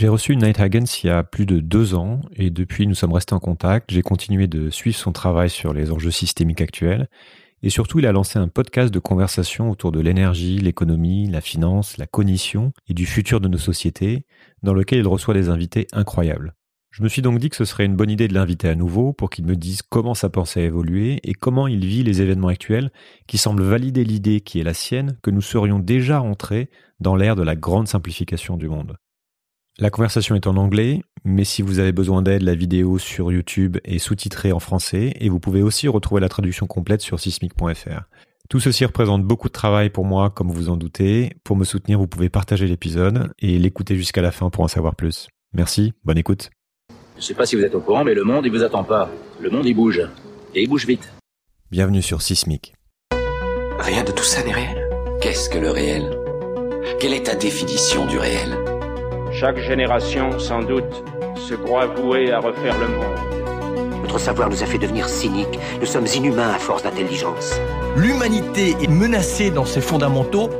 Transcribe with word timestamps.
J'ai 0.00 0.08
reçu 0.08 0.34
Nate 0.34 0.60
Hagens 0.60 1.02
il 1.04 1.08
y 1.08 1.10
a 1.10 1.22
plus 1.22 1.44
de 1.44 1.60
deux 1.60 1.94
ans 1.94 2.22
et 2.34 2.48
depuis 2.48 2.86
nous 2.86 2.94
sommes 2.94 3.12
restés 3.12 3.34
en 3.34 3.38
contact. 3.38 3.92
J'ai 3.92 4.00
continué 4.00 4.46
de 4.46 4.70
suivre 4.70 4.96
son 4.96 5.12
travail 5.12 5.50
sur 5.50 5.74
les 5.74 5.92
enjeux 5.92 6.10
systémiques 6.10 6.62
actuels 6.62 7.10
et 7.62 7.68
surtout 7.68 7.98
il 7.98 8.06
a 8.06 8.12
lancé 8.12 8.38
un 8.38 8.48
podcast 8.48 8.94
de 8.94 8.98
conversation 8.98 9.70
autour 9.70 9.92
de 9.92 10.00
l'énergie, 10.00 10.56
l'économie, 10.56 11.28
la 11.28 11.42
finance, 11.42 11.98
la 11.98 12.06
cognition 12.06 12.72
et 12.88 12.94
du 12.94 13.04
futur 13.04 13.42
de 13.42 13.48
nos 13.48 13.58
sociétés 13.58 14.24
dans 14.62 14.72
lequel 14.72 15.00
il 15.00 15.06
reçoit 15.06 15.34
des 15.34 15.50
invités 15.50 15.86
incroyables. 15.92 16.54
Je 16.92 17.02
me 17.02 17.08
suis 17.10 17.20
donc 17.20 17.38
dit 17.38 17.50
que 17.50 17.56
ce 17.56 17.66
serait 17.66 17.84
une 17.84 17.96
bonne 17.96 18.08
idée 18.08 18.26
de 18.26 18.32
l'inviter 18.32 18.70
à 18.70 18.76
nouveau 18.76 19.12
pour 19.12 19.28
qu'il 19.28 19.44
me 19.44 19.54
dise 19.54 19.82
comment 19.82 20.14
sa 20.14 20.30
pensée 20.30 20.62
a 20.62 20.64
évolué 20.64 21.20
et 21.24 21.34
comment 21.34 21.66
il 21.66 21.84
vit 21.84 22.04
les 22.04 22.22
événements 22.22 22.48
actuels 22.48 22.90
qui 23.26 23.36
semblent 23.36 23.64
valider 23.64 24.04
l'idée 24.04 24.40
qui 24.40 24.60
est 24.60 24.64
la 24.64 24.72
sienne 24.72 25.18
que 25.22 25.30
nous 25.30 25.42
serions 25.42 25.78
déjà 25.78 26.22
entrés 26.22 26.70
dans 27.00 27.16
l'ère 27.16 27.36
de 27.36 27.42
la 27.42 27.54
grande 27.54 27.86
simplification 27.86 28.56
du 28.56 28.66
monde. 28.66 28.96
La 29.78 29.90
conversation 29.90 30.34
est 30.34 30.46
en 30.46 30.56
anglais, 30.56 31.02
mais 31.24 31.44
si 31.44 31.62
vous 31.62 31.78
avez 31.78 31.92
besoin 31.92 32.22
d'aide, 32.22 32.42
la 32.42 32.54
vidéo 32.54 32.98
sur 32.98 33.32
YouTube 33.32 33.78
est 33.84 33.98
sous-titrée 33.98 34.52
en 34.52 34.58
français 34.58 35.14
et 35.20 35.28
vous 35.28 35.40
pouvez 35.40 35.62
aussi 35.62 35.88
retrouver 35.88 36.20
la 36.20 36.28
traduction 36.28 36.66
complète 36.66 37.00
sur 37.00 37.18
sismic.fr. 37.18 38.02
Tout 38.48 38.60
ceci 38.60 38.84
représente 38.84 39.24
beaucoup 39.24 39.48
de 39.48 39.52
travail 39.52 39.90
pour 39.90 40.04
moi, 40.04 40.28
comme 40.30 40.50
vous 40.50 40.68
en 40.68 40.76
doutez. 40.76 41.30
Pour 41.44 41.56
me 41.56 41.64
soutenir, 41.64 41.98
vous 41.98 42.08
pouvez 42.08 42.28
partager 42.28 42.66
l'épisode 42.66 43.32
et 43.38 43.58
l'écouter 43.58 43.96
jusqu'à 43.96 44.22
la 44.22 44.32
fin 44.32 44.50
pour 44.50 44.64
en 44.64 44.68
savoir 44.68 44.96
plus. 44.96 45.28
Merci, 45.54 45.92
bonne 46.04 46.18
écoute. 46.18 46.50
Je 47.16 47.22
sais 47.22 47.34
pas 47.34 47.46
si 47.46 47.54
vous 47.54 47.62
êtes 47.62 47.74
au 47.74 47.80
courant, 47.80 48.04
mais 48.04 48.14
le 48.14 48.24
monde, 48.24 48.44
il 48.46 48.50
vous 48.52 48.64
attend 48.64 48.82
pas. 48.82 49.10
Le 49.40 49.50
monde, 49.50 49.66
il 49.66 49.74
bouge. 49.74 50.02
Et 50.54 50.62
il 50.62 50.68
bouge 50.68 50.86
vite. 50.86 51.12
Bienvenue 51.70 52.02
sur 52.02 52.22
Sismic. 52.22 52.74
Rien 53.78 54.02
de 54.04 54.10
tout 54.10 54.24
ça 54.24 54.42
n'est 54.42 54.52
réel. 54.52 54.88
Qu'est-ce 55.22 55.48
que 55.48 55.58
le 55.58 55.70
réel? 55.70 56.18
Quelle 56.98 57.12
est 57.12 57.26
ta 57.26 57.36
définition 57.36 58.06
du 58.06 58.18
réel? 58.18 58.79
Chaque 59.40 59.58
génération, 59.60 60.38
sans 60.38 60.62
doute, 60.62 61.02
se 61.48 61.54
croit 61.54 61.86
vouée 61.86 62.30
à 62.30 62.40
refaire 62.40 62.78
le 62.78 62.88
monde. 62.88 64.02
Notre 64.02 64.18
savoir 64.18 64.50
nous 64.50 64.62
a 64.62 64.66
fait 64.66 64.76
devenir 64.76 65.08
cyniques. 65.08 65.58
Nous 65.80 65.86
sommes 65.86 66.06
inhumains 66.14 66.50
à 66.50 66.58
force 66.58 66.82
d'intelligence. 66.82 67.58
L'humanité 67.96 68.76
est 68.82 68.90
menacée 68.90 69.50
dans 69.50 69.64
ses 69.64 69.80
fondamentaux. 69.80 70.50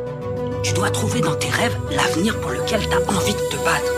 Tu 0.62 0.72
dois 0.72 0.88
trouver 0.88 1.20
dans 1.20 1.34
tes 1.34 1.50
rêves 1.50 1.76
l'avenir 1.90 2.40
pour 2.40 2.52
lequel 2.52 2.80
tu 2.80 2.94
as 2.94 3.14
envie 3.14 3.34
de 3.34 3.50
te 3.50 3.64
battre. 3.66 3.92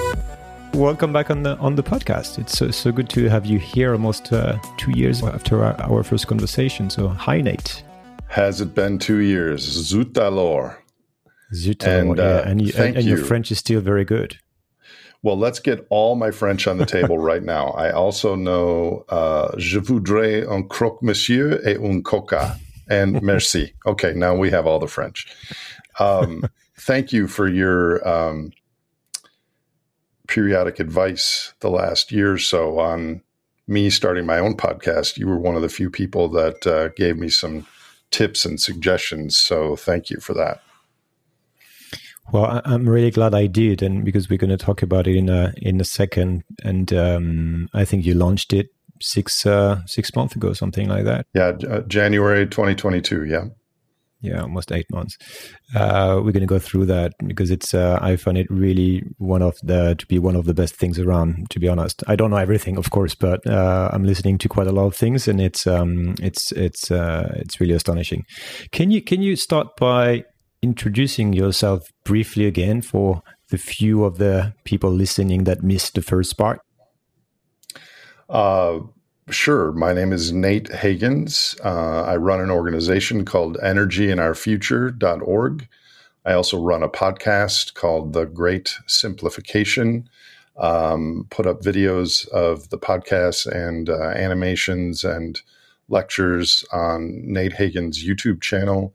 Welcome 0.74 1.12
back 1.12 1.30
on 1.30 1.44
the 1.44 1.56
on 1.60 1.76
the 1.76 1.82
podcast. 1.82 2.40
It's 2.40 2.58
so, 2.58 2.72
so 2.72 2.90
good 2.90 3.08
to 3.10 3.28
have 3.28 3.46
you 3.46 3.60
here 3.60 3.92
almost 3.92 4.32
uh, 4.32 4.56
two 4.78 4.90
years 4.90 5.22
after 5.22 5.62
our, 5.62 5.80
our, 5.82 6.02
first 6.02 6.26
conversation. 6.26 6.90
So, 6.90 7.06
hi, 7.06 7.40
Nate. 7.40 7.84
Has 8.26 8.60
it 8.60 8.74
been 8.74 8.98
two 8.98 9.20
years? 9.20 9.60
Zut 9.62 10.18
alors. 10.18 10.74
Zut 11.54 11.86
alors, 11.86 12.00
and, 12.00 12.18
uh, 12.18 12.22
yeah. 12.22 12.50
and, 12.50 12.60
you, 12.60 12.72
and, 12.76 12.96
and 12.96 13.06
your 13.06 13.18
French 13.18 13.52
is 13.52 13.58
still 13.58 13.80
very 13.80 14.04
good. 14.04 14.38
Well, 15.22 15.38
let's 15.38 15.60
get 15.60 15.86
all 15.88 16.16
my 16.16 16.32
French 16.32 16.66
on 16.66 16.78
the 16.78 16.86
table 16.86 17.18
right 17.30 17.42
now. 17.42 17.68
I 17.70 17.92
also 17.92 18.34
know 18.34 19.04
uh, 19.08 19.56
Je 19.56 19.78
voudrais 19.78 20.46
un 20.48 20.64
croque-monsieur 20.64 21.60
et 21.64 21.76
un 21.76 22.02
coca. 22.02 22.58
And 22.88 23.22
merci. 23.22 23.74
Okay, 23.86 24.12
now 24.14 24.34
we 24.34 24.50
have 24.50 24.66
all 24.66 24.80
the 24.80 24.88
French. 24.88 25.26
Um, 26.00 26.44
thank 26.80 27.12
you 27.12 27.28
for 27.28 27.48
your 27.48 28.06
um, 28.06 28.52
periodic 30.26 30.80
advice 30.80 31.54
the 31.60 31.70
last 31.70 32.10
year 32.10 32.32
or 32.32 32.38
so 32.38 32.80
on 32.80 33.22
me 33.68 33.90
starting 33.90 34.26
my 34.26 34.38
own 34.38 34.56
podcast. 34.56 35.16
You 35.16 35.28
were 35.28 35.38
one 35.38 35.54
of 35.54 35.62
the 35.62 35.68
few 35.68 35.88
people 35.88 36.28
that 36.30 36.66
uh, 36.66 36.88
gave 36.88 37.16
me 37.16 37.28
some 37.28 37.66
tips 38.10 38.44
and 38.44 38.60
suggestions. 38.60 39.38
So 39.38 39.76
thank 39.76 40.10
you 40.10 40.18
for 40.18 40.34
that. 40.34 40.62
Well, 42.30 42.62
I'm 42.64 42.88
really 42.88 43.10
glad 43.10 43.34
I 43.34 43.46
did, 43.46 43.82
and 43.82 44.04
because 44.04 44.30
we're 44.30 44.38
going 44.38 44.56
to 44.56 44.56
talk 44.56 44.82
about 44.82 45.06
it 45.06 45.16
in 45.16 45.28
a 45.28 45.52
in 45.56 45.80
a 45.80 45.84
second. 45.84 46.44
And 46.64 46.92
um, 46.92 47.68
I 47.74 47.84
think 47.84 48.04
you 48.04 48.14
launched 48.14 48.52
it 48.52 48.68
six 49.00 49.44
uh, 49.44 49.80
six 49.86 50.14
months 50.14 50.36
ago, 50.36 50.52
something 50.52 50.88
like 50.88 51.04
that. 51.04 51.26
Yeah, 51.34 51.52
uh, 51.68 51.80
January 51.80 52.46
2022. 52.46 53.24
Yeah, 53.26 53.46
yeah, 54.22 54.42
almost 54.42 54.70
eight 54.70 54.86
months. 54.90 55.18
Uh, 55.74 56.20
we're 56.24 56.30
going 56.30 56.40
to 56.40 56.46
go 56.46 56.60
through 56.60 56.86
that 56.86 57.12
because 57.26 57.50
it's 57.50 57.74
uh, 57.74 57.98
I 58.00 58.14
find 58.14 58.38
it 58.38 58.46
really 58.48 59.02
one 59.18 59.42
of 59.42 59.56
the 59.62 59.96
to 59.96 60.06
be 60.06 60.20
one 60.20 60.36
of 60.36 60.44
the 60.44 60.54
best 60.54 60.76
things 60.76 61.00
around. 61.00 61.50
To 61.50 61.58
be 61.58 61.68
honest, 61.68 62.04
I 62.06 62.14
don't 62.14 62.30
know 62.30 62.36
everything, 62.36 62.78
of 62.78 62.90
course, 62.90 63.16
but 63.16 63.44
uh, 63.46 63.90
I'm 63.92 64.04
listening 64.04 64.38
to 64.38 64.48
quite 64.48 64.68
a 64.68 64.72
lot 64.72 64.86
of 64.86 64.94
things, 64.94 65.26
and 65.26 65.40
it's 65.40 65.66
um, 65.66 66.14
it's 66.22 66.52
it's 66.52 66.90
uh, 66.90 67.34
it's 67.36 67.60
really 67.60 67.74
astonishing. 67.74 68.24
Can 68.70 68.92
you 68.92 69.02
can 69.02 69.22
you 69.22 69.34
start 69.34 69.76
by 69.76 70.24
introducing 70.62 71.32
yourself 71.32 71.92
briefly 72.04 72.46
again 72.46 72.80
for 72.80 73.24
the 73.50 73.58
few 73.58 74.04
of 74.04 74.18
the 74.18 74.54
people 74.64 74.90
listening 74.90 75.42
that 75.44 75.62
missed 75.62 75.94
the 75.94 76.02
first 76.02 76.36
part? 76.38 76.60
Uh, 78.30 78.78
sure. 79.28 79.72
My 79.72 79.92
name 79.92 80.12
is 80.12 80.32
Nate 80.32 80.70
Hagens. 80.70 81.58
Uh, 81.64 82.04
I 82.04 82.16
run 82.16 82.40
an 82.40 82.50
organization 82.50 83.24
called 83.24 83.56
energyandourfuture.org. 83.58 85.68
I 86.24 86.32
also 86.32 86.62
run 86.62 86.84
a 86.84 86.88
podcast 86.88 87.74
called 87.74 88.12
The 88.12 88.26
Great 88.26 88.76
Simplification. 88.86 90.08
Um, 90.56 91.26
put 91.30 91.46
up 91.46 91.62
videos 91.62 92.28
of 92.28 92.68
the 92.68 92.78
podcast 92.78 93.46
and 93.46 93.88
uh, 93.88 94.10
animations 94.10 95.02
and 95.02 95.40
lectures 95.88 96.64
on 96.72 97.22
Nate 97.24 97.54
Hagens' 97.54 98.04
YouTube 98.04 98.40
channel. 98.40 98.94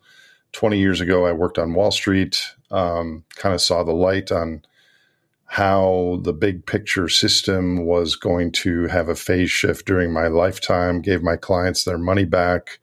20 0.53 0.79
years 0.79 1.01
ago, 1.01 1.25
I 1.25 1.31
worked 1.31 1.59
on 1.59 1.73
Wall 1.73 1.91
Street, 1.91 2.41
um, 2.71 3.23
kind 3.35 3.53
of 3.53 3.61
saw 3.61 3.83
the 3.83 3.93
light 3.93 4.31
on 4.31 4.63
how 5.45 6.19
the 6.23 6.33
big 6.33 6.65
picture 6.65 7.07
system 7.07 7.85
was 7.85 8.15
going 8.15 8.51
to 8.51 8.87
have 8.87 9.07
a 9.07 9.15
phase 9.15 9.49
shift 9.49 9.85
during 9.85 10.11
my 10.11 10.27
lifetime, 10.27 11.01
gave 11.01 11.23
my 11.23 11.37
clients 11.37 11.83
their 11.83 11.97
money 11.97 12.25
back, 12.25 12.79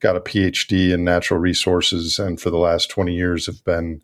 got 0.00 0.16
a 0.16 0.20
PhD 0.20 0.92
in 0.92 1.04
natural 1.04 1.40
resources, 1.40 2.18
and 2.18 2.40
for 2.40 2.50
the 2.50 2.58
last 2.58 2.90
20 2.90 3.14
years 3.14 3.46
have 3.46 3.64
been 3.64 4.02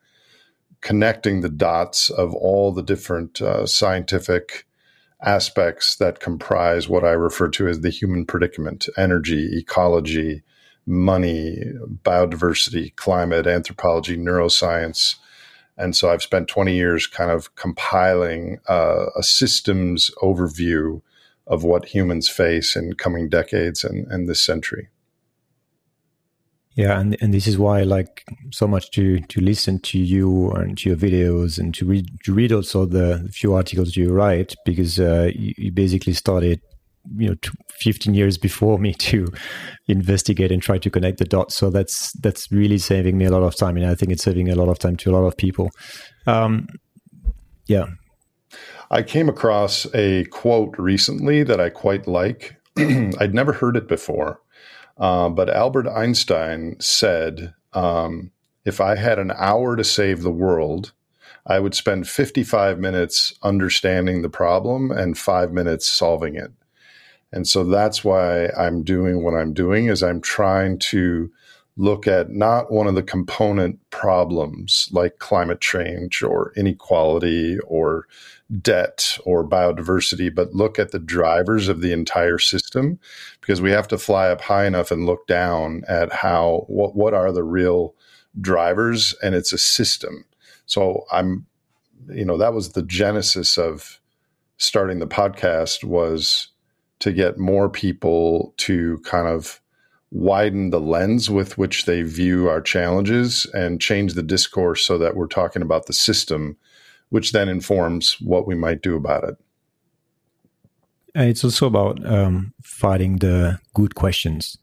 connecting 0.80 1.40
the 1.40 1.48
dots 1.50 2.08
of 2.08 2.34
all 2.34 2.72
the 2.72 2.82
different 2.82 3.42
uh, 3.42 3.66
scientific 3.66 4.64
aspects 5.22 5.96
that 5.96 6.20
comprise 6.20 6.88
what 6.88 7.04
I 7.04 7.10
refer 7.10 7.48
to 7.50 7.68
as 7.68 7.80
the 7.80 7.90
human 7.90 8.24
predicament 8.24 8.88
energy, 8.96 9.58
ecology, 9.58 10.42
money, 10.88 11.62
biodiversity, 12.02 12.96
climate, 12.96 13.46
anthropology, 13.46 14.16
neuroscience. 14.16 15.16
And 15.76 15.94
so 15.94 16.10
I've 16.10 16.22
spent 16.22 16.48
20 16.48 16.74
years 16.74 17.06
kind 17.06 17.30
of 17.30 17.54
compiling 17.54 18.58
uh, 18.68 19.06
a 19.16 19.22
systems 19.22 20.10
overview 20.22 21.02
of 21.46 21.62
what 21.62 21.84
humans 21.86 22.28
face 22.28 22.74
in 22.74 22.94
coming 22.94 23.28
decades 23.28 23.84
and, 23.84 24.06
and 24.08 24.28
this 24.28 24.40
century. 24.40 24.88
Yeah, 26.74 27.00
and 27.00 27.16
and 27.20 27.34
this 27.34 27.48
is 27.48 27.58
why 27.58 27.80
I 27.80 27.82
like 27.82 28.24
so 28.52 28.68
much 28.68 28.92
to 28.92 29.18
to 29.18 29.40
listen 29.40 29.80
to 29.80 29.98
you 29.98 30.52
and 30.52 30.78
to 30.78 30.90
your 30.90 30.96
videos 30.96 31.58
and 31.58 31.74
to 31.74 31.84
read 31.84 32.06
to 32.22 32.32
read 32.32 32.52
also 32.52 32.86
the 32.86 33.28
few 33.32 33.52
articles 33.54 33.96
you 33.96 34.12
write 34.12 34.54
because 34.64 35.00
uh, 35.00 35.32
you, 35.34 35.54
you 35.58 35.72
basically 35.72 36.12
started 36.12 36.60
you 37.16 37.28
know 37.28 37.36
15 37.80 38.14
years 38.14 38.38
before 38.38 38.78
me 38.78 38.92
to 38.94 39.26
investigate 39.86 40.52
and 40.52 40.62
try 40.62 40.78
to 40.78 40.90
connect 40.90 41.18
the 41.18 41.24
dots. 41.24 41.56
So 41.56 41.70
that's 41.70 42.12
that's 42.20 42.50
really 42.50 42.78
saving 42.78 43.18
me 43.18 43.24
a 43.24 43.30
lot 43.30 43.42
of 43.42 43.56
time 43.56 43.76
and 43.76 43.86
i 43.86 43.94
think 43.94 44.12
it's 44.12 44.24
saving 44.24 44.48
a 44.48 44.54
lot 44.54 44.68
of 44.68 44.78
time 44.78 44.96
to 44.96 45.10
a 45.10 45.14
lot 45.16 45.26
of 45.26 45.36
people. 45.36 45.70
Um, 46.26 46.66
yeah. 47.66 47.86
I 48.90 49.02
came 49.02 49.28
across 49.28 49.86
a 49.94 50.24
quote 50.26 50.74
recently 50.78 51.42
that 51.42 51.60
i 51.60 51.68
quite 51.68 52.06
like. 52.06 52.56
I'd 52.78 53.34
never 53.34 53.52
heard 53.52 53.76
it 53.76 53.88
before 53.88 54.40
uh, 54.98 55.28
but 55.28 55.50
albert 55.50 55.88
einstein 55.88 56.76
said 56.80 57.54
um, 57.72 58.30
if 58.64 58.80
i 58.80 58.96
had 58.96 59.18
an 59.18 59.32
hour 59.36 59.76
to 59.76 59.84
save 59.84 60.22
the 60.22 60.30
world 60.30 60.92
I 61.48 61.60
would 61.60 61.74
spend 61.74 62.06
55 62.06 62.78
minutes 62.78 63.32
understanding 63.42 64.20
the 64.20 64.28
problem 64.28 64.90
and 64.90 65.16
five 65.16 65.50
minutes 65.50 65.88
solving 65.88 66.34
it. 66.34 66.52
And 67.32 67.46
so 67.46 67.64
that's 67.64 68.04
why 68.04 68.48
I'm 68.56 68.82
doing 68.82 69.22
what 69.22 69.34
I'm 69.34 69.52
doing 69.52 69.86
is 69.88 70.02
I'm 70.02 70.20
trying 70.20 70.78
to 70.78 71.30
look 71.78 72.08
at 72.08 72.30
not 72.30 72.72
one 72.72 72.88
of 72.88 72.96
the 72.96 73.02
component 73.02 73.78
problems 73.90 74.88
like 74.92 75.20
climate 75.20 75.60
change 75.60 76.24
or 76.24 76.52
inequality 76.56 77.58
or 77.60 78.06
debt 78.60 79.16
or 79.24 79.48
biodiversity, 79.48 80.34
but 80.34 80.54
look 80.54 80.78
at 80.78 80.90
the 80.90 80.98
drivers 80.98 81.68
of 81.68 81.80
the 81.80 81.92
entire 81.92 82.38
system 82.38 82.98
because 83.40 83.60
we 83.62 83.70
have 83.70 83.86
to 83.86 83.96
fly 83.96 84.28
up 84.28 84.40
high 84.40 84.66
enough 84.66 84.90
and 84.90 85.06
look 85.06 85.26
down 85.28 85.84
at 85.86 86.12
how 86.12 86.64
what 86.66 86.96
what 86.96 87.14
are 87.14 87.30
the 87.30 87.44
real 87.44 87.94
drivers 88.40 89.14
and 89.22 89.34
it's 89.34 89.52
a 89.52 89.58
system. 89.58 90.24
So 90.66 91.04
I'm 91.12 91.46
you 92.08 92.24
know 92.24 92.38
that 92.38 92.54
was 92.54 92.70
the 92.70 92.82
genesis 92.82 93.56
of 93.56 94.00
starting 94.56 94.98
the 94.98 95.06
podcast 95.06 95.84
was 95.84 96.48
to 97.00 97.12
get 97.12 97.38
more 97.38 97.68
people 97.68 98.54
to 98.58 98.98
kind 99.04 99.28
of 99.28 99.60
widen 100.10 100.70
the 100.70 100.80
lens 100.80 101.30
with 101.30 101.58
which 101.58 101.84
they 101.84 102.02
view 102.02 102.48
our 102.48 102.60
challenges 102.60 103.46
and 103.52 103.80
change 103.80 104.14
the 104.14 104.22
discourse 104.22 104.84
so 104.84 104.96
that 104.98 105.14
we're 105.14 105.26
talking 105.26 105.62
about 105.62 105.86
the 105.86 105.92
system 105.92 106.56
which 107.10 107.32
then 107.32 107.48
informs 107.48 108.20
what 108.20 108.46
we 108.46 108.54
might 108.54 108.82
do 108.82 108.96
about 108.96 109.24
it. 109.24 109.36
And 111.14 111.28
it's 111.28 111.42
also 111.44 111.66
about 111.66 112.04
um, 112.06 112.52
finding 112.62 113.16
the 113.16 113.58
good 113.74 113.94
questions 113.94 114.58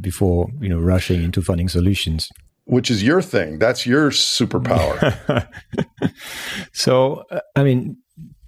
before 0.00 0.48
you 0.60 0.68
know 0.68 0.78
rushing 0.78 1.22
into 1.22 1.42
finding 1.42 1.68
solutions. 1.68 2.30
Which 2.64 2.90
is 2.90 3.02
your 3.02 3.20
thing. 3.20 3.58
That's 3.58 3.86
your 3.86 4.10
superpower. 4.38 5.46
so, 6.72 7.24
uh, 7.30 7.40
I 7.56 7.64
mean, 7.64 7.96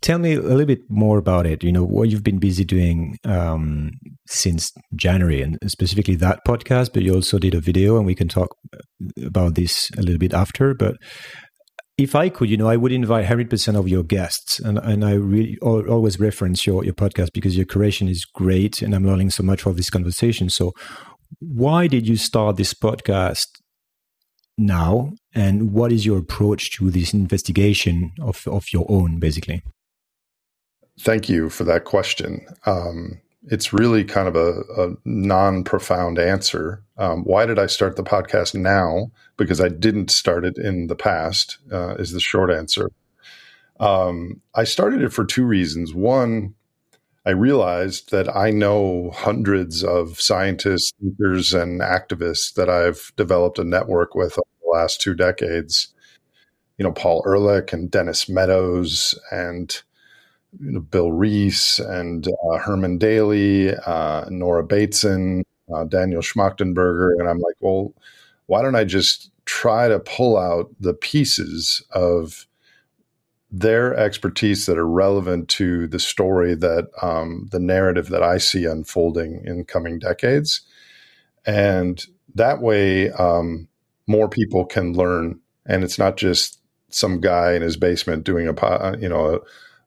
tell 0.03 0.19
me 0.19 0.35
a 0.35 0.41
little 0.41 0.67
bit 0.67 0.83
more 0.89 1.19
about 1.19 1.47
it. 1.47 1.65
You 1.65 1.73
know, 1.73 1.85
what 1.85 2.11
you've 2.11 2.25
been 2.25 2.39
busy 2.39 2.65
doing 2.65 3.17
um, 3.25 3.93
since 4.27 4.73
January, 4.95 5.41
and 5.41 5.59
specifically 5.67 6.17
that 6.17 6.41
podcast. 6.47 6.93
But 6.93 7.03
you 7.03 7.15
also 7.15 7.39
did 7.39 7.55
a 7.55 7.61
video, 7.61 7.97
and 7.97 8.05
we 8.05 8.15
can 8.15 8.29
talk 8.29 8.57
about 9.25 9.55
this 9.55 9.91
a 9.97 10.03
little 10.03 10.19
bit 10.19 10.35
after. 10.35 10.75
But 10.75 10.97
if 11.99 12.15
I 12.15 12.29
could, 12.29 12.51
you 12.51 12.57
know, 12.57 12.69
I 12.69 12.77
would 12.77 12.93
invite 12.93 13.27
100% 13.27 13.79
of 13.79 13.89
your 13.89 14.03
guests. 14.03 14.59
And, 14.59 14.79
and 14.79 15.05
I 15.05 15.13
really 15.13 15.59
always 15.61 16.19
reference 16.19 16.67
your, 16.67 16.85
your 16.85 16.95
podcast 16.95 17.29
because 17.33 17.57
your 17.57 17.67
curation 17.67 18.09
is 18.11 18.25
great 18.25 18.83
and 18.83 18.95
I'm 18.95 19.07
learning 19.07 19.31
so 19.31 19.43
much 19.43 19.63
from 19.63 19.77
this 19.77 19.91
conversation. 19.91 20.49
So, 20.49 20.73
why 21.39 21.87
did 21.87 22.07
you 22.07 22.17
start 22.17 22.57
this 22.57 22.75
podcast 22.75 23.47
now? 24.59 25.13
And 25.35 25.73
what 25.73 25.93
is 25.93 26.05
your 26.05 26.19
approach 26.19 26.73
to 26.73 26.91
this 26.91 27.15
investigation 27.15 28.13
of, 28.21 28.47
of 28.47 28.67
your 28.73 28.85
own, 28.89 29.19
basically? 29.19 29.63
Thank 31.03 31.29
you 31.29 31.51
for 31.51 31.65
that 31.65 31.83
question. 31.83 32.47
Um, 32.65 33.21
it's 33.49 33.73
really 33.73 34.05
kind 34.05 34.29
of 34.29 34.37
a, 34.37 34.61
a 34.79 34.95
non 35.05 35.65
profound 35.65 36.17
answer. 36.17 36.81
Um, 36.97 37.25
why 37.25 37.45
did 37.45 37.59
I 37.59 37.67
start 37.67 37.97
the 37.97 38.05
podcast 38.05 38.55
now? 38.55 39.11
Because 39.37 39.61
I 39.61 39.69
didn't 39.69 40.13
start 40.13 40.45
it 40.45 40.57
in 40.59 40.87
the 40.87 40.95
past, 40.95 41.59
uh, 41.73 41.97
is 41.97 42.13
the 42.13 42.21
short 42.21 42.53
answer. 42.53 42.89
Um, 43.81 44.41
I 44.55 44.63
started 44.63 45.03
it 45.03 45.13
for 45.13 45.25
two 45.25 45.45
reasons. 45.45 45.93
One, 45.93 46.55
I 47.27 47.31
realized 47.31 48.13
that 48.13 48.37
I 48.37 48.53
know 48.53 49.11
hundreds 49.13 49.83
of 49.83 50.21
scientists, 50.21 50.93
thinkers, 51.01 51.53
and 51.53 51.81
activists 51.81 52.55
that 52.55 52.71
I've 52.71 53.13
developed 53.17 53.59
a 53.59 53.65
network 53.65 54.15
with 54.15 54.35
over 54.35 54.47
the 54.63 54.71
last 54.71 55.01
two 55.01 55.15
decades. 55.15 55.93
You 56.79 56.85
know, 56.85 56.93
Paul 56.93 57.25
Ehrlich 57.27 57.73
and 57.73 57.91
Dennis 57.91 58.29
Meadows 58.29 59.19
and 59.33 59.83
you 60.61 60.73
know, 60.73 60.81
Bill 60.81 61.13
Rees 61.13 61.79
and 61.79 62.27
uh, 62.29 62.59
Herman 62.59 62.99
Daly, 62.99 63.75
uh, 63.75 64.27
Nora 64.29 64.65
Bateson, 64.65 65.45
uh, 65.75 65.85
Daniel 65.85 66.23
Schmachtenberger. 66.23 67.19
And 67.19 67.29
I'm 67.29 67.39
like, 67.39 67.57
well, 67.61 67.95
why 68.47 68.63
don't 68.63 68.75
I 68.75 68.85
just 68.85 69.31
try 69.45 69.89
to 69.89 69.99
pull 69.99 70.37
out 70.37 70.71
the 70.79 70.95
pieces 70.95 71.83
of 71.91 72.47
their 73.51 73.95
expertise 73.95 74.65
that 74.67 74.79
are 74.79 74.89
relevant 74.89 75.49
to 75.49 75.87
the 75.89 75.99
story 75.99 76.55
that 76.55 76.89
um, 77.03 77.49
the 77.51 77.61
narrative 77.61 78.09
that 78.09 78.23
I 78.23 78.39
see 78.39 78.65
unfolding 78.65 79.43
in 79.45 79.65
coming 79.65 79.99
decades. 79.99 80.63
And 81.45 82.05
that 82.35 82.63
way, 82.63 83.11
um, 83.13 83.69
more 84.07 84.29
people 84.29 84.65
can 84.65 84.95
learn. 84.95 85.39
And 85.67 85.85
it's 85.85 85.99
not 85.99 86.17
just 86.17 86.61
some 86.89 87.21
guy 87.21 87.53
in 87.53 87.63
his 87.63 87.77
basement 87.77 88.25
doing 88.25 88.49
a, 88.49 88.97
you 88.99 89.09
know, 89.09 89.35
a, 89.35 89.39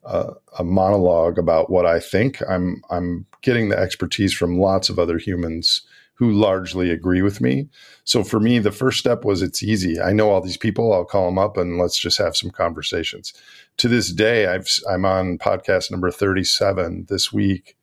a, 0.05 0.63
monologue 0.63 1.37
about 1.37 1.69
what 1.69 1.85
I 1.85 1.99
think. 1.99 2.41
I'm 2.49 2.81
I'm 2.89 3.25
getting 3.41 3.69
the 3.69 3.77
expertise 3.77 4.33
from 4.33 4.59
lots 4.59 4.89
of 4.89 4.99
other 4.99 5.17
humans 5.17 5.81
who 6.15 6.31
largely 6.31 6.91
agree 6.91 7.21
with 7.21 7.41
me. 7.41 7.67
So 8.05 8.23
for 8.23 8.39
me, 8.39 8.59
the 8.59 8.71
first 8.71 8.99
step 8.99 9.25
was 9.25 9.41
it's 9.41 9.61
easy. 9.61 9.99
I 9.99 10.13
know 10.13 10.29
all 10.29 10.41
these 10.41 10.57
people. 10.57 10.93
I'll 10.93 11.03
call 11.05 11.25
them 11.25 11.37
up 11.37 11.57
and 11.57 11.77
let's 11.77 11.97
just 11.99 12.17
have 12.17 12.37
some 12.37 12.51
conversations. 12.51 13.33
To 13.77 13.87
this 13.89 14.11
day, 14.13 14.47
I've 14.47 14.69
I'm 14.89 15.05
on 15.05 15.37
podcast 15.37 15.91
number 15.91 16.09
37 16.11 17.07
this 17.09 17.33
week. 17.33 17.75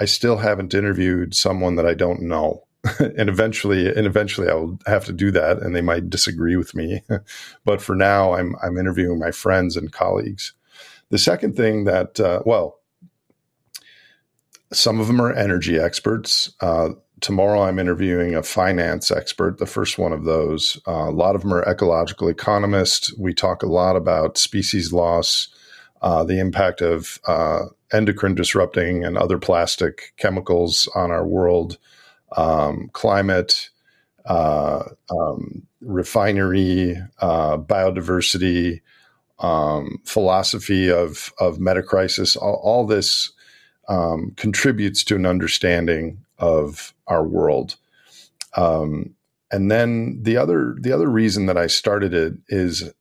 I 0.00 0.06
still 0.06 0.38
haven't 0.38 0.72
interviewed 0.72 1.34
someone 1.34 1.76
that 1.76 1.86
I 1.86 1.94
don't 1.94 2.22
know. 2.22 2.64
and 2.98 3.28
eventually 3.28 3.86
and 3.86 4.06
eventually 4.06 4.48
I 4.48 4.54
will 4.54 4.78
have 4.86 5.04
to 5.04 5.12
do 5.12 5.30
that 5.32 5.58
and 5.58 5.76
they 5.76 5.82
might 5.82 6.10
disagree 6.10 6.56
with 6.56 6.74
me. 6.74 7.02
but 7.64 7.82
for 7.82 7.94
now 7.94 8.34
I'm 8.34 8.56
I'm 8.62 8.78
interviewing 8.78 9.18
my 9.18 9.30
friends 9.30 9.76
and 9.76 9.92
colleagues. 9.92 10.54
The 11.12 11.18
second 11.18 11.56
thing 11.56 11.84
that, 11.84 12.18
uh, 12.18 12.40
well, 12.46 12.80
some 14.72 14.98
of 14.98 15.08
them 15.08 15.20
are 15.20 15.30
energy 15.30 15.78
experts. 15.78 16.54
Uh, 16.62 16.88
tomorrow 17.20 17.64
I'm 17.64 17.78
interviewing 17.78 18.34
a 18.34 18.42
finance 18.42 19.10
expert, 19.10 19.58
the 19.58 19.66
first 19.66 19.98
one 19.98 20.14
of 20.14 20.24
those. 20.24 20.80
Uh, 20.88 21.10
a 21.10 21.12
lot 21.12 21.34
of 21.34 21.42
them 21.42 21.52
are 21.52 21.68
ecological 21.68 22.28
economists. 22.28 23.12
We 23.18 23.34
talk 23.34 23.62
a 23.62 23.66
lot 23.66 23.94
about 23.94 24.38
species 24.38 24.90
loss, 24.90 25.48
uh, 26.00 26.24
the 26.24 26.38
impact 26.38 26.80
of 26.80 27.20
uh, 27.28 27.64
endocrine 27.92 28.34
disrupting 28.34 29.04
and 29.04 29.18
other 29.18 29.36
plastic 29.36 30.14
chemicals 30.16 30.88
on 30.94 31.10
our 31.10 31.26
world, 31.26 31.76
um, 32.38 32.88
climate, 32.94 33.68
uh, 34.24 34.84
um, 35.10 35.66
refinery, 35.82 36.96
biodiversity, 37.20 38.80
um, 39.42 39.98
philosophy 40.04 40.90
of 40.90 41.32
of 41.38 41.58
metacrisis, 41.58 42.36
all, 42.36 42.60
all 42.62 42.86
this 42.86 43.32
um, 43.88 44.32
contributes 44.36 45.04
to 45.04 45.16
an 45.16 45.26
understanding 45.26 46.24
of 46.38 46.94
our 47.06 47.24
world. 47.24 47.76
Um, 48.56 49.14
and 49.50 49.70
then 49.70 50.18
the 50.22 50.36
other 50.36 50.76
the 50.80 50.92
other 50.92 51.08
reason 51.08 51.46
that 51.46 51.58
I 51.58 51.66
started 51.66 52.14
it 52.14 52.34
is 52.48 52.92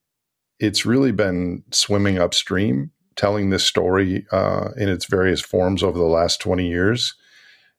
it's 0.60 0.86
really 0.86 1.12
been 1.12 1.64
swimming 1.72 2.18
upstream, 2.20 2.92
telling 3.16 3.50
this 3.50 3.66
story 3.66 4.26
uh, 4.32 4.70
in 4.78 4.90
its 4.90 5.06
various 5.06 5.42
forms 5.42 5.84
over 5.84 5.98
the 5.98 6.04
last 6.06 6.42
twenty 6.42 6.68
years. 6.68 7.16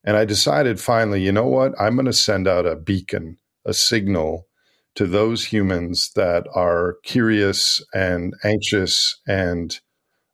And 0.04 0.16
I 0.16 0.24
decided 0.24 0.80
finally, 0.80 1.22
you 1.22 1.30
know 1.30 1.46
what? 1.46 1.72
I'm 1.80 1.94
going 1.94 2.06
to 2.06 2.12
send 2.12 2.48
out 2.48 2.66
a 2.66 2.74
beacon, 2.74 3.38
a 3.64 3.72
signal 3.72 4.46
to 4.94 5.06
those 5.06 5.44
humans 5.44 6.10
that 6.14 6.46
are 6.54 6.96
curious 7.02 7.82
and 7.94 8.34
anxious 8.44 9.20
and 9.26 9.80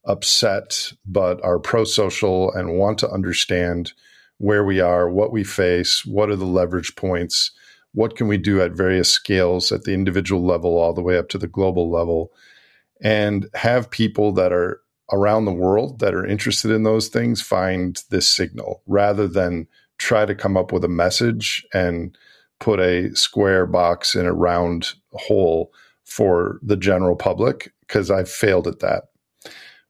upset, 0.04 0.92
but 1.06 1.42
are 1.44 1.58
pro 1.58 1.84
social 1.84 2.52
and 2.52 2.78
want 2.78 2.98
to 2.98 3.10
understand 3.10 3.92
where 4.38 4.64
we 4.64 4.80
are, 4.80 5.10
what 5.10 5.32
we 5.32 5.44
face, 5.44 6.04
what 6.04 6.30
are 6.30 6.36
the 6.36 6.44
leverage 6.44 6.94
points, 6.96 7.52
what 7.92 8.16
can 8.16 8.28
we 8.28 8.36
do 8.38 8.60
at 8.60 8.72
various 8.72 9.10
scales 9.10 9.72
at 9.72 9.82
the 9.82 9.92
individual 9.92 10.44
level, 10.44 10.78
all 10.78 10.94
the 10.94 11.02
way 11.02 11.18
up 11.18 11.28
to 11.28 11.38
the 11.38 11.46
global 11.46 11.90
level, 11.90 12.32
and 13.02 13.48
have 13.54 13.90
people 13.90 14.32
that 14.32 14.52
are 14.52 14.80
around 15.12 15.44
the 15.44 15.52
world 15.52 16.00
that 16.00 16.14
are 16.14 16.26
interested 16.26 16.70
in 16.70 16.82
those 16.82 17.08
things 17.08 17.40
find 17.40 18.02
this 18.10 18.28
signal 18.28 18.82
rather 18.86 19.26
than 19.26 19.66
try 19.98 20.24
to 20.24 20.34
come 20.34 20.56
up 20.56 20.72
with 20.72 20.84
a 20.84 20.88
message 20.88 21.66
and 21.72 22.16
put 22.60 22.80
a 22.80 23.14
square 23.14 23.66
box 23.66 24.14
in 24.14 24.26
a 24.26 24.32
round 24.32 24.94
hole 25.12 25.72
for 26.04 26.58
the 26.62 26.76
general 26.76 27.16
public 27.16 27.72
because 27.80 28.10
I've 28.10 28.30
failed 28.30 28.66
at 28.66 28.80
that. 28.80 29.04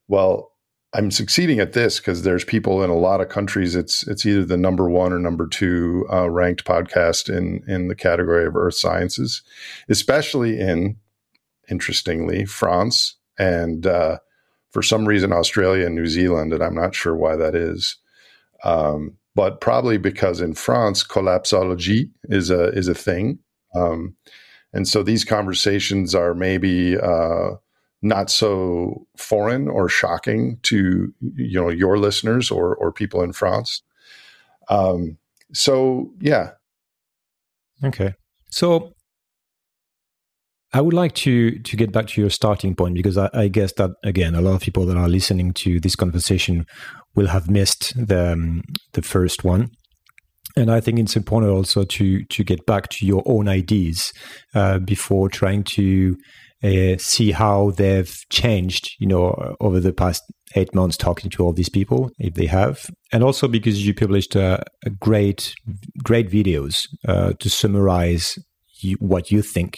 Well, 0.09 0.53
I'm 0.95 1.11
succeeding 1.11 1.61
at 1.61 1.75
this 1.75 2.01
because 2.01 2.23
there's 2.23 2.45
people 2.45 2.83
in 2.83 2.89
a 2.89 2.97
lot 2.97 3.21
of 3.21 3.29
countries. 3.29 3.77
It's 3.77 4.07
it's 4.09 4.25
either 4.25 4.45
the 4.45 4.57
number 4.57 4.89
one 4.89 5.13
or 5.13 5.19
number 5.19 5.47
two 5.47 6.07
uh, 6.11 6.31
ranked 6.31 6.65
podcast 6.65 7.29
in 7.29 7.63
in 7.69 7.89
the 7.89 7.95
category 7.95 8.47
of 8.47 8.57
earth 8.57 8.75
sciences, 8.75 9.43
especially 9.89 10.59
in 10.59 10.97
interestingly 11.71 12.47
France 12.47 13.17
and 13.39 13.87
uh, 13.87 14.19
for 14.71 14.83
some 14.83 15.07
reason 15.07 15.33
Australia 15.33 15.87
and 15.87 15.95
New 15.95 16.07
Zealand, 16.07 16.55
and 16.55 16.63
I'm 16.63 16.75
not 16.75 16.95
sure 16.95 17.15
why 17.15 17.37
that 17.37 17.55
is. 17.55 17.97
Um, 18.65 19.18
but 19.39 19.61
probably 19.61 19.99
because 19.99 20.41
in 20.41 20.53
France, 20.53 21.07
collapsology 21.07 22.11
is 22.25 22.51
a 22.51 22.71
is 22.71 22.89
a 22.89 22.95
thing, 22.95 23.39
um, 23.73 24.17
and 24.73 24.89
so 24.89 25.05
these 25.05 25.25
conversations 25.25 26.13
are 26.13 26.35
maybe 26.35 26.99
uh, 26.99 27.51
not 28.03 28.31
so 28.31 29.07
foreign 29.17 29.69
or 29.69 29.89
shocking 29.89 30.59
to 30.63 31.15
you 31.37 31.61
know 31.61 31.69
your 31.69 31.99
listeners 31.99 32.51
or 32.51 32.75
or 32.75 32.91
people 32.91 33.23
in 33.23 33.33
France. 33.33 33.81
Um, 34.71 35.19
so 35.53 36.11
yeah. 36.21 36.51
Okay. 37.85 38.15
So 38.51 38.93
I 40.73 40.81
would 40.81 40.95
like 40.95 41.15
to 41.15 41.59
to 41.61 41.77
get 41.77 41.93
back 41.93 42.09
to 42.09 42.21
your 42.21 42.31
starting 42.31 42.75
point 42.75 42.95
because 42.95 43.17
I, 43.17 43.31
I, 43.33 43.49
guess 43.49 43.73
that 43.75 43.91
again, 44.03 44.35
a 44.35 44.41
lot 44.41 44.55
of 44.55 44.61
people 44.61 44.85
that 44.87 44.97
are 44.97 45.09
listening 45.09 45.55
to 45.55 45.81
this 45.81 45.97
conversation 45.97 46.67
will 47.15 47.29
have 47.29 47.51
missed 47.51 47.95
the 47.97 48.33
um, 48.33 48.63
the 48.93 49.03
first 49.03 49.45
one, 49.45 49.71
and 50.57 50.71
I 50.71 50.81
think 50.81 50.99
it's 50.99 51.17
important 51.17 51.53
also 51.53 51.85
to 51.85 52.25
to 52.25 52.45
get 52.45 52.67
back 52.67 52.89
to 52.91 53.07
your 53.07 53.23
own 53.27 53.49
ideas 53.49 54.13
uh, 54.55 54.79
before 54.79 55.29
trying 55.29 55.65
to 55.65 56.17
uh, 56.63 56.97
see 56.99 57.31
how 57.31 57.71
they've 57.71 58.17
changed, 58.31 58.91
you 58.99 59.07
know, 59.07 59.55
over 59.61 59.79
the 59.79 59.93
past 59.93 60.23
eight 60.57 60.75
months 60.75 60.97
talking 60.97 61.31
to 61.31 61.45
all 61.45 61.53
these 61.53 61.69
people, 61.69 62.11
if 62.19 62.35
they 62.35 62.47
have, 62.47 62.91
and 63.13 63.23
also 63.23 63.47
because 63.47 63.87
you 63.87 63.95
published 63.95 64.35
a 64.35 64.63
great 64.99 65.55
great 66.03 66.31
videos 66.31 66.89
uh, 67.07 67.33
to 67.39 67.49
summarize 67.49 68.39
you, 68.81 68.97
what 69.01 69.31
you 69.31 69.43
think 69.43 69.77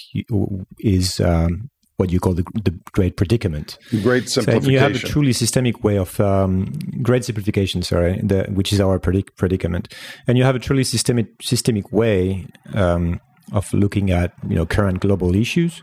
is 0.79 1.21
um, 1.21 1.69
what 2.01 2.11
you 2.11 2.19
call 2.19 2.33
the, 2.33 2.45
the 2.65 2.73
great 2.93 3.17
predicament. 3.17 3.79
Great 4.03 4.29
simplification. 4.29 4.65
So 4.65 4.71
you 4.71 4.79
have 4.79 4.95
a 4.97 4.99
truly 4.99 5.35
systemic 5.35 5.85
way 5.85 5.99
of 5.99 6.19
um, 6.19 6.73
great 7.03 7.25
simplification, 7.27 7.83
sorry, 7.83 8.19
the, 8.23 8.47
which 8.59 8.73
is 8.73 8.81
our 8.81 8.99
predic- 8.99 9.37
predicament, 9.37 9.95
and 10.27 10.39
you 10.39 10.45
have 10.45 10.57
a 10.57 10.59
truly 10.59 10.83
systemic 10.83 11.29
systemic 11.43 11.93
way 11.93 12.47
um, 12.75 13.21
of 13.53 13.73
looking 13.75 14.11
at 14.11 14.33
you 14.49 14.57
know 14.57 14.65
current 14.65 15.01
global 15.01 15.37
issues, 15.37 15.83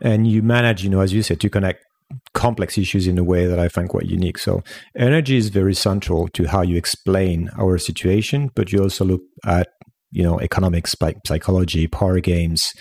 and 0.00 0.26
you 0.26 0.42
manage, 0.42 0.82
you 0.82 0.90
know, 0.90 1.00
as 1.00 1.12
you 1.12 1.22
said, 1.22 1.40
to 1.40 1.50
connect 1.50 1.84
complex 2.32 2.78
issues 2.78 3.06
in 3.06 3.18
a 3.18 3.24
way 3.24 3.46
that 3.46 3.58
I 3.58 3.68
find 3.68 3.88
quite 3.88 4.06
unique. 4.06 4.38
So 4.38 4.62
energy 4.96 5.36
is 5.36 5.48
very 5.50 5.74
central 5.74 6.28
to 6.28 6.46
how 6.46 6.62
you 6.62 6.76
explain 6.76 7.50
our 7.58 7.76
situation, 7.78 8.50
but 8.54 8.72
you 8.72 8.82
also 8.82 9.04
look 9.04 9.22
at 9.44 9.68
you 10.14 10.22
know 10.22 10.40
economics, 10.40 10.94
psychology, 11.26 11.86
power 11.86 12.20
games. 12.20 12.72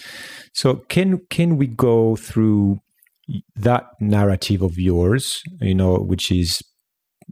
So 0.53 0.75
can 0.87 1.19
can 1.29 1.57
we 1.57 1.67
go 1.67 2.15
through 2.15 2.79
that 3.55 3.85
narrative 3.99 4.61
of 4.61 4.77
yours, 4.77 5.41
you 5.59 5.73
know, 5.73 5.95
which 5.95 6.31
is 6.31 6.61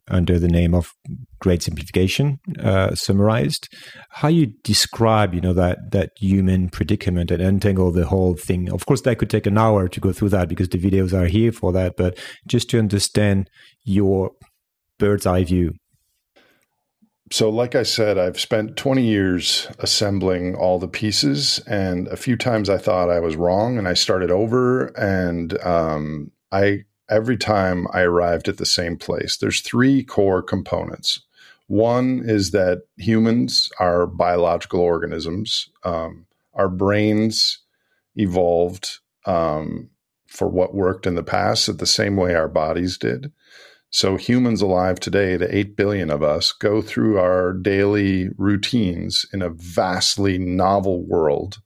under 0.09 0.39
the 0.39 0.47
name 0.47 0.73
of 0.73 0.91
great 1.39 1.61
simplification 1.61 2.39
uh, 2.59 2.95
summarized 2.95 3.67
how 4.09 4.27
you 4.27 4.47
describe 4.63 5.33
you 5.33 5.41
know 5.41 5.53
that 5.53 5.77
that 5.91 6.11
human 6.17 6.69
predicament 6.69 7.29
and 7.29 7.41
untangle 7.41 7.91
the 7.91 8.05
whole 8.05 8.35
thing 8.35 8.71
of 8.71 8.85
course 8.85 9.01
that 9.01 9.17
could 9.17 9.29
take 9.29 9.45
an 9.45 9.57
hour 9.57 9.87
to 9.87 9.99
go 9.99 10.13
through 10.13 10.29
that 10.29 10.47
because 10.47 10.69
the 10.69 10.77
videos 10.77 11.13
are 11.13 11.25
here 11.25 11.51
for 11.51 11.71
that 11.73 11.95
but 11.97 12.17
just 12.47 12.69
to 12.69 12.79
understand 12.79 13.49
your 13.83 14.31
bird's 14.97 15.25
eye 15.25 15.43
view 15.43 15.73
so 17.31 17.49
like 17.49 17.73
i 17.73 17.83
said 17.83 18.17
i've 18.17 18.39
spent 18.39 18.77
20 18.77 19.03
years 19.03 19.67
assembling 19.79 20.55
all 20.55 20.77
the 20.77 20.87
pieces 20.87 21.59
and 21.65 22.07
a 22.09 22.17
few 22.17 22.35
times 22.35 22.69
i 22.69 22.77
thought 22.77 23.09
i 23.09 23.19
was 23.19 23.35
wrong 23.35 23.77
and 23.77 23.87
i 23.87 23.93
started 23.93 24.29
over 24.29 24.87
and 24.97 25.57
um, 25.63 26.31
i 26.51 26.83
every 27.11 27.37
time 27.37 27.85
I 27.91 28.01
arrived 28.01 28.47
at 28.47 28.57
the 28.57 28.65
same 28.65 28.97
place. 28.97 29.37
There's 29.37 29.61
three 29.61 30.03
core 30.03 30.41
components. 30.41 31.21
One 31.67 32.23
is 32.25 32.51
that 32.51 32.83
humans 32.97 33.69
are 33.79 34.07
biological 34.07 34.79
organisms. 34.79 35.69
Um, 35.83 36.25
our 36.53 36.69
brains 36.69 37.59
evolved 38.15 38.99
um, 39.25 39.89
for 40.27 40.47
what 40.47 40.73
worked 40.73 41.05
in 41.05 41.15
the 41.15 41.23
past 41.23 41.69
at 41.69 41.77
the 41.77 41.85
same 41.85 42.15
way 42.15 42.33
our 42.33 42.47
bodies 42.47 42.97
did. 42.97 43.31
So, 43.93 44.15
humans 44.15 44.61
alive 44.61 45.01
today, 45.01 45.35
the 45.35 45.53
8 45.53 45.75
billion 45.75 46.09
of 46.09 46.23
us, 46.23 46.53
go 46.53 46.81
through 46.81 47.19
our 47.19 47.51
daily 47.51 48.29
routines 48.37 49.25
in 49.33 49.41
a 49.41 49.49
vastly 49.49 50.37
novel 50.37 51.03
world 51.03 51.59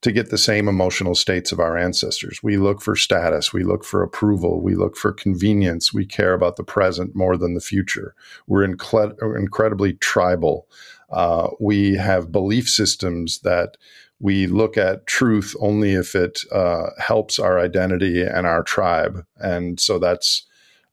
to 0.00 0.10
get 0.10 0.30
the 0.30 0.36
same 0.36 0.66
emotional 0.66 1.14
states 1.14 1.52
of 1.52 1.60
our 1.60 1.78
ancestors. 1.78 2.42
We 2.42 2.56
look 2.56 2.82
for 2.82 2.96
status, 2.96 3.52
we 3.52 3.62
look 3.62 3.84
for 3.84 4.02
approval, 4.02 4.60
we 4.60 4.74
look 4.74 4.96
for 4.96 5.12
convenience, 5.12 5.94
we 5.94 6.04
care 6.04 6.34
about 6.34 6.56
the 6.56 6.64
present 6.64 7.14
more 7.14 7.36
than 7.36 7.54
the 7.54 7.60
future. 7.60 8.16
We're 8.48 8.64
incredibly 8.64 9.92
tribal. 9.94 10.66
Uh, 11.08 11.50
we 11.60 11.94
have 11.94 12.32
belief 12.32 12.68
systems 12.68 13.38
that 13.42 13.76
we 14.18 14.48
look 14.48 14.76
at 14.76 15.06
truth 15.06 15.54
only 15.60 15.94
if 15.94 16.16
it 16.16 16.40
uh, 16.50 16.90
helps 16.98 17.38
our 17.38 17.60
identity 17.60 18.22
and 18.22 18.44
our 18.44 18.64
tribe. 18.64 19.24
And 19.36 19.78
so 19.78 20.00
that's 20.00 20.46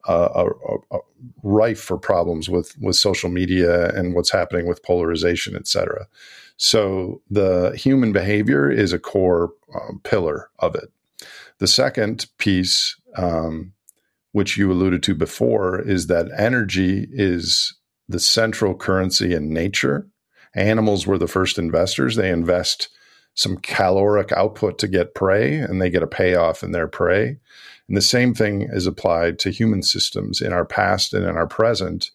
uh, 0.08 0.46
rife 1.44 1.80
for 1.80 1.98
problems 1.98 2.50
with, 2.50 2.76
with 2.80 2.96
social 2.96 3.30
media 3.30 3.90
and 3.96 4.16
what's 4.16 4.32
happening 4.32 4.68
with 4.68 4.84
polarization, 4.84 5.56
et 5.56 5.68
cetera. 5.68 6.08
So 6.58 7.22
the 7.30 7.72
human 7.76 8.12
behavior 8.12 8.70
is 8.70 8.94
a 8.94 9.00
core 9.00 9.54
um, 9.76 10.00
pillar 10.04 10.50
of 10.60 10.76
it. 10.76 10.92
The 11.58 11.68
second 11.68 12.28
piece, 12.38 12.96
um, 13.16 13.74
which 14.32 14.58
you 14.58 14.72
alluded 14.72 15.04
to 15.04 15.16
before, 15.16 15.80
is 15.80 16.08
that 16.08 16.32
energy 16.38 17.08
is 17.12 17.76
the 18.10 18.20
central 18.20 18.76
currency 18.76 19.34
in 19.34 19.54
nature. 19.54 20.08
Animals 20.54 21.08
were 21.08 21.18
the 21.18 21.28
first 21.28 21.58
investors. 21.58 22.16
They 22.16 22.30
invest 22.30 22.90
some 23.34 23.58
caloric 23.58 24.32
output 24.34 24.78
to 24.80 24.88
get 24.88 25.16
prey, 25.16 25.56
and 25.56 25.82
they 25.82 25.90
get 25.90 26.04
a 26.04 26.08
payoff 26.08 26.64
in 26.64 26.72
their 26.72 26.88
prey. 26.88 27.38
And 27.92 27.98
the 27.98 28.02
same 28.02 28.34
thing 28.34 28.62
is 28.72 28.88
applied 28.88 29.38
to 29.40 29.50
human 29.50 29.84
systems 29.84 30.40
in 30.40 30.54
our 30.54 30.64
past 30.64 31.14
and 31.14 31.26
in 31.26 31.36
our 31.36 31.46
present 31.46 32.12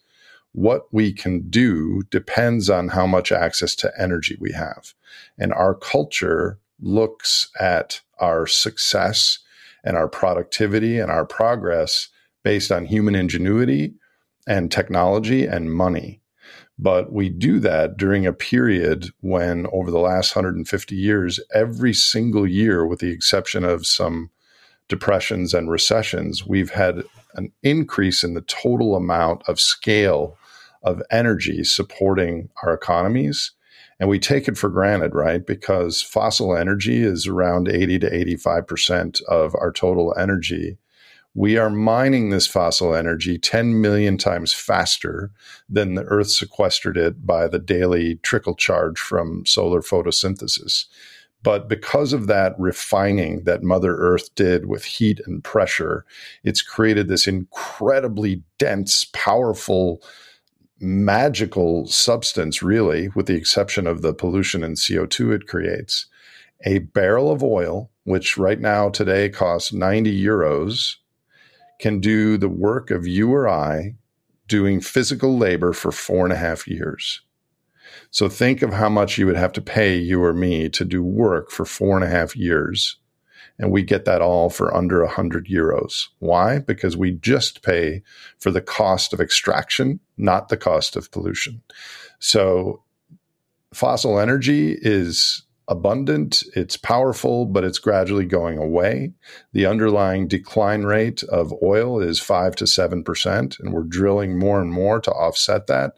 what 0.53 0.91
we 0.91 1.13
can 1.13 1.51
do 1.51 2.01
depends 2.09 2.67
on 2.67 2.87
how 2.87 3.05
much 3.05 3.31
access 3.31 3.75
to 3.75 3.93
energy 3.95 4.35
we 4.39 4.53
have. 4.53 4.95
And 5.37 5.53
our 5.53 5.75
culture 5.75 6.57
looks 6.79 7.51
at 7.59 8.01
our 8.17 8.47
success 8.47 9.37
and 9.83 9.95
our 9.95 10.07
productivity 10.07 10.97
and 10.97 11.11
our 11.11 11.27
progress 11.27 12.07
based 12.43 12.71
on 12.71 12.85
human 12.85 13.13
ingenuity 13.13 13.93
and 14.47 14.71
technology 14.71 15.45
and 15.45 15.71
money. 15.71 16.21
But 16.79 17.13
we 17.13 17.29
do 17.29 17.59
that 17.59 17.97
during 17.97 18.25
a 18.25 18.33
period 18.33 19.09
when, 19.19 19.67
over 19.71 19.91
the 19.91 19.99
last 19.99 20.35
150 20.35 20.95
years, 20.95 21.39
every 21.53 21.93
single 21.93 22.47
year, 22.47 22.83
with 22.83 22.97
the 22.97 23.11
exception 23.11 23.63
of 23.63 23.85
some 23.85 24.31
depressions 24.87 25.53
and 25.53 25.69
recessions, 25.69 26.45
we've 26.45 26.71
had 26.71 27.03
an 27.35 27.51
increase 27.63 28.23
in 28.23 28.33
the 28.33 28.41
total 28.41 28.95
amount 28.95 29.43
of 29.47 29.59
scale 29.59 30.37
of 30.83 31.01
energy 31.11 31.63
supporting 31.63 32.49
our 32.63 32.73
economies. 32.73 33.51
And 33.99 34.09
we 34.09 34.19
take 34.19 34.47
it 34.47 34.57
for 34.57 34.69
granted, 34.69 35.15
right? 35.15 35.45
Because 35.45 36.01
fossil 36.01 36.55
energy 36.55 37.01
is 37.01 37.27
around 37.27 37.67
80 37.67 37.99
to 37.99 38.09
85% 38.09 39.23
of 39.23 39.55
our 39.55 39.71
total 39.71 40.13
energy. 40.17 40.77
We 41.33 41.57
are 41.57 41.69
mining 41.69 42.29
this 42.29 42.47
fossil 42.47 42.95
energy 42.95 43.37
10 43.37 43.79
million 43.81 44.17
times 44.17 44.53
faster 44.53 45.31
than 45.69 45.93
the 45.93 46.03
Earth 46.03 46.31
sequestered 46.31 46.97
it 46.97 47.25
by 47.25 47.47
the 47.47 47.59
daily 47.59 48.15
trickle 48.23 48.55
charge 48.55 48.99
from 48.99 49.45
solar 49.45 49.81
photosynthesis. 49.81 50.85
But 51.43 51.69
because 51.69 52.13
of 52.13 52.27
that 52.27 52.55
refining 52.57 53.43
that 53.43 53.63
Mother 53.63 53.95
Earth 53.95 54.33
did 54.35 54.65
with 54.65 54.83
heat 54.83 55.21
and 55.25 55.43
pressure, 55.43 56.05
it's 56.43 56.61
created 56.61 57.07
this 57.07 57.27
incredibly 57.27 58.43
dense, 58.57 59.05
powerful 59.13 60.01
magical 60.79 61.87
substance, 61.87 62.61
really, 62.61 63.09
with 63.09 63.27
the 63.27 63.35
exception 63.35 63.87
of 63.87 64.01
the 64.01 64.13
pollution 64.13 64.63
and 64.63 64.75
CO2 64.75 65.33
it 65.33 65.47
creates. 65.47 66.07
A 66.65 66.79
barrel 66.79 67.31
of 67.31 67.43
oil, 67.43 67.91
which 68.03 68.37
right 68.37 68.59
now 68.59 68.89
today 68.89 69.29
costs 69.29 69.71
90 69.71 70.23
euros, 70.23 70.95
can 71.79 71.99
do 71.99 72.37
the 72.37 72.49
work 72.49 72.89
of 72.89 73.07
you 73.07 73.31
or 73.31 73.47
I 73.47 73.95
doing 74.47 74.81
physical 74.81 75.37
labor 75.37 75.73
for 75.73 75.91
four 75.91 76.25
and 76.25 76.33
a 76.33 76.37
half 76.37 76.67
years. 76.67 77.21
So 78.11 78.29
think 78.29 78.61
of 78.61 78.73
how 78.73 78.89
much 78.89 79.17
you 79.17 79.25
would 79.25 79.35
have 79.35 79.53
to 79.53 79.61
pay 79.61 79.97
you 79.97 80.23
or 80.23 80.33
me 80.33 80.69
to 80.69 80.85
do 80.85 81.03
work 81.03 81.51
for 81.51 81.65
four 81.65 81.95
and 81.95 82.03
a 82.03 82.09
half 82.09 82.35
years 82.35 82.97
and 83.59 83.71
we 83.71 83.81
get 83.81 84.05
that 84.05 84.21
all 84.21 84.49
for 84.49 84.75
under 84.75 85.03
100 85.03 85.47
euros. 85.47 86.07
Why? 86.19 86.59
Because 86.59 86.95
we 86.95 87.11
just 87.11 87.63
pay 87.63 88.03
for 88.39 88.51
the 88.51 88.61
cost 88.61 89.13
of 89.13 89.19
extraction, 89.19 89.99
not 90.17 90.49
the 90.49 90.57
cost 90.57 90.95
of 90.95 91.11
pollution. 91.11 91.61
So 92.19 92.83
fossil 93.73 94.19
energy 94.19 94.77
is 94.79 95.43
abundant, 95.67 96.43
it's 96.55 96.77
powerful, 96.77 97.45
but 97.45 97.63
it's 97.63 97.79
gradually 97.79 98.25
going 98.25 98.57
away. 98.57 99.11
The 99.53 99.65
underlying 99.65 100.27
decline 100.27 100.83
rate 100.83 101.23
of 101.23 101.53
oil 101.61 101.99
is 101.99 102.21
5 102.21 102.55
to 102.57 102.65
7%, 102.65 103.59
and 103.59 103.73
we're 103.73 103.83
drilling 103.83 104.39
more 104.39 104.61
and 104.61 104.71
more 104.71 105.01
to 105.01 105.11
offset 105.11 105.67
that. 105.67 105.93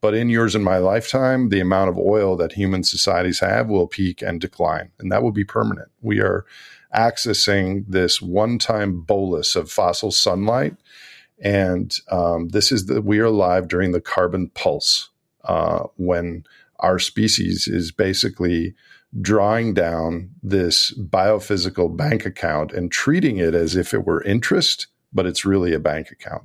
But 0.00 0.14
in 0.14 0.30
yours 0.30 0.54
and 0.54 0.64
my 0.64 0.78
lifetime, 0.78 1.50
the 1.50 1.60
amount 1.60 1.90
of 1.90 1.98
oil 1.98 2.36
that 2.36 2.52
human 2.52 2.84
societies 2.84 3.40
have 3.40 3.68
will 3.68 3.86
peak 3.86 4.22
and 4.22 4.40
decline, 4.40 4.90
and 4.98 5.12
that 5.12 5.22
will 5.22 5.32
be 5.32 5.44
permanent. 5.44 5.88
We 6.00 6.20
are 6.20 6.46
accessing 6.94 7.84
this 7.86 8.20
one 8.20 8.58
time 8.58 9.00
bolus 9.00 9.56
of 9.56 9.70
fossil 9.70 10.10
sunlight. 10.10 10.76
And 11.42 11.94
um, 12.10 12.48
this 12.48 12.70
is 12.72 12.86
that 12.86 13.04
we 13.04 13.18
are 13.20 13.26
alive 13.26 13.68
during 13.68 13.92
the 13.92 14.00
carbon 14.00 14.48
pulse 14.48 15.08
uh, 15.44 15.84
when 15.96 16.44
our 16.80 16.98
species 16.98 17.66
is 17.66 17.92
basically 17.92 18.74
drawing 19.20 19.74
down 19.74 20.30
this 20.42 20.92
biophysical 20.98 21.96
bank 21.96 22.26
account 22.26 22.72
and 22.72 22.92
treating 22.92 23.38
it 23.38 23.54
as 23.54 23.74
if 23.74 23.92
it 23.92 24.06
were 24.06 24.22
interest, 24.22 24.86
but 25.12 25.26
it's 25.26 25.44
really 25.44 25.72
a 25.72 25.80
bank 25.80 26.10
account. 26.10 26.42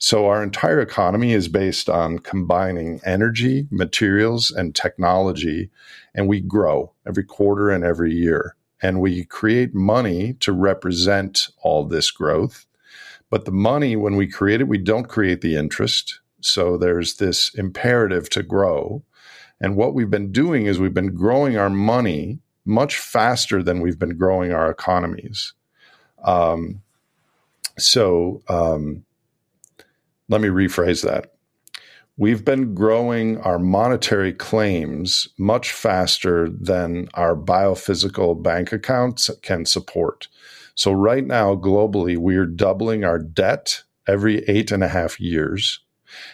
So 0.00 0.26
our 0.26 0.42
entire 0.42 0.80
economy 0.80 1.34
is 1.34 1.46
based 1.46 1.88
on 1.88 2.18
combining 2.18 3.00
energy, 3.04 3.68
materials, 3.70 4.50
and 4.50 4.74
technology, 4.74 5.70
and 6.14 6.26
we 6.26 6.40
grow 6.40 6.92
every 7.06 7.22
quarter 7.22 7.70
and 7.70 7.84
every 7.84 8.12
year 8.12 8.56
and 8.82 9.00
we 9.00 9.24
create 9.24 9.74
money 9.74 10.34
to 10.40 10.52
represent 10.52 11.48
all 11.62 11.84
this 11.84 12.10
growth. 12.10 12.66
But 13.28 13.44
the 13.44 13.52
money, 13.52 13.94
when 13.94 14.16
we 14.16 14.26
create 14.26 14.60
it, 14.60 14.68
we 14.68 14.78
don't 14.78 15.08
create 15.08 15.40
the 15.40 15.56
interest. 15.56 16.20
So 16.40 16.76
there's 16.76 17.16
this 17.16 17.54
imperative 17.54 18.30
to 18.30 18.42
grow. 18.42 19.02
And 19.60 19.76
what 19.76 19.94
we've 19.94 20.10
been 20.10 20.32
doing 20.32 20.66
is 20.66 20.80
we've 20.80 20.94
been 20.94 21.14
growing 21.14 21.56
our 21.56 21.70
money 21.70 22.38
much 22.64 22.96
faster 22.96 23.62
than 23.62 23.80
we've 23.80 23.98
been 23.98 24.16
growing 24.16 24.52
our 24.52 24.70
economies. 24.70 25.52
Um, 26.24 26.82
so 27.78 28.42
um, 28.48 29.04
let 30.30 30.40
me 30.40 30.48
rephrase 30.48 31.02
that. 31.04 31.32
We've 32.16 32.44
been 32.44 32.74
growing 32.74 33.38
our 33.38 33.58
monetary 33.58 34.32
claims 34.32 35.28
much 35.38 35.72
faster 35.72 36.48
than 36.48 37.08
our 37.14 37.34
biophysical 37.34 38.40
bank 38.42 38.72
accounts 38.72 39.30
can 39.42 39.64
support. 39.64 40.28
So, 40.74 40.92
right 40.92 41.26
now, 41.26 41.56
globally, 41.56 42.16
we're 42.16 42.46
doubling 42.46 43.04
our 43.04 43.18
debt 43.18 43.82
every 44.06 44.44
eight 44.48 44.70
and 44.70 44.84
a 44.84 44.88
half 44.88 45.20
years. 45.20 45.80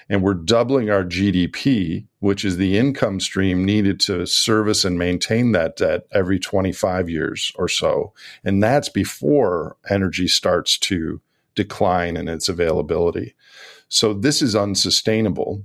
And 0.09 0.23
we're 0.23 0.35
doubling 0.35 0.91
our 0.91 1.05
GDP, 1.05 2.07
which 2.21 2.45
is 2.45 2.57
the 2.57 2.79
income 2.79 3.21
stream 3.21 3.65
needed 3.65 4.01
to 4.01 4.27
service 4.27 4.85
and 4.85 4.99
maintain 4.99 5.53
that 5.53 5.77
debt 5.77 6.07
every 6.13 6.39
25 6.39 7.11
years 7.11 7.53
or 7.57 7.69
so. 7.69 8.13
And 8.43 8.63
that's 8.63 8.89
before 8.89 9.77
energy 9.89 10.29
starts 10.29 10.79
to 10.79 11.21
decline 11.55 12.17
in 12.17 12.29
its 12.29 12.49
availability. 12.49 13.35
So 13.89 14.13
this 14.13 14.43
is 14.43 14.57
unsustainable. 14.57 15.63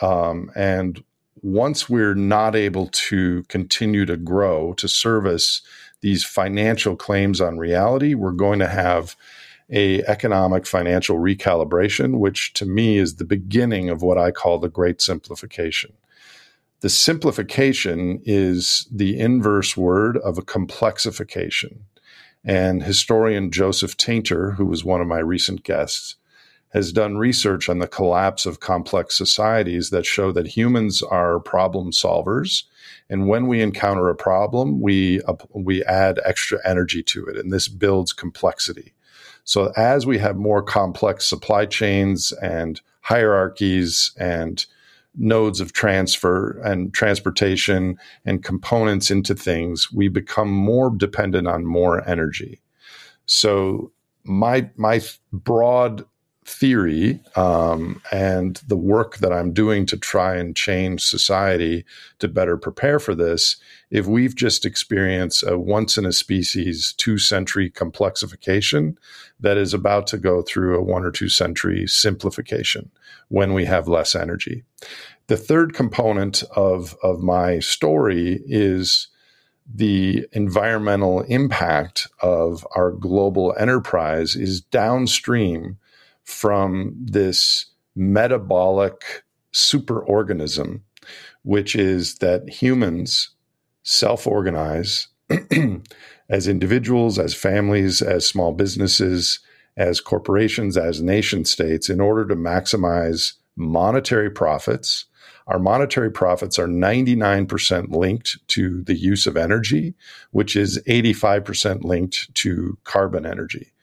Um, 0.00 0.50
and 0.54 1.02
once 1.42 1.88
we're 1.88 2.14
not 2.14 2.56
able 2.56 2.88
to 2.88 3.42
continue 3.44 4.06
to 4.06 4.16
grow 4.16 4.72
to 4.74 4.88
service 4.88 5.62
these 6.00 6.24
financial 6.24 6.96
claims 6.96 7.40
on 7.40 7.58
reality, 7.58 8.14
we're 8.14 8.32
going 8.32 8.58
to 8.58 8.68
have 8.68 9.16
a 9.70 10.02
economic 10.04 10.66
financial 10.66 11.18
recalibration, 11.18 12.18
which 12.18 12.52
to 12.54 12.66
me 12.66 12.98
is 12.98 13.16
the 13.16 13.24
beginning 13.24 13.88
of 13.88 14.02
what 14.02 14.18
I 14.18 14.30
call 14.30 14.58
the 14.58 14.68
great 14.68 15.00
simplification. 15.00 15.92
The 16.80 16.90
simplification 16.90 18.20
is 18.24 18.86
the 18.92 19.18
inverse 19.18 19.76
word 19.76 20.18
of 20.18 20.36
a 20.36 20.42
complexification. 20.42 21.78
And 22.44 22.82
historian 22.82 23.50
Joseph 23.50 23.96
Tainter, 23.96 24.56
who 24.56 24.66
was 24.66 24.84
one 24.84 25.00
of 25.00 25.06
my 25.06 25.18
recent 25.18 25.62
guests, 25.62 26.16
has 26.74 26.92
done 26.92 27.16
research 27.16 27.68
on 27.68 27.78
the 27.78 27.86
collapse 27.86 28.44
of 28.44 28.60
complex 28.60 29.16
societies 29.16 29.90
that 29.90 30.04
show 30.04 30.32
that 30.32 30.48
humans 30.48 31.02
are 31.02 31.38
problem 31.38 31.92
solvers. 31.92 32.64
And 33.08 33.28
when 33.28 33.46
we 33.46 33.62
encounter 33.62 34.08
a 34.10 34.16
problem, 34.16 34.80
we, 34.80 35.22
uh, 35.22 35.34
we 35.54 35.84
add 35.84 36.18
extra 36.24 36.58
energy 36.68 37.02
to 37.04 37.24
it, 37.26 37.36
and 37.36 37.52
this 37.52 37.68
builds 37.68 38.12
complexity. 38.12 38.92
So 39.44 39.72
as 39.76 40.04
we 40.04 40.18
have 40.18 40.36
more 40.36 40.62
complex 40.62 41.26
supply 41.26 41.66
chains 41.66 42.32
and 42.42 42.80
hierarchies 43.02 44.12
and 44.18 44.64
nodes 45.16 45.60
of 45.60 45.72
transfer 45.72 46.60
and 46.64 46.92
transportation 46.92 47.98
and 48.24 48.42
components 48.42 49.10
into 49.10 49.34
things, 49.34 49.92
we 49.92 50.08
become 50.08 50.50
more 50.50 50.90
dependent 50.90 51.46
on 51.46 51.64
more 51.64 52.06
energy. 52.08 52.60
So 53.26 53.92
my 54.24 54.70
my 54.76 55.00
broad 55.32 56.04
theory 56.44 57.20
um, 57.36 58.02
and 58.12 58.60
the 58.68 58.76
work 58.76 59.18
that 59.18 59.32
I'm 59.32 59.52
doing 59.52 59.86
to 59.86 59.96
try 59.96 60.36
and 60.36 60.54
change 60.54 61.02
society 61.02 61.84
to 62.18 62.28
better 62.28 62.56
prepare 62.56 62.98
for 62.98 63.14
this, 63.14 63.56
if 63.90 64.06
we've 64.06 64.34
just 64.34 64.66
experienced 64.66 65.42
a 65.46 65.58
once 65.58 65.96
in 65.96 66.04
a 66.04 66.12
species 66.12 66.94
two 66.98 67.18
century 67.18 67.70
complexification 67.70 68.96
that 69.40 69.56
is 69.56 69.72
about 69.72 70.06
to 70.08 70.18
go 70.18 70.42
through 70.42 70.78
a 70.78 70.82
one 70.82 71.04
or 71.04 71.10
two 71.10 71.30
century 71.30 71.86
simplification 71.86 72.90
when 73.28 73.54
we 73.54 73.64
have 73.64 73.88
less 73.88 74.14
energy. 74.14 74.64
The 75.28 75.38
third 75.38 75.72
component 75.72 76.42
of, 76.54 76.94
of 77.02 77.20
my 77.20 77.58
story 77.60 78.42
is 78.46 79.08
the 79.72 80.26
environmental 80.32 81.22
impact 81.22 82.08
of 82.20 82.66
our 82.76 82.90
global 82.90 83.54
enterprise 83.58 84.36
is 84.36 84.60
downstream 84.60 85.78
from 86.24 86.94
this 86.98 87.66
metabolic 87.94 89.24
superorganism, 89.52 90.80
which 91.42 91.76
is 91.76 92.16
that 92.16 92.48
humans 92.48 93.30
self 93.82 94.26
organize 94.26 95.08
as 96.28 96.48
individuals, 96.48 97.18
as 97.18 97.34
families, 97.34 98.02
as 98.02 98.26
small 98.26 98.52
businesses, 98.52 99.40
as 99.76 100.00
corporations, 100.00 100.76
as 100.76 101.00
nation 101.00 101.44
states 101.44 101.88
in 101.88 102.00
order 102.00 102.26
to 102.26 102.34
maximize 102.34 103.34
monetary 103.56 104.30
profits. 104.30 105.06
Our 105.46 105.58
monetary 105.58 106.10
profits 106.10 106.58
are 106.58 106.66
99% 106.66 107.94
linked 107.94 108.38
to 108.48 108.82
the 108.82 108.94
use 108.94 109.26
of 109.26 109.36
energy, 109.36 109.94
which 110.30 110.56
is 110.56 110.82
85% 110.88 111.84
linked 111.84 112.34
to 112.36 112.78
carbon 112.84 113.26
energy. 113.26 113.73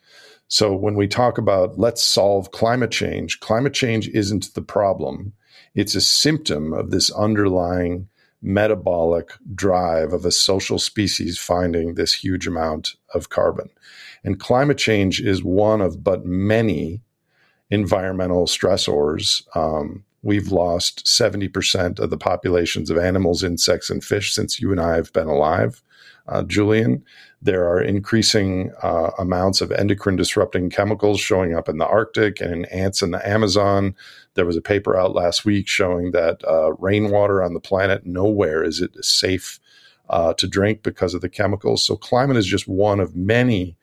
So 0.52 0.76
when 0.76 0.96
we 0.96 1.08
talk 1.08 1.38
about 1.38 1.80
let's 1.80 2.04
solve 2.04 2.52
climate 2.52 2.92
change, 2.92 3.40
climate 3.40 3.74
change 3.74 4.10
isn't 4.10 4.54
the 4.54 4.62
problem. 4.62 5.32
It's 5.76 5.96
a 5.96 6.02
symptom 6.02 6.74
of 6.74 6.92
this 6.92 7.10
underlying 7.10 8.10
metabolic 8.42 9.32
drive 9.56 10.12
of 10.12 10.26
a 10.26 10.32
social 10.32 10.78
species 10.78 11.38
finding 11.38 11.94
this 11.94 12.14
huge 12.14 12.48
amount 12.48 12.96
of 13.14 13.30
carbon. 13.30 13.70
And 14.26 14.42
climate 14.42 14.78
change 14.78 15.22
is 15.22 15.42
one 15.42 15.80
of 15.80 16.04
but 16.04 16.26
many 16.26 17.00
environmental 17.70 18.46
stressors. 18.46 19.44
Um, 19.56 20.04
we've 20.22 20.52
lost 20.52 21.06
70% 21.06 21.98
of 21.98 22.10
the 22.10 22.18
populations 22.18 22.90
of 22.90 22.98
animals, 22.98 23.42
insects, 23.42 23.90
and 23.90 24.04
fish 24.04 24.34
since 24.34 24.60
you 24.60 24.72
and 24.72 24.82
I 24.82 24.98
have 24.98 25.14
been 25.14 25.30
alive, 25.30 25.82
uh, 26.28 26.44
Julian. 26.44 27.06
There 27.42 27.68
are 27.68 27.82
increasing 27.82 28.72
uh, 28.84 29.12
amounts 29.18 29.62
of 29.62 29.72
endocrine 29.72 30.16
disrupting 30.16 30.70
chemicals 30.70 31.20
showing 31.20 31.56
up 31.56 31.68
in 31.68 31.78
the 31.78 31.88
Arctic 31.88 32.40
and 32.40 32.54
in 32.54 32.66
ants 32.66 33.02
in 33.02 33.12
the 33.12 33.28
Amazon. 33.28 33.96
There 34.36 34.46
was 34.46 34.58
a 34.58 34.62
paper 34.62 34.96
out 34.96 35.16
last 35.16 35.44
week 35.44 35.68
showing 35.68 36.12
that 36.12 36.44
uh, 36.48 36.74
rainwater 36.74 37.42
on 37.44 37.54
the 37.54 37.60
planet, 37.60 38.06
nowhere 38.06 38.64
is 38.64 38.80
it 38.80 39.04
safe 39.04 39.60
uh, 40.10 40.34
to 40.36 40.48
drink 40.48 40.84
because 40.84 41.14
of 41.14 41.22
the 41.22 41.30
chemicals. 41.30 41.84
So, 41.84 41.96
climate 41.96 42.38
is 42.38 42.46
just 42.46 42.68
one 42.68 43.00
of 43.00 43.16
many 43.16 43.76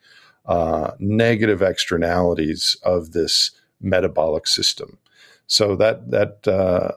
uh, 0.45 0.91
negative 0.99 1.61
externalities 1.61 2.77
of 2.83 3.11
this 3.11 3.51
metabolic 3.81 4.47
system. 4.47 4.97
So, 5.47 5.75
that, 5.75 6.11
that, 6.11 6.47
uh, 6.47 6.91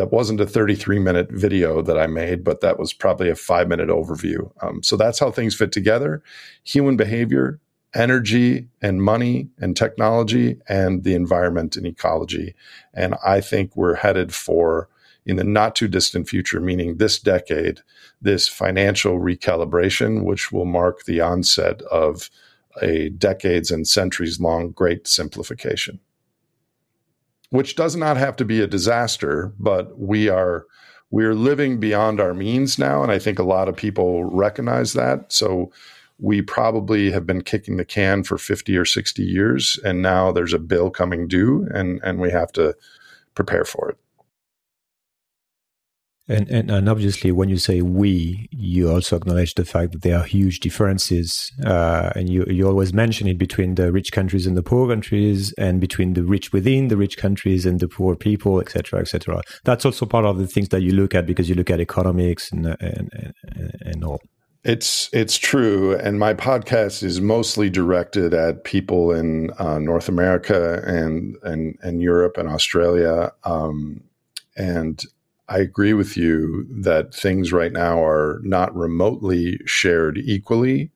that 0.00 0.10
wasn't 0.10 0.40
a 0.40 0.46
33 0.46 0.98
minute 0.98 1.30
video 1.30 1.82
that 1.82 1.98
I 1.98 2.06
made, 2.06 2.42
but 2.42 2.62
that 2.62 2.78
was 2.78 2.94
probably 2.94 3.28
a 3.28 3.34
five 3.34 3.68
minute 3.68 3.90
overview. 3.90 4.50
Um, 4.62 4.82
so 4.82 4.96
that's 4.96 5.18
how 5.18 5.30
things 5.30 5.54
fit 5.54 5.72
together 5.72 6.22
human 6.64 6.96
behavior, 6.96 7.60
energy 7.94 8.68
and 8.80 9.02
money 9.02 9.50
and 9.58 9.76
technology, 9.76 10.56
and 10.70 11.04
the 11.04 11.14
environment 11.14 11.76
and 11.76 11.86
ecology. 11.86 12.54
And 12.94 13.14
I 13.26 13.42
think 13.42 13.76
we're 13.76 13.96
headed 13.96 14.32
for, 14.34 14.88
in 15.26 15.36
the 15.36 15.44
not 15.44 15.76
too 15.76 15.86
distant 15.86 16.30
future, 16.30 16.60
meaning 16.60 16.96
this 16.96 17.18
decade, 17.18 17.80
this 18.22 18.48
financial 18.48 19.18
recalibration, 19.18 20.24
which 20.24 20.50
will 20.50 20.64
mark 20.64 21.04
the 21.04 21.20
onset 21.20 21.82
of 21.82 22.30
a 22.80 23.10
decades 23.10 23.70
and 23.70 23.86
centuries 23.86 24.40
long 24.40 24.70
great 24.70 25.06
simplification 25.06 26.00
which 27.50 27.76
does 27.76 27.96
not 27.96 28.16
have 28.16 28.36
to 28.36 28.44
be 28.44 28.60
a 28.60 28.66
disaster, 28.66 29.52
but 29.58 29.98
we 29.98 30.28
are 30.28 30.66
we're 31.12 31.34
living 31.34 31.80
beyond 31.80 32.20
our 32.20 32.32
means 32.32 32.78
now, 32.78 33.02
and 33.02 33.10
I 33.10 33.18
think 33.18 33.38
a 33.38 33.44
lot 33.44 33.68
of 33.68 33.76
people 33.76 34.24
recognize 34.24 34.92
that. 34.92 35.32
So 35.32 35.72
we 36.20 36.40
probably 36.40 37.10
have 37.10 37.26
been 37.26 37.42
kicking 37.42 37.78
the 37.78 37.84
can 37.84 38.22
for 38.22 38.38
50 38.38 38.76
or 38.76 38.84
60 38.84 39.22
years, 39.22 39.78
and 39.84 40.02
now 40.02 40.30
there's 40.30 40.52
a 40.52 40.58
bill 40.58 40.90
coming 40.90 41.26
due, 41.26 41.68
and 41.74 42.00
and 42.02 42.20
we 42.20 42.30
have 42.30 42.52
to 42.52 42.76
prepare 43.34 43.64
for 43.64 43.90
it. 43.90 43.98
And, 46.30 46.48
and, 46.48 46.70
and 46.70 46.88
obviously, 46.88 47.32
when 47.32 47.48
you 47.48 47.56
say 47.56 47.82
we, 47.82 48.48
you 48.52 48.88
also 48.88 49.16
acknowledge 49.16 49.54
the 49.54 49.64
fact 49.64 49.90
that 49.90 50.02
there 50.02 50.16
are 50.16 50.22
huge 50.22 50.60
differences, 50.60 51.50
uh, 51.66 52.12
and 52.14 52.30
you 52.30 52.44
you 52.48 52.68
always 52.68 52.92
mention 52.92 53.26
it 53.26 53.36
between 53.36 53.74
the 53.74 53.90
rich 53.90 54.12
countries 54.12 54.46
and 54.46 54.56
the 54.56 54.62
poor 54.62 54.88
countries, 54.88 55.52
and 55.58 55.80
between 55.80 56.14
the 56.14 56.22
rich 56.22 56.52
within 56.52 56.86
the 56.86 56.96
rich 56.96 57.16
countries 57.16 57.66
and 57.66 57.80
the 57.80 57.88
poor 57.88 58.14
people, 58.14 58.60
etc., 58.60 59.00
etc. 59.00 59.42
That's 59.64 59.84
also 59.84 60.06
part 60.06 60.24
of 60.24 60.38
the 60.38 60.46
things 60.46 60.68
that 60.68 60.82
you 60.82 60.92
look 60.92 61.16
at 61.16 61.26
because 61.26 61.48
you 61.48 61.56
look 61.56 61.68
at 61.68 61.80
economics 61.80 62.52
and 62.52 62.64
and, 62.64 63.10
and, 63.12 63.34
and 63.80 64.04
all. 64.04 64.20
It's 64.62 65.10
it's 65.12 65.36
true, 65.36 65.96
and 65.96 66.20
my 66.20 66.34
podcast 66.34 67.02
is 67.02 67.20
mostly 67.20 67.70
directed 67.70 68.34
at 68.34 68.62
people 68.62 69.10
in 69.10 69.50
uh, 69.58 69.80
North 69.80 70.08
America 70.08 70.80
and 70.86 71.34
and 71.42 71.76
and 71.82 72.00
Europe 72.00 72.36
and 72.36 72.48
Australia, 72.48 73.32
um, 73.42 74.04
and 74.56 75.04
I 75.50 75.58
agree 75.58 75.94
with 75.94 76.16
you 76.16 76.66
that 76.70 77.14
things 77.14 77.52
right 77.52 77.72
now 77.72 78.02
are 78.04 78.40
not 78.44 78.74
remotely 78.76 79.60
shared 79.66 80.18
equally. 80.18 80.92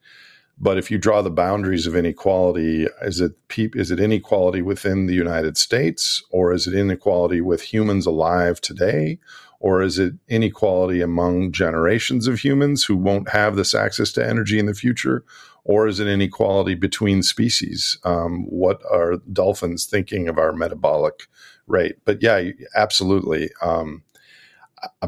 But 0.59 0.79
if 0.79 0.90
you 0.90 0.99
draw 0.99 1.23
the 1.23 1.31
boundaries 1.31 1.87
of 1.87 1.97
inequality, 1.97 2.87
is 3.03 3.21
it 3.21 3.33
is 3.59 3.90
it 3.90 4.01
inequality 4.01 4.62
within 4.62 5.07
the 5.07 5.14
United 5.14 5.57
States, 5.59 6.23
or 6.31 6.53
is 6.53 6.67
it 6.69 6.75
inequality 6.75 7.40
with 7.40 7.62
humans 7.62 8.07
alive 8.07 8.61
today, 8.61 9.19
or 9.61 9.83
is 9.83 9.99
it 9.99 10.14
inequality 10.29 11.01
among 11.01 11.53
generations 11.53 12.29
of 12.29 12.40
humans 12.40 12.85
who 12.85 12.97
won't 12.97 13.31
have 13.31 13.57
this 13.57 13.75
access 13.75 14.12
to 14.12 14.27
energy 14.27 14.59
in 14.59 14.67
the 14.67 14.75
future, 14.75 15.25
Or 15.64 15.87
is 15.88 15.99
it 15.99 16.07
inequality 16.09 16.75
between 16.75 17.23
species? 17.23 17.99
Um, 18.05 18.45
what 18.51 18.83
are 18.90 19.17
dolphins 19.33 19.87
thinking 19.87 20.29
of 20.29 20.38
our 20.38 20.53
metabolic 20.53 21.27
rate? 21.67 21.97
But 22.05 22.23
yeah, 22.23 22.51
absolutely. 22.77 23.51
Um, 23.62 24.03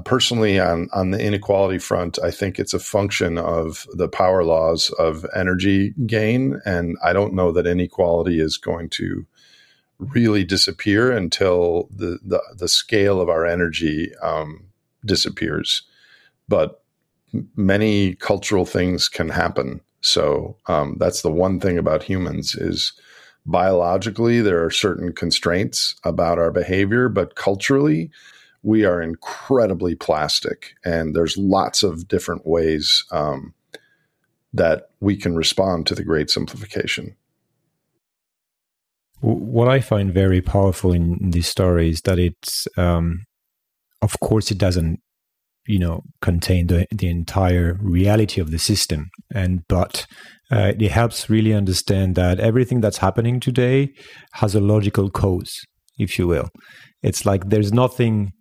personally, 0.05 0.59
on, 0.59 0.89
on 0.93 1.11
the 1.11 1.21
inequality 1.21 1.79
front, 1.79 2.19
I 2.23 2.31
think 2.31 2.59
it's 2.59 2.75
a 2.75 2.79
function 2.79 3.39
of 3.39 3.87
the 3.95 4.09
power 4.09 4.45
laws 4.45 4.91
of 4.99 5.27
energy 5.35 5.95
gain. 6.07 6.61
And 6.65 6.97
I 7.03 7.13
don't 7.13 7.35
know 7.35 7.53
that 7.53 7.67
inequality 7.67 8.41
is 8.41 8.57
going 8.57 8.91
to 8.91 9.27
really 9.99 10.45
disappear 10.45 11.11
until 11.11 11.89
the, 11.91 12.19
the, 12.23 12.43
the 12.57 12.69
scale 12.69 13.21
of 13.21 13.29
our 13.29 13.47
energy 13.47 14.11
um, 14.23 14.65
disappears. 15.05 15.83
But 16.49 16.83
many 17.57 18.15
cultural 18.15 18.67
things 18.67 19.09
can 19.09 19.29
happen. 19.29 19.81
So 20.01 20.57
um, 20.67 20.97
that's 20.99 21.23
the 21.23 21.33
one 21.33 21.61
thing 21.61 21.79
about 21.79 22.03
humans 22.03 22.55
is 22.55 22.93
biologically 23.47 24.41
there 24.41 24.65
are 24.65 24.71
certain 24.71 25.13
constraints 25.13 25.95
about 26.05 26.39
our 26.39 26.51
behavior, 26.51 27.09
but 27.09 27.37
culturally 27.37 28.11
we 28.63 28.85
are 28.85 29.01
incredibly 29.03 29.95
plastic, 29.95 30.75
and 30.85 31.15
there's 31.15 31.37
lots 31.37 31.83
of 31.83 32.09
different 32.09 32.47
ways 32.47 33.05
um, 33.13 33.55
that 34.53 34.91
we 35.01 35.17
can 35.17 35.37
respond 35.37 35.87
to 35.87 35.95
the 35.95 36.05
great 36.05 36.31
simplification. 36.31 37.17
What 39.21 39.69
I 39.69 39.81
find 39.81 40.13
very 40.13 40.41
powerful 40.41 40.93
in 40.93 41.31
this 41.31 41.49
story 41.49 41.91
is 41.91 42.01
that 42.03 42.19
it's, 42.19 42.69
um, 42.77 43.25
of 44.03 44.19
course, 44.21 44.51
it 44.51 44.59
doesn't, 44.59 45.01
you 45.67 45.79
know, 45.79 46.03
contain 46.21 46.67
the, 46.67 46.87
the 46.91 47.09
entire 47.09 47.79
reality 47.81 48.41
of 48.41 48.51
the 48.51 48.59
system, 48.59 49.09
and 49.35 49.63
but 49.69 50.07
uh, 50.51 50.73
it 50.79 50.91
helps 50.91 51.31
really 51.31 51.55
understand 51.55 52.15
that 52.15 52.39
everything 52.41 52.81
that's 52.81 52.99
happening 52.99 53.41
today 53.41 53.89
has 54.33 54.55
a 54.55 54.61
logical 54.61 55.11
cause, 55.11 55.65
if 55.99 56.19
you 56.19 56.27
will. 56.27 56.51
It's 57.03 57.25
like 57.25 57.49
there's 57.49 57.73
nothing 57.73 58.33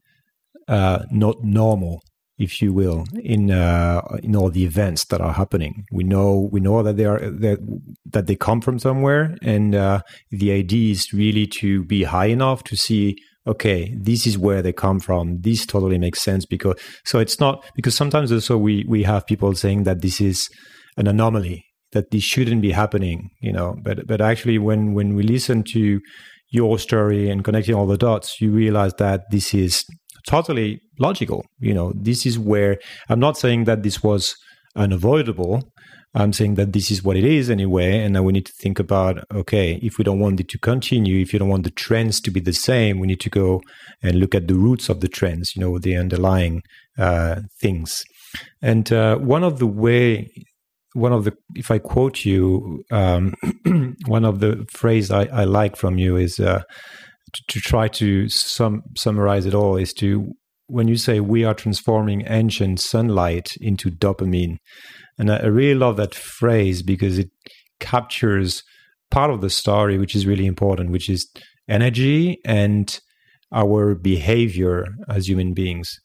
not 0.67 1.43
normal 1.43 2.01
if 2.37 2.61
you 2.61 2.73
will, 2.73 3.05
in 3.13 3.49
uh, 3.51 4.01
in 4.21 4.35
all 4.35 4.49
the 4.49 4.65
events 4.65 5.05
that 5.05 5.21
are 5.21 5.33
happening. 5.33 5.85
We 5.91 6.03
know 6.03 6.49
we 6.51 6.59
know 6.59 6.83
that 6.83 6.97
they 6.97 7.05
are 7.05 7.19
that 7.19 7.59
that 8.05 8.27
they 8.27 8.35
come 8.35 8.61
from 8.61 8.79
somewhere, 8.79 9.35
and 9.41 9.73
uh, 9.73 10.01
the 10.31 10.51
idea 10.51 10.91
is 10.91 11.13
really 11.13 11.47
to 11.47 11.83
be 11.85 12.03
high 12.03 12.27
enough 12.27 12.63
to 12.65 12.75
see. 12.75 13.15
Okay, 13.47 13.95
this 13.95 14.25
is 14.25 14.37
where 14.37 14.61
they 14.61 14.73
come 14.73 14.99
from. 14.99 15.39
This 15.41 15.65
totally 15.65 15.99
makes 15.99 16.21
sense 16.21 16.45
because 16.45 16.79
so 17.05 17.19
it's 17.19 17.39
not 17.39 17.63
because 17.75 17.95
sometimes 17.95 18.31
also 18.31 18.57
we 18.57 18.83
we 18.87 19.03
have 19.03 19.27
people 19.27 19.53
saying 19.53 19.83
that 19.83 20.01
this 20.01 20.19
is 20.19 20.49
an 20.97 21.07
anomaly 21.07 21.63
that 21.91 22.11
this 22.11 22.23
shouldn't 22.23 22.61
be 22.61 22.71
happening, 22.71 23.29
you 23.41 23.53
know. 23.53 23.75
But 23.81 24.07
but 24.07 24.19
actually, 24.19 24.57
when 24.57 24.93
when 24.93 25.15
we 25.15 25.23
listen 25.23 25.63
to 25.73 26.01
your 26.49 26.79
story 26.79 27.29
and 27.29 27.43
connecting 27.43 27.75
all 27.75 27.87
the 27.87 27.97
dots, 27.97 28.41
you 28.41 28.51
realize 28.51 28.93
that 28.95 29.21
this 29.31 29.53
is 29.53 29.85
totally 30.27 30.81
logical. 30.99 31.45
You 31.59 31.73
know, 31.73 31.93
this 31.95 32.25
is 32.25 32.37
where 32.39 32.77
I'm 33.09 33.19
not 33.19 33.37
saying 33.37 33.65
that 33.65 33.83
this 33.83 34.03
was 34.03 34.35
unavoidable. 34.75 35.71
I'm 36.17 36.31
saying 36.31 36.55
that 36.55 36.71
this 36.71 36.91
is 36.91 37.03
what 37.03 37.17
it 37.17 37.25
is 37.25 37.49
anyway. 37.49 37.99
And 37.99 38.13
now 38.13 38.23
we 38.23 38.31
need 38.31 38.45
to 38.45 38.53
think 38.53 38.79
about 38.79 39.23
okay, 39.33 39.79
if 39.83 39.97
we 39.97 40.03
don't 40.03 40.19
want 40.19 40.39
it 40.39 40.47
to 40.49 40.57
continue, 40.57 41.21
if 41.21 41.33
you 41.33 41.39
don't 41.39 41.49
want 41.49 41.63
the 41.63 41.71
trends 41.71 42.21
to 42.21 42.31
be 42.31 42.39
the 42.39 42.53
same, 42.53 42.99
we 42.99 43.07
need 43.07 43.19
to 43.21 43.29
go 43.29 43.61
and 44.01 44.19
look 44.19 44.33
at 44.33 44.47
the 44.47 44.55
roots 44.55 44.87
of 44.87 45.01
the 45.01 45.09
trends, 45.09 45.55
you 45.55 45.61
know, 45.61 45.77
the 45.77 45.95
underlying 45.95 46.61
uh, 46.97 47.41
things. 47.59 48.03
And 48.61 48.91
uh, 48.91 49.17
one 49.17 49.43
of 49.43 49.59
the 49.59 49.67
way, 49.67 50.29
one 50.93 51.11
of 51.11 51.25
the, 51.25 51.33
if 51.55 51.71
I 51.71 51.79
quote 51.79 52.23
you, 52.23 52.83
um, 52.91 53.33
one 54.07 54.25
of 54.25 54.39
the 54.39 54.65
phrase 54.71 55.11
I, 55.11 55.25
I, 55.25 55.43
like 55.43 55.75
from 55.75 55.97
you 55.97 56.15
is, 56.15 56.39
uh, 56.39 56.63
to, 57.47 57.59
try 57.59 57.87
to 57.87 58.29
sum, 58.29 58.83
summarize 58.95 59.45
it 59.45 59.53
all 59.53 59.77
is 59.77 59.93
to 59.93 60.31
when 60.67 60.87
you 60.87 60.97
say 60.97 61.19
we 61.19 61.43
are 61.43 61.53
transforming 61.53 62.23
ancient 62.27 62.79
sunlight 62.79 63.55
into 63.61 63.91
dopamine 63.91 64.57
and 65.17 65.31
I, 65.31 65.45
really 65.45 65.77
love 65.77 65.97
that 65.97 66.15
phrase 66.15 66.81
because 66.81 67.17
it 67.17 67.29
captures 67.79 68.63
part 69.11 69.31
of 69.31 69.41
the 69.41 69.49
story 69.49 69.97
which 69.97 70.15
is 70.15 70.25
really 70.25 70.45
important 70.45 70.91
which 70.91 71.09
is 71.09 71.29
energy 71.67 72.39
and 72.45 72.99
our 73.51 73.95
behavior 73.95 74.87
as 75.07 75.29
human 75.29 75.53
beings. 75.53 75.99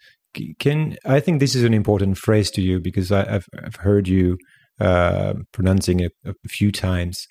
Can 0.61 0.97
i 1.05 1.19
think 1.19 1.41
this 1.41 1.57
is 1.57 1.65
an 1.65 1.75
important 1.75 2.17
phrase 2.17 2.53
to 2.53 2.63
you 2.63 2.79
because 2.79 3.11
I, 3.11 3.29
have 3.29 3.47
I've 3.65 3.77
heard 3.77 4.07
you 4.07 4.39
uh, 4.79 5.35
pronouncing 5.53 6.01
it 6.01 6.13
a 6.25 6.35
few 6.49 6.71
times 6.71 7.27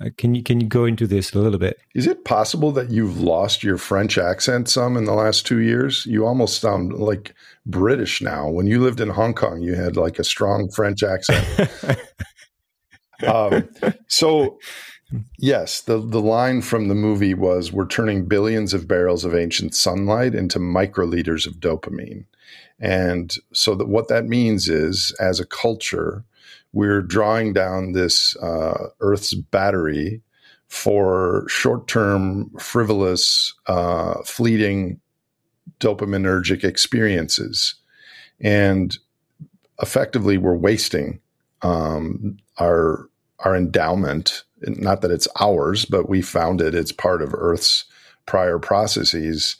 uh, 0.00 0.10
can 0.18 0.34
you 0.34 0.42
can 0.42 0.60
you 0.60 0.66
go 0.66 0.84
into 0.84 1.06
this 1.06 1.32
a 1.32 1.38
little 1.38 1.58
bit? 1.58 1.78
Is 1.94 2.06
it 2.06 2.24
possible 2.24 2.72
that 2.72 2.90
you've 2.90 3.20
lost 3.20 3.62
your 3.62 3.78
French 3.78 4.18
accent 4.18 4.68
some 4.68 4.96
in 4.96 5.04
the 5.04 5.14
last 5.14 5.46
two 5.46 5.60
years? 5.60 6.04
You 6.04 6.26
almost 6.26 6.60
sound 6.60 6.92
like 6.92 7.34
British 7.64 8.20
now. 8.20 8.48
When 8.48 8.66
you 8.66 8.80
lived 8.80 9.00
in 9.00 9.08
Hong 9.08 9.32
Kong, 9.32 9.62
you 9.62 9.74
had 9.74 9.96
like 9.96 10.18
a 10.18 10.24
strong 10.24 10.68
French 10.70 11.02
accent. 11.02 11.70
um, 13.26 13.68
so, 14.08 14.58
yes, 15.38 15.80
the 15.80 15.98
the 15.98 16.20
line 16.20 16.60
from 16.60 16.88
the 16.88 16.94
movie 16.94 17.34
was, 17.34 17.72
"We're 17.72 17.86
turning 17.86 18.26
billions 18.26 18.74
of 18.74 18.88
barrels 18.88 19.24
of 19.24 19.34
ancient 19.34 19.74
sunlight 19.74 20.34
into 20.34 20.58
microliters 20.58 21.46
of 21.46 21.60
dopamine," 21.60 22.26
and 22.78 23.34
so 23.54 23.74
that 23.74 23.88
what 23.88 24.08
that 24.08 24.26
means 24.26 24.68
is, 24.68 25.16
as 25.18 25.40
a 25.40 25.46
culture 25.46 26.24
we're 26.72 27.02
drawing 27.02 27.52
down 27.52 27.92
this 27.92 28.36
uh, 28.36 28.88
Earth's 29.00 29.34
battery 29.34 30.20
for 30.68 31.44
short 31.48 31.88
term, 31.88 32.50
frivolous, 32.58 33.54
uh, 33.66 34.14
fleeting 34.24 35.00
dopaminergic 35.80 36.64
experiences. 36.64 37.74
And 38.40 38.96
effectively, 39.80 40.36
we're 40.36 40.56
wasting 40.56 41.20
um, 41.62 42.36
our, 42.58 43.08
our 43.40 43.56
endowment. 43.56 44.44
Not 44.60 45.00
that 45.00 45.10
it's 45.10 45.28
ours, 45.40 45.84
but 45.84 46.08
we 46.08 46.20
found 46.20 46.60
it, 46.60 46.74
it's 46.74 46.92
part 46.92 47.22
of 47.22 47.34
Earth's 47.34 47.84
prior 48.26 48.58
processes 48.58 49.56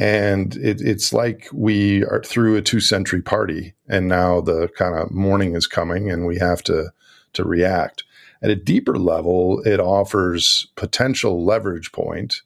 and 0.00 0.56
it, 0.56 0.80
it's 0.80 1.12
like 1.12 1.46
we 1.52 2.04
are 2.06 2.22
through 2.24 2.56
a 2.56 2.62
two 2.62 2.80
century 2.80 3.20
party 3.20 3.74
and 3.86 4.08
now 4.08 4.40
the 4.40 4.68
kind 4.68 4.94
of 4.94 5.10
morning 5.10 5.54
is 5.54 5.66
coming 5.66 6.10
and 6.10 6.26
we 6.26 6.38
have 6.38 6.62
to 6.64 6.90
to 7.34 7.44
react. 7.44 8.02
At 8.42 8.50
a 8.50 8.56
deeper 8.56 8.96
level 8.96 9.60
it 9.66 9.78
offers 9.78 10.68
potential 10.74 11.44
leverage 11.44 11.92
point 11.92 12.40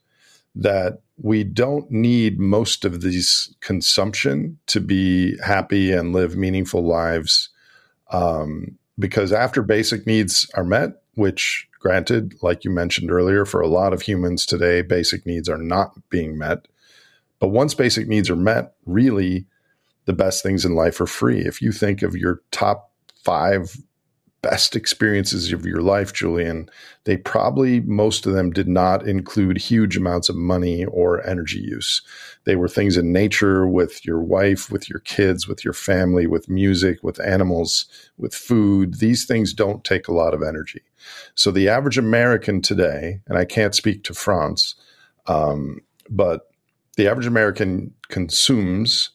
that 0.56 1.00
we 1.16 1.44
don't 1.44 1.88
need 1.92 2.40
most 2.40 2.84
of 2.84 3.02
these 3.02 3.54
consumption 3.60 4.58
to 4.66 4.80
be 4.80 5.38
happy 5.38 5.92
and 5.92 6.12
live 6.12 6.36
meaningful 6.36 6.84
lives 6.84 7.50
um, 8.10 8.76
because 8.98 9.32
after 9.32 9.62
basic 9.62 10.08
needs 10.08 10.50
are 10.54 10.64
met 10.64 11.02
which 11.14 11.68
granted 11.78 12.34
like 12.42 12.64
you 12.64 12.70
mentioned 12.70 13.12
earlier 13.12 13.44
for 13.44 13.60
a 13.60 13.68
lot 13.68 13.92
of 13.92 14.02
humans 14.02 14.44
today 14.44 14.82
basic 14.82 15.24
needs 15.24 15.48
are 15.48 15.58
not 15.58 15.92
being 16.10 16.36
met 16.36 16.66
but 17.40 17.48
once 17.48 17.74
basic 17.74 18.08
needs 18.08 18.30
are 18.30 18.36
met, 18.36 18.74
really 18.86 19.46
the 20.06 20.12
best 20.12 20.42
things 20.42 20.64
in 20.64 20.74
life 20.74 21.00
are 21.00 21.06
free. 21.06 21.40
If 21.40 21.62
you 21.62 21.72
think 21.72 22.02
of 22.02 22.14
your 22.14 22.42
top 22.50 22.90
five 23.22 23.76
best 24.42 24.76
experiences 24.76 25.50
of 25.52 25.64
your 25.64 25.80
life, 25.80 26.12
Julian, 26.12 26.68
they 27.04 27.16
probably, 27.16 27.80
most 27.80 28.26
of 28.26 28.34
them 28.34 28.50
did 28.50 28.68
not 28.68 29.08
include 29.08 29.56
huge 29.56 29.96
amounts 29.96 30.28
of 30.28 30.36
money 30.36 30.84
or 30.84 31.26
energy 31.26 31.60
use. 31.60 32.02
They 32.44 32.54
were 32.54 32.68
things 32.68 32.98
in 32.98 33.10
nature 33.10 33.66
with 33.66 34.04
your 34.04 34.20
wife, 34.20 34.70
with 34.70 34.86
your 34.86 34.98
kids, 34.98 35.48
with 35.48 35.64
your 35.64 35.72
family, 35.72 36.26
with 36.26 36.50
music, 36.50 37.02
with 37.02 37.18
animals, 37.20 37.86
with 38.18 38.34
food. 38.34 38.98
These 38.98 39.24
things 39.24 39.54
don't 39.54 39.82
take 39.82 40.08
a 40.08 40.14
lot 40.14 40.34
of 40.34 40.42
energy. 40.42 40.82
So 41.34 41.50
the 41.50 41.70
average 41.70 41.96
American 41.96 42.60
today, 42.60 43.20
and 43.26 43.38
I 43.38 43.46
can't 43.46 43.74
speak 43.74 44.04
to 44.04 44.12
France, 44.12 44.74
um, 45.26 45.80
but 46.10 46.50
the 46.96 47.08
average 47.08 47.26
American 47.26 47.92
consumes 48.08 49.10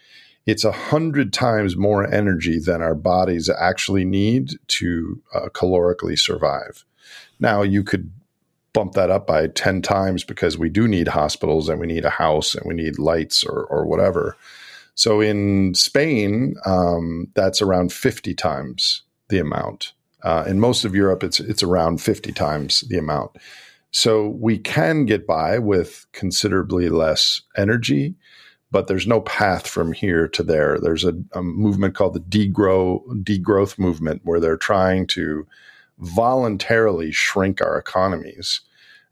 it's 0.48 0.64
a 0.64 0.72
hundred 0.72 1.30
times 1.34 1.76
more 1.76 2.10
energy 2.10 2.58
than 2.58 2.80
our 2.80 2.94
bodies 2.94 3.50
actually 3.50 4.06
need 4.06 4.52
to 4.66 5.22
uh, 5.34 5.48
calorically 5.50 6.18
survive. 6.18 6.86
Now, 7.38 7.60
you 7.60 7.84
could 7.84 8.10
bump 8.72 8.94
that 8.94 9.10
up 9.10 9.26
by 9.26 9.48
10 9.48 9.82
times 9.82 10.24
because 10.24 10.56
we 10.56 10.70
do 10.70 10.88
need 10.88 11.08
hospitals 11.08 11.68
and 11.68 11.78
we 11.78 11.86
need 11.86 12.06
a 12.06 12.10
house 12.10 12.54
and 12.54 12.64
we 12.66 12.74
need 12.74 12.98
lights 12.98 13.44
or, 13.44 13.64
or 13.66 13.84
whatever. 13.84 14.38
So 14.94 15.20
in 15.20 15.74
Spain, 15.74 16.54
um, 16.64 17.26
that's 17.34 17.60
around 17.60 17.92
50 17.92 18.32
times 18.32 19.02
the 19.28 19.40
amount. 19.40 19.92
Uh, 20.22 20.44
in 20.46 20.60
most 20.60 20.86
of 20.86 20.94
Europe, 20.94 21.22
it's 21.22 21.40
it's 21.40 21.62
around 21.62 22.00
50 22.00 22.32
times 22.32 22.80
the 22.88 22.96
amount. 22.96 23.36
So 23.90 24.28
we 24.28 24.58
can 24.58 25.04
get 25.04 25.26
by 25.26 25.58
with 25.58 26.06
considerably 26.12 26.88
less 26.88 27.42
energy, 27.54 28.14
but 28.70 28.86
there's 28.86 29.06
no 29.06 29.20
path 29.22 29.66
from 29.66 29.92
here 29.92 30.28
to 30.28 30.42
there. 30.42 30.78
There's 30.78 31.04
a, 31.04 31.14
a 31.32 31.42
movement 31.42 31.94
called 31.94 32.14
the 32.14 32.20
degrow 32.20 33.02
degrowth 33.24 33.78
movement 33.78 34.22
where 34.24 34.40
they're 34.40 34.56
trying 34.56 35.06
to 35.08 35.46
voluntarily 35.98 37.10
shrink 37.10 37.60
our 37.60 37.78
economies. 37.78 38.60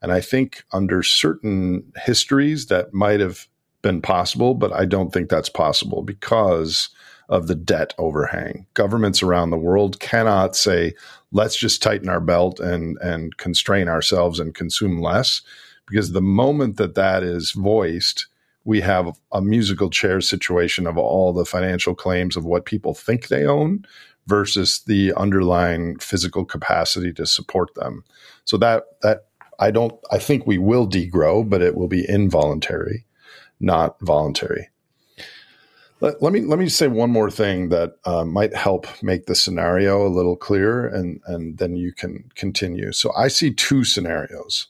And 0.02 0.12
I 0.12 0.20
think 0.20 0.62
under 0.72 1.02
certain 1.02 1.90
histories 2.04 2.66
that 2.66 2.92
might 2.92 3.20
have 3.20 3.46
been 3.82 4.02
possible, 4.02 4.54
but 4.54 4.72
I 4.72 4.84
don't 4.84 5.12
think 5.12 5.30
that's 5.30 5.48
possible 5.48 6.02
because 6.02 6.90
of 7.28 7.48
the 7.48 7.54
debt 7.54 7.92
overhang. 7.98 8.66
Governments 8.74 9.22
around 9.22 9.50
the 9.50 9.56
world 9.56 9.98
cannot 9.98 10.54
say, 10.54 10.94
let's 11.32 11.56
just 11.56 11.82
tighten 11.82 12.08
our 12.08 12.20
belt 12.20 12.60
and, 12.60 12.98
and 13.00 13.36
constrain 13.36 13.88
ourselves 13.88 14.38
and 14.38 14.54
consume 14.54 15.00
less. 15.00 15.42
Because 15.88 16.12
the 16.12 16.22
moment 16.22 16.76
that 16.76 16.94
that 16.94 17.22
is 17.22 17.52
voiced, 17.52 18.26
we 18.66 18.80
have 18.80 19.16
a 19.30 19.40
musical 19.40 19.88
chair 19.88 20.20
situation 20.20 20.86
of 20.86 20.98
all 20.98 21.32
the 21.32 21.44
financial 21.44 21.94
claims 21.94 22.36
of 22.36 22.44
what 22.44 22.66
people 22.66 22.92
think 22.92 23.28
they 23.28 23.46
own 23.46 23.86
versus 24.26 24.82
the 24.86 25.14
underlying 25.14 25.96
physical 26.00 26.44
capacity 26.44 27.12
to 27.12 27.24
support 27.24 27.72
them. 27.76 28.04
So 28.44 28.56
that 28.58 28.84
that 29.02 29.26
I 29.58 29.70
don't 29.70 29.94
I 30.10 30.18
think 30.18 30.46
we 30.46 30.58
will 30.58 30.86
degrow, 30.86 31.48
but 31.48 31.62
it 31.62 31.76
will 31.76 31.88
be 31.88 32.04
involuntary, 32.08 33.06
not 33.60 33.96
voluntary. 34.00 34.68
Let, 36.00 36.20
let 36.20 36.32
me 36.32 36.40
let 36.40 36.58
me 36.58 36.68
say 36.68 36.88
one 36.88 37.10
more 37.10 37.30
thing 37.30 37.68
that 37.70 37.94
uh, 38.04 38.24
might 38.24 38.54
help 38.54 38.86
make 39.00 39.26
the 39.26 39.36
scenario 39.36 40.06
a 40.06 40.10
little 40.10 40.36
clearer, 40.36 40.86
and 40.86 41.20
and 41.26 41.58
then 41.58 41.76
you 41.76 41.92
can 41.92 42.30
continue. 42.34 42.92
So 42.92 43.12
I 43.16 43.28
see 43.28 43.54
two 43.54 43.84
scenarios. 43.84 44.66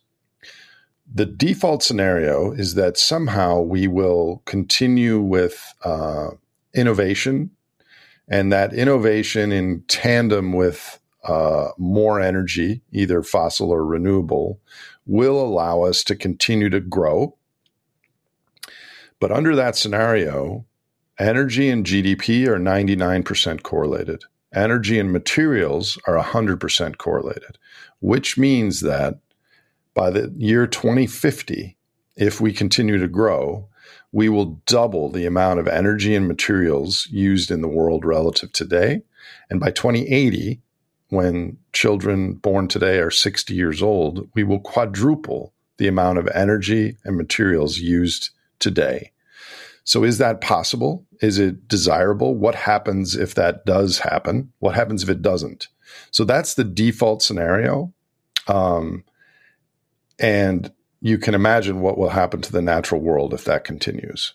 The 1.12 1.26
default 1.26 1.82
scenario 1.82 2.52
is 2.52 2.74
that 2.74 2.98
somehow 2.98 3.60
we 3.60 3.86
will 3.86 4.42
continue 4.44 5.20
with 5.20 5.74
uh, 5.84 6.30
innovation, 6.74 7.50
and 8.28 8.52
that 8.52 8.74
innovation 8.74 9.52
in 9.52 9.82
tandem 9.88 10.52
with 10.52 10.98
uh, 11.24 11.68
more 11.78 12.20
energy, 12.20 12.82
either 12.92 13.22
fossil 13.22 13.70
or 13.70 13.84
renewable, 13.84 14.60
will 15.06 15.40
allow 15.40 15.82
us 15.82 16.02
to 16.04 16.16
continue 16.16 16.68
to 16.70 16.80
grow. 16.80 17.36
But 19.20 19.32
under 19.32 19.56
that 19.56 19.76
scenario, 19.76 20.66
Energy 21.18 21.70
and 21.70 21.86
GDP 21.86 22.46
are 22.46 22.58
99% 22.58 23.62
correlated. 23.62 24.24
Energy 24.54 24.98
and 24.98 25.10
materials 25.10 25.98
are 26.06 26.22
100% 26.22 26.98
correlated, 26.98 27.58
which 28.00 28.36
means 28.36 28.80
that 28.82 29.18
by 29.96 30.10
the 30.10 30.32
year 30.36 30.66
2050, 30.66 31.76
if 32.16 32.40
we 32.40 32.52
continue 32.52 32.98
to 32.98 33.08
grow, 33.08 33.66
we 34.12 34.28
will 34.28 34.60
double 34.66 35.10
the 35.10 35.26
amount 35.26 35.58
of 35.58 35.66
energy 35.66 36.14
and 36.14 36.28
materials 36.28 37.08
used 37.10 37.50
in 37.50 37.62
the 37.62 37.68
world 37.68 38.04
relative 38.04 38.52
to 38.52 38.64
today. 38.64 39.02
And 39.50 39.58
by 39.58 39.70
2080, 39.70 40.60
when 41.08 41.56
children 41.72 42.34
born 42.34 42.68
today 42.68 42.98
are 42.98 43.10
60 43.10 43.54
years 43.54 43.82
old, 43.82 44.28
we 44.34 44.44
will 44.44 44.60
quadruple 44.60 45.54
the 45.78 45.88
amount 45.88 46.18
of 46.18 46.28
energy 46.28 46.96
and 47.04 47.16
materials 47.16 47.78
used 47.78 48.30
today. 48.58 49.12
So 49.84 50.04
is 50.04 50.18
that 50.18 50.40
possible? 50.40 51.06
Is 51.22 51.38
it 51.38 51.68
desirable? 51.68 52.34
What 52.34 52.54
happens 52.54 53.16
if 53.16 53.34
that 53.36 53.64
does 53.64 53.98
happen? 54.00 54.52
What 54.58 54.74
happens 54.74 55.02
if 55.02 55.08
it 55.08 55.22
doesn't? 55.22 55.68
So 56.10 56.24
that's 56.24 56.54
the 56.54 56.64
default 56.64 57.22
scenario. 57.22 57.94
Um, 58.46 59.04
and 60.18 60.72
you 61.00 61.18
can 61.18 61.34
imagine 61.34 61.80
what 61.80 61.98
will 61.98 62.08
happen 62.08 62.40
to 62.42 62.52
the 62.52 62.62
natural 62.62 63.00
world 63.00 63.34
if 63.34 63.44
that 63.44 63.64
continues. 63.64 64.34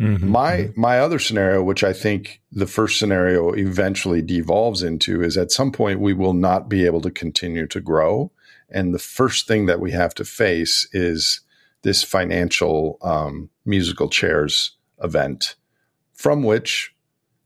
Mm-hmm. 0.00 0.28
My 0.28 0.56
mm-hmm. 0.56 0.80
my 0.80 0.98
other 0.98 1.18
scenario, 1.18 1.62
which 1.62 1.82
I 1.82 1.92
think 1.92 2.42
the 2.52 2.66
first 2.66 2.98
scenario 2.98 3.52
eventually 3.52 4.20
devolves 4.20 4.82
into, 4.82 5.22
is 5.22 5.36
at 5.36 5.50
some 5.50 5.72
point 5.72 6.00
we 6.00 6.12
will 6.12 6.34
not 6.34 6.68
be 6.68 6.84
able 6.84 7.00
to 7.00 7.10
continue 7.10 7.66
to 7.68 7.80
grow, 7.80 8.30
and 8.68 8.94
the 8.94 8.98
first 8.98 9.48
thing 9.48 9.66
that 9.66 9.80
we 9.80 9.92
have 9.92 10.14
to 10.14 10.24
face 10.24 10.86
is 10.92 11.40
this 11.82 12.02
financial 12.02 12.98
um, 13.00 13.48
musical 13.64 14.08
chairs 14.08 14.72
event, 15.02 15.54
from 16.12 16.42
which, 16.42 16.94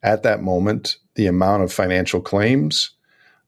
at 0.02 0.22
that 0.24 0.42
moment, 0.42 0.96
the 1.14 1.26
amount 1.26 1.62
of 1.62 1.72
financial 1.72 2.20
claims 2.20 2.90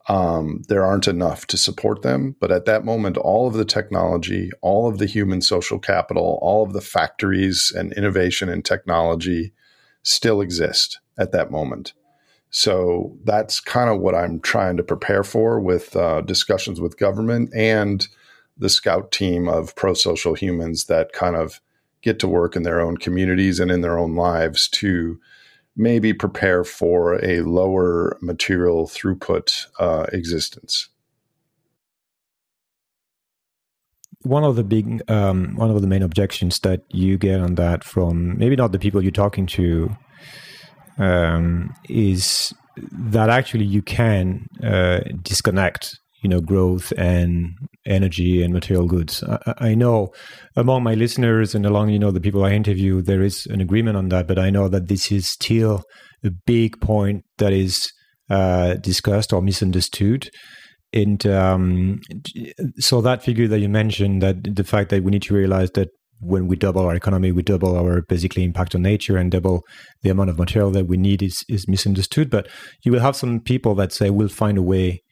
um, 0.08 0.62
there 0.68 0.84
aren't 0.84 1.08
enough 1.08 1.46
to 1.46 1.56
support 1.56 2.02
them. 2.02 2.36
But 2.40 2.50
at 2.50 2.64
that 2.64 2.84
moment, 2.84 3.16
all 3.16 3.46
of 3.46 3.54
the 3.54 3.64
technology, 3.64 4.50
all 4.60 4.88
of 4.88 4.98
the 4.98 5.06
human 5.06 5.40
social 5.40 5.78
capital, 5.78 6.38
all 6.42 6.64
of 6.64 6.72
the 6.72 6.80
factories 6.80 7.72
and 7.74 7.92
innovation 7.92 8.48
and 8.48 8.64
technology 8.64 9.52
still 10.02 10.40
exist 10.40 11.00
at 11.18 11.32
that 11.32 11.50
moment. 11.50 11.92
So 12.50 13.16
that's 13.24 13.60
kind 13.60 13.88
of 13.88 14.00
what 14.00 14.14
I'm 14.14 14.40
trying 14.40 14.76
to 14.76 14.82
prepare 14.82 15.22
for 15.22 15.58
with 15.58 15.96
uh, 15.96 16.20
discussions 16.20 16.80
with 16.80 16.98
government 16.98 17.50
and 17.54 18.06
the 18.58 18.68
scout 18.68 19.10
team 19.10 19.48
of 19.48 19.74
pro 19.74 19.94
social 19.94 20.34
humans 20.34 20.84
that 20.84 21.12
kind 21.12 21.34
of 21.34 21.60
get 22.02 22.18
to 22.18 22.28
work 22.28 22.54
in 22.54 22.62
their 22.62 22.80
own 22.80 22.98
communities 22.98 23.58
and 23.58 23.70
in 23.70 23.80
their 23.80 23.98
own 23.98 24.14
lives 24.14 24.68
to 24.68 25.18
maybe 25.76 26.12
prepare 26.12 26.64
for 26.64 27.22
a 27.24 27.40
lower 27.40 28.18
material 28.20 28.86
throughput 28.86 29.66
uh, 29.78 30.06
existence. 30.12 30.88
One 34.22 34.44
of 34.44 34.54
the 34.54 34.62
big, 34.62 35.10
um, 35.10 35.56
one 35.56 35.70
of 35.70 35.80
the 35.80 35.88
main 35.88 36.02
objections 36.02 36.60
that 36.60 36.82
you 36.90 37.18
get 37.18 37.40
on 37.40 37.56
that 37.56 37.82
from 37.82 38.38
maybe 38.38 38.54
not 38.54 38.70
the 38.70 38.78
people 38.78 39.02
you're 39.02 39.10
talking 39.10 39.46
to 39.46 39.96
um, 40.98 41.74
is 41.88 42.54
that 42.76 43.28
actually 43.28 43.64
you 43.64 43.82
can 43.82 44.48
uh, 44.62 45.00
disconnect 45.22 45.98
you 46.22 46.28
know 46.28 46.40
growth 46.40 46.92
and 46.96 47.50
energy 47.84 48.42
and 48.42 48.54
material 48.54 48.86
goods. 48.86 49.22
I, 49.24 49.54
I, 49.58 49.74
know 49.74 50.12
among 50.56 50.84
my 50.84 50.94
listeners 50.94 51.54
and 51.54 51.66
along 51.66 51.90
you 51.90 51.98
know 51.98 52.10
the 52.10 52.20
people 52.20 52.44
I 52.44 52.52
interview, 52.52 53.02
there 53.02 53.22
is 53.22 53.46
an 53.46 53.60
agreement 53.60 53.96
on 53.96 54.08
that, 54.10 54.28
but 54.28 54.38
I 54.38 54.50
know 54.50 54.68
that 54.68 54.88
this 54.88 55.10
is 55.10 55.28
still 55.28 55.82
a 56.24 56.30
big 56.30 56.80
point 56.80 57.24
that 57.38 57.52
is 57.52 57.92
uh, 58.30 58.74
discussed 58.74 59.32
or 59.32 59.42
misunderstood. 59.42 60.30
And 60.94 61.26
um, 61.26 62.00
so 62.78 63.00
that 63.00 63.22
figure 63.22 63.48
that 63.48 63.60
you 63.60 63.68
mentioned, 63.68 64.22
that 64.22 64.54
the 64.54 64.64
fact 64.64 64.90
that 64.90 65.02
we 65.02 65.10
need 65.10 65.22
to 65.22 65.34
realize 65.34 65.70
that 65.72 65.88
when 66.20 66.46
we 66.46 66.54
double 66.54 66.82
our 66.82 66.94
economy, 66.94 67.32
we 67.32 67.42
double 67.42 67.76
our 67.76 68.02
basically 68.02 68.44
impact 68.44 68.74
on 68.74 68.82
nature 68.82 69.16
and 69.16 69.30
double 69.30 69.62
the 70.02 70.10
amount 70.10 70.30
of 70.30 70.38
material 70.38 70.70
that 70.70 70.86
we 70.86 70.96
need 70.96 71.22
is, 71.22 71.44
is 71.48 71.66
misunderstood. 71.66 72.30
But 72.30 72.46
you 72.84 72.92
will 72.92 73.00
have 73.00 73.16
some 73.16 73.40
people 73.40 73.74
that 73.76 73.92
say 73.92 74.10
we'll 74.10 74.28
find 74.28 74.56
a 74.56 74.62
way 74.62 75.02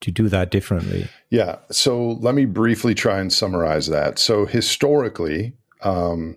to 0.00 0.10
do 0.10 0.28
that 0.28 0.50
differently? 0.50 1.08
Yeah. 1.30 1.56
So 1.70 2.12
let 2.20 2.34
me 2.34 2.44
briefly 2.44 2.94
try 2.94 3.18
and 3.18 3.32
summarize 3.32 3.86
that. 3.88 4.18
So 4.18 4.46
historically, 4.46 5.54
um, 5.82 6.36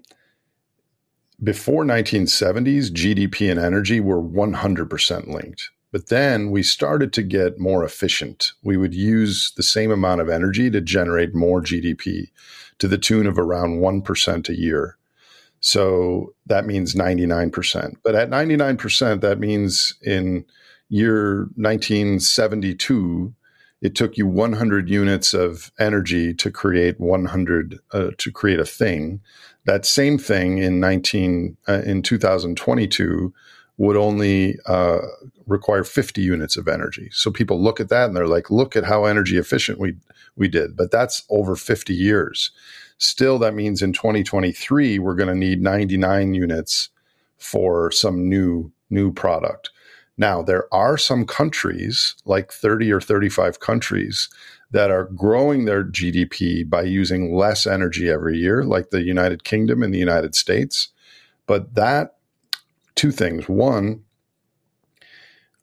before 1.43 1.85
1970s, 1.85 2.91
GDP 2.91 3.49
and 3.49 3.59
energy 3.59 3.99
were 3.99 4.21
100% 4.21 5.27
linked. 5.27 5.69
But 5.91 6.07
then 6.07 6.51
we 6.51 6.61
started 6.61 7.13
to 7.13 7.23
get 7.23 7.59
more 7.59 7.83
efficient. 7.83 8.51
We 8.63 8.77
would 8.77 8.93
use 8.93 9.53
the 9.55 9.63
same 9.63 9.91
amount 9.91 10.21
of 10.21 10.29
energy 10.29 10.69
to 10.69 10.81
generate 10.81 11.33
more 11.33 11.61
GDP 11.61 12.29
to 12.77 12.87
the 12.87 12.97
tune 12.97 13.25
of 13.25 13.39
around 13.39 13.79
1% 13.79 14.49
a 14.49 14.57
year. 14.57 14.97
So 15.61 16.33
that 16.45 16.65
means 16.65 16.93
99%. 16.93 17.95
But 18.03 18.15
at 18.15 18.29
99%, 18.29 19.21
that 19.21 19.39
means 19.39 19.95
in 20.01 20.45
year 20.89 21.49
1972, 21.55 23.33
it 23.81 23.95
took 23.95 24.17
you 24.17 24.27
100 24.27 24.89
units 24.89 25.33
of 25.33 25.71
energy 25.79 26.33
to 26.33 26.51
create 26.51 26.99
100 26.99 27.79
uh, 27.93 28.11
to 28.17 28.31
create 28.31 28.59
a 28.59 28.65
thing. 28.65 29.21
That 29.65 29.85
same 29.85 30.17
thing 30.17 30.57
in 30.57 30.79
19 30.79 31.57
uh, 31.67 31.81
in 31.85 32.01
2022 32.01 33.33
would 33.77 33.95
only 33.95 34.57
uh, 34.65 34.99
require 35.47 35.85
50 35.85 36.21
units 36.21 36.57
of 36.57 36.67
energy. 36.67 37.09
So 37.13 37.31
people 37.31 37.61
look 37.61 37.79
at 37.79 37.87
that 37.89 38.07
and 38.07 38.15
they're 38.15 38.27
like 38.27 38.51
look 38.51 38.75
at 38.75 38.83
how 38.83 39.05
energy 39.05 39.37
efficient 39.37 39.79
we 39.79 39.95
we 40.35 40.47
did. 40.47 40.75
But 40.75 40.91
that's 40.91 41.23
over 41.29 41.55
50 41.55 41.93
years. 41.93 42.51
Still 42.97 43.39
that 43.39 43.55
means 43.55 43.81
in 43.81 43.93
2023 43.93 44.99
we're 44.99 45.15
going 45.15 45.29
to 45.29 45.35
need 45.35 45.61
99 45.61 46.33
units 46.33 46.89
for 47.37 47.91
some 47.91 48.27
new 48.27 48.71
new 48.89 49.13
product 49.13 49.69
Now, 50.19 50.41
there 50.41 50.71
are 50.73 50.97
some 50.97 51.25
countries, 51.25 52.13
like 52.25 52.51
30 52.51 52.91
or 52.91 52.99
35 52.99 53.61
countries, 53.61 54.27
that 54.69 54.91
are 54.91 55.05
growing 55.05 55.63
their 55.63 55.85
GDP 55.85 56.69
by 56.69 56.81
using 56.83 57.33
less 57.33 57.65
energy 57.65 58.09
every 58.09 58.37
year, 58.37 58.65
like 58.65 58.89
the 58.89 59.01
United 59.01 59.45
Kingdom 59.45 59.81
and 59.81 59.93
the 59.93 59.97
United 59.97 60.35
States. 60.35 60.89
But 61.47 61.73
that, 61.75 62.17
two 62.95 63.11
things. 63.11 63.47
One, 63.47 64.03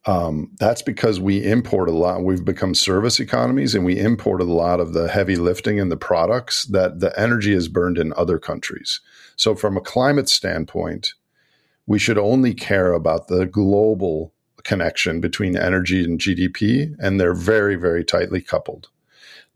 um, 0.07 0.49
that's 0.59 0.81
because 0.81 1.19
we 1.19 1.43
import 1.43 1.87
a 1.87 1.91
lot. 1.91 2.23
We've 2.23 2.43
become 2.43 2.73
service 2.73 3.19
economies 3.19 3.75
and 3.75 3.85
we 3.85 3.99
import 3.99 4.41
a 4.41 4.45
lot 4.45 4.79
of 4.79 4.93
the 4.93 5.07
heavy 5.07 5.35
lifting 5.35 5.79
and 5.79 5.91
the 5.91 5.97
products 5.97 6.65
that 6.65 6.99
the 6.99 7.17
energy 7.19 7.53
is 7.53 7.67
burned 7.67 7.99
in 7.99 8.11
other 8.17 8.39
countries. 8.39 9.01
So, 9.35 9.53
from 9.53 9.77
a 9.77 9.81
climate 9.81 10.29
standpoint, 10.29 11.13
we 11.85 11.99
should 11.99 12.17
only 12.17 12.55
care 12.55 12.93
about 12.93 13.27
the 13.27 13.45
global 13.45 14.33
connection 14.67 15.21
between 15.21 15.57
energy 15.57 16.03
and 16.03 16.19
GDP, 16.19 16.93
and 16.99 17.19
they're 17.19 17.33
very, 17.33 17.75
very 17.75 18.03
tightly 18.03 18.41
coupled. 18.41 18.89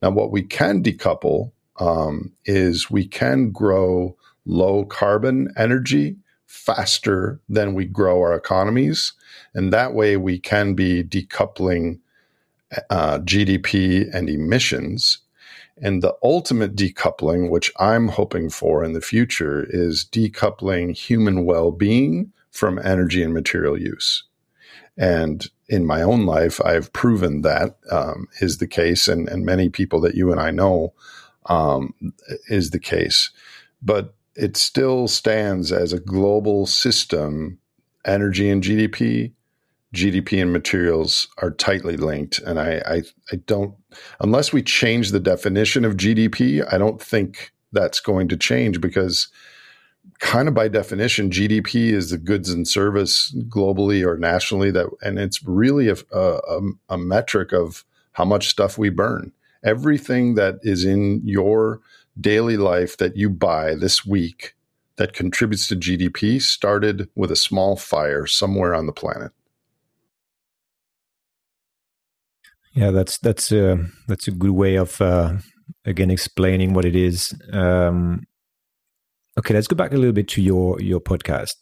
Now, 0.01 0.09
what 0.09 0.31
we 0.31 0.41
can 0.41 0.81
decouple 0.81 1.51
um, 1.79 2.31
is 2.45 2.89
we 2.89 3.05
can 3.05 3.51
grow 3.51 4.15
low 4.45 4.85
carbon 4.85 5.53
energy 5.57 6.15
faster 6.47 7.39
than 7.47 7.73
we 7.73 7.85
grow 7.85 8.19
our 8.19 8.33
economies. 8.33 9.13
And 9.53 9.71
that 9.71 9.93
way 9.93 10.17
we 10.17 10.39
can 10.39 10.73
be 10.73 11.03
decoupling 11.03 11.99
uh, 12.89 13.19
GDP 13.19 14.13
and 14.13 14.29
emissions. 14.29 15.19
And 15.81 16.01
the 16.01 16.15
ultimate 16.23 16.75
decoupling, 16.75 17.49
which 17.49 17.71
I'm 17.79 18.09
hoping 18.09 18.49
for 18.49 18.83
in 18.83 18.93
the 18.93 19.01
future, 19.01 19.65
is 19.69 20.05
decoupling 20.11 20.95
human 20.95 21.45
well 21.45 21.71
being 21.71 22.31
from 22.51 22.79
energy 22.79 23.23
and 23.23 23.33
material 23.33 23.79
use. 23.79 24.23
And 24.97 25.47
in 25.69 25.85
my 25.85 26.01
own 26.01 26.25
life, 26.25 26.59
I've 26.63 26.91
proven 26.93 27.41
that 27.41 27.77
um, 27.89 28.27
is 28.41 28.57
the 28.57 28.67
case, 28.67 29.07
and, 29.07 29.27
and 29.29 29.45
many 29.45 29.69
people 29.69 30.01
that 30.01 30.15
you 30.15 30.31
and 30.31 30.39
I 30.39 30.51
know 30.51 30.93
um, 31.45 31.93
is 32.47 32.71
the 32.71 32.79
case. 32.79 33.31
But 33.81 34.13
it 34.35 34.57
still 34.57 35.07
stands 35.07 35.71
as 35.71 35.93
a 35.93 35.99
global 35.99 36.65
system. 36.65 37.57
Energy 38.05 38.49
and 38.49 38.63
GDP, 38.63 39.31
GDP 39.93 40.41
and 40.41 40.51
materials 40.51 41.27
are 41.37 41.51
tightly 41.51 41.97
linked, 41.97 42.39
and 42.39 42.59
I, 42.59 42.81
I, 42.85 43.03
I 43.31 43.35
don't 43.45 43.75
unless 44.19 44.53
we 44.53 44.63
change 44.63 45.11
the 45.11 45.19
definition 45.19 45.85
of 45.85 45.97
GDP, 45.97 46.65
I 46.71 46.77
don't 46.77 47.01
think 47.01 47.51
that's 47.71 47.99
going 47.99 48.27
to 48.29 48.37
change 48.37 48.81
because 48.81 49.27
kind 50.19 50.47
of 50.47 50.53
by 50.53 50.67
definition, 50.67 51.29
GDP 51.29 51.91
is 51.91 52.11
the 52.11 52.17
goods 52.17 52.49
and 52.49 52.67
service 52.67 53.35
globally 53.47 54.05
or 54.05 54.17
nationally 54.17 54.71
that, 54.71 54.87
and 55.01 55.19
it's 55.19 55.43
really 55.43 55.89
a, 55.89 55.95
a, 56.11 56.59
a, 56.89 56.97
metric 56.97 57.51
of 57.51 57.83
how 58.13 58.25
much 58.25 58.47
stuff 58.47 58.77
we 58.77 58.89
burn. 58.89 59.31
Everything 59.63 60.35
that 60.35 60.59
is 60.63 60.85
in 60.85 61.21
your 61.25 61.81
daily 62.19 62.57
life 62.57 62.97
that 62.97 63.15
you 63.15 63.29
buy 63.29 63.75
this 63.75 64.05
week 64.05 64.55
that 64.97 65.13
contributes 65.13 65.67
to 65.67 65.75
GDP 65.75 66.41
started 66.41 67.09
with 67.15 67.31
a 67.31 67.35
small 67.35 67.75
fire 67.75 68.25
somewhere 68.27 68.75
on 68.75 68.85
the 68.85 68.91
planet. 68.91 69.31
Yeah, 72.73 72.91
that's 72.91 73.17
that's 73.17 73.51
a 73.51 73.85
that's 74.07 74.27
a 74.27 74.31
good 74.31 74.51
way 74.51 74.75
of 74.75 75.01
uh, 75.01 75.37
again 75.83 76.09
explaining 76.09 76.73
what 76.73 76.85
it 76.85 76.95
is. 76.95 77.33
Um, 77.51 78.23
Okay, 79.39 79.53
let's 79.53 79.67
go 79.67 79.77
back 79.77 79.93
a 79.93 79.95
little 79.95 80.11
bit 80.11 80.27
to 80.29 80.41
your 80.41 80.79
your 80.81 80.99
podcast. 80.99 81.55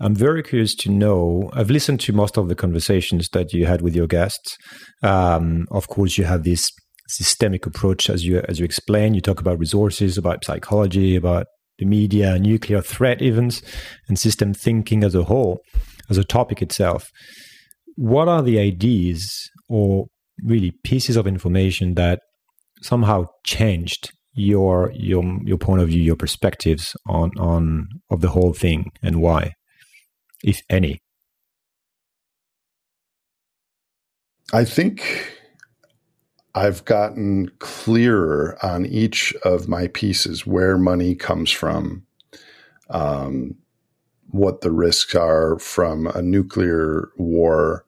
I'm 0.00 0.14
very 0.14 0.42
curious 0.42 0.74
to 0.76 0.90
know. 0.90 1.50
I've 1.52 1.68
listened 1.68 2.00
to 2.00 2.14
most 2.14 2.38
of 2.38 2.48
the 2.48 2.54
conversations 2.54 3.28
that 3.34 3.52
you 3.52 3.66
had 3.66 3.82
with 3.82 3.94
your 3.94 4.06
guests. 4.06 4.56
Um, 5.02 5.66
of 5.70 5.88
course, 5.88 6.16
you 6.16 6.24
have 6.24 6.44
this 6.44 6.70
systemic 7.08 7.66
approach, 7.66 8.08
as 8.08 8.24
you 8.24 8.42
as 8.48 8.58
you 8.58 8.64
explain. 8.64 9.12
You 9.12 9.20
talk 9.20 9.38
about 9.38 9.58
resources, 9.58 10.16
about 10.16 10.46
psychology, 10.46 11.14
about 11.14 11.46
the 11.78 11.84
media, 11.84 12.38
nuclear 12.38 12.80
threat 12.80 13.20
events, 13.20 13.60
and 14.08 14.18
system 14.18 14.54
thinking 14.54 15.04
as 15.04 15.14
a 15.14 15.24
whole, 15.24 15.60
as 16.08 16.16
a 16.16 16.24
topic 16.24 16.62
itself. 16.62 17.10
What 17.96 18.28
are 18.28 18.40
the 18.42 18.58
ideas 18.58 19.50
or 19.68 20.06
really 20.42 20.72
pieces 20.84 21.16
of 21.16 21.26
information 21.26 21.96
that 21.96 22.20
somehow 22.80 23.26
changed 23.44 24.10
your 24.34 24.92
your 24.94 25.24
your 25.44 25.58
point 25.58 25.82
of 25.82 25.88
view, 25.88 26.02
your 26.02 26.16
perspectives 26.16 26.96
on 27.06 27.30
on 27.38 27.88
of 28.10 28.20
the 28.20 28.28
whole 28.28 28.52
thing 28.52 28.92
and 29.02 29.20
why, 29.20 29.54
if 30.42 30.62
any? 30.68 31.00
I 34.52 34.64
think 34.64 35.36
I've 36.54 36.84
gotten 36.84 37.50
clearer 37.60 38.58
on 38.62 38.84
each 38.84 39.32
of 39.44 39.68
my 39.68 39.86
pieces 39.88 40.44
where 40.44 40.76
money 40.76 41.14
comes 41.14 41.50
from, 41.52 42.04
um, 42.88 43.54
what 44.30 44.60
the 44.60 44.72
risks 44.72 45.14
are 45.14 45.58
from 45.60 46.08
a 46.08 46.22
nuclear 46.22 47.10
war, 47.16 47.84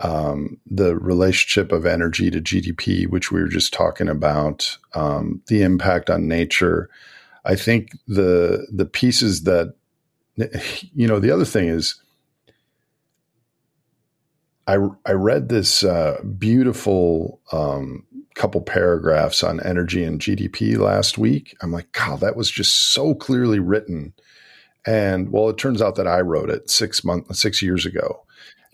um, 0.00 0.58
the 0.66 0.96
relationship 0.96 1.72
of 1.72 1.86
energy 1.86 2.30
to 2.30 2.40
GDP, 2.40 3.06
which 3.08 3.30
we 3.30 3.40
were 3.40 3.48
just 3.48 3.72
talking 3.72 4.08
about, 4.08 4.78
um, 4.94 5.42
the 5.48 5.62
impact 5.62 6.08
on 6.10 6.26
nature. 6.26 6.88
I 7.44 7.54
think 7.54 7.90
the 8.06 8.66
the 8.72 8.86
pieces 8.86 9.44
that 9.44 9.74
you 10.94 11.06
know 11.06 11.18
the 11.18 11.30
other 11.30 11.44
thing 11.44 11.68
is 11.68 12.00
I 14.66 14.78
I 15.04 15.12
read 15.12 15.48
this 15.48 15.84
uh, 15.84 16.22
beautiful 16.38 17.40
um, 17.52 18.06
couple 18.34 18.62
paragraphs 18.62 19.42
on 19.42 19.60
energy 19.60 20.02
and 20.02 20.20
GDP 20.20 20.78
last 20.78 21.18
week. 21.18 21.54
I'm 21.60 21.72
like, 21.72 21.92
God, 21.92 22.20
that 22.20 22.36
was 22.36 22.50
just 22.50 22.92
so 22.92 23.14
clearly 23.14 23.58
written. 23.58 24.14
And 24.86 25.30
well, 25.30 25.50
it 25.50 25.58
turns 25.58 25.82
out 25.82 25.96
that 25.96 26.06
I 26.06 26.20
wrote 26.20 26.48
it 26.48 26.70
six 26.70 27.04
months, 27.04 27.38
six 27.38 27.60
years 27.60 27.84
ago 27.84 28.24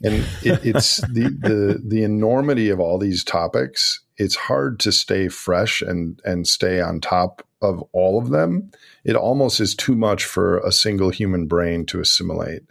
and 0.03 0.15
it, 0.43 0.65
it's 0.65 0.97
the 1.13 1.29
the 1.41 1.83
the 1.85 2.03
enormity 2.03 2.69
of 2.71 2.81
all 2.81 2.99
these 2.99 3.25
topics. 3.25 4.01
It's 4.19 4.37
hard 4.37 4.81
to 4.81 4.93
stay 4.93 5.29
fresh 5.29 5.83
and 5.83 6.21
and 6.25 6.47
stay 6.47 6.81
on 6.81 7.01
top 7.01 7.47
of 7.63 7.83
all 7.93 8.19
of 8.19 8.31
them. 8.31 8.71
It 9.05 9.17
almost 9.17 9.61
is 9.61 9.75
too 9.75 9.95
much 9.95 10.25
for 10.25 10.59
a 10.59 10.73
single 10.73 11.11
human 11.11 11.47
brain 11.47 11.87
to 11.87 12.01
assimilate. 12.01 12.63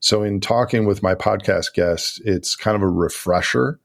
So, 0.00 0.22
in 0.22 0.40
talking 0.40 0.84
with 0.84 1.02
my 1.02 1.14
podcast 1.14 1.74
guests, 1.74 2.20
it's 2.24 2.56
kind 2.56 2.74
of 2.74 2.82
a 2.82 2.88
refresher. 2.88 3.78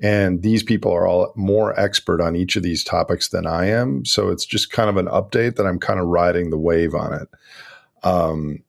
And 0.00 0.42
these 0.42 0.64
people 0.64 0.92
are 0.92 1.06
all 1.06 1.32
more 1.36 1.78
expert 1.78 2.20
on 2.20 2.34
each 2.34 2.56
of 2.56 2.64
these 2.64 2.82
topics 2.82 3.28
than 3.28 3.46
I 3.46 3.66
am. 3.66 4.04
So, 4.04 4.30
it's 4.30 4.44
just 4.44 4.72
kind 4.72 4.90
of 4.90 4.96
an 4.96 5.06
update 5.06 5.56
that 5.56 5.66
I'm 5.66 5.78
kind 5.78 6.00
of 6.00 6.06
riding 6.06 6.50
the 6.50 6.58
wave 6.58 6.94
on 6.94 7.12
it. 7.12 7.28
Um, 8.02 8.64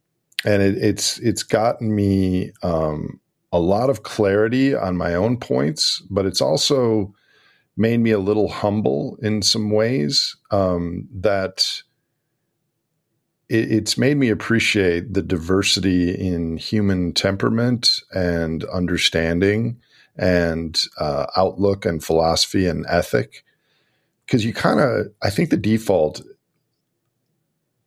and 0.46 0.62
it, 0.62 0.78
it's 0.78 1.18
it's 1.20 1.42
gotten 1.42 1.94
me 1.96 2.52
um, 2.62 3.20
a 3.56 3.60
lot 3.60 3.90
of 3.90 4.04
clarity 4.04 4.76
on 4.76 4.98
my 4.98 5.16
own 5.16 5.38
points, 5.38 6.02
but 6.10 6.26
it's 6.26 6.42
also 6.42 7.14
made 7.78 8.02
me 8.02 8.12
a 8.12 8.20
little 8.20 8.50
humble 8.50 9.18
in 9.22 9.42
some 9.42 9.72
ways 9.72 10.36
um, 10.52 11.08
that 11.14 11.82
it, 13.48 13.72
it's 13.72 13.98
made 13.98 14.18
me 14.18 14.30
appreciate 14.30 15.14
the 15.14 15.22
diversity 15.22 16.12
in 16.12 16.58
human 16.58 17.14
temperament 17.14 18.02
and 18.14 18.66
understanding 18.66 19.78
and 20.18 20.84
uh, 21.00 21.28
outlook 21.38 21.86
and 21.86 22.04
philosophy 22.04 22.68
and 22.68 22.86
ethic. 22.90 23.46
Because 24.26 24.44
you 24.44 24.54
kind 24.54 24.82
of, 24.82 25.08
I 25.24 25.30
think 25.30 25.50
the 25.50 25.56
default, 25.56 26.22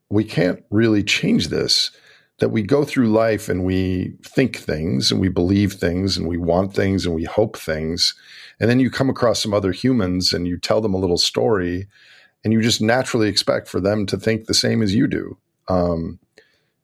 we 0.08 0.24
can't 0.24 0.64
really 0.70 1.02
change 1.02 1.48
this 1.48 1.90
that 2.38 2.50
we 2.50 2.62
go 2.62 2.84
through 2.84 3.08
life 3.08 3.48
and 3.48 3.64
we 3.64 4.14
think 4.22 4.56
things 4.56 5.10
and 5.10 5.20
we 5.20 5.28
believe 5.28 5.74
things 5.74 6.16
and 6.16 6.28
we 6.28 6.36
want 6.38 6.72
things 6.72 7.04
and 7.04 7.14
we 7.14 7.24
hope 7.24 7.56
things. 7.56 8.14
And 8.60 8.70
then 8.70 8.80
you 8.80 8.90
come 8.90 9.10
across 9.10 9.42
some 9.42 9.54
other 9.54 9.72
humans 9.72 10.32
and 10.32 10.46
you 10.46 10.56
tell 10.56 10.80
them 10.80 10.94
a 10.94 10.98
little 10.98 11.18
story 11.18 11.88
and 12.44 12.52
you 12.52 12.62
just 12.62 12.80
naturally 12.80 13.28
expect 13.28 13.68
for 13.68 13.80
them 13.80 14.06
to 14.06 14.16
think 14.16 14.46
the 14.46 14.54
same 14.54 14.82
as 14.82 14.94
you 14.94 15.08
do. 15.08 15.36
Um, 15.66 16.18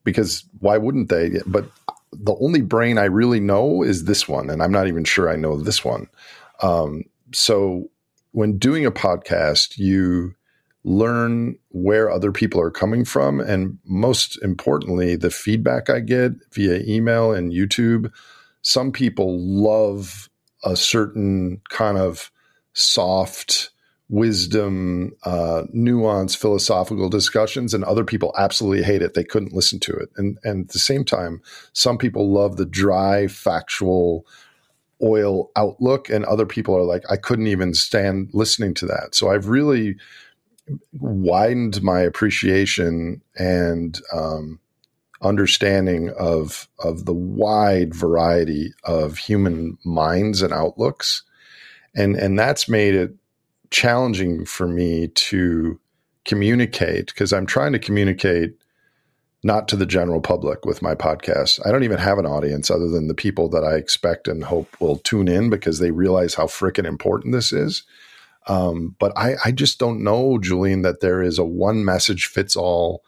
because 0.02 0.44
why 0.59 0.76
wouldn't 0.76 1.09
they? 1.09 1.40
But 1.46 1.66
the 2.12 2.36
only 2.40 2.61
brain 2.61 2.98
I 2.98 3.05
really 3.05 3.40
know 3.40 3.82
is 3.82 4.05
this 4.05 4.28
one. 4.28 4.50
And 4.50 4.62
I'm 4.62 4.72
not 4.72 4.88
even 4.88 5.05
sure 5.05 5.30
I 5.30 5.36
know 5.36 5.57
this 5.57 5.84
one. 5.84 6.09
Um, 6.62 7.05
so 7.32 7.90
when 8.32 8.59
doing 8.59 8.84
a 8.84 8.90
podcast, 8.90 9.78
you, 9.78 10.34
learn 10.85 11.59
where 11.70 12.11
other 12.11 12.30
people 12.30 12.61
are 12.61 12.70
coming 12.70 13.05
from. 13.05 13.41
And 13.41 13.78
most 13.85 14.41
importantly, 14.43 15.16
the 15.16 15.30
feedback 15.30 15.89
I 15.89 16.01
get 16.01 16.32
via 16.53 16.80
email 16.87 17.32
and 17.32 17.53
YouTube. 17.53 18.12
Some 18.62 18.93
people 18.93 19.39
love 19.41 20.28
a 20.62 20.76
certain 20.76 21.61
kind 21.70 21.99
of 21.99 22.30
soft 22.74 23.70
wisdom, 24.11 25.12
uh, 25.24 25.62
nuanced 25.74 26.37
philosophical 26.37 27.09
discussions, 27.09 27.72
and 27.72 27.82
other 27.85 28.05
people 28.05 28.35
absolutely 28.39 28.82
hate 28.82 29.03
it. 29.03 29.14
They 29.14 29.24
couldn't 29.24 29.55
listen 29.55 29.80
to 29.80 29.93
it. 29.93 30.11
And, 30.16 30.39
and 30.45 30.66
at 30.66 30.72
the 30.72 30.78
same 30.78 31.05
time, 31.05 31.41
some 31.72 31.97
people 31.97 32.30
love 32.30 32.57
the 32.57 32.66
dry, 32.66 33.26
factual, 33.26 34.26
oil 35.03 35.51
outlook, 35.57 36.11
and 36.11 36.24
other 36.26 36.47
people 36.47 36.76
are 36.76 36.85
like, 36.85 37.03
I 37.11 37.16
couldn't 37.16 37.47
even 37.47 37.72
stand 37.72 38.30
listening 38.35 38.74
to 38.74 38.87
that. 38.87 39.14
So 39.14 39.30
I've 39.30 39.49
really 39.49 39.97
widened 40.92 41.82
my 41.82 42.00
appreciation 42.00 43.22
and 43.36 44.00
um, 44.12 44.60
understanding 45.22 46.10
of 46.18 46.68
of 46.78 47.04
the 47.04 47.14
wide 47.14 47.94
variety 47.94 48.72
of 48.84 49.18
human 49.18 49.78
minds 49.84 50.42
and 50.42 50.52
outlooks, 50.52 51.22
and 51.94 52.16
and 52.16 52.38
that's 52.38 52.68
made 52.68 52.94
it 52.94 53.14
challenging 53.70 54.44
for 54.44 54.68
me 54.68 55.08
to 55.08 55.80
communicate 56.24 57.06
because 57.06 57.32
I'm 57.32 57.46
trying 57.46 57.72
to 57.72 57.78
communicate 57.78 58.54
not 59.42 59.68
to 59.68 59.76
the 59.76 59.86
general 59.86 60.20
public 60.20 60.64
with 60.64 60.80
my 60.80 60.94
podcast. 60.94 61.60
I 61.66 61.70
don't 61.70 61.82
even 61.84 61.98
have 61.98 62.18
an 62.18 62.24
audience 62.24 62.70
other 62.70 62.88
than 62.88 63.08
the 63.08 63.14
people 63.14 63.48
that 63.50 63.62
I 63.62 63.74
expect 63.74 64.26
and 64.26 64.42
hope 64.42 64.74
will 64.80 64.96
tune 64.96 65.28
in 65.28 65.50
because 65.50 65.78
they 65.78 65.90
realize 65.90 66.34
how 66.34 66.46
freaking 66.46 66.86
important 66.86 67.34
this 67.34 67.52
is. 67.52 67.82
Um, 68.47 68.95
but 68.99 69.12
I, 69.16 69.34
I 69.45 69.53
just 69.53 69.78
don't 69.78 70.03
know, 70.03 70.38
Julian, 70.38 70.82
that 70.82 71.01
there 71.01 71.22
is 71.22 71.38
a 71.38 71.45
one 71.45 71.84
message 71.84 72.26
fits 72.26 72.57
all 72.57 73.03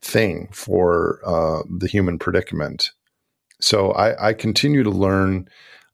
thing 0.00 0.48
for 0.52 1.20
uh, 1.24 1.62
the 1.78 1.88
human 1.88 2.18
predicament. 2.18 2.90
So 3.60 3.92
I, 3.92 4.28
I 4.28 4.32
continue 4.32 4.82
to 4.82 4.90
learn, 4.90 5.48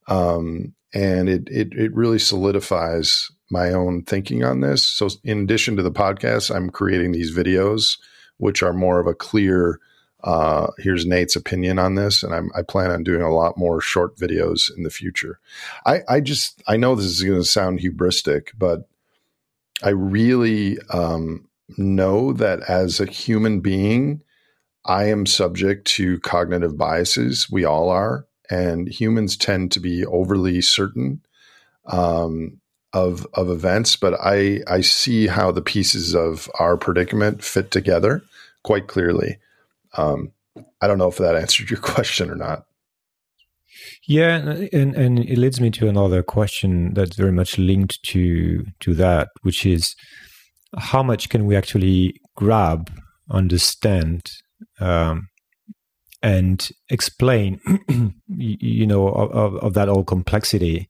um, 0.09 0.75
and 0.93 1.29
it, 1.29 1.49
it 1.49 1.73
it 1.73 1.95
really 1.95 2.19
solidifies 2.19 3.31
my 3.51 3.73
own 3.73 4.03
thinking 4.03 4.45
on 4.45 4.61
this. 4.61 4.85
So 4.85 5.09
in 5.25 5.43
addition 5.43 5.77
to 5.77 5.83
the 5.83 5.93
podcast, 5.93 6.55
I'm 6.55 6.71
creating 6.71 7.13
these 7.13 7.35
videos, 7.35 7.99
which 8.39 8.63
are 8.63 8.73
more 8.73 9.01
of 9.01 9.07
a 9.07 9.15
clear. 9.15 9.79
Uh, 10.25 10.69
here's 10.79 11.05
Nate's 11.05 11.37
opinion 11.37 11.79
on 11.79 11.97
this, 11.97 12.23
and 12.23 12.35
I'm, 12.35 12.51
i 12.55 12.63
plan 12.63 12.91
on 12.91 13.03
doing 13.03 13.23
a 13.23 13.35
lot 13.35 13.59
more 13.59 13.81
short 13.81 14.17
videos 14.17 14.71
in 14.77 14.85
the 14.85 14.91
future. 14.91 15.41
I, 15.85 16.01
I 16.09 16.21
just 16.21 16.63
I 16.69 16.77
know 16.77 16.95
this 16.95 17.07
is 17.07 17.23
going 17.23 17.41
to 17.41 17.45
sound 17.45 17.81
hubristic, 17.81 18.49
but 18.57 18.89
I 19.83 19.91
really 19.91 20.79
um, 20.91 21.49
know 21.77 22.33
that 22.35 22.61
as 22.69 23.01
a 23.01 23.07
human 23.07 23.61
being, 23.61 24.23
I 24.85 25.05
am 25.05 25.27
subject 25.27 25.87
to 25.89 26.21
cognitive 26.21 26.77
biases. 26.77 27.51
We 27.51 27.65
all 27.65 27.89
are. 27.89 28.27
And 28.51 28.89
humans 28.89 29.37
tend 29.37 29.73
to 29.73 29.81
be 29.81 30.05
overly 30.05 30.61
certain 30.61 31.23
um, 31.87 32.61
of, 32.93 33.27
of 33.35 33.49
events, 33.49 33.97
but 33.97 34.15
I, 34.21 34.61
I 34.67 34.83
see 34.83 35.27
how 35.27 35.51
the 35.51 35.63
pieces 35.63 36.15
of 36.15 36.51
our 36.59 36.77
predicament 36.77 37.43
fit 37.43 37.71
together 37.71 38.23
quite 38.63 38.89
clearly. 38.89 39.39
Um, 39.97 40.33
I 40.81 40.87
don't 40.87 40.99
know 40.99 41.09
if 41.09 41.19
that 41.19 41.37
answered 41.43 41.71
your 41.71 41.81
question 41.81 42.31
or 42.31 42.37
not. 42.37 42.65
Yeah, 44.07 44.37
and 44.73 44.95
and 44.95 45.19
it 45.21 45.39
leads 45.39 45.61
me 45.61 45.71
to 45.73 45.89
another 45.89 46.23
question 46.23 46.93
that's 46.95 47.17
very 47.17 47.33
much 47.33 47.59
linked 47.59 48.03
to 48.07 48.65
to 48.81 48.95
that, 48.95 49.29
which 49.43 49.65
is 49.65 49.95
how 50.79 51.03
much 51.03 51.29
can 51.29 51.47
we 51.47 51.57
actually 51.57 52.15
grab, 52.37 52.91
understand, 53.31 54.23
um, 54.81 55.29
and 56.23 56.69
explain, 56.91 57.61
you 58.29 58.87
know, 58.87 59.09
of, 59.09 59.57
of 59.57 59.75
that 59.75 59.89
whole 59.89 60.05
complexity, 60.05 60.89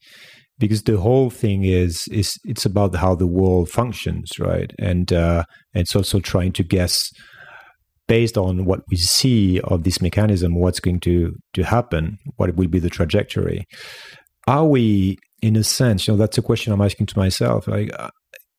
because 0.58 0.82
the 0.82 0.98
whole 0.98 1.30
thing 1.30 1.64
is 1.64 2.08
is 2.10 2.38
it's 2.44 2.64
about 2.64 2.94
how 2.94 3.14
the 3.14 3.26
world 3.26 3.68
functions, 3.68 4.30
right? 4.38 4.72
And 4.78 5.12
uh, 5.12 5.44
it's 5.74 5.96
also 5.96 6.20
trying 6.20 6.52
to 6.52 6.62
guess 6.62 7.10
based 8.12 8.36
on 8.36 8.66
what 8.66 8.80
we 8.90 8.96
see 8.98 9.58
of 9.60 9.84
this 9.84 10.02
mechanism, 10.02 10.54
what's 10.54 10.80
going 10.80 11.00
to 11.00 11.34
to 11.54 11.62
happen, 11.62 12.18
what 12.36 12.54
will 12.56 12.68
be 12.68 12.78
the 12.78 12.90
trajectory. 12.90 13.64
Are 14.46 14.66
we, 14.66 15.16
in 15.40 15.56
a 15.56 15.64
sense, 15.64 16.06
you 16.06 16.12
know, 16.12 16.18
that's 16.18 16.36
a 16.36 16.42
question 16.42 16.74
I'm 16.74 16.82
asking 16.82 17.06
to 17.06 17.18
myself. 17.18 17.66
Like, 17.66 17.90
uh, 17.98 18.10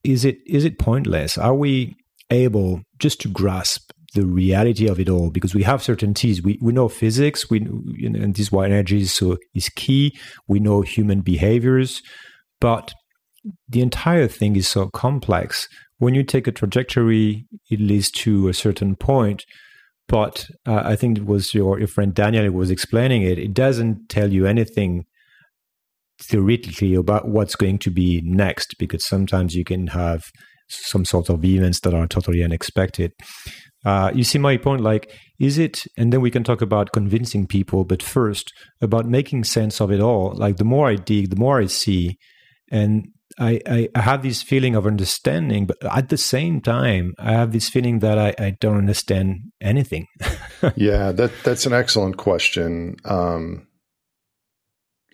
is 0.04 0.26
it 0.26 0.38
is 0.48 0.66
it 0.66 0.80
pointless? 0.80 1.38
Are 1.38 1.54
we 1.54 1.94
able 2.32 2.82
just 2.98 3.22
to 3.22 3.28
grasp 3.28 3.92
the 4.16 4.26
reality 4.26 4.88
of 4.88 5.00
it 5.00 5.10
all 5.10 5.30
because 5.30 5.54
we 5.54 5.64
have 5.64 5.84
certainties. 5.84 6.42
We 6.42 6.58
we 6.62 6.74
know 6.74 6.88
physics. 6.90 7.50
We 7.52 7.60
and 7.60 8.36
this 8.36 8.52
why 8.52 8.66
energy 8.66 9.02
is 9.02 9.14
so 9.14 9.38
is 9.54 9.70
key. 9.70 10.18
We 10.48 10.60
know 10.60 10.82
human 10.82 11.22
behaviors, 11.22 12.02
but 12.60 12.94
the 13.68 13.82
entire 13.82 14.28
thing 14.28 14.56
is 14.56 14.68
so 14.68 14.90
complex. 14.90 15.68
When 15.98 16.14
you 16.14 16.24
take 16.24 16.48
a 16.48 16.52
trajectory, 16.52 17.46
it 17.70 17.80
leads 17.80 18.12
to 18.12 18.48
a 18.48 18.54
certain 18.54 18.96
point. 18.96 19.46
But 20.08 20.48
uh, 20.66 20.82
I 20.84 20.96
think 20.96 21.18
it 21.18 21.26
was 21.26 21.54
your, 21.54 21.80
your 21.80 21.88
friend 21.88 22.14
Daniel 22.14 22.52
was 22.52 22.70
explaining 22.70 23.22
it. 23.22 23.40
It 23.40 23.54
doesn't 23.54 24.10
tell 24.10 24.32
you 24.34 24.46
anything 24.46 25.06
theoretically 26.22 26.94
about 26.94 27.28
what's 27.28 27.56
going 27.56 27.80
to 27.80 27.90
be 27.90 28.22
next 28.24 28.76
because 28.78 29.06
sometimes 29.06 29.56
you 29.56 29.64
can 29.64 29.88
have 29.88 30.24
some 30.70 31.06
sort 31.06 31.30
of 31.30 31.44
events 31.44 31.80
that 31.82 31.94
are 31.94 32.08
totally 32.08 32.44
unexpected. 32.44 33.12
Uh, 33.86 34.12
you 34.14 34.24
see 34.24 34.40
my 34.40 34.58
point? 34.58 34.82
Like, 34.82 35.12
is 35.40 35.58
it, 35.58 35.84
and 35.98 36.14
then 36.14 36.22
we 36.22 36.32
can 36.32 36.44
talk 36.44 36.62
about 36.62 36.94
convincing 36.94 37.48
people, 37.48 37.84
but 37.84 38.02
first 38.02 38.52
about 38.82 39.06
making 39.06 39.44
sense 39.44 39.82
of 39.82 39.92
it 39.92 40.00
all. 40.00 40.34
Like, 40.36 40.58
the 40.58 40.64
more 40.64 40.88
I 40.88 40.96
dig, 40.96 41.30
the 41.30 41.36
more 41.36 41.60
I 41.60 41.66
see. 41.66 42.18
And 42.72 43.08
I, 43.40 43.60
I, 43.68 43.90
I 43.96 44.02
have 44.02 44.24
this 44.24 44.42
feeling 44.42 44.76
of 44.76 44.86
understanding, 44.86 45.66
but 45.66 45.78
at 45.84 46.10
the 46.10 46.18
same 46.18 46.62
time, 46.62 47.14
I 47.18 47.32
have 47.34 47.52
this 47.52 47.70
feeling 47.70 48.00
that 48.00 48.18
I, 48.18 48.36
I 48.38 48.58
don't 48.60 48.78
understand 48.78 49.52
anything. 49.62 50.08
yeah, 50.76 51.12
that 51.12 51.32
that's 51.44 51.66
an 51.66 51.74
excellent 51.74 52.18
question. 52.18 52.98
Um, 53.06 53.68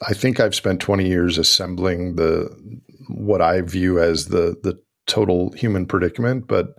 I 0.08 0.14
think 0.14 0.40
I've 0.40 0.56
spent 0.56 0.82
20 0.82 1.08
years 1.08 1.38
assembling 1.38 2.16
the 2.16 2.50
what 3.08 3.42
I 3.42 3.62
view 3.62 4.00
as 4.00 4.28
the 4.28 4.56
the 4.64 4.80
total 5.08 5.52
human 5.54 5.86
predicament, 5.86 6.48
but 6.48 6.76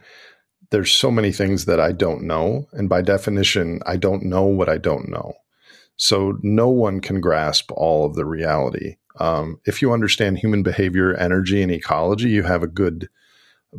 there's 0.71 0.93
so 0.93 1.11
many 1.11 1.33
things 1.33 1.65
that 1.65 1.81
I 1.81 1.93
don't 1.93 2.23
know, 2.23 2.67
and 2.73 2.89
by 2.89 3.03
definition, 3.03 3.81
I 3.87 3.97
don't 3.97 4.25
know 4.25 4.45
what 4.45 4.69
I 4.69 4.79
don't 4.79 5.09
know. 5.09 5.35
So 5.97 6.39
no 6.43 6.69
one 6.69 7.01
can 7.01 7.21
grasp 7.21 7.71
all 7.73 8.07
of 8.07 8.15
the 8.15 8.25
reality. 8.25 8.97
Um, 9.21 9.61
if 9.67 9.83
you 9.83 9.93
understand 9.93 10.39
human 10.39 10.63
behavior, 10.63 11.15
energy, 11.15 11.63
and 11.63 11.71
ecology, 11.71 12.31
you 12.31 12.43
have 12.43 12.63
a 12.63 12.67
good 12.67 13.09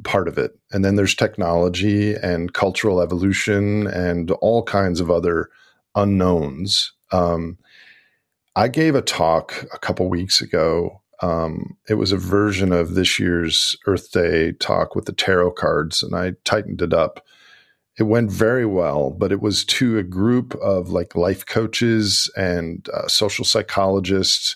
part 0.04 0.28
of 0.28 0.38
it. 0.38 0.58
And 0.72 0.86
then 0.86 0.96
there's 0.96 1.16
technology 1.16 2.14
and 2.14 2.54
cultural 2.54 3.02
evolution 3.02 3.88
and 3.88 4.32
all 4.32 4.64
kinds 4.64 5.02
of 5.02 5.12
other 5.12 5.50
unknowns. 5.96 6.94
Um, 7.12 7.58
I 8.56 8.68
gave 8.68 8.96
a 8.96 9.02
talk 9.02 9.66
a 9.74 9.80
couple 9.80 10.08
weeks 10.10 10.42
ago. 10.42 11.02
Um, 11.22 11.78
it 11.90 11.96
was 11.96 12.12
a 12.12 12.18
version 12.18 12.72
of 12.72 12.96
this 12.96 13.20
year's 13.20 13.76
Earth 13.86 14.12
Day 14.12 14.54
talk 14.54 14.96
with 14.96 15.06
the 15.06 15.14
tarot 15.14 15.52
cards, 15.52 16.04
and 16.04 16.16
I 16.16 16.34
tightened 16.46 16.82
it 16.82 16.94
up. 16.94 17.26
It 17.98 18.04
went 18.04 18.32
very 18.32 18.66
well, 18.66 19.12
but 19.12 19.32
it 19.32 19.42
was 19.42 19.64
to 19.66 19.98
a 19.98 20.04
group 20.04 20.56
of 20.56 20.90
like 20.90 21.16
life 21.16 21.46
coaches 21.46 22.32
and 22.36 22.88
uh, 22.94 23.08
social 23.08 23.46
psychologists. 23.46 24.56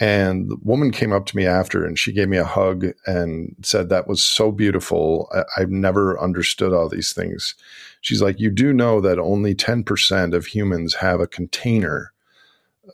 And 0.00 0.48
the 0.48 0.56
woman 0.62 0.90
came 0.90 1.12
up 1.12 1.26
to 1.26 1.36
me 1.36 1.46
after 1.46 1.84
and 1.84 1.98
she 1.98 2.10
gave 2.12 2.28
me 2.28 2.38
a 2.38 2.44
hug 2.44 2.86
and 3.06 3.54
said, 3.62 3.90
That 3.90 4.08
was 4.08 4.24
so 4.24 4.50
beautiful. 4.50 5.28
I- 5.34 5.44
I've 5.60 5.70
never 5.70 6.18
understood 6.18 6.72
all 6.72 6.88
these 6.88 7.12
things. 7.12 7.54
She's 8.00 8.22
like, 8.22 8.40
You 8.40 8.50
do 8.50 8.72
know 8.72 9.00
that 9.02 9.18
only 9.18 9.54
10% 9.54 10.34
of 10.34 10.46
humans 10.46 10.94
have 10.94 11.20
a 11.20 11.26
container 11.26 12.12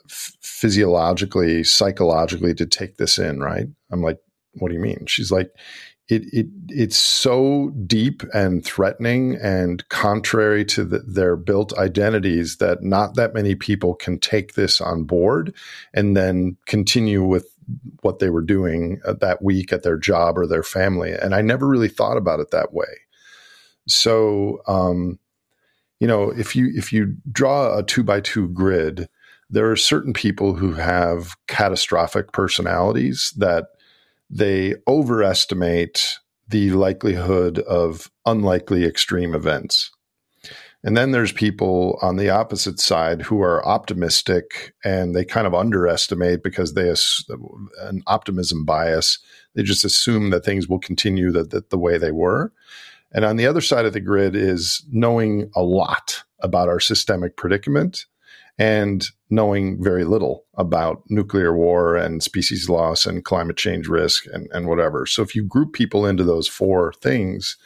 physiologically, 0.09 1.63
psychologically 1.65 2.55
to 2.55 2.67
take 2.67 2.97
this 2.97 3.19
in, 3.19 3.41
right? 3.41 3.67
I'm 3.91 4.03
like, 4.03 4.19
what 4.55 4.69
do 4.69 4.75
you 4.75 4.81
mean? 4.81 5.05
She's 5.07 5.31
like, 5.31 5.51
it, 6.09 6.23
it 6.33 6.47
it's 6.69 6.97
so 6.97 7.71
deep 7.87 8.23
and 8.33 8.65
threatening 8.65 9.37
and 9.43 9.89
contrary 9.89 10.65
to 10.65 10.85
the, 10.85 11.01
their 11.01 11.37
built 11.37 11.77
identities 11.77 12.59
that 12.59 12.83
not 12.83 13.15
that 13.17 13.35
many 13.35 13.55
people 13.55 13.95
can 13.95 14.19
take 14.19 14.55
this 14.55 14.81
on 14.81 15.05
board 15.05 15.55
and 15.95 16.17
then 16.17 16.57
continue 16.67 17.25
with 17.25 17.53
what 18.03 18.21
they 18.21 18.31
were 18.31 18.43
doing 18.43 19.01
uh, 19.05 19.15
that 19.15 19.43
week 19.43 19.73
at 19.73 19.83
their 19.83 19.99
job 19.99 20.39
or 20.39 20.47
their 20.47 20.63
family. 20.63 21.13
And 21.13 21.35
I 21.35 21.43
never 21.43 21.67
really 21.67 21.89
thought 21.89 22.17
about 22.17 22.39
it 22.39 22.53
that 22.53 22.73
way. 22.73 22.87
So, 23.89 24.61
um, 24.69 25.19
you 25.99 26.07
know, 26.07 26.31
if 26.31 26.55
you 26.55 26.71
if 26.75 26.93
you 26.93 27.17
draw 27.33 27.77
a 27.77 27.83
two 27.83 28.05
by 28.05 28.21
two 28.21 28.49
grid, 28.49 29.09
there 29.51 29.71
are 29.71 29.77
certain 29.77 30.13
people 30.13 30.55
who 30.55 30.75
have 30.75 31.37
catastrophic 31.49 32.33
personalities 32.33 33.33
that 33.39 33.67
they 34.31 34.75
overestimate 34.89 36.19
the 36.49 36.71
likelihood 36.73 37.59
of 37.61 38.11
unlikely 38.25 38.85
extreme 38.85 39.35
events. 39.35 39.91
And 40.85 40.97
then 40.97 41.11
there's 41.11 41.33
people 41.33 41.99
on 42.01 42.17
the 42.17 42.31
opposite 42.31 42.79
side 42.79 43.23
who 43.23 43.43
are 43.43 43.67
optimistic 43.67 44.73
and 44.85 45.17
they 45.17 45.25
kind 45.25 45.47
of 45.47 45.55
underestimate 45.55 46.45
because 46.45 46.75
they 46.75 46.87
have 46.87 47.01
an 47.81 48.03
optimism 48.07 48.65
bias. 48.65 49.19
They 49.55 49.65
just 49.65 49.85
assume 49.85 50.31
that 50.31 50.45
things 50.45 50.69
will 50.69 50.79
continue 50.79 51.33
the, 51.33 51.43
the, 51.43 51.65
the 51.71 51.79
way 51.79 51.99
they 51.99 52.13
were. 52.13 52.53
And 53.11 53.25
on 53.25 53.37
the 53.37 53.47
other 53.47 53.61
side 53.61 53.85
of 53.85 53.95
the 53.95 54.01
grid 54.01 54.37
is 54.37 54.85
knowing 54.91 55.51
a 55.57 55.63
lot 55.63 56.23
about 56.41 56.69
our 56.69 56.81
systemic 56.81 57.37
predicament 57.37 58.07
and 58.59 59.07
knowing 59.29 59.83
very 59.83 60.05
little 60.05 60.45
about 60.55 61.03
nuclear 61.09 61.55
war 61.55 61.97
and 61.97 62.23
species 62.23 62.69
loss 62.69 63.05
and 63.05 63.25
climate 63.25 63.57
change 63.57 63.89
risk 63.89 64.25
and, 64.33 64.49
and 64.53 64.67
whatever. 64.67 65.05
So 65.05 65.23
if 65.23 65.35
you 65.35 65.43
group 65.43 65.73
people 65.73 66.07
into 66.07 66.25
those 66.25 66.49
four 66.49 66.93
things, 67.03 67.57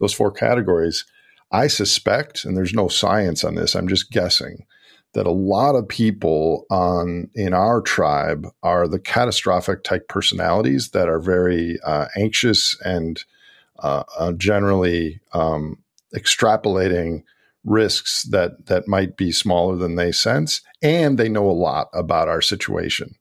those 0.00 0.14
four 0.14 0.32
categories, 0.32 1.04
I 1.52 1.66
suspect, 1.66 2.44
and 2.44 2.56
there's 2.56 2.74
no 2.74 2.88
science 2.88 3.44
on 3.44 3.54
this, 3.54 3.74
I'm 3.74 3.88
just 3.88 4.10
guessing, 4.10 4.66
that 5.12 5.26
a 5.26 5.30
lot 5.30 5.74
of 5.74 5.86
people 5.86 6.64
on 6.70 7.28
in 7.34 7.52
our 7.52 7.82
tribe 7.82 8.48
are 8.62 8.88
the 8.88 8.98
catastrophic 8.98 9.84
type 9.84 10.08
personalities 10.08 10.90
that 10.90 11.08
are 11.08 11.20
very 11.20 11.78
uh, 11.84 12.06
anxious 12.16 12.80
and 12.84 13.22
uh, 13.80 14.04
uh, 14.18 14.32
generally 14.32 15.20
um, 15.34 15.76
extrapolating 16.16 17.22
risks 17.64 18.24
that 18.24 18.66
that 18.66 18.88
might 18.88 19.16
be 19.16 19.30
smaller 19.30 19.76
than 19.76 19.96
they 19.96 20.12
sense 20.12 20.62
and 20.82 21.16
they 21.16 21.28
know 21.28 21.48
a 21.48 21.52
lot 21.52 21.88
about 21.92 22.28
our 22.28 22.42
situation. 22.42 23.14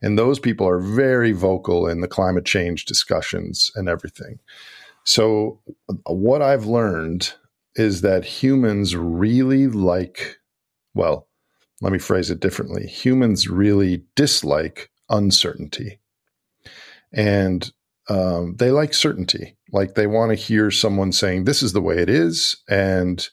And 0.00 0.18
those 0.18 0.38
people 0.38 0.66
are 0.66 0.80
very 0.80 1.32
vocal 1.32 1.86
in 1.86 2.00
the 2.00 2.08
climate 2.08 2.44
change 2.44 2.84
discussions 2.84 3.70
and 3.74 3.88
everything. 3.88 4.38
So 5.04 5.60
what 6.06 6.42
i've 6.42 6.66
learned 6.66 7.34
is 7.74 8.02
that 8.02 8.24
humans 8.24 8.94
really 8.94 9.66
like 9.66 10.38
well 10.94 11.26
let 11.82 11.92
me 11.92 11.98
phrase 11.98 12.30
it 12.30 12.38
differently. 12.38 12.86
Humans 12.86 13.48
really 13.48 14.04
dislike 14.14 14.88
uncertainty. 15.10 15.98
And 17.12 17.70
um, 18.08 18.54
they 18.56 18.70
like 18.70 18.94
certainty. 18.94 19.56
Like 19.72 19.94
they 19.94 20.06
want 20.06 20.30
to 20.30 20.36
hear 20.36 20.70
someone 20.70 21.10
saying 21.10 21.44
this 21.44 21.60
is 21.60 21.72
the 21.72 21.82
way 21.82 21.98
it 21.98 22.08
is 22.08 22.56
and 22.68 23.28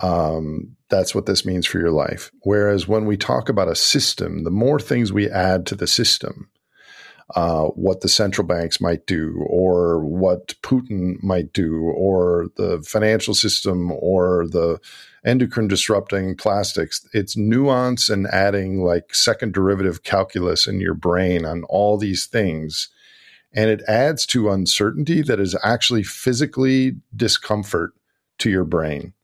um, 0.00 0.76
that's 0.88 1.14
what 1.14 1.26
this 1.26 1.44
means 1.44 1.66
for 1.66 1.78
your 1.78 1.90
life. 1.90 2.30
Whereas 2.42 2.88
when 2.88 3.06
we 3.06 3.16
talk 3.16 3.48
about 3.48 3.68
a 3.68 3.74
system, 3.74 4.44
the 4.44 4.50
more 4.50 4.80
things 4.80 5.12
we 5.12 5.30
add 5.30 5.66
to 5.66 5.74
the 5.74 5.86
system, 5.86 6.48
uh, 7.34 7.64
what 7.68 8.00
the 8.00 8.08
central 8.08 8.46
banks 8.46 8.80
might 8.80 9.06
do, 9.06 9.42
or 9.48 10.04
what 10.04 10.48
Putin 10.62 11.22
might 11.22 11.52
do, 11.52 11.80
or 11.82 12.48
the 12.56 12.82
financial 12.86 13.34
system, 13.34 13.90
or 13.92 14.46
the 14.46 14.78
endocrine 15.24 15.68
disrupting 15.68 16.36
plastics, 16.36 17.06
it's 17.14 17.36
nuance 17.36 18.10
and 18.10 18.26
adding 18.26 18.84
like 18.84 19.14
second 19.14 19.54
derivative 19.54 20.02
calculus 20.02 20.66
in 20.66 20.80
your 20.80 20.94
brain 20.94 21.46
on 21.46 21.64
all 21.64 21.96
these 21.96 22.26
things. 22.26 22.90
And 23.54 23.70
it 23.70 23.82
adds 23.88 24.26
to 24.26 24.50
uncertainty 24.50 25.22
that 25.22 25.40
is 25.40 25.56
actually 25.62 26.02
physically 26.02 26.96
discomfort 27.16 27.94
to 28.38 28.50
your 28.50 28.64
brain. 28.64 29.14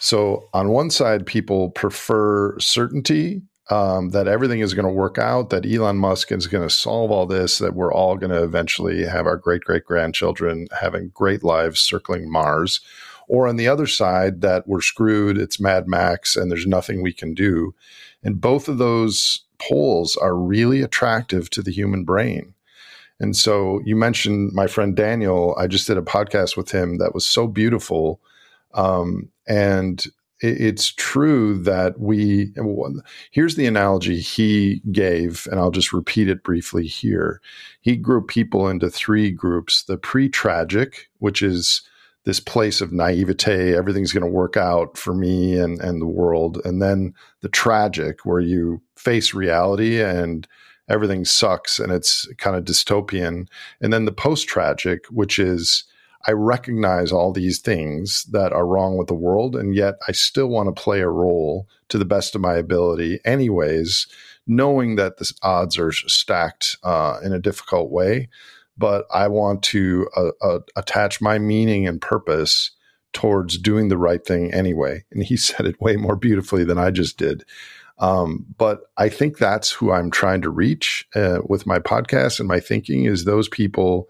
So 0.00 0.48
on 0.54 0.70
one 0.70 0.90
side, 0.90 1.26
people 1.26 1.70
prefer 1.70 2.58
certainty 2.58 3.42
um, 3.68 4.10
that 4.10 4.26
everything 4.26 4.60
is 4.60 4.74
going 4.74 4.86
to 4.86 4.92
work 4.92 5.18
out, 5.18 5.50
that 5.50 5.66
Elon 5.66 5.98
Musk 5.98 6.32
is 6.32 6.46
going 6.46 6.66
to 6.66 6.74
solve 6.74 7.10
all 7.10 7.26
this, 7.26 7.58
that 7.58 7.74
we're 7.74 7.92
all 7.92 8.16
going 8.16 8.32
to 8.32 8.42
eventually 8.42 9.04
have 9.04 9.26
our 9.26 9.36
great 9.36 9.62
great 9.62 9.84
grandchildren 9.84 10.66
having 10.80 11.10
great 11.14 11.44
lives 11.44 11.80
circling 11.80 12.30
Mars. 12.30 12.80
Or 13.28 13.46
on 13.46 13.56
the 13.56 13.68
other 13.68 13.86
side, 13.86 14.40
that 14.40 14.66
we're 14.66 14.80
screwed, 14.80 15.38
it's 15.38 15.60
Mad 15.60 15.86
Max, 15.86 16.34
and 16.34 16.50
there's 16.50 16.66
nothing 16.66 17.00
we 17.00 17.12
can 17.12 17.32
do. 17.32 17.74
And 18.24 18.40
both 18.40 18.68
of 18.68 18.78
those 18.78 19.44
poles 19.58 20.16
are 20.16 20.34
really 20.34 20.82
attractive 20.82 21.48
to 21.50 21.62
the 21.62 21.70
human 21.70 22.04
brain. 22.04 22.54
And 23.20 23.36
so 23.36 23.80
you 23.84 23.94
mentioned 23.94 24.52
my 24.54 24.66
friend 24.66 24.96
Daniel. 24.96 25.54
I 25.58 25.66
just 25.66 25.86
did 25.86 25.98
a 25.98 26.02
podcast 26.02 26.56
with 26.56 26.72
him 26.72 26.96
that 26.98 27.14
was 27.14 27.26
so 27.26 27.46
beautiful 27.46 28.18
um, 28.74 29.30
and 29.46 30.04
it's 30.42 30.92
true 30.92 31.58
that 31.64 32.00
we, 32.00 32.54
here's 33.30 33.56
the 33.56 33.66
analogy 33.66 34.20
he 34.20 34.80
gave, 34.90 35.46
and 35.50 35.60
I'll 35.60 35.70
just 35.70 35.92
repeat 35.92 36.30
it 36.30 36.42
briefly 36.42 36.86
here. 36.86 37.42
He 37.82 37.96
grouped 37.96 38.30
people 38.30 38.68
into 38.68 38.88
three 38.88 39.30
groups 39.30 39.82
the 39.82 39.98
pre 39.98 40.30
tragic, 40.30 41.10
which 41.18 41.42
is 41.42 41.82
this 42.24 42.40
place 42.40 42.80
of 42.80 42.92
naivete, 42.92 43.74
everything's 43.74 44.12
going 44.12 44.24
to 44.24 44.30
work 44.30 44.56
out 44.56 44.96
for 44.96 45.14
me 45.14 45.58
and, 45.58 45.80
and 45.80 46.00
the 46.00 46.06
world. 46.06 46.60
And 46.64 46.82
then 46.82 47.14
the 47.40 47.48
tragic, 47.48 48.26
where 48.26 48.40
you 48.40 48.82
face 48.96 49.32
reality 49.32 50.02
and 50.02 50.46
everything 50.88 51.24
sucks 51.24 51.78
and 51.78 51.90
it's 51.90 52.28
kind 52.36 52.56
of 52.56 52.64
dystopian. 52.64 53.46
And 53.80 53.92
then 53.92 54.04
the 54.04 54.12
post 54.12 54.48
tragic, 54.48 55.06
which 55.06 55.38
is 55.38 55.84
I 56.26 56.32
recognize 56.32 57.12
all 57.12 57.32
these 57.32 57.60
things 57.60 58.24
that 58.24 58.52
are 58.52 58.66
wrong 58.66 58.96
with 58.96 59.08
the 59.08 59.14
world, 59.14 59.56
and 59.56 59.74
yet 59.74 59.94
I 60.06 60.12
still 60.12 60.48
want 60.48 60.74
to 60.74 60.82
play 60.82 61.00
a 61.00 61.08
role 61.08 61.68
to 61.88 61.98
the 61.98 62.04
best 62.04 62.34
of 62.34 62.40
my 62.40 62.54
ability, 62.54 63.20
anyways, 63.24 64.06
knowing 64.46 64.96
that 64.96 65.16
the 65.16 65.32
odds 65.42 65.78
are 65.78 65.92
stacked 65.92 66.76
uh, 66.82 67.18
in 67.22 67.32
a 67.32 67.38
difficult 67.38 67.90
way. 67.90 68.28
But 68.76 69.06
I 69.12 69.28
want 69.28 69.62
to 69.64 70.08
uh, 70.16 70.30
uh, 70.42 70.58
attach 70.76 71.20
my 71.20 71.38
meaning 71.38 71.86
and 71.86 72.00
purpose 72.00 72.70
towards 73.12 73.58
doing 73.58 73.88
the 73.88 73.98
right 73.98 74.24
thing 74.24 74.52
anyway. 74.52 75.04
And 75.10 75.22
he 75.22 75.36
said 75.38 75.66
it 75.66 75.80
way 75.80 75.96
more 75.96 76.16
beautifully 76.16 76.64
than 76.64 76.78
I 76.78 76.90
just 76.90 77.16
did. 77.16 77.44
Um, 77.98 78.46
but 78.56 78.84
I 78.96 79.10
think 79.10 79.36
that's 79.36 79.70
who 79.70 79.92
I'm 79.92 80.10
trying 80.10 80.40
to 80.42 80.50
reach 80.50 81.06
uh, 81.14 81.40
with 81.46 81.66
my 81.66 81.78
podcast 81.78 82.40
and 82.40 82.48
my 82.48 82.58
thinking 82.58 83.04
is 83.04 83.24
those 83.24 83.48
people 83.48 84.08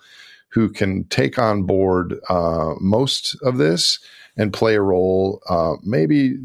who 0.51 0.69
can 0.69 1.05
take 1.05 1.39
on 1.39 1.63
board 1.63 2.19
uh, 2.29 2.75
most 2.81 3.37
of 3.43 3.57
this 3.57 3.99
and 4.37 4.53
play 4.53 4.75
a 4.75 4.83
role, 4.83 5.41
uh, 5.49 5.75
maybe 5.83 6.37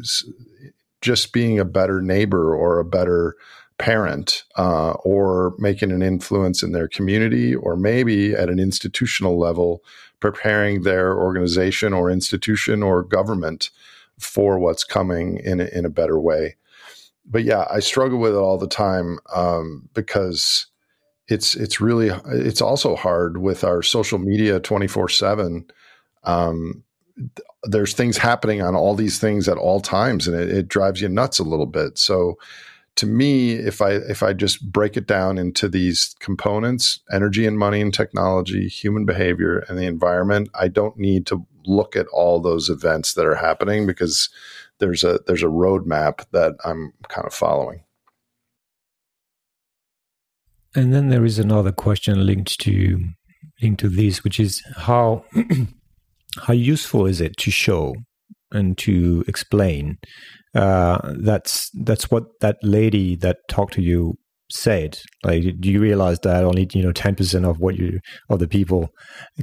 just 1.00 1.32
being 1.32 1.58
a 1.58 1.64
better 1.64 2.00
neighbor 2.00 2.54
or 2.54 2.78
a 2.78 2.84
better 2.84 3.36
parent 3.78 4.44
uh, 4.56 4.92
or 5.04 5.54
making 5.58 5.92
an 5.92 6.02
influence 6.02 6.62
in 6.62 6.72
their 6.72 6.88
community 6.88 7.54
or 7.54 7.76
maybe 7.76 8.32
at 8.32 8.48
an 8.48 8.58
institutional 8.58 9.38
level 9.38 9.82
preparing 10.20 10.82
their 10.82 11.18
organization 11.18 11.92
or 11.92 12.10
institution 12.10 12.82
or 12.82 13.02
government 13.02 13.70
for 14.18 14.58
what's 14.58 14.82
coming 14.82 15.38
in 15.44 15.60
a, 15.60 15.66
in 15.66 15.84
a 15.84 15.90
better 15.90 16.18
way. 16.18 16.56
But 17.28 17.42
yeah 17.42 17.66
i 17.70 17.80
struggle 17.80 18.18
with 18.18 18.34
it 18.34 18.38
all 18.38 18.56
the 18.56 18.68
time 18.68 19.18
um, 19.34 19.88
because 19.94 20.66
it's 21.28 21.54
it's 21.56 21.80
really 21.80 22.10
it's 22.26 22.60
also 22.60 22.96
hard 22.96 23.38
with 23.38 23.64
our 23.64 23.82
social 23.82 24.18
media 24.18 24.60
24 24.60 25.08
7 25.08 25.66
um, 26.24 26.82
there's 27.64 27.94
things 27.94 28.18
happening 28.18 28.60
on 28.62 28.74
all 28.74 28.94
these 28.94 29.18
things 29.18 29.48
at 29.48 29.56
all 29.56 29.80
times 29.80 30.28
and 30.28 30.38
it, 30.38 30.50
it, 30.50 30.68
drives 30.68 31.00
you 31.00 31.08
nuts 31.08 31.38
a 31.38 31.44
little 31.44 31.66
bit. 31.66 31.96
So 31.96 32.36
to 32.96 33.06
me 33.06 33.52
if 33.52 33.80
i 33.80 33.92
if 33.92 34.22
i 34.22 34.32
just 34.32 34.72
break 34.72 34.96
it 34.96 35.06
down 35.06 35.38
into 35.38 35.68
these 35.68 36.16
components 36.18 37.00
energy 37.12 37.46
and 37.46 37.58
money 37.58 37.80
and 37.80 37.94
technology 37.94 38.68
human 38.68 39.04
behavior 39.04 39.58
and 39.68 39.78
the 39.78 39.86
environment 39.86 40.48
i 40.58 40.66
don't 40.66 40.96
need 40.96 41.26
to 41.26 41.46
look 41.66 41.94
at 41.94 42.06
all 42.08 42.40
those 42.40 42.68
events 42.68 43.14
that 43.14 43.26
are 43.26 43.34
happening 43.34 43.86
because 43.86 44.28
there's 44.78 45.04
a 45.04 45.20
there's 45.26 45.42
a 45.42 45.46
roadmap 45.46 46.24
that 46.32 46.54
i'm 46.64 46.92
kind 47.08 47.26
of 47.26 47.34
following 47.34 47.82
and 50.76 50.92
then 50.92 51.08
there 51.08 51.24
is 51.24 51.38
another 51.38 51.72
question 51.72 52.26
linked 52.26 52.60
to 52.60 53.00
linked 53.62 53.80
to 53.80 53.88
this, 53.88 54.22
which 54.22 54.38
is 54.38 54.62
how 54.76 55.24
how 56.42 56.52
useful 56.52 57.06
is 57.06 57.20
it 57.20 57.36
to 57.38 57.50
show 57.50 57.94
and 58.52 58.76
to 58.78 59.24
explain? 59.26 59.98
Uh, 60.54 61.14
that's 61.18 61.70
that's 61.70 62.10
what 62.10 62.24
that 62.40 62.58
lady 62.62 63.16
that 63.16 63.38
talked 63.48 63.74
to 63.74 63.82
you 63.82 64.18
said 64.48 64.98
like 65.24 65.42
do 65.60 65.70
you 65.70 65.80
realize 65.80 66.20
that 66.20 66.44
only 66.44 66.68
you 66.72 66.82
know 66.82 66.92
10% 66.92 67.48
of 67.48 67.58
what 67.58 67.76
you 67.76 67.98
of 68.28 68.38
the 68.38 68.48
people 68.48 68.88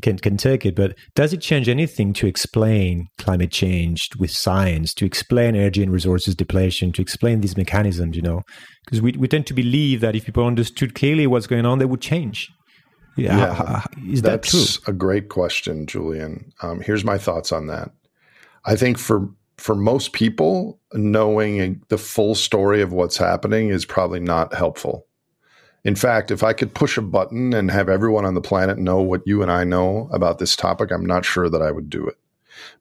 can 0.01 0.17
can 0.17 0.37
take 0.37 0.65
it? 0.65 0.75
But 0.75 0.95
does 1.15 1.33
it 1.33 1.41
change 1.41 1.67
anything 1.67 2.13
to 2.13 2.27
explain 2.27 3.07
climate 3.17 3.51
change 3.51 4.09
with 4.17 4.31
science 4.31 4.93
to 4.95 5.05
explain 5.05 5.55
energy 5.55 5.83
and 5.83 5.91
resources 5.91 6.35
depletion 6.35 6.91
to 6.93 7.01
explain 7.01 7.41
these 7.41 7.57
mechanisms 7.57 8.15
you 8.15 8.21
know? 8.21 8.41
Because 8.85 9.01
we, 9.01 9.13
we 9.13 9.27
tend 9.27 9.47
to 9.47 9.53
believe 9.53 10.01
that 10.01 10.15
if 10.15 10.25
people 10.25 10.45
understood 10.45 10.95
clearly 10.95 11.27
what's 11.27 11.47
going 11.47 11.65
on 11.65 11.79
they 11.79 11.85
would 11.85 12.01
change. 12.01 12.49
Yeah, 13.15 13.37
yeah 13.37 13.83
is 14.11 14.23
that 14.23 14.43
true? 14.43 14.63
a 14.87 14.93
great 14.93 15.29
question 15.29 15.85
julian. 15.85 16.51
Um, 16.61 16.79
here's 16.79 17.03
my 17.03 17.17
thoughts 17.17 17.51
on 17.51 17.67
that. 17.67 17.91
I 18.65 18.75
think 18.75 18.97
for 18.97 19.29
for 19.57 19.75
most 19.75 20.13
people, 20.13 20.79
knowing 20.93 21.83
the 21.89 21.97
full 21.97 22.35
story 22.35 22.81
of 22.81 22.91
what's 22.91 23.17
happening 23.17 23.69
is 23.69 23.85
probably 23.85 24.19
not 24.19 24.53
helpful. 24.53 25.05
In 25.83 25.95
fact, 25.95 26.31
if 26.31 26.43
I 26.43 26.53
could 26.53 26.73
push 26.73 26.97
a 26.97 27.01
button 27.01 27.53
and 27.53 27.69
have 27.69 27.89
everyone 27.89 28.25
on 28.25 28.35
the 28.35 28.41
planet 28.41 28.77
know 28.77 29.01
what 29.01 29.23
you 29.25 29.41
and 29.41 29.51
I 29.51 29.63
know 29.63 30.09
about 30.11 30.39
this 30.39 30.55
topic, 30.55 30.91
I'm 30.91 31.05
not 31.05 31.25
sure 31.25 31.49
that 31.49 31.61
I 31.61 31.71
would 31.71 31.89
do 31.89 32.07
it 32.07 32.17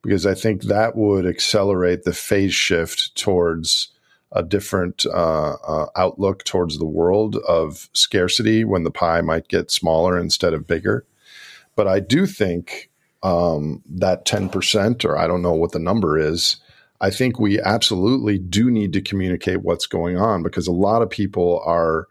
because 0.01 0.25
I 0.25 0.33
think 0.33 0.63
that 0.63 0.95
would 0.95 1.25
accelerate 1.25 2.03
the 2.03 2.13
phase 2.13 2.53
shift 2.53 3.15
towards 3.15 3.89
a 4.31 4.41
different 4.41 5.05
uh, 5.05 5.53
uh, 5.53 5.85
outlook 5.95 6.43
towards 6.43 6.79
the 6.79 6.85
world 6.85 7.35
of 7.47 7.89
scarcity 7.93 8.63
when 8.63 8.83
the 8.83 8.91
pie 8.91 9.21
might 9.21 9.47
get 9.47 9.69
smaller 9.69 10.17
instead 10.17 10.53
of 10.53 10.65
bigger. 10.67 11.05
But 11.75 11.87
I 11.87 11.99
do 11.99 12.25
think 12.25 12.89
um, 13.23 13.81
that 13.89 14.25
10%, 14.25 15.05
or 15.05 15.17
I 15.17 15.27
don't 15.27 15.41
know 15.41 15.53
what 15.53 15.71
the 15.71 15.79
number 15.79 16.17
is, 16.17 16.57
I 17.01 17.09
think 17.09 17.39
we 17.39 17.59
absolutely 17.59 18.37
do 18.37 18.69
need 18.69 18.93
to 18.93 19.01
communicate 19.01 19.61
what's 19.61 19.87
going 19.87 20.17
on 20.17 20.43
because 20.43 20.67
a 20.67 20.71
lot 20.71 21.01
of 21.01 21.09
people 21.09 21.61
are 21.65 22.07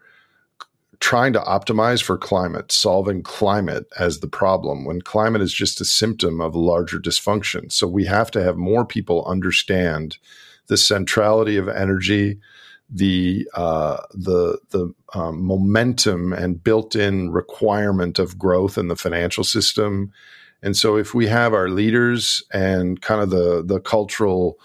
trying 0.99 1.33
to 1.33 1.39
optimize 1.39 2.01
for 2.01 2.17
climate, 2.17 2.71
solving 2.71 3.21
climate 3.21 3.85
as 3.99 4.19
the 4.19 4.27
problem 4.27 4.85
when 4.85 5.01
climate 5.01 5.41
is 5.41 5.53
just 5.53 5.81
a 5.81 5.85
symptom 5.85 6.39
of 6.39 6.55
larger 6.55 6.99
dysfunction. 6.99 7.71
So 7.71 7.87
we 7.87 8.05
have 8.05 8.31
to 8.31 8.43
have 8.43 8.55
more 8.55 8.85
people 8.85 9.25
understand 9.25 10.17
the 10.67 10.77
centrality 10.77 11.57
of 11.57 11.67
energy, 11.67 12.39
the 12.89 13.49
uh, 13.53 13.97
the 14.13 14.59
the 14.69 14.93
um, 15.13 15.43
momentum 15.43 16.31
and 16.31 16.63
built-in 16.63 17.31
requirement 17.31 18.19
of 18.19 18.37
growth 18.37 18.77
in 18.77 18.87
the 18.87 18.95
financial 18.95 19.43
system. 19.43 20.11
And 20.63 20.75
so, 20.75 20.95
if 20.95 21.13
we 21.13 21.27
have 21.27 21.53
our 21.53 21.69
leaders 21.69 22.41
and 22.51 23.01
kind 23.01 23.21
of 23.21 23.29
the 23.29 23.63
the 23.63 23.79
cultural 23.79 24.57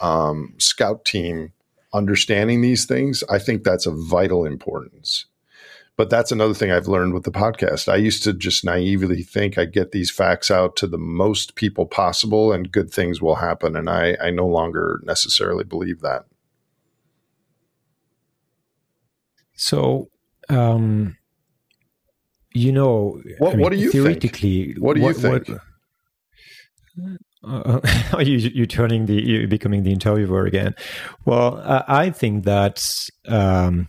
um, 0.00 0.54
scout 0.58 1.04
team 1.04 1.52
understanding 1.92 2.60
these 2.60 2.84
things, 2.84 3.24
I 3.30 3.38
think 3.38 3.64
that's 3.64 3.86
of 3.86 3.98
vital 3.98 4.44
importance. 4.44 5.24
But 5.96 6.10
that's 6.10 6.30
another 6.30 6.52
thing 6.52 6.70
I've 6.70 6.88
learned 6.88 7.14
with 7.14 7.24
the 7.24 7.30
podcast. 7.30 7.90
I 7.90 7.96
used 7.96 8.22
to 8.24 8.34
just 8.34 8.66
naively 8.66 9.22
think 9.22 9.56
I'd 9.56 9.72
get 9.72 9.92
these 9.92 10.10
facts 10.10 10.50
out 10.50 10.76
to 10.76 10.86
the 10.86 10.98
most 10.98 11.54
people 11.54 11.86
possible 11.86 12.52
and 12.52 12.70
good 12.70 12.90
things 12.90 13.22
will 13.22 13.36
happen. 13.36 13.74
And 13.74 13.88
I, 13.88 14.14
I 14.20 14.28
no 14.28 14.46
longer 14.46 15.00
necessarily 15.04 15.64
believe 15.64 16.02
that. 16.02 16.26
So, 19.54 20.10
um, 20.50 21.16
you 22.56 22.72
know, 22.72 23.20
what, 23.38 23.52
I 23.52 23.56
mean, 23.56 23.62
what 23.62 23.72
do 23.72 23.78
you 23.78 23.90
theoretically? 23.90 24.66
Think? 24.66 24.78
What 24.78 24.94
do 24.94 25.00
you 25.00 25.06
what, 25.06 25.16
think? 25.16 25.48
What, 25.48 25.60
uh, 27.44 27.80
are 28.14 28.22
you 28.22 28.38
you 28.38 28.66
turning 28.66 29.06
the 29.06 29.14
you 29.14 29.46
becoming 29.46 29.82
the 29.82 29.92
interviewer 29.92 30.46
again? 30.46 30.74
Well, 31.24 31.60
uh, 31.62 31.84
I 31.86 32.10
think 32.10 32.44
that 32.44 32.82
um, 33.28 33.88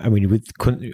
I 0.00 0.08
mean, 0.08 0.28
with 0.28 0.46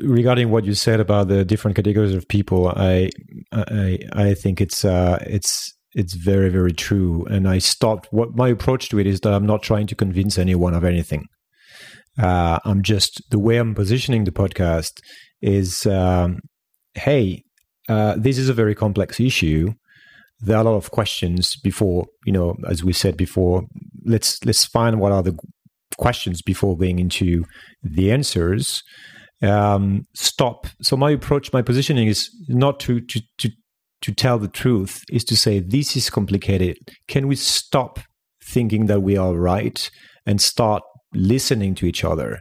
regarding 0.03 0.51
what 0.51 0.65
you 0.65 0.75
said 0.75 1.01
about 1.01 1.29
the 1.29 1.45
different 1.45 1.77
categories 1.77 2.15
of 2.15 2.29
people, 2.29 2.69
I 2.69 3.11
I 3.53 3.99
I 4.13 4.35
think 4.35 4.61
it's 4.61 4.85
uh, 4.85 5.23
it's 5.27 5.73
it's 5.95 6.15
very 6.15 6.49
very 6.49 6.73
true. 6.73 7.25
And 7.27 7.49
I 7.49 7.59
stopped. 7.59 8.09
What 8.11 8.37
my 8.37 8.49
approach 8.49 8.89
to 8.91 8.99
it 8.99 9.07
is 9.07 9.21
that 9.21 9.33
I'm 9.33 9.47
not 9.47 9.63
trying 9.63 9.87
to 9.89 9.95
convince 9.95 10.39
anyone 10.39 10.75
of 10.75 10.85
anything. 10.85 11.27
Uh, 12.19 12.59
I'm 12.65 12.83
just 12.83 13.23
the 13.31 13.39
way 13.39 13.59
I'm 13.59 13.75
positioning 13.75 14.25
the 14.25 14.33
podcast 14.33 15.01
is, 15.41 15.87
um, 15.87 16.41
hey, 16.95 17.45
uh, 17.89 18.15
this 18.17 18.39
is 18.39 18.49
a 18.49 18.55
very 18.55 18.75
complex 18.75 19.19
issue. 19.19 19.73
There 20.41 20.57
are 20.57 20.61
a 20.61 20.71
lot 20.71 20.77
of 20.77 20.91
questions 20.91 21.57
before 21.57 22.07
you 22.25 22.33
know 22.33 22.55
as 22.69 22.85
we 22.85 22.93
said 22.93 23.17
before 23.17 23.63
let's 24.05 24.45
let's 24.45 24.65
find 24.65 25.01
what 25.01 25.11
are 25.11 25.23
the 25.23 25.37
questions 25.97 26.43
before 26.43 26.77
going 26.77 26.99
into 26.99 27.45
the 27.83 28.13
answers. 28.13 28.83
Um, 29.43 30.07
stop. 30.15 30.67
So 30.83 30.97
my 30.97 31.11
approach 31.11 31.53
my 31.53 31.63
positioning 31.63 32.09
is 32.09 32.31
not 32.49 32.81
to 32.81 33.01
to 33.01 33.21
to 33.39 33.51
to 34.01 34.13
tell 34.15 34.39
the 34.39 34.49
truth 34.49 35.03
is 35.11 35.25
to 35.25 35.37
say 35.37 35.61
this 35.61 35.97
is 35.97 36.11
complicated. 36.11 36.77
Can 37.09 37.27
we 37.27 37.37
stop 37.37 37.99
thinking 38.43 38.87
that 38.87 39.01
we 39.03 39.17
are 39.17 39.35
right 39.35 39.91
and 40.25 40.41
start 40.41 40.83
listening 41.15 41.75
to 41.77 41.87
each 41.87 42.05
other? 42.05 42.41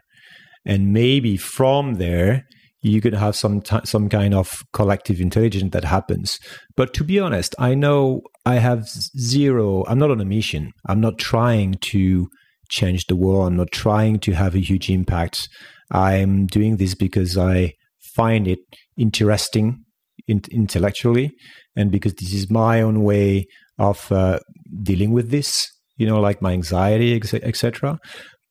And 0.66 0.94
maybe 0.94 1.38
from 1.38 1.96
there 1.96 2.46
you 2.82 3.02
can 3.02 3.14
have 3.14 3.36
some 3.36 3.62
t- 3.62 3.80
some 3.86 4.10
kind 4.10 4.34
of 4.34 4.64
collective 4.74 5.20
intelligence 5.20 5.72
that 5.72 5.84
happens. 5.84 6.40
But 6.76 6.94
to 6.96 7.04
be 7.04 7.20
honest, 7.20 7.56
I 7.58 7.74
know 7.74 8.22
I 8.46 8.56
have 8.56 8.88
zero. 8.88 9.84
I'm 9.88 10.00
not 10.00 10.12
on 10.12 10.22
a 10.22 10.26
mission. 10.26 10.72
I'm 10.88 11.02
not 11.02 11.18
trying 11.18 11.76
to 11.92 12.28
change 12.70 13.06
the 13.08 13.16
world. 13.16 13.48
I'm 13.48 13.58
not 13.58 13.72
trying 13.72 14.20
to 14.20 14.34
have 14.34 14.56
a 14.56 14.60
huge 14.60 14.90
impact. 14.90 15.50
I'm 15.92 16.48
doing 16.48 16.78
this 16.78 16.94
because 16.96 17.38
I 17.38 17.74
find 18.16 18.48
it 18.48 18.60
interesting 18.98 19.84
in- 20.28 20.42
intellectually, 20.52 21.32
and 21.76 21.92
because 21.92 22.14
this 22.16 22.34
is 22.34 22.50
my 22.50 22.82
own 22.82 23.04
way 23.04 23.46
of 23.80 24.12
uh, 24.12 24.40
dealing 24.84 25.12
with 25.12 25.32
this. 25.32 25.68
You 25.98 26.06
know, 26.06 26.20
like 26.20 26.44
my 26.44 26.54
anxiety, 26.54 27.16
etc. 27.16 27.98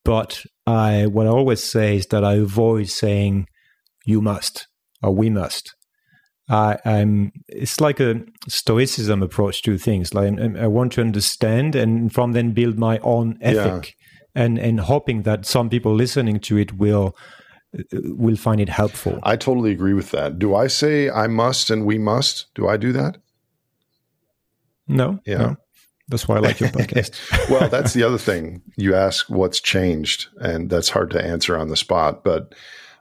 But 0.03 0.43
I, 0.65 1.05
what 1.05 1.27
I 1.27 1.29
always 1.29 1.63
say 1.63 1.95
is 1.95 2.07
that 2.07 2.25
I 2.25 2.33
avoid 2.33 2.89
saying 2.89 3.45
you 4.07 4.21
must 4.21 4.67
or 5.03 5.13
we 5.13 5.29
must. 5.29 5.75
I, 6.49 6.77
am 6.85 7.33
it's 7.49 7.81
like 7.81 7.99
a 7.99 8.21
stoicism 8.47 9.21
approach 9.21 9.61
to 9.63 9.77
things. 9.77 10.13
Like 10.13 10.39
I, 10.39 10.65
want 10.67 10.93
to 10.93 11.01
understand 11.01 11.75
and 11.75 12.11
from 12.11 12.31
then 12.31 12.51
build 12.51 12.79
my 12.79 12.99
own 12.99 13.37
ethic, 13.41 13.95
yeah. 14.33 14.43
and 14.43 14.57
and 14.57 14.79
hoping 14.79 15.23
that 15.23 15.45
some 15.45 15.69
people 15.69 15.93
listening 15.93 16.39
to 16.39 16.57
it 16.57 16.77
will 16.77 17.17
will 17.93 18.37
find 18.37 18.61
it 18.61 18.69
helpful. 18.69 19.19
I 19.23 19.35
totally 19.35 19.71
agree 19.71 19.93
with 19.93 20.11
that. 20.11 20.39
Do 20.39 20.55
I 20.55 20.67
say 20.67 21.09
I 21.09 21.27
must 21.27 21.69
and 21.69 21.85
we 21.85 21.97
must? 21.97 22.47
Do 22.55 22.65
I 22.65 22.77
do 22.77 22.93
that? 22.93 23.17
No. 24.87 25.19
Yeah. 25.25 25.37
No. 25.37 25.55
That's 26.07 26.29
why 26.29 26.37
I 26.37 26.39
like 26.39 26.61
your 26.61 26.69
podcast. 26.69 27.11
well, 27.49 27.67
that's 27.67 27.91
the 27.91 28.03
other 28.03 28.17
thing. 28.17 28.61
You 28.77 28.95
ask 28.95 29.29
what's 29.29 29.59
changed, 29.59 30.27
and 30.39 30.69
that's 30.69 30.89
hard 30.89 31.11
to 31.11 31.21
answer 31.21 31.57
on 31.57 31.67
the 31.67 31.75
spot. 31.75 32.23
But 32.23 32.55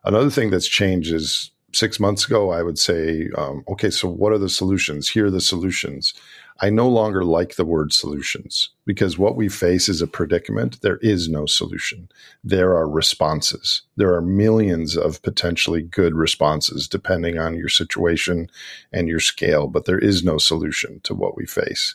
Another 0.07 0.31
thing 0.31 0.51
that's 0.51 0.69
changed 0.69 1.13
is 1.13 1.51
six 1.73 2.01
months 2.01 2.25
ago, 2.25 2.51
I 2.51 2.63
would 2.63 2.79
say, 2.79 3.29
um, 3.37 3.65
okay, 3.69 3.91
so 3.91 4.09
what 4.09 4.33
are 4.33 4.39
the 4.39 4.49
solutions? 4.49 5.09
Here 5.09 5.27
are 5.27 5.31
the 5.31 5.41
solutions. 5.41 6.15
I 6.61 6.71
no 6.71 6.89
longer 6.89 7.23
like 7.23 7.57
the 7.57 7.67
word 7.67 7.93
solutions 7.93 8.71
because 8.87 9.19
what 9.19 9.37
we 9.37 9.49
face 9.49 9.89
is 9.89 10.01
a 10.01 10.07
predicament. 10.07 10.81
There 10.81 10.97
is 11.03 11.29
no 11.29 11.45
solution. 11.45 12.09
There 12.43 12.75
are 12.75 12.89
responses. 12.89 13.83
There 13.97 14.15
are 14.15 14.23
millions 14.23 14.97
of 14.97 15.21
potentially 15.23 15.83
good 15.83 16.15
responses 16.15 16.89
depending 16.89 17.39
on 17.39 17.57
your 17.57 17.69
situation 17.69 18.49
and 18.93 19.09
your 19.09 19.21
scale, 19.21 19.67
but 19.67 19.85
there 19.85 19.99
is 19.99 20.25
no 20.25 20.39
solution 20.39 21.01
to 21.01 21.15
what 21.15 21.37
we 21.37 21.45
face. 21.47 21.95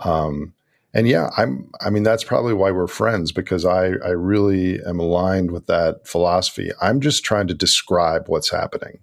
Um, 0.00 0.54
and 0.94 1.08
yeah, 1.08 1.28
I'm, 1.36 1.68
I 1.80 1.90
mean, 1.90 2.04
that's 2.04 2.22
probably 2.22 2.54
why 2.54 2.70
we're 2.70 2.86
friends 2.86 3.32
because 3.32 3.64
I, 3.64 3.94
I 4.04 4.10
really 4.10 4.80
am 4.84 5.00
aligned 5.00 5.50
with 5.50 5.66
that 5.66 6.06
philosophy. 6.06 6.70
I'm 6.80 7.00
just 7.00 7.24
trying 7.24 7.48
to 7.48 7.54
describe 7.54 8.28
what's 8.28 8.50
happening. 8.50 9.00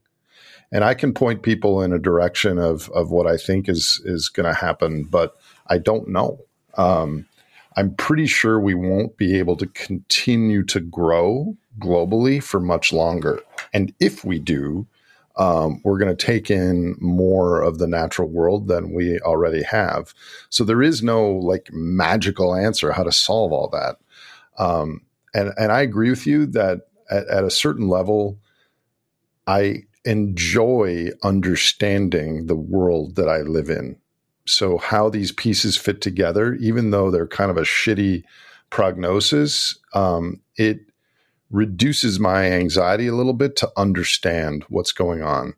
And 0.72 0.86
I 0.86 0.94
can 0.94 1.14
point 1.14 1.44
people 1.44 1.82
in 1.82 1.92
a 1.92 2.00
direction 2.00 2.58
of, 2.58 2.90
of 2.92 3.12
what 3.12 3.28
I 3.28 3.36
think 3.36 3.68
is, 3.68 4.02
is 4.06 4.30
going 4.30 4.46
to 4.46 4.58
happen, 4.58 5.04
but 5.04 5.36
I 5.68 5.80
don't 5.80 6.08
know. 6.08 6.40
Um, 6.78 7.28
I'm 7.76 7.94
pretty 7.96 8.26
sure 8.26 8.58
we 8.58 8.74
won't 8.74 9.18
be 9.18 9.38
able 9.38 9.58
to 9.58 9.68
continue 9.68 10.64
to 10.66 10.80
grow 10.80 11.58
globally 11.80 12.42
for 12.42 12.62
much 12.62 12.94
longer. 12.94 13.42
And 13.74 13.94
if 14.00 14.24
we 14.24 14.40
do, 14.40 14.88
um, 15.38 15.82
we're 15.84 15.98
going 15.98 16.16
to 16.16 16.26
take 16.26 16.52
in 16.52 16.96
more 17.00 17.62
of 17.62 17.78
the 17.78 17.88
natural 17.88 18.28
world 18.28 18.68
than 18.68 18.94
we 18.94 19.20
already 19.20 19.64
have. 19.64 20.14
So 20.50 20.64
there 20.64 20.82
is 20.82 21.02
no 21.02 21.32
like 21.32 21.70
magical 21.72 22.56
answer 22.56 22.92
how 22.92 23.04
to 23.04 23.12
solve 23.12 23.52
all 23.52 23.70
that. 23.70 23.98
Um, 24.58 25.02
and 25.34 25.54
and 25.58 25.72
I 25.72 25.82
agree 25.82 26.10
with 26.10 26.28
you 26.28 26.46
that 26.48 26.88
at, 27.10 27.28
at 27.28 27.44
a 27.44 27.52
certain 27.52 27.88
level, 27.88 28.40
I 29.48 29.84
enjoy 30.04 31.10
understanding 31.24 32.48
the 32.48 32.56
world 32.56 33.16
that 33.16 33.30
I 33.30 33.42
live 33.42 33.70
in. 33.70 33.98
So 34.46 34.78
how 34.78 35.10
these 35.10 35.32
pieces 35.32 35.78
fit 35.78 36.02
together, 36.02 36.56
even 36.56 36.92
though 36.92 37.12
they're 37.12 37.28
kind 37.28 37.52
of 37.52 37.58
a 37.58 37.62
shitty 37.62 38.24
prognosis, 38.70 39.78
um, 39.94 40.42
it 40.58 40.80
reduces 41.52 42.20
my 42.20 42.46
anxiety 42.46 43.08
a 43.08 43.16
little 43.16 43.34
bit 43.34 43.56
to 43.58 43.72
understand 43.78 44.64
what's 44.70 44.92
going 44.92 45.22
on. 45.22 45.54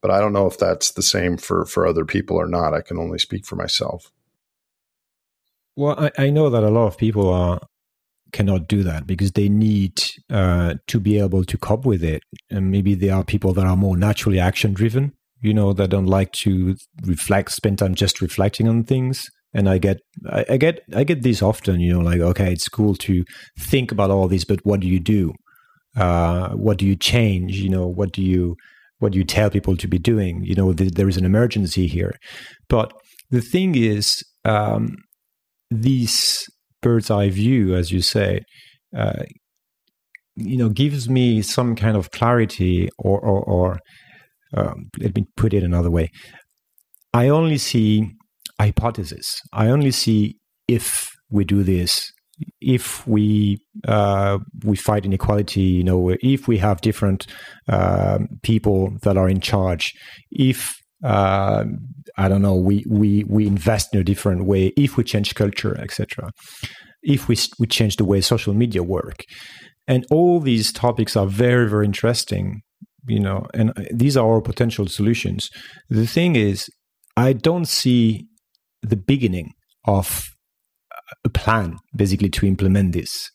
But 0.00 0.10
I 0.10 0.20
don't 0.20 0.32
know 0.32 0.46
if 0.46 0.58
that's 0.58 0.92
the 0.92 1.02
same 1.02 1.36
for, 1.36 1.64
for 1.64 1.86
other 1.86 2.04
people 2.04 2.36
or 2.36 2.46
not. 2.46 2.74
I 2.74 2.80
can 2.80 2.98
only 2.98 3.18
speak 3.18 3.46
for 3.46 3.56
myself. 3.56 4.12
Well, 5.76 5.96
I, 5.98 6.26
I 6.26 6.30
know 6.30 6.50
that 6.50 6.62
a 6.62 6.70
lot 6.70 6.86
of 6.86 6.98
people 6.98 7.28
are 7.28 7.60
cannot 8.32 8.66
do 8.66 8.82
that 8.82 9.06
because 9.06 9.32
they 9.32 9.48
need 9.48 10.02
uh, 10.28 10.74
to 10.88 10.98
be 10.98 11.20
able 11.20 11.44
to 11.44 11.56
cope 11.56 11.86
with 11.86 12.02
it. 12.02 12.22
And 12.50 12.70
maybe 12.70 12.94
there 12.94 13.14
are 13.14 13.24
people 13.24 13.52
that 13.54 13.64
are 13.64 13.76
more 13.76 13.96
naturally 13.96 14.40
action 14.40 14.74
driven, 14.74 15.12
you 15.40 15.54
know, 15.54 15.72
that 15.72 15.90
don't 15.90 16.06
like 16.06 16.32
to 16.42 16.76
reflect, 17.04 17.52
spend 17.52 17.78
time 17.78 17.94
just 17.94 18.20
reflecting 18.20 18.68
on 18.68 18.82
things 18.82 19.30
and 19.54 19.68
I 19.68 19.78
get 19.78 19.98
I, 20.30 20.44
I, 20.50 20.56
get 20.56 20.80
I 20.94 21.04
get 21.04 21.22
this 21.22 21.42
often. 21.42 21.80
You 21.80 21.94
know, 21.94 22.00
like 22.00 22.20
okay, 22.20 22.52
it's 22.52 22.68
cool 22.68 22.94
to 22.96 23.24
think 23.58 23.92
about 23.92 24.10
all 24.10 24.28
this, 24.28 24.44
but 24.44 24.60
what 24.64 24.80
do 24.80 24.88
you 24.88 25.00
do? 25.00 25.32
Uh, 25.96 26.50
what 26.50 26.78
do 26.78 26.86
you 26.86 26.96
change? 26.96 27.58
You 27.58 27.70
know, 27.70 27.86
what 27.86 28.12
do 28.12 28.22
you 28.22 28.56
what 28.98 29.12
do 29.12 29.18
you 29.18 29.24
tell 29.24 29.50
people 29.50 29.76
to 29.76 29.88
be 29.88 29.98
doing? 29.98 30.42
You 30.44 30.54
know, 30.54 30.72
th- 30.72 30.92
there 30.92 31.08
is 31.08 31.16
an 31.16 31.24
emergency 31.24 31.86
here, 31.86 32.14
but 32.68 32.92
the 33.30 33.40
thing 33.40 33.74
is, 33.74 34.22
um, 34.44 34.96
this 35.70 36.46
bird's 36.82 37.10
eye 37.10 37.30
view, 37.30 37.74
as 37.74 37.90
you 37.92 38.02
say. 38.02 38.40
Uh, 38.96 39.24
you 40.36 40.56
know, 40.56 40.68
gives 40.68 41.08
me 41.08 41.42
some 41.42 41.76
kind 41.76 41.96
of 41.96 42.10
clarity, 42.10 42.88
or, 42.98 43.20
or, 43.20 43.44
or 43.44 43.78
um, 44.56 44.90
let 44.98 45.14
me 45.14 45.26
put 45.36 45.54
it 45.54 45.62
another 45.62 45.92
way. 45.92 46.10
I 47.12 47.28
only 47.28 47.58
see 47.58 48.10
hypothesis. 48.58 49.40
I 49.52 49.68
only 49.68 49.90
see 49.90 50.36
if 50.68 51.10
we 51.30 51.44
do 51.44 51.62
this, 51.62 52.10
if 52.60 53.06
we 53.06 53.58
uh, 53.86 54.38
we 54.64 54.76
fight 54.76 55.04
inequality, 55.04 55.60
you 55.60 55.84
know, 55.84 56.14
if 56.20 56.48
we 56.48 56.58
have 56.58 56.80
different 56.80 57.26
uh, 57.68 58.18
people 58.42 58.96
that 59.02 59.16
are 59.16 59.28
in 59.28 59.40
charge, 59.40 59.92
if 60.30 60.74
uh, 61.04 61.64
I 62.16 62.28
don't 62.28 62.42
know, 62.42 62.56
we 62.56 62.84
we 62.88 63.24
we 63.28 63.46
invest 63.46 63.94
in 63.94 64.00
a 64.00 64.04
different 64.04 64.46
way, 64.46 64.72
if 64.76 64.96
we 64.96 65.04
change 65.04 65.34
culture, 65.34 65.78
etc., 65.78 66.30
if 67.02 67.28
we 67.28 67.36
we 67.58 67.66
change 67.66 67.96
the 67.96 68.04
way 68.04 68.20
social 68.20 68.54
media 68.54 68.82
work, 68.82 69.24
and 69.86 70.06
all 70.10 70.40
these 70.40 70.72
topics 70.72 71.16
are 71.16 71.26
very 71.26 71.68
very 71.68 71.84
interesting, 71.84 72.62
you 73.06 73.20
know, 73.20 73.46
and 73.54 73.72
these 73.92 74.16
are 74.16 74.28
our 74.28 74.40
potential 74.40 74.86
solutions. 74.86 75.50
The 75.88 76.06
thing 76.06 76.36
is, 76.36 76.68
I 77.16 77.32
don't 77.32 77.66
see 77.66 78.26
the 78.88 78.96
beginning 78.96 79.52
of 79.86 80.24
a 81.24 81.28
plan 81.28 81.76
basically 81.96 82.30
to 82.30 82.46
implement 82.46 82.92
this. 82.92 83.30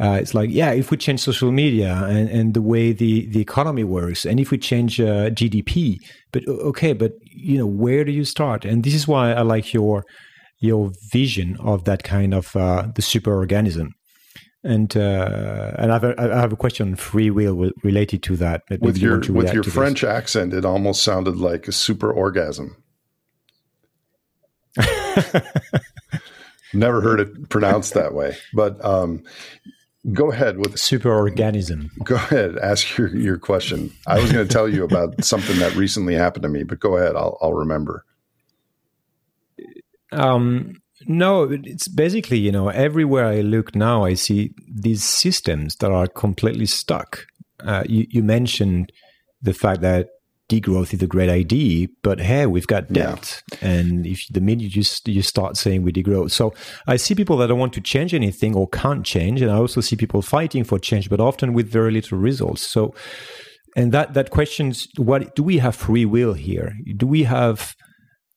Uh, 0.00 0.18
it's 0.20 0.34
like, 0.34 0.50
yeah, 0.50 0.72
if 0.72 0.90
we 0.90 0.96
change 0.96 1.20
social 1.20 1.52
media 1.52 1.94
and, 2.08 2.28
and 2.28 2.54
the 2.54 2.62
way 2.62 2.92
the, 2.92 3.28
the 3.30 3.40
economy 3.40 3.84
works, 3.84 4.24
and 4.24 4.40
if 4.40 4.50
we 4.50 4.58
change 4.58 5.00
uh, 5.00 5.30
GDP, 5.30 5.98
but 6.32 6.46
okay, 6.48 6.92
but 6.92 7.12
you 7.22 7.56
know, 7.56 7.66
where 7.66 8.04
do 8.04 8.10
you 8.10 8.24
start? 8.24 8.64
And 8.64 8.82
this 8.82 8.94
is 8.94 9.06
why 9.06 9.32
I 9.32 9.42
like 9.42 9.72
your 9.72 10.04
your 10.58 10.90
vision 11.12 11.56
of 11.60 11.84
that 11.84 12.02
kind 12.02 12.34
of 12.34 12.56
uh, 12.56 12.88
the 12.94 13.02
super 13.02 13.34
organism. 13.34 13.90
And 14.64 14.96
uh, 14.96 15.72
and 15.78 15.92
I 15.92 15.94
have, 15.94 16.04
a, 16.04 16.14
I 16.20 16.40
have 16.40 16.52
a 16.52 16.56
question 16.56 16.88
on 16.88 16.96
free 16.96 17.30
will 17.30 17.70
related 17.84 18.22
to 18.24 18.36
that. 18.36 18.62
With 18.80 18.96
your 18.96 19.22
you 19.22 19.34
with 19.34 19.52
your 19.52 19.62
French 19.62 20.00
this. 20.00 20.10
accent, 20.10 20.54
it 20.54 20.64
almost 20.64 21.02
sounded 21.02 21.36
like 21.36 21.68
a 21.68 21.72
super 21.72 22.10
orgasm. 22.10 22.82
Never 26.72 27.00
heard 27.00 27.20
it 27.20 27.48
pronounced 27.48 27.94
that 27.94 28.14
way. 28.14 28.36
But 28.52 28.84
um, 28.84 29.22
go 30.12 30.30
ahead 30.30 30.58
with 30.58 30.78
super 30.78 31.12
organism. 31.12 31.90
Go 32.02 32.16
ahead, 32.16 32.58
ask 32.58 32.96
your, 32.96 33.08
your 33.16 33.38
question. 33.38 33.92
I 34.06 34.20
was 34.20 34.32
going 34.32 34.46
to 34.46 34.52
tell 34.52 34.68
you 34.68 34.84
about 34.84 35.24
something 35.24 35.58
that 35.58 35.74
recently 35.76 36.14
happened 36.14 36.42
to 36.42 36.48
me, 36.48 36.62
but 36.64 36.80
go 36.80 36.96
ahead. 36.96 37.16
I'll, 37.16 37.38
I'll 37.40 37.54
remember. 37.54 38.04
Um, 40.12 40.80
no, 41.06 41.48
it's 41.50 41.88
basically, 41.88 42.38
you 42.38 42.52
know, 42.52 42.68
everywhere 42.68 43.26
I 43.26 43.40
look 43.40 43.74
now, 43.74 44.04
I 44.04 44.14
see 44.14 44.54
these 44.68 45.04
systems 45.04 45.76
that 45.76 45.90
are 45.90 46.06
completely 46.06 46.66
stuck. 46.66 47.26
Uh, 47.60 47.84
you, 47.88 48.06
you 48.10 48.22
mentioned 48.22 48.92
the 49.42 49.54
fact 49.54 49.80
that 49.82 50.08
degrowth 50.48 50.92
is 50.92 51.02
a 51.02 51.06
great 51.06 51.28
idea, 51.28 51.88
but 52.02 52.20
hey, 52.20 52.46
we've 52.46 52.66
got 52.66 52.92
debt, 52.92 53.42
yeah. 53.52 53.68
and 53.68 54.06
if 54.06 54.26
the 54.30 54.40
minute 54.40 54.74
you 54.76 54.82
you 55.06 55.22
start 55.22 55.56
saying 55.56 55.82
we 55.82 55.92
degrowth, 55.92 56.30
so 56.30 56.52
I 56.86 56.96
see 56.96 57.14
people 57.14 57.36
that 57.38 57.46
don't 57.46 57.58
want 57.58 57.72
to 57.74 57.80
change 57.80 58.12
anything 58.14 58.54
or 58.54 58.68
can't 58.68 59.04
change, 59.04 59.40
and 59.40 59.50
I 59.50 59.56
also 59.56 59.80
see 59.80 59.96
people 59.96 60.22
fighting 60.22 60.64
for 60.64 60.78
change, 60.78 61.08
but 61.08 61.20
often 61.20 61.52
with 61.54 61.68
very 61.68 61.90
little 61.90 62.18
results. 62.18 62.66
So, 62.66 62.94
and 63.76 63.92
that 63.92 64.14
that 64.14 64.30
questions 64.30 64.88
what 64.96 65.34
do 65.34 65.42
we 65.42 65.58
have 65.58 65.74
free 65.74 66.04
will 66.04 66.34
here? 66.34 66.76
Do 66.96 67.06
we 67.06 67.24
have? 67.24 67.74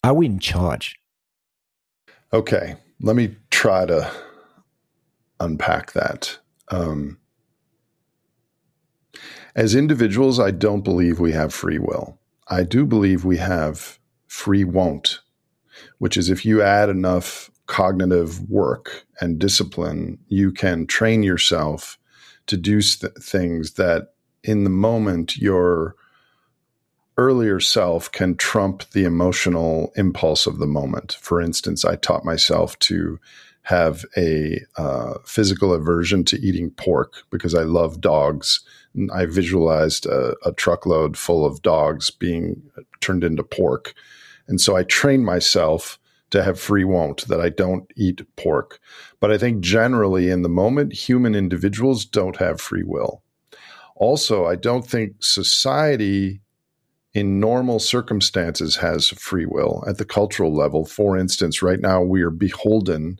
Are 0.03 0.13
we 0.13 0.27
in 0.27 0.39
charge? 0.39 0.95
Okay, 2.31 2.75
let 3.01 3.15
me 3.15 3.35
try 3.51 3.85
to 3.85 4.09
unpack 5.39 5.91
that. 5.93 6.37
Um, 6.69 7.17
as 9.57 9.73
individuals, 9.73 10.39
I 10.39 10.51
don't 10.51 10.83
believe 10.83 11.19
we 11.19 11.31
have 11.31 11.53
free 11.53 11.79
will. 11.79 12.19
I 12.47 12.63
do 12.63 12.85
believe 12.85 13.25
we 13.25 13.37
have 13.37 13.97
free 14.27 14.63
won't, 14.63 15.19
which 15.97 16.15
is 16.15 16.29
if 16.29 16.45
you 16.45 16.61
add 16.61 16.89
enough 16.89 17.49
cognitive 17.65 18.47
work 18.49 19.05
and 19.19 19.39
discipline, 19.39 20.19
you 20.27 20.51
can 20.51 20.85
train 20.85 21.23
yourself 21.23 21.97
to 22.45 22.55
do 22.55 22.81
st- 22.81 23.15
things 23.15 23.73
that 23.73 24.13
in 24.43 24.63
the 24.63 24.69
moment 24.69 25.37
your 25.37 25.95
earlier 27.17 27.59
self 27.59 28.11
can 28.11 28.35
trump 28.35 28.83
the 28.91 29.05
emotional 29.05 29.91
impulse 29.95 30.45
of 30.45 30.59
the 30.59 30.67
moment. 30.67 31.17
For 31.19 31.41
instance, 31.41 31.83
I 31.83 31.95
taught 31.95 32.23
myself 32.23 32.77
to 32.79 33.19
have 33.63 34.05
a 34.15 34.61
uh, 34.77 35.15
physical 35.25 35.73
aversion 35.73 36.23
to 36.25 36.39
eating 36.39 36.69
pork 36.71 37.23
because 37.31 37.55
I 37.55 37.63
love 37.63 37.99
dogs 37.99 38.61
I 39.13 39.25
visualized 39.25 40.05
a, 40.05 40.35
a, 40.43 40.51
truckload 40.51 41.17
full 41.17 41.45
of 41.45 41.61
dogs 41.61 42.09
being 42.09 42.61
turned 42.99 43.23
into 43.23 43.43
pork. 43.43 43.93
And 44.47 44.59
so 44.59 44.75
I 44.75 44.83
trained 44.83 45.25
myself 45.25 45.99
to 46.31 46.43
have 46.43 46.59
free 46.59 46.83
won't, 46.83 47.27
that 47.27 47.39
I 47.39 47.49
don't 47.49 47.89
eat 47.95 48.21
pork. 48.35 48.79
But 49.19 49.31
I 49.31 49.37
think 49.37 49.61
generally 49.61 50.29
in 50.29 50.41
the 50.41 50.49
moment, 50.49 50.93
human 50.93 51.35
individuals 51.35 52.05
don't 52.05 52.37
have 52.37 52.59
free 52.59 52.83
will. 52.83 53.21
Also, 53.95 54.45
I 54.45 54.55
don't 54.55 54.85
think 54.85 55.15
society 55.19 56.41
in 57.13 57.39
normal 57.39 57.79
circumstances 57.79 58.75
has 58.75 59.09
free 59.09 59.45
will 59.45 59.83
at 59.87 59.97
the 59.97 60.05
cultural 60.05 60.53
level. 60.53 60.85
For 60.85 61.17
instance, 61.17 61.61
right 61.61 61.79
now 61.79 62.01
we 62.01 62.21
are 62.21 62.29
beholden 62.29 63.19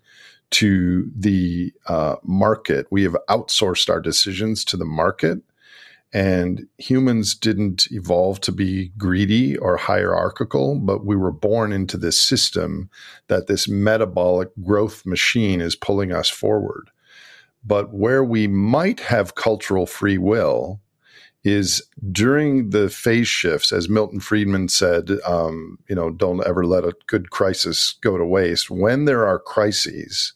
to 0.50 1.10
the 1.16 1.74
uh, 1.88 2.18
market. 2.24 2.88
We 2.92 3.04
have 3.04 3.18
outsourced 3.30 3.90
our 3.90 4.00
decisions 4.00 4.64
to 4.66 4.78
the 4.78 4.86
market. 4.86 5.40
And 6.14 6.68
humans 6.78 7.36
didn't 7.36 7.88
evolve 7.92 8.40
to 8.42 8.52
be 8.52 8.90
greedy 8.98 9.58
or 9.58 9.76
hierarchical, 9.76 10.80
but 10.80 11.06
we 11.06 11.16
were 11.16 11.32
born 11.32 11.74
into 11.74 11.98
this 11.98 12.20
system 12.20 12.90
that 13.28 13.48
this 13.48 13.68
metabolic 13.68 14.50
growth 14.64 15.06
machine 15.06 15.60
is 15.60 15.76
pulling 15.76 16.14
us 16.14 16.30
forward. 16.30 16.90
But 17.64 17.94
where 17.94 18.24
we 18.24 18.48
might 18.48 19.02
have 19.02 19.36
cultural 19.36 19.86
free 19.86 20.18
will 20.18 20.80
is 21.44 21.82
during 22.12 22.72
the 22.72 22.90
phase 22.90 23.28
shifts, 23.28 23.72
as 23.72 23.90
Milton 23.90 24.20
Friedman 24.20 24.70
said, 24.70 25.12
um, 25.26 25.78
you 25.90 25.96
know, 25.96 26.10
don't 26.10 26.46
ever 26.46 26.66
let 26.66 26.84
a 26.84 26.96
good 27.08 27.30
crisis 27.30 27.96
go 28.02 28.18
to 28.18 28.26
waste. 28.26 28.70
When 28.70 29.06
there 29.06 29.26
are 29.28 29.40
crises, 29.40 30.34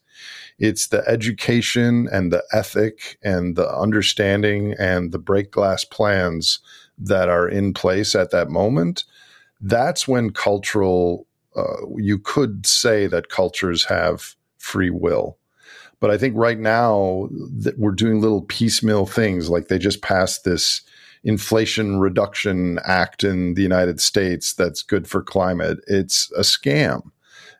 it's 0.61 0.87
the 0.87 1.03
education 1.09 2.07
and 2.11 2.31
the 2.31 2.43
ethic 2.53 3.17
and 3.23 3.55
the 3.55 3.67
understanding 3.67 4.75
and 4.77 5.11
the 5.11 5.17
break 5.17 5.49
glass 5.49 5.83
plans 5.83 6.59
that 6.99 7.29
are 7.29 7.49
in 7.49 7.73
place 7.73 8.13
at 8.13 8.29
that 8.29 8.47
moment. 8.47 9.03
That's 9.59 10.07
when 10.07 10.29
cultural, 10.29 11.25
uh, 11.55 11.87
you 11.97 12.19
could 12.19 12.67
say 12.67 13.07
that 13.07 13.29
cultures 13.29 13.85
have 13.85 14.35
free 14.59 14.91
will. 14.91 15.35
But 15.99 16.11
I 16.11 16.17
think 16.19 16.35
right 16.37 16.59
now 16.59 17.27
that 17.31 17.79
we're 17.79 17.91
doing 17.91 18.21
little 18.21 18.43
piecemeal 18.43 19.07
things 19.07 19.49
like 19.49 19.67
they 19.67 19.79
just 19.79 20.03
passed 20.03 20.43
this 20.43 20.81
Inflation 21.23 21.99
Reduction 21.99 22.79
Act 22.83 23.23
in 23.23 23.55
the 23.55 23.61
United 23.63 23.99
States 23.99 24.53
that's 24.53 24.83
good 24.83 25.07
for 25.07 25.23
climate. 25.23 25.79
It's 25.87 26.31
a 26.33 26.41
scam 26.41 27.10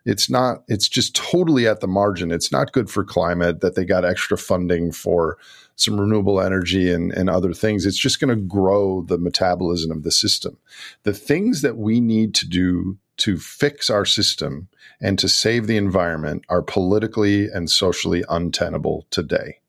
it's 0.06 0.30
not 0.30 0.64
it's 0.68 0.88
just 0.88 1.16
totally 1.16 1.68
at 1.68 1.80
the 1.80 1.88
margin. 1.88 2.32
It's 2.32 2.52
not 2.52 2.72
good 2.72 2.90
for 2.90 3.04
climate 3.04 3.62
that 3.62 3.76
they 3.76 3.86
got 3.86 4.06
extra 4.06 4.38
funding 4.38 4.92
for 4.92 5.38
some 5.76 6.00
renewable 6.00 6.42
energy 6.42 6.92
and, 6.92 7.12
and 7.12 7.30
other 7.30 7.54
things. 7.54 7.86
It's 7.86 7.98
just 7.98 8.20
going 8.20 8.36
to 8.36 8.42
grow 8.42 9.02
the 9.02 9.18
metabolism 9.18 9.92
of 9.92 10.04
the 10.04 10.12
system. 10.12 10.58
The 11.04 11.14
things 11.14 11.62
that 11.62 11.78
we 11.78 12.00
need 12.00 12.36
to 12.36 12.48
do 12.48 12.98
to 13.18 13.38
fix 13.38 13.90
our 13.90 14.06
system 14.06 14.68
and 15.00 15.18
to 15.20 15.30
save 15.30 15.68
the 15.68 15.78
environment 15.78 16.44
are 16.50 16.62
politically 16.62 17.48
and 17.48 17.70
socially 17.70 18.24
untenable 18.30 19.06
today. 19.10 19.60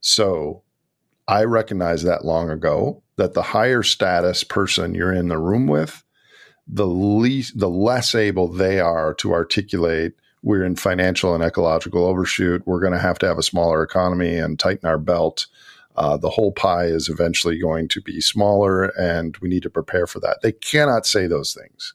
So 0.00 0.62
i 1.28 1.44
recognized 1.44 2.04
that 2.04 2.24
long 2.24 2.50
ago 2.50 3.00
that 3.16 3.34
the 3.34 3.42
higher 3.42 3.82
status 3.82 4.42
person 4.42 4.94
you're 4.94 5.12
in 5.12 5.28
the 5.28 5.38
room 5.38 5.66
with 5.66 6.02
the 6.66 6.86
least 6.86 7.58
the 7.58 7.68
less 7.68 8.14
able 8.14 8.48
they 8.48 8.80
are 8.80 9.14
to 9.14 9.32
articulate 9.32 10.12
we're 10.42 10.64
in 10.64 10.74
financial 10.76 11.34
and 11.34 11.44
ecological 11.44 12.04
overshoot. 12.04 12.62
We're 12.66 12.80
going 12.80 12.92
to 12.92 12.98
have 12.98 13.18
to 13.20 13.26
have 13.26 13.38
a 13.38 13.42
smaller 13.42 13.82
economy 13.82 14.36
and 14.36 14.58
tighten 14.58 14.88
our 14.88 14.98
belt. 14.98 15.46
Uh, 15.94 16.16
the 16.16 16.30
whole 16.30 16.52
pie 16.52 16.86
is 16.86 17.08
eventually 17.08 17.58
going 17.58 17.86
to 17.88 18.00
be 18.00 18.20
smaller 18.20 18.86
and 18.98 19.36
we 19.38 19.48
need 19.48 19.62
to 19.62 19.70
prepare 19.70 20.06
for 20.06 20.20
that. 20.20 20.38
They 20.42 20.52
cannot 20.52 21.06
say 21.06 21.26
those 21.26 21.54
things 21.54 21.94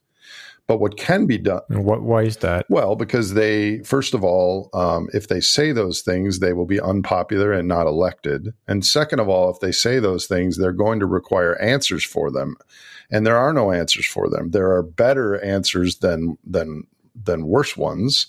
but 0.68 0.80
what 0.80 0.98
can 0.98 1.26
be 1.26 1.38
done 1.38 1.62
what, 1.70 2.02
why 2.02 2.24
is 2.24 2.38
that 2.38 2.66
well 2.70 2.96
because 2.96 3.34
they 3.34 3.80
first 3.80 4.14
of 4.14 4.24
all 4.24 4.70
um, 4.74 5.08
if 5.14 5.28
they 5.28 5.40
say 5.40 5.72
those 5.72 6.02
things 6.02 6.40
they 6.40 6.54
will 6.54 6.66
be 6.66 6.80
unpopular 6.80 7.52
and 7.52 7.68
not 7.68 7.88
elected 7.88 8.54
and 8.68 8.86
second 8.86 9.20
of 9.20 9.30
all 9.30 9.50
if 9.50 9.60
they 9.60 9.72
say 9.72 10.00
those 10.00 10.28
things 10.28 10.58
they're 10.58 10.72
going 10.72 11.00
to 11.00 11.06
require 11.06 11.60
answers 11.62 12.04
for 12.04 12.30
them 12.30 12.58
and 13.10 13.26
there 13.26 13.38
are 13.38 13.54
no 13.54 13.72
answers 13.72 14.06
for 14.06 14.30
them. 14.30 14.52
There 14.52 14.72
are 14.72 14.84
better 14.84 15.42
answers 15.44 15.98
than 15.98 16.38
than 16.46 16.88
than 17.16 17.48
worse 17.48 17.78
ones. 17.78 18.28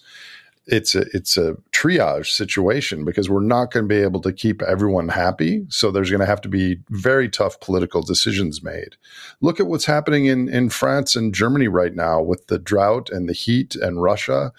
It's 0.70 0.94
a 0.94 1.06
it's 1.14 1.36
a 1.36 1.56
triage 1.72 2.26
situation 2.26 3.04
because 3.04 3.30
we're 3.30 3.40
not 3.40 3.72
going 3.72 3.88
to 3.88 3.94
be 3.94 4.02
able 4.02 4.20
to 4.20 4.32
keep 4.32 4.62
everyone 4.62 5.08
happy. 5.08 5.64
So 5.70 5.90
there's 5.90 6.10
going 6.10 6.20
to 6.20 6.26
have 6.26 6.42
to 6.42 6.48
be 6.48 6.78
very 6.90 7.28
tough 7.28 7.58
political 7.60 8.02
decisions 8.02 8.62
made. 8.62 8.96
Look 9.40 9.60
at 9.60 9.66
what's 9.66 9.86
happening 9.86 10.26
in 10.26 10.48
in 10.48 10.68
France 10.68 11.16
and 11.16 11.34
Germany 11.34 11.68
right 11.68 11.94
now 11.94 12.20
with 12.20 12.48
the 12.48 12.58
drought 12.58 13.08
and 13.10 13.28
the 13.28 13.32
heat 13.32 13.76
and 13.76 14.02
Russia. 14.02 14.52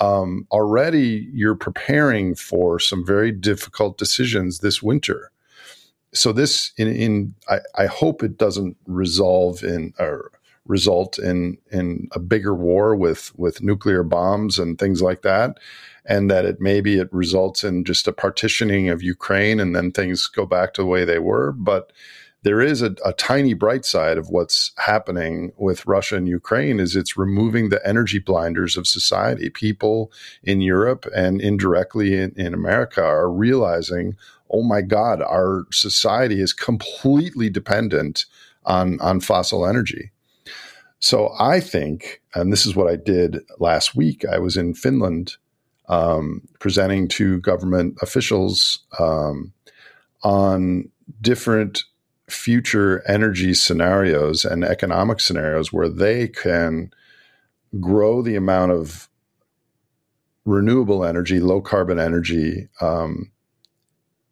um, 0.00 0.46
already 0.50 1.28
you're 1.32 1.54
preparing 1.54 2.34
for 2.34 2.78
some 2.78 3.04
very 3.04 3.32
difficult 3.32 3.98
decisions 3.98 4.58
this 4.58 4.82
winter. 4.82 5.30
So 6.14 6.32
this, 6.32 6.72
in, 6.76 6.88
in 6.88 7.34
I, 7.48 7.60
I 7.74 7.86
hope 7.86 8.22
it 8.22 8.38
doesn't 8.38 8.76
resolve 8.86 9.62
in 9.62 9.92
or 9.98 10.30
result 10.68 11.18
in 11.18 11.58
in 11.72 12.08
a 12.12 12.20
bigger 12.20 12.54
war 12.54 12.94
with 12.94 13.32
with 13.36 13.62
nuclear 13.62 14.02
bombs 14.02 14.58
and 14.58 14.78
things 14.78 15.02
like 15.02 15.22
that 15.22 15.58
and 16.04 16.30
that 16.30 16.44
it 16.44 16.60
maybe 16.60 16.98
it 16.98 17.12
results 17.12 17.64
in 17.64 17.84
just 17.84 18.06
a 18.06 18.12
partitioning 18.12 18.88
of 18.88 19.02
Ukraine 19.02 19.58
and 19.58 19.74
then 19.74 19.90
things 19.90 20.28
go 20.28 20.46
back 20.46 20.74
to 20.74 20.82
the 20.82 20.86
way 20.86 21.04
they 21.04 21.18
were 21.18 21.52
but 21.52 21.92
there 22.42 22.60
is 22.60 22.82
a, 22.82 22.94
a, 23.04 23.12
tiny 23.12 23.52
bright 23.52 23.84
side 23.84 24.16
of 24.16 24.30
what's 24.30 24.70
happening 24.78 25.52
with 25.56 25.86
Russia 25.86 26.16
and 26.16 26.28
Ukraine 26.28 26.78
is 26.78 26.94
it's 26.94 27.16
removing 27.16 27.68
the 27.68 27.84
energy 27.86 28.20
blinders 28.20 28.76
of 28.76 28.86
society. 28.86 29.50
People 29.50 30.12
in 30.44 30.60
Europe 30.60 31.04
and 31.14 31.40
indirectly 31.40 32.16
in, 32.16 32.32
in 32.36 32.54
America 32.54 33.02
are 33.02 33.30
realizing, 33.30 34.16
oh 34.50 34.62
my 34.62 34.82
God, 34.82 35.20
our 35.20 35.66
society 35.72 36.40
is 36.40 36.52
completely 36.52 37.50
dependent 37.50 38.24
on, 38.64 39.00
on 39.00 39.18
fossil 39.18 39.66
energy. 39.66 40.12
So 41.00 41.32
I 41.38 41.60
think, 41.60 42.22
and 42.34 42.52
this 42.52 42.66
is 42.66 42.74
what 42.74 42.90
I 42.90 42.96
did 42.96 43.38
last 43.58 43.94
week, 43.94 44.24
I 44.24 44.38
was 44.38 44.56
in 44.56 44.74
Finland 44.74 45.36
um, 45.88 46.42
presenting 46.58 47.08
to 47.08 47.40
government 47.40 47.98
officials 48.02 48.80
um, 48.98 49.52
on 50.22 50.90
different 51.20 51.84
future 52.28 53.02
energy 53.08 53.54
scenarios 53.54 54.44
and 54.44 54.64
economic 54.64 55.20
scenarios 55.20 55.72
where 55.72 55.88
they 55.88 56.28
can 56.28 56.90
grow 57.80 58.20
the 58.20 58.36
amount 58.36 58.72
of 58.72 59.08
renewable 60.44 61.04
energy, 61.04 61.40
low 61.40 61.60
carbon 61.60 61.98
energy. 61.98 62.68
Um, 62.80 63.30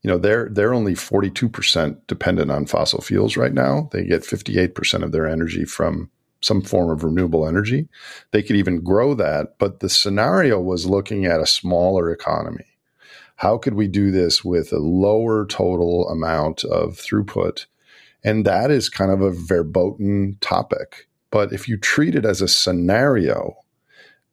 you 0.02 0.10
know, 0.10 0.18
they're 0.18 0.48
they're 0.50 0.74
only 0.74 0.94
forty 0.94 1.30
two 1.30 1.48
percent 1.48 2.06
dependent 2.06 2.50
on 2.50 2.66
fossil 2.66 3.00
fuels 3.00 3.36
right 3.36 3.52
now. 3.52 3.88
They 3.92 4.04
get 4.04 4.24
fifty 4.24 4.58
eight 4.58 4.74
percent 4.74 5.04
of 5.04 5.12
their 5.12 5.26
energy 5.26 5.64
from 5.64 6.10
some 6.46 6.62
form 6.62 6.90
of 6.90 7.04
renewable 7.04 7.46
energy. 7.46 7.88
They 8.30 8.42
could 8.42 8.56
even 8.56 8.82
grow 8.82 9.14
that, 9.14 9.58
but 9.58 9.80
the 9.80 9.88
scenario 9.88 10.60
was 10.60 10.86
looking 10.86 11.26
at 11.26 11.40
a 11.40 11.46
smaller 11.46 12.10
economy. 12.10 12.66
How 13.36 13.58
could 13.58 13.74
we 13.74 13.88
do 13.88 14.10
this 14.10 14.44
with 14.44 14.72
a 14.72 14.78
lower 14.78 15.46
total 15.46 16.08
amount 16.08 16.64
of 16.64 16.94
throughput 16.94 17.66
and 18.26 18.44
that 18.44 18.72
is 18.72 18.88
kind 18.88 19.12
of 19.12 19.20
a 19.20 19.30
verboten 19.30 20.36
topic. 20.40 21.06
But 21.30 21.52
if 21.52 21.68
you 21.68 21.76
treat 21.76 22.16
it 22.16 22.24
as 22.24 22.42
a 22.42 22.48
scenario, 22.48 23.54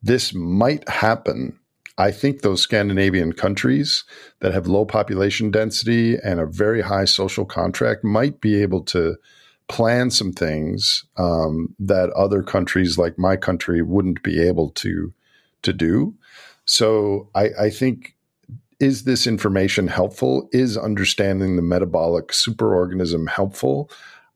this 0.01 0.33
might 0.33 0.89
happen. 0.89 1.59
I 1.99 2.09
think 2.09 2.41
those 2.41 2.63
Scandinavian 2.63 3.33
countries 3.33 4.03
that 4.39 4.51
have 4.51 4.65
low 4.65 4.83
population 4.83 5.51
density 5.51 6.17
and 6.17 6.39
a 6.39 6.47
very 6.47 6.81
high 6.81 7.05
social 7.05 7.45
contract 7.45 8.03
might 8.03 8.41
be 8.41 8.59
able 8.63 8.81
to 8.85 9.15
plan 9.67 10.11
some 10.11 10.31
things 10.31 11.05
um, 11.17 11.75
that 11.79 12.09
other 12.11 12.43
countries 12.43 12.97
like 12.97 13.17
my 13.17 13.35
country 13.35 13.81
wouldn't 13.81 14.23
be 14.23 14.41
able 14.41 14.69
to 14.71 15.13
to 15.61 15.73
do. 15.73 16.13
So 16.65 17.29
I, 17.35 17.49
I 17.59 17.69
think 17.69 18.15
is 18.79 19.03
this 19.03 19.27
information 19.27 19.87
helpful? 19.87 20.49
Is 20.51 20.77
understanding 20.77 21.55
the 21.55 21.61
metabolic 21.61 22.29
superorganism 22.29 23.29
helpful? 23.29 23.89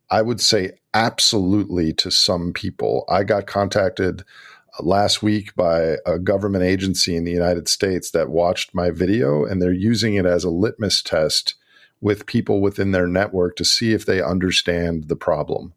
I 0.09 0.21
would 0.21 0.39
say 0.39 0.71
absolutely 0.93 1.93
to 1.93 2.09
some 2.11 2.53
people. 2.53 3.05
I 3.09 3.23
got 3.23 3.45
contacted 3.45 4.23
uh, 4.79 4.83
last 4.83 5.21
week 5.21 5.53
by 5.55 5.97
a 6.05 6.17
government 6.17 6.63
agency 6.63 7.15
in 7.15 7.25
the 7.25 7.31
United 7.31 7.67
States 7.67 8.11
that 8.11 8.29
watched 8.29 8.73
my 8.73 8.89
video 8.89 9.43
and 9.43 9.61
they're 9.61 9.73
using 9.73 10.15
it 10.15 10.25
as 10.25 10.45
a 10.45 10.49
litmus 10.49 11.01
test 11.01 11.55
with 12.01 12.25
people 12.25 12.61
within 12.61 12.91
their 12.91 13.07
network 13.07 13.55
to 13.55 13.65
see 13.65 13.93
if 13.93 14.05
they 14.05 14.21
understand 14.21 15.07
the 15.07 15.15
problem, 15.15 15.73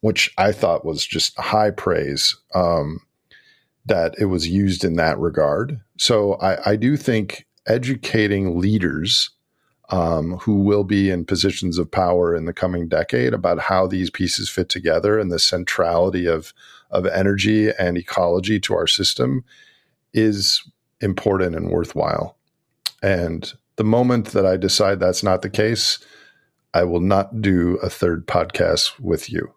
which 0.00 0.32
I 0.38 0.52
thought 0.52 0.84
was 0.84 1.06
just 1.06 1.38
high 1.38 1.70
praise 1.70 2.36
um, 2.54 3.00
that 3.86 4.14
it 4.18 4.26
was 4.26 4.48
used 4.48 4.84
in 4.84 4.94
that 4.96 5.18
regard. 5.18 5.80
So 5.98 6.34
I, 6.34 6.72
I 6.72 6.76
do 6.76 6.96
think 6.96 7.46
educating 7.66 8.60
leaders 8.60 9.30
um, 9.90 10.36
who 10.38 10.62
will 10.62 10.84
be 10.84 11.10
in 11.10 11.24
positions 11.24 11.76
of 11.78 11.90
power 11.90 12.34
in 12.34 12.44
the 12.44 12.52
coming 12.52 12.88
decade 12.88 13.34
about 13.34 13.58
how 13.58 13.86
these 13.86 14.08
pieces 14.08 14.48
fit 14.48 14.68
together 14.68 15.18
and 15.18 15.32
the 15.32 15.38
centrality 15.38 16.26
of 16.26 16.52
of 16.90 17.06
energy 17.06 17.70
and 17.78 17.96
ecology 17.96 18.58
to 18.58 18.74
our 18.74 18.86
system 18.86 19.44
is 20.12 20.62
important 21.00 21.54
and 21.54 21.70
worthwhile. 21.70 22.36
And 23.02 23.52
the 23.80 23.84
moment 23.84 24.32
that 24.32 24.44
I 24.44 24.58
decide 24.58 25.00
that's 25.00 25.22
not 25.22 25.40
the 25.40 25.48
case, 25.48 25.98
I 26.74 26.84
will 26.84 27.00
not 27.00 27.40
do 27.40 27.78
a 27.82 27.88
third 27.88 28.26
podcast 28.26 29.00
with 29.00 29.32
you. 29.32 29.54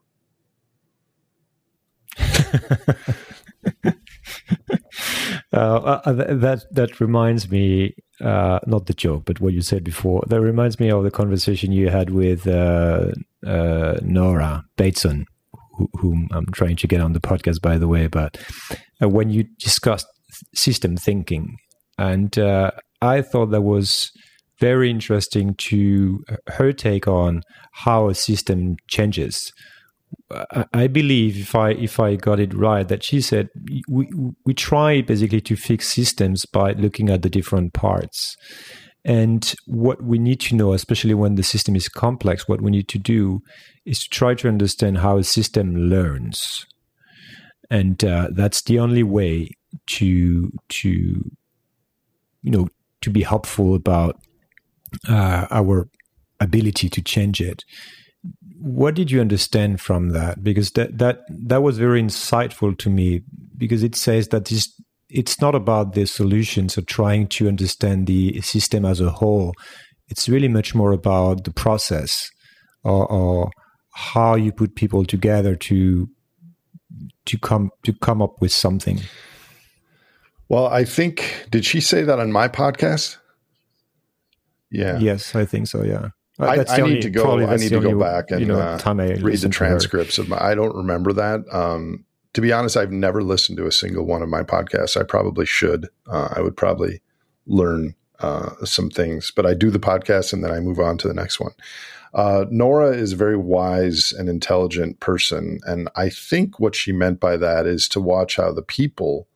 Uh, 5.51 6.01
uh 6.05 6.13
that 6.13 6.63
that 6.71 6.99
reminds 6.99 7.51
me, 7.51 7.93
uh, 8.21 8.59
not 8.65 8.85
the 8.87 8.93
joke, 8.93 9.23
but 9.25 9.39
what 9.39 9.53
you 9.53 9.61
said 9.61 9.83
before. 9.83 10.23
That 10.27 10.41
reminds 10.41 10.79
me 10.79 10.89
of 10.89 11.03
the 11.03 11.11
conversation 11.11 11.71
you 11.71 11.89
had 11.89 12.09
with 12.09 12.47
uh, 12.47 13.11
uh 13.45 13.95
Nora 14.01 14.63
Bateson, 14.77 15.25
whom 15.99 16.27
I'm 16.31 16.47
trying 16.47 16.77
to 16.77 16.87
get 16.87 17.01
on 17.01 17.13
the 17.13 17.19
podcast, 17.19 17.61
by 17.61 17.77
the 17.77 17.87
way. 17.87 18.07
But 18.07 18.37
uh, 19.01 19.09
when 19.09 19.29
you 19.29 19.43
discussed 19.59 20.07
system 20.55 20.97
thinking, 20.97 21.57
and 21.97 22.37
I 23.03 23.21
thought 23.21 23.51
that 23.51 23.61
was 23.61 24.11
very 24.59 24.89
interesting 24.89 25.55
to 25.69 26.23
her 26.47 26.71
take 26.71 27.07
on 27.07 27.41
how 27.71 28.07
a 28.09 28.15
system 28.15 28.77
changes 28.87 29.51
I 30.73 30.87
believe 30.87 31.37
if 31.37 31.55
I 31.55 31.71
if 31.71 31.99
I 31.99 32.15
got 32.15 32.39
it 32.39 32.53
right 32.53 32.87
that 32.87 33.03
she 33.03 33.21
said 33.21 33.49
we 33.87 34.09
we 34.45 34.53
try 34.53 35.01
basically 35.01 35.41
to 35.41 35.55
fix 35.55 35.87
systems 35.87 36.45
by 36.45 36.73
looking 36.73 37.09
at 37.09 37.21
the 37.21 37.29
different 37.29 37.73
parts. 37.73 38.35
And 39.05 39.53
what 39.65 40.01
we 40.01 40.17
need 40.17 40.39
to 40.41 40.55
know, 40.55 40.71
especially 40.71 41.13
when 41.13 41.35
the 41.35 41.43
system 41.43 41.75
is 41.75 41.89
complex, 41.89 42.47
what 42.47 42.61
we 42.61 42.71
need 42.71 42.87
to 42.87 42.97
do 42.97 43.41
is 43.85 44.03
to 44.03 44.09
try 44.09 44.33
to 44.35 44.47
understand 44.47 44.99
how 44.99 45.17
a 45.17 45.25
system 45.25 45.75
learns, 45.75 46.65
and 47.69 48.03
uh, 48.03 48.29
that's 48.33 48.61
the 48.61 48.79
only 48.79 49.03
way 49.03 49.49
to 49.97 50.51
to 50.69 50.89
you 50.89 52.51
know 52.51 52.67
to 53.03 53.09
be 53.09 53.23
helpful 53.23 53.75
about 53.75 54.19
uh, 55.07 55.47
our 55.51 55.87
ability 56.39 56.89
to 56.89 57.01
change 57.01 57.39
it 57.39 57.63
what 58.63 58.95
did 58.95 59.11
you 59.11 59.19
understand 59.19 59.81
from 59.81 60.09
that? 60.09 60.41
Because 60.41 60.71
that 60.71 60.97
that 60.97 61.19
that 61.29 61.61
was 61.61 61.77
very 61.77 62.01
insightful 62.01 62.77
to 62.77 62.89
me 62.89 63.21
because 63.57 63.83
it 63.83 63.95
says 63.95 64.29
that 64.29 64.45
this, 64.45 64.73
it's 65.09 65.41
not 65.41 65.53
about 65.53 65.93
the 65.93 66.05
solutions 66.05 66.77
or 66.77 66.81
trying 66.81 67.27
to 67.27 67.49
understand 67.49 68.07
the 68.07 68.39
system 68.41 68.85
as 68.85 69.01
a 69.01 69.09
whole. 69.09 69.53
It's 70.07 70.29
really 70.29 70.47
much 70.47 70.73
more 70.73 70.93
about 70.93 71.43
the 71.43 71.51
process 71.51 72.29
or, 72.83 73.05
or 73.11 73.51
how 73.93 74.35
you 74.35 74.51
put 74.53 74.75
people 74.75 75.03
together 75.03 75.55
to 75.55 76.07
to 77.25 77.37
come 77.39 77.69
to 77.83 77.91
come 77.91 78.21
up 78.21 78.39
with 78.39 78.53
something. 78.53 79.01
Well, 80.53 80.67
I 80.67 80.85
think 80.85 81.47
did 81.49 81.65
she 81.65 81.81
say 81.81 82.03
that 82.03 82.19
on 82.19 82.31
my 82.31 82.47
podcast? 82.47 83.17
Yeah. 84.69 84.99
Yes, 84.99 85.33
I 85.33 85.45
think 85.45 85.65
so. 85.65 85.83
Yeah. 85.83 86.09
I, 86.37 86.59
I 86.59 86.79
only, 86.79 86.93
need 86.93 87.01
to 87.01 87.09
go. 87.09 87.39
I 87.39 87.55
need 87.55 87.69
to 87.69 87.79
go 87.79 87.99
back 87.99 88.29
and 88.29 88.39
you 88.39 88.45
know, 88.45 88.59
uh, 88.59 88.79
read 88.95 89.39
the 89.39 89.49
transcripts 89.49 90.19
of 90.19 90.29
my. 90.29 90.37
I 90.39 90.53
don't 90.53 90.75
remember 90.75 91.11
that. 91.13 91.41
Um, 91.51 92.05
to 92.33 92.41
be 92.41 92.51
honest, 92.51 92.77
I've 92.77 92.91
never 92.91 93.23
listened 93.23 93.57
to 93.57 93.65
a 93.65 93.71
single 93.71 94.05
one 94.05 94.21
of 94.21 94.29
my 94.29 94.43
podcasts. 94.43 94.95
I 94.95 95.01
probably 95.01 95.47
should. 95.47 95.89
Uh, 96.05 96.29
I 96.35 96.41
would 96.41 96.55
probably 96.55 97.01
learn 97.47 97.95
uh, 98.19 98.51
some 98.63 98.91
things, 98.91 99.31
but 99.35 99.47
I 99.47 99.55
do 99.55 99.71
the 99.71 99.79
podcast 99.79 100.33
and 100.33 100.43
then 100.43 100.51
I 100.51 100.59
move 100.59 100.79
on 100.79 100.99
to 100.99 101.07
the 101.07 101.15
next 101.15 101.39
one. 101.39 101.53
Uh, 102.13 102.45
Nora 102.51 102.91
is 102.91 103.13
a 103.13 103.15
very 103.17 103.37
wise 103.37 104.11
and 104.11 104.29
intelligent 104.29 104.99
person, 104.99 105.61
and 105.65 105.89
I 105.95 106.09
think 106.09 106.59
what 106.59 106.75
she 106.75 106.91
meant 106.91 107.19
by 107.19 107.37
that 107.37 107.65
is 107.65 107.87
to 107.89 107.99
watch 107.99 108.35
how 108.35 108.51
the 108.51 108.61
people 108.61 109.27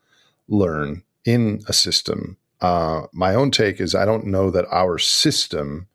learn 0.47 1.03
in 1.27 1.59
a 1.67 1.73
system. 1.73 2.37
Uh, 2.61 3.01
my 3.11 3.35
own 3.35 3.51
take 3.51 3.79
is 3.81 3.93
I 3.93 4.05
don't 4.05 4.25
know 4.25 4.49
that 4.49 4.65
our 4.71 4.97
system 4.97 5.87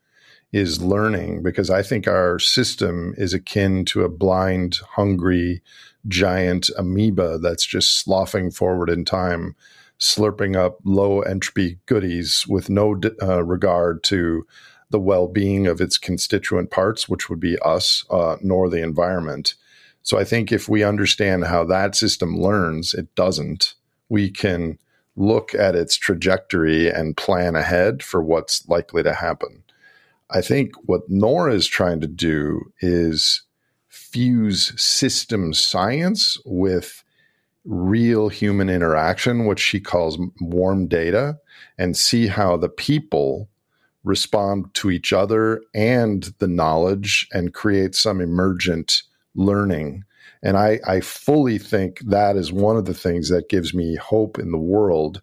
is 0.52 0.82
learning 0.82 1.42
because 1.42 1.70
I 1.70 1.82
think 1.82 2.06
our 2.06 2.38
system 2.38 3.14
is 3.16 3.32
akin 3.32 3.86
to 3.86 4.04
a 4.04 4.10
blind, 4.10 4.78
hungry, 4.90 5.62
giant 6.06 6.68
amoeba 6.76 7.38
that's 7.38 7.64
just 7.64 7.98
sloughing 7.98 8.50
forward 8.50 8.90
in 8.90 9.06
time, 9.06 9.56
slurping 9.98 10.54
up 10.54 10.78
low 10.84 11.22
entropy 11.22 11.78
goodies 11.86 12.46
with 12.46 12.68
no 12.68 13.00
uh, 13.22 13.42
regard 13.42 14.04
to 14.04 14.46
the 14.90 15.00
well 15.00 15.28
being 15.28 15.66
of 15.66 15.80
its 15.80 15.96
constituent 15.96 16.70
parts, 16.70 17.08
which 17.08 17.30
would 17.30 17.40
be 17.40 17.58
us, 17.60 18.04
uh, 18.10 18.36
nor 18.42 18.68
the 18.68 18.82
environment. 18.82 19.54
So 20.02 20.18
I 20.18 20.24
think 20.24 20.52
if 20.52 20.68
we 20.68 20.84
understand 20.84 21.44
how 21.44 21.64
that 21.64 21.96
system 21.96 22.36
learns, 22.38 22.92
it 22.92 23.14
doesn't. 23.14 23.74
We 24.10 24.30
can 24.30 24.78
look 25.16 25.54
at 25.54 25.74
its 25.74 25.96
trajectory 25.96 26.88
and 26.90 27.16
plan 27.16 27.54
ahead 27.54 28.02
for 28.02 28.22
what's 28.22 28.66
likely 28.68 29.02
to 29.02 29.12
happen. 29.12 29.62
I 30.30 30.40
think 30.40 30.72
what 30.86 31.08
Nora 31.08 31.54
is 31.54 31.66
trying 31.66 32.00
to 32.00 32.06
do 32.06 32.72
is 32.80 33.42
fuse 33.88 34.72
system 34.80 35.52
science 35.52 36.38
with 36.46 37.04
real 37.64 38.28
human 38.28 38.68
interaction, 38.68 39.44
which 39.44 39.60
she 39.60 39.78
calls 39.78 40.18
warm 40.40 40.88
data, 40.88 41.38
and 41.78 41.96
see 41.96 42.26
how 42.26 42.56
the 42.56 42.68
people 42.68 43.48
respond 44.04 44.72
to 44.74 44.90
each 44.90 45.12
other 45.12 45.62
and 45.74 46.34
the 46.38 46.48
knowledge 46.48 47.28
and 47.32 47.54
create 47.54 47.94
some 47.94 48.20
emergent 48.20 49.02
learning. 49.34 50.04
And 50.42 50.56
I, 50.56 50.80
I 50.86 51.00
fully 51.00 51.56
think 51.58 52.00
that 52.00 52.36
is 52.36 52.52
one 52.52 52.76
of 52.76 52.84
the 52.84 52.94
things 52.94 53.28
that 53.28 53.48
gives 53.48 53.72
me 53.72 53.94
hope 53.94 54.38
in 54.38 54.50
the 54.50 54.58
world 54.58 55.22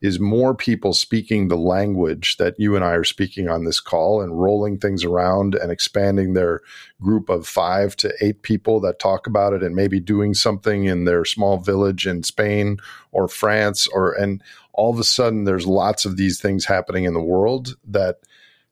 is 0.00 0.20
more 0.20 0.54
people 0.54 0.94
speaking 0.94 1.48
the 1.48 1.56
language 1.56 2.36
that 2.36 2.54
you 2.58 2.76
and 2.76 2.84
I 2.84 2.92
are 2.92 3.04
speaking 3.04 3.48
on 3.48 3.64
this 3.64 3.80
call 3.80 4.22
and 4.22 4.40
rolling 4.40 4.78
things 4.78 5.04
around 5.04 5.56
and 5.56 5.72
expanding 5.72 6.34
their 6.34 6.60
group 7.00 7.28
of 7.28 7.48
five 7.48 7.96
to 7.96 8.12
eight 8.20 8.42
people 8.42 8.80
that 8.80 9.00
talk 9.00 9.26
about 9.26 9.52
it 9.52 9.62
and 9.62 9.74
maybe 9.74 9.98
doing 9.98 10.34
something 10.34 10.84
in 10.84 11.04
their 11.04 11.24
small 11.24 11.58
village 11.58 12.06
in 12.06 12.22
Spain 12.22 12.78
or 13.10 13.26
France 13.26 13.88
or 13.88 14.12
and 14.12 14.40
all 14.72 14.90
of 14.92 15.00
a 15.00 15.04
sudden 15.04 15.44
there's 15.44 15.66
lots 15.66 16.04
of 16.04 16.16
these 16.16 16.40
things 16.40 16.64
happening 16.64 17.04
in 17.04 17.12
the 17.12 17.20
world 17.20 17.76
that 17.84 18.20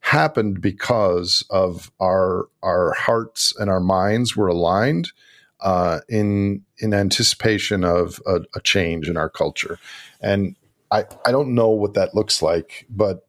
happened 0.00 0.60
because 0.60 1.44
of 1.50 1.90
our 2.00 2.48
our 2.62 2.92
hearts 2.92 3.52
and 3.58 3.68
our 3.68 3.80
minds 3.80 4.36
were 4.36 4.48
aligned 4.48 5.10
uh, 5.60 6.00
in 6.08 6.62
in 6.78 6.94
anticipation 6.94 7.84
of 7.84 8.20
a, 8.26 8.40
a, 8.54 8.60
change 8.60 9.08
in 9.08 9.16
our 9.16 9.28
culture. 9.28 9.78
And 10.20 10.54
I, 10.92 11.04
I 11.26 11.32
don't 11.32 11.54
know 11.54 11.68
what 11.70 11.94
that 11.94 12.14
looks 12.14 12.40
like, 12.42 12.86
but 12.88 13.26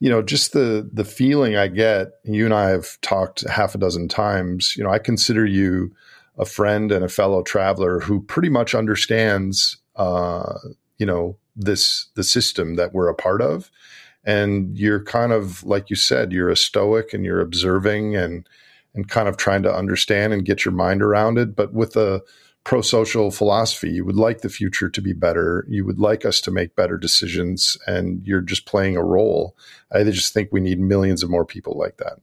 you 0.00 0.10
know, 0.10 0.22
just 0.22 0.52
the 0.52 0.88
the 0.92 1.04
feeling 1.04 1.56
I 1.56 1.68
get. 1.68 2.12
You 2.24 2.44
and 2.44 2.54
I 2.54 2.70
have 2.70 3.00
talked 3.00 3.48
half 3.48 3.74
a 3.74 3.78
dozen 3.78 4.08
times. 4.08 4.74
You 4.76 4.84
know, 4.84 4.90
I 4.90 4.98
consider 4.98 5.46
you 5.46 5.94
a 6.38 6.44
friend 6.44 6.90
and 6.90 7.04
a 7.04 7.08
fellow 7.08 7.42
traveler 7.42 8.00
who 8.00 8.20
pretty 8.22 8.48
much 8.48 8.74
understands, 8.74 9.76
uh, 9.96 10.54
you 10.98 11.06
know, 11.06 11.36
this 11.54 12.08
the 12.14 12.24
system 12.24 12.74
that 12.74 12.92
we're 12.92 13.08
a 13.08 13.14
part 13.14 13.40
of. 13.40 13.70
And 14.24 14.76
you're 14.76 15.04
kind 15.04 15.32
of 15.32 15.62
like 15.64 15.90
you 15.90 15.96
said, 15.96 16.32
you're 16.32 16.50
a 16.50 16.56
stoic 16.56 17.12
and 17.12 17.24
you're 17.24 17.40
observing 17.40 18.16
and 18.16 18.48
and 18.94 19.08
kind 19.08 19.28
of 19.28 19.36
trying 19.36 19.62
to 19.64 19.74
understand 19.74 20.32
and 20.32 20.44
get 20.44 20.64
your 20.64 20.72
mind 20.72 21.02
around 21.02 21.38
it, 21.38 21.56
but 21.56 21.72
with 21.72 21.96
a 21.96 22.22
pro 22.64 22.80
social 22.80 23.30
philosophy. 23.30 23.90
You 23.90 24.04
would 24.04 24.16
like 24.16 24.40
the 24.40 24.48
future 24.48 24.88
to 24.88 25.00
be 25.00 25.12
better. 25.12 25.66
You 25.68 25.84
would 25.84 26.00
like 26.00 26.24
us 26.24 26.40
to 26.42 26.50
make 26.50 26.74
better 26.74 26.96
decisions, 26.96 27.76
and 27.86 28.26
you're 28.26 28.40
just 28.40 28.66
playing 28.66 28.96
a 28.96 29.04
role. 29.04 29.56
I 29.92 30.02
just 30.04 30.32
think 30.32 30.48
we 30.50 30.60
need 30.60 30.80
millions 30.80 31.22
of 31.22 31.30
more 31.30 31.44
people 31.44 31.78
like 31.78 31.98
that. 31.98 32.18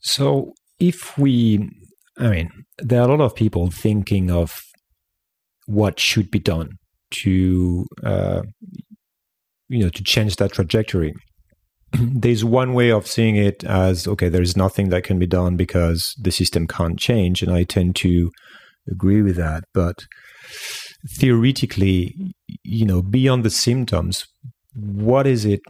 So, 0.00 0.54
if 0.78 1.16
we, 1.16 1.70
I 2.18 2.28
mean, 2.28 2.50
there 2.78 3.00
are 3.00 3.08
a 3.08 3.16
lot 3.16 3.24
of 3.24 3.34
people 3.34 3.70
thinking 3.70 4.30
of 4.30 4.64
what 5.66 5.98
should 5.98 6.30
be 6.30 6.40
done 6.40 6.76
to, 7.10 7.86
uh, 8.02 8.42
you 9.68 9.78
know, 9.78 9.88
to 9.88 10.02
change 10.02 10.36
that 10.36 10.52
trajectory. 10.52 11.14
there's 12.00 12.44
one 12.44 12.74
way 12.74 12.90
of 12.90 13.06
seeing 13.06 13.36
it 13.36 13.64
as 13.64 14.06
okay, 14.06 14.28
there's 14.28 14.56
nothing 14.56 14.88
that 14.90 15.04
can 15.04 15.18
be 15.18 15.26
done 15.26 15.56
because 15.56 16.14
the 16.20 16.30
system 16.30 16.66
can't 16.66 16.98
change, 16.98 17.42
and 17.42 17.52
I 17.52 17.64
tend 17.64 17.96
to 17.96 18.30
agree 18.90 19.22
with 19.22 19.36
that. 19.36 19.64
But 19.72 20.04
theoretically, 21.18 22.14
you 22.62 22.84
know, 22.84 23.02
beyond 23.02 23.44
the 23.44 23.50
symptoms, 23.50 24.24
what 24.74 25.26
is 25.26 25.44
it 25.44 25.60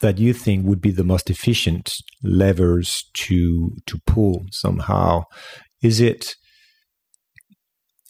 that 0.00 0.18
you 0.18 0.32
think 0.32 0.66
would 0.66 0.80
be 0.80 0.90
the 0.90 1.04
most 1.04 1.30
efficient 1.30 1.92
levers 2.22 3.04
to 3.14 3.76
to 3.86 3.98
pull 4.06 4.46
somehow? 4.50 5.24
Is 5.82 6.00
it 6.00 6.34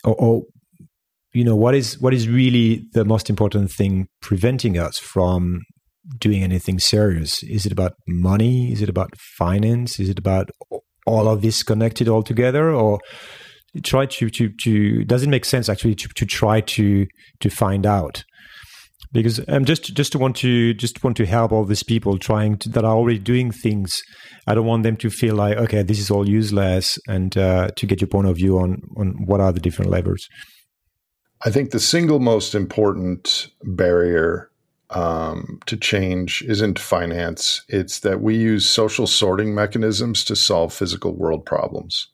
or, 0.05 0.15
or 0.15 0.43
you 1.33 1.45
know 1.45 1.57
what 1.57 1.75
is 1.75 1.99
what 2.01 2.13
is 2.13 2.29
really 2.29 2.85
the 2.93 3.05
most 3.05 3.31
important 3.31 3.71
thing 3.71 4.07
preventing 4.21 4.79
us 4.79 4.99
from 4.99 5.61
doing 6.19 6.43
anything 6.43 6.79
serious? 6.79 7.43
Is 7.43 7.67
it 7.67 7.73
about 7.73 7.93
money? 8.07 8.73
Is 8.73 8.83
it 8.83 8.89
about 8.89 9.17
finance? 9.19 10.01
Is 10.01 10.09
it 10.09 10.19
about 10.19 10.51
all 11.07 11.29
of 11.29 11.43
this 11.43 11.63
connected 11.63 12.09
all 12.09 12.23
together? 12.23 12.71
Or 12.71 13.01
try 13.83 14.07
to, 14.07 14.31
to, 14.31 14.49
to 14.49 15.05
does 15.05 15.23
it 15.23 15.29
make 15.29 15.45
sense 15.45 15.69
actually 15.69 15.95
to, 15.97 16.09
to 16.09 16.27
try 16.27 16.61
to, 16.61 17.07
to 17.41 17.51
find 17.51 17.87
out? 17.87 18.25
Because 19.13 19.41
I'm 19.41 19.57
um, 19.57 19.65
just 19.67 19.95
just 19.95 20.17
want 20.17 20.37
to 20.37 20.73
just 20.73 21.05
want 21.05 21.19
to 21.19 21.27
help 21.27 21.53
all 21.53 21.67
these 21.67 21.83
people 21.83 22.17
trying 22.17 22.57
to, 22.59 22.71
that 22.71 22.85
are 22.85 22.97
already 22.97 23.19
doing 23.19 23.51
things. 23.51 24.01
I 24.47 24.55
don't 24.55 24.65
want 24.65 24.85
them 24.85 24.97
to 24.99 25.11
feel 25.11 25.35
like 25.35 25.59
okay, 25.59 25.83
this 25.83 25.99
is 25.99 26.11
all 26.11 26.27
useless, 26.27 26.99
and 27.07 27.37
uh, 27.37 27.69
to 27.77 27.87
get 27.87 28.01
your 28.01 28.09
point 28.09 28.29
of 28.29 28.37
view 28.37 28.59
on 28.59 28.81
on 28.97 29.17
what 29.27 29.41
are 29.41 29.53
the 29.53 29.61
different 29.61 29.91
levers. 29.91 30.27
I 31.45 31.51
think 31.51 31.73
the 31.73 31.81
single 31.81 32.21
most 32.21 32.55
important 32.55 33.49
barrier 33.65 34.52
um, 34.93 35.59
to 35.67 35.77
change 35.77 36.43
isn't 36.43 36.79
finance. 36.79 37.63
It's 37.69 38.01
that 38.01 38.21
we 38.21 38.37
use 38.37 38.69
social 38.69 39.07
sorting 39.07 39.55
mechanisms 39.55 40.25
to 40.27 40.37
solve 40.37 40.73
physical 40.73 41.15
world 41.15 41.45
problems. 41.45 42.09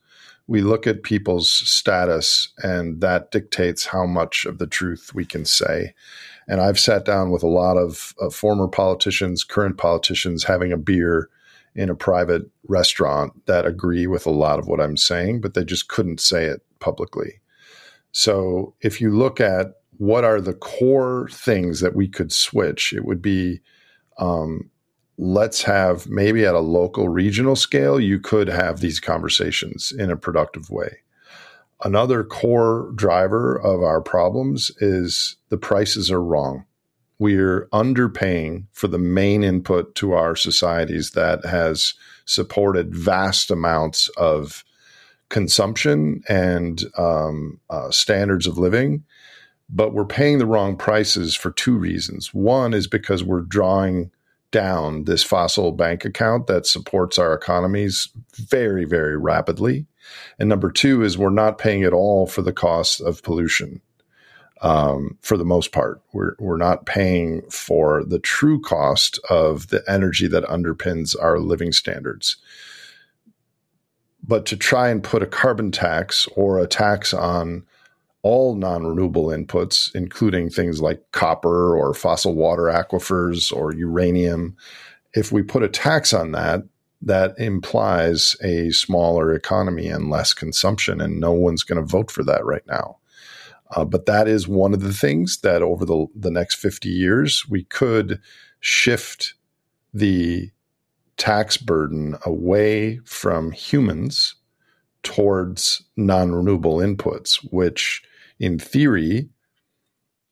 We 0.47 0.63
look 0.63 0.87
at 0.87 1.03
people's 1.03 1.51
status, 1.51 2.49
and 2.59 3.01
that 3.03 3.31
dictates 3.31 3.85
how 3.87 4.07
much 4.07 4.47
of 4.47 4.59
the 4.59 4.67
truth 4.67 5.11
we 5.13 5.27
can 5.27 5.45
say. 5.45 5.93
And 6.47 6.61
I've 6.61 6.79
sat 6.79 7.05
down 7.05 7.31
with 7.31 7.43
a 7.43 7.49
lot 7.49 7.77
of, 7.77 8.15
of 8.19 8.35
former 8.35 8.69
politicians, 8.69 9.45
current 9.45 9.77
politicians, 9.77 10.45
having 10.45 10.73
a 10.73 10.79
beer 10.79 11.29
in 11.75 11.91
a 11.91 11.95
private 11.95 12.43
restaurant 12.67 13.47
that 13.47 13.67
agree 13.67 14.07
with 14.07 14.25
a 14.25 14.31
lot 14.31 14.59
of 14.59 14.67
what 14.67 14.81
I'm 14.81 14.97
saying, 14.97 15.43
but 15.43 15.55
they 15.55 15.65
just 15.65 15.89
couldn't 15.89 16.21
say 16.21 16.47
it 16.47 16.63
publicly. 16.81 17.41
So 18.13 18.75
if 18.81 19.01
you 19.01 19.15
look 19.15 19.41
at 19.41 19.75
what 19.99 20.25
are 20.25 20.41
the 20.41 20.55
core 20.55 21.29
things 21.31 21.81
that 21.81 21.95
we 21.95 22.09
could 22.09 22.33
switch? 22.33 22.93
It 22.93 23.05
would 23.05 23.21
be 23.21 23.61
um, 24.19 24.71
let's 25.19 25.63
have 25.63 26.09
maybe 26.09 26.47
at 26.47 26.55
a 26.55 26.61
local 26.61 27.09
regional 27.09 27.57
scale, 27.57 28.01
you 28.01 28.19
could 28.19 28.49
have 28.49 28.81
these 28.81 29.01
conversations 29.01 29.93
in 29.93 30.11
a 30.11 30.17
productive 30.17 30.71
way. 30.71 30.99
Another 31.85 32.25
core 32.25 32.93
driver 32.95 33.57
of 33.57 33.83
our 33.83 34.01
problems 34.01 34.71
is 34.79 35.37
the 35.49 35.59
prices 35.59 36.11
are 36.11 36.23
wrong. 36.23 36.65
We're 37.21 37.69
underpaying 37.73 38.67
for 38.73 38.87
the 38.87 38.99
main 38.99 39.43
input 39.43 39.95
to 39.97 40.13
our 40.13 40.37
societies 40.37 41.13
that 41.13 41.45
has 41.45 41.95
supported 42.25 42.95
vast 42.95 43.51
amounts 43.51 44.09
of 44.17 44.65
consumption 45.29 46.23
and 46.29 46.85
um, 46.97 47.61
uh, 47.71 47.91
standards 47.91 48.47
of 48.47 48.57
living 48.57 49.05
but 49.69 49.93
we're 49.93 50.05
paying 50.05 50.39
the 50.39 50.47
wrong 50.47 50.77
prices 50.77 51.35
for 51.35 51.51
two 51.51 51.77
reasons. 51.77 52.33
One 52.33 52.73
is 52.73 52.87
because 52.87 53.23
we're 53.23 53.43
drawing 53.43 54.11
down 54.51 55.05
this 55.05 55.23
fossil 55.23 55.73
bank 55.73 56.05
account 56.05 56.47
that 56.47 56.67
supports 56.67 57.19
our 57.19 57.35
economies 57.35 58.09
very, 58.35 58.85
very 58.85 59.17
rapidly. 59.17 59.87
And 60.39 60.49
number 60.49 60.71
two 60.71 61.03
is 61.03 61.19
we're 61.19 61.31
not 61.31 61.59
paying 61.59 61.85
at 61.85 61.93
all 61.93 62.27
for 62.27 62.41
the 62.41 62.53
cost 62.53 63.01
of 63.03 63.23
pollution. 63.23 63.83
Um, 64.61 65.19
for 65.21 65.37
the 65.37 65.45
most 65.45 65.71
part, 65.71 66.01
we're 66.13 66.35
we're 66.41 66.57
not 66.57 66.87
paying 66.87 67.43
for 67.49 68.03
the 68.05 68.19
true 68.19 68.61
cost 68.61 69.21
of 69.31 69.69
the 69.69 69.85
energy 69.87 70.27
that 70.29 70.45
underpins 70.45 71.15
our 71.21 71.39
living 71.39 71.71
standards. 71.71 72.37
But 74.21 74.47
to 74.47 74.57
try 74.57 74.89
and 74.89 75.03
put 75.03 75.23
a 75.23 75.27
carbon 75.27 75.71
tax 75.71 76.27
or 76.35 76.59
a 76.59 76.67
tax 76.67 77.15
on 77.15 77.67
all 78.23 78.55
non 78.55 78.87
renewable 78.87 79.27
inputs, 79.27 79.95
including 79.95 80.51
things 80.51 80.81
like 80.81 81.03
copper 81.13 81.77
or 81.77 81.95
fossil 81.95 82.35
water 82.35 82.65
aquifers 82.65 83.53
or 83.53 83.73
uranium, 83.75 84.57
if 85.15 85.33
we 85.33 85.43
put 85.43 85.63
a 85.63 85.69
tax 85.69 86.13
on 86.13 86.33
that, 86.33 86.63
that 87.01 87.39
implies 87.39 88.35
a 88.43 88.71
smaller 88.71 89.33
economy 89.33 89.87
and 89.89 90.11
less 90.11 90.35
consumption, 90.35 91.01
and 91.01 91.21
no 91.21 91.33
one's 91.33 91.63
going 91.63 91.81
to 91.81 91.87
vote 91.87 92.11
for 92.11 92.25
that 92.25 92.45
right 92.45 92.67
now. 92.67 92.99
Uh, 93.77 93.85
but 93.85 94.07
that 94.07 94.27
is 94.27 94.49
one 94.49 94.73
of 94.73 94.81
the 94.81 94.93
things 94.93 95.39
that 95.39 95.63
over 95.63 95.85
the, 95.85 96.07
the 96.15 96.31
next 96.31 96.57
50 96.57 96.89
years, 96.89 97.49
we 97.49 97.65
could 97.65 98.21
shift 98.61 99.35
the 99.93 100.51
tax 101.17 101.57
burden 101.57 102.17
away 102.25 102.99
from 103.05 103.53
humans 103.53 104.35
towards 105.03 105.83
non 105.97 106.33
renewable 106.33 106.77
inputs, 106.77 107.37
which 107.53 108.03
in 108.39 108.59
theory 108.59 109.29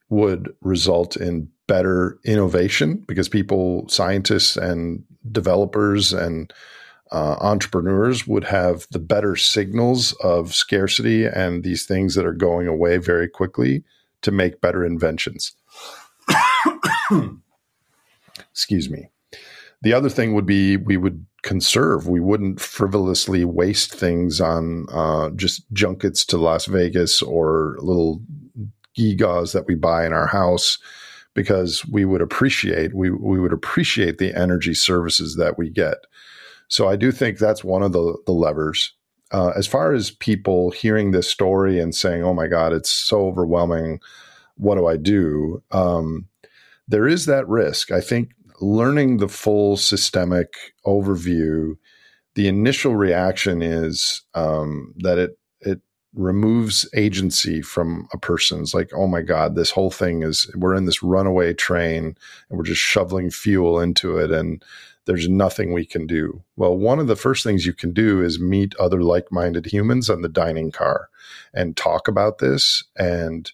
would 0.09 0.54
result 0.61 1.16
in 1.16 1.48
better 1.66 2.18
innovation 2.24 3.04
because 3.09 3.28
people, 3.28 3.88
scientists 3.88 4.57
and 4.57 5.02
developers 5.32 6.12
and 6.12 6.52
uh, 7.12 7.36
entrepreneurs 7.40 8.26
would 8.26 8.44
have 8.44 8.86
the 8.90 8.98
better 8.98 9.36
signals 9.36 10.12
of 10.22 10.54
scarcity 10.54 11.24
and 11.24 11.62
these 11.62 11.84
things 11.86 12.14
that 12.14 12.26
are 12.26 12.32
going 12.32 12.66
away 12.66 12.98
very 12.98 13.28
quickly 13.28 13.84
to 14.22 14.30
make 14.30 14.61
better 14.61 14.84
inventions. 14.84 15.52
Excuse 18.50 18.90
me. 18.90 19.11
The 19.82 19.92
other 19.92 20.09
thing 20.09 20.34
would 20.34 20.46
be 20.46 20.76
we 20.76 20.96
would 20.96 21.26
conserve. 21.47 22.09
We 22.09 22.20
wouldn't 22.20 22.61
frivolously 22.61 23.44
waste 23.44 23.94
things 23.94 24.40
on 24.40 24.86
uh, 24.92 25.30
just 25.30 25.62
junkets 25.72 26.26
to 26.26 26.36
Las 26.36 26.66
Vegas 26.66 27.22
or 27.22 27.76
little 27.78 28.20
gigas 28.99 29.53
that 29.53 29.66
we 29.66 29.76
buy 29.76 30.05
in 30.05 30.12
our 30.12 30.26
house 30.26 30.78
because 31.34 31.86
we 31.86 32.05
would 32.05 32.20
appreciate 32.20 32.94
we 32.94 33.11
we 33.11 33.38
would 33.38 33.53
appreciate 33.53 34.18
the 34.18 34.34
energy 34.34 34.74
services 34.74 35.36
that 35.36 35.57
we 35.57 35.70
get. 35.70 35.99
So 36.68 36.88
I 36.88 36.97
do 36.97 37.12
think 37.12 37.38
that's 37.38 37.62
one 37.62 37.82
of 37.82 37.92
the 37.92 38.18
the 38.26 38.32
levers. 38.32 38.92
Uh, 39.32 39.53
as 39.57 39.66
far 39.66 39.92
as 39.92 40.11
people 40.11 40.70
hearing 40.70 41.11
this 41.11 41.30
story 41.30 41.78
and 41.78 41.94
saying, 41.94 42.24
"Oh 42.24 42.34
my 42.34 42.49
God, 42.49 42.72
it's 42.72 42.90
so 42.90 43.26
overwhelming," 43.26 44.01
what 44.57 44.76
do 44.76 44.86
I 44.86 44.97
do? 44.97 45.62
Um, 45.70 46.26
there 46.88 47.07
is 47.07 47.26
that 47.26 47.49
risk. 47.49 47.92
I 47.92 48.01
think 48.01 48.30
learning 48.61 49.18
the 49.18 49.28
full 49.28 49.76
systemic 49.76 50.54
overview, 50.84 51.76
the 52.34 52.48
initial 52.48 52.96
reaction 52.96 53.62
is 53.62 54.22
um, 54.34 54.94
that 54.98 55.18
it 55.18 55.38
it 55.61 55.80
removes 56.14 56.88
agency 56.94 57.62
from 57.62 58.09
a 58.12 58.18
person. 58.18 58.61
It's 58.61 58.74
like, 58.74 58.90
oh 58.94 59.07
my 59.07 59.22
God, 59.22 59.54
this 59.54 59.70
whole 59.70 59.90
thing 59.90 60.22
is 60.22 60.50
we're 60.54 60.74
in 60.74 60.86
this 60.86 61.02
runaway 61.02 61.54
train 61.54 62.16
and 62.48 62.59
we're 62.59 62.64
just 62.64 62.80
shoveling 62.80 63.30
fuel 63.30 63.80
into 63.80 64.18
it 64.18 64.30
and 64.30 64.62
there's 65.07 65.28
nothing 65.28 65.72
we 65.72 65.86
can 65.86 66.07
do. 66.07 66.42
Well, 66.57 66.76
one 66.76 66.98
of 66.98 67.07
the 67.07 67.16
first 67.16 67.44
things 67.44 67.64
you 67.64 67.72
can 67.72 67.92
do 67.92 68.22
is 68.22 68.40
meet 68.40 68.74
other 68.76 69.02
like-minded 69.02 69.66
humans 69.66 70.11
on 70.11 70.22
the 70.22 70.28
dining 70.28 70.72
car 70.72 71.09
and 71.54 71.76
talk 71.76 72.09
about 72.09 72.38
this 72.38 72.82
and 72.96 73.50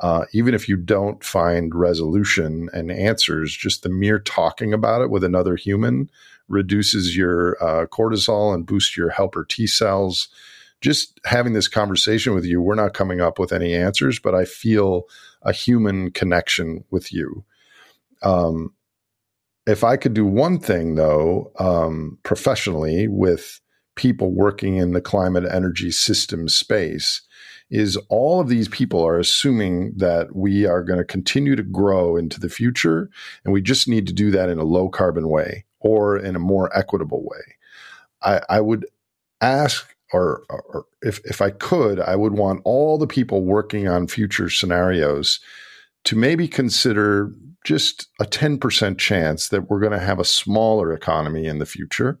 uh, 0.00 0.24
even 0.32 0.54
if 0.54 0.68
you 0.68 0.76
don't 0.76 1.22
find 1.22 1.74
resolution 1.74 2.68
and 2.72 2.90
answers, 2.90 3.54
just 3.54 3.82
the 3.82 3.90
mere 3.90 4.18
talking 4.18 4.72
about 4.72 5.02
it 5.02 5.10
with 5.10 5.22
another 5.22 5.56
human 5.56 6.10
reduces 6.48 7.16
your 7.16 7.62
uh, 7.62 7.86
cortisol 7.86 8.54
and 8.54 8.66
boosts 8.66 8.96
your 8.96 9.10
helper 9.10 9.44
T 9.44 9.66
cells. 9.66 10.28
Just 10.80 11.20
having 11.26 11.52
this 11.52 11.68
conversation 11.68 12.34
with 12.34 12.46
you, 12.46 12.62
we're 12.62 12.74
not 12.74 12.94
coming 12.94 13.20
up 13.20 13.38
with 13.38 13.52
any 13.52 13.74
answers, 13.74 14.18
but 14.18 14.34
I 14.34 14.46
feel 14.46 15.04
a 15.42 15.52
human 15.52 16.10
connection 16.10 16.84
with 16.90 17.12
you. 17.12 17.44
Um, 18.22 18.72
if 19.66 19.84
I 19.84 19.98
could 19.98 20.14
do 20.14 20.24
one 20.24 20.58
thing, 20.58 20.94
though, 20.94 21.52
um, 21.58 22.18
professionally 22.22 23.06
with 23.06 23.60
people 23.94 24.32
working 24.32 24.76
in 24.76 24.92
the 24.92 25.02
climate 25.02 25.44
energy 25.50 25.90
system 25.90 26.48
space, 26.48 27.20
is 27.70 27.96
all 28.08 28.40
of 28.40 28.48
these 28.48 28.68
people 28.68 29.04
are 29.06 29.18
assuming 29.18 29.92
that 29.96 30.34
we 30.34 30.66
are 30.66 30.82
going 30.82 30.98
to 30.98 31.04
continue 31.04 31.54
to 31.54 31.62
grow 31.62 32.16
into 32.16 32.40
the 32.40 32.48
future 32.48 33.08
and 33.44 33.52
we 33.52 33.62
just 33.62 33.88
need 33.88 34.06
to 34.06 34.12
do 34.12 34.30
that 34.32 34.48
in 34.48 34.58
a 34.58 34.64
low 34.64 34.88
carbon 34.88 35.28
way 35.28 35.64
or 35.78 36.16
in 36.16 36.34
a 36.34 36.40
more 36.40 36.76
equitable 36.76 37.22
way. 37.22 37.56
I, 38.22 38.40
I 38.48 38.60
would 38.60 38.86
ask 39.40 39.94
or, 40.12 40.42
or, 40.50 40.84
if, 41.02 41.20
if 41.24 41.40
I 41.40 41.50
could, 41.50 42.00
I 42.00 42.16
would 42.16 42.32
want 42.32 42.62
all 42.64 42.98
the 42.98 43.06
people 43.06 43.44
working 43.44 43.86
on 43.86 44.08
future 44.08 44.50
scenarios 44.50 45.38
to 46.04 46.16
maybe 46.16 46.48
consider 46.48 47.32
just 47.64 48.08
a 48.20 48.24
10% 48.24 48.98
chance 48.98 49.48
that 49.48 49.70
we're 49.70 49.80
going 49.80 49.92
to 49.92 49.98
have 49.98 50.18
a 50.18 50.24
smaller 50.24 50.92
economy 50.92 51.46
in 51.46 51.58
the 51.58 51.66
future 51.66 52.18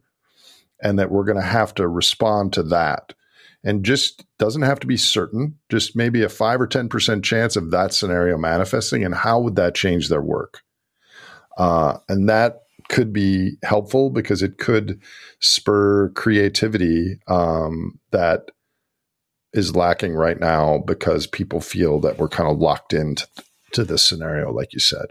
and 0.82 0.98
that 0.98 1.10
we're 1.10 1.24
going 1.24 1.36
to 1.36 1.42
have 1.42 1.74
to 1.74 1.88
respond 1.88 2.52
to 2.52 2.62
that 2.62 3.14
and 3.62 3.84
just 3.84 4.24
doesn't 4.38 4.62
have 4.62 4.80
to 4.80 4.86
be 4.86 4.96
certain, 4.96 5.58
just 5.68 5.94
maybe 5.94 6.22
a 6.22 6.28
5 6.28 6.60
or 6.60 6.66
10% 6.66 7.22
chance 7.22 7.56
of 7.56 7.70
that 7.70 7.92
scenario 7.92 8.38
manifesting. 8.38 9.04
And 9.04 9.14
how 9.14 9.40
would 9.40 9.56
that 9.56 9.74
change 9.74 10.08
their 10.08 10.22
work? 10.22 10.62
Uh, 11.58 11.98
and 12.08 12.28
that 12.28 12.62
could 12.88 13.12
be 13.12 13.52
helpful 13.62 14.10
because 14.10 14.42
it 14.42 14.58
could 14.58 15.00
spur 15.40 16.08
creativity 16.10 17.20
um, 17.28 17.98
that 18.10 18.50
is 19.52 19.76
lacking 19.76 20.14
right 20.14 20.40
now 20.40 20.78
because 20.78 21.26
people 21.26 21.60
feel 21.60 22.00
that 22.00 22.18
we're 22.18 22.28
kind 22.28 22.50
of 22.50 22.58
locked 22.58 22.92
into 22.92 23.26
to 23.72 23.84
this 23.84 24.04
scenario, 24.04 24.52
like 24.52 24.72
you 24.72 24.80
said. 24.80 25.06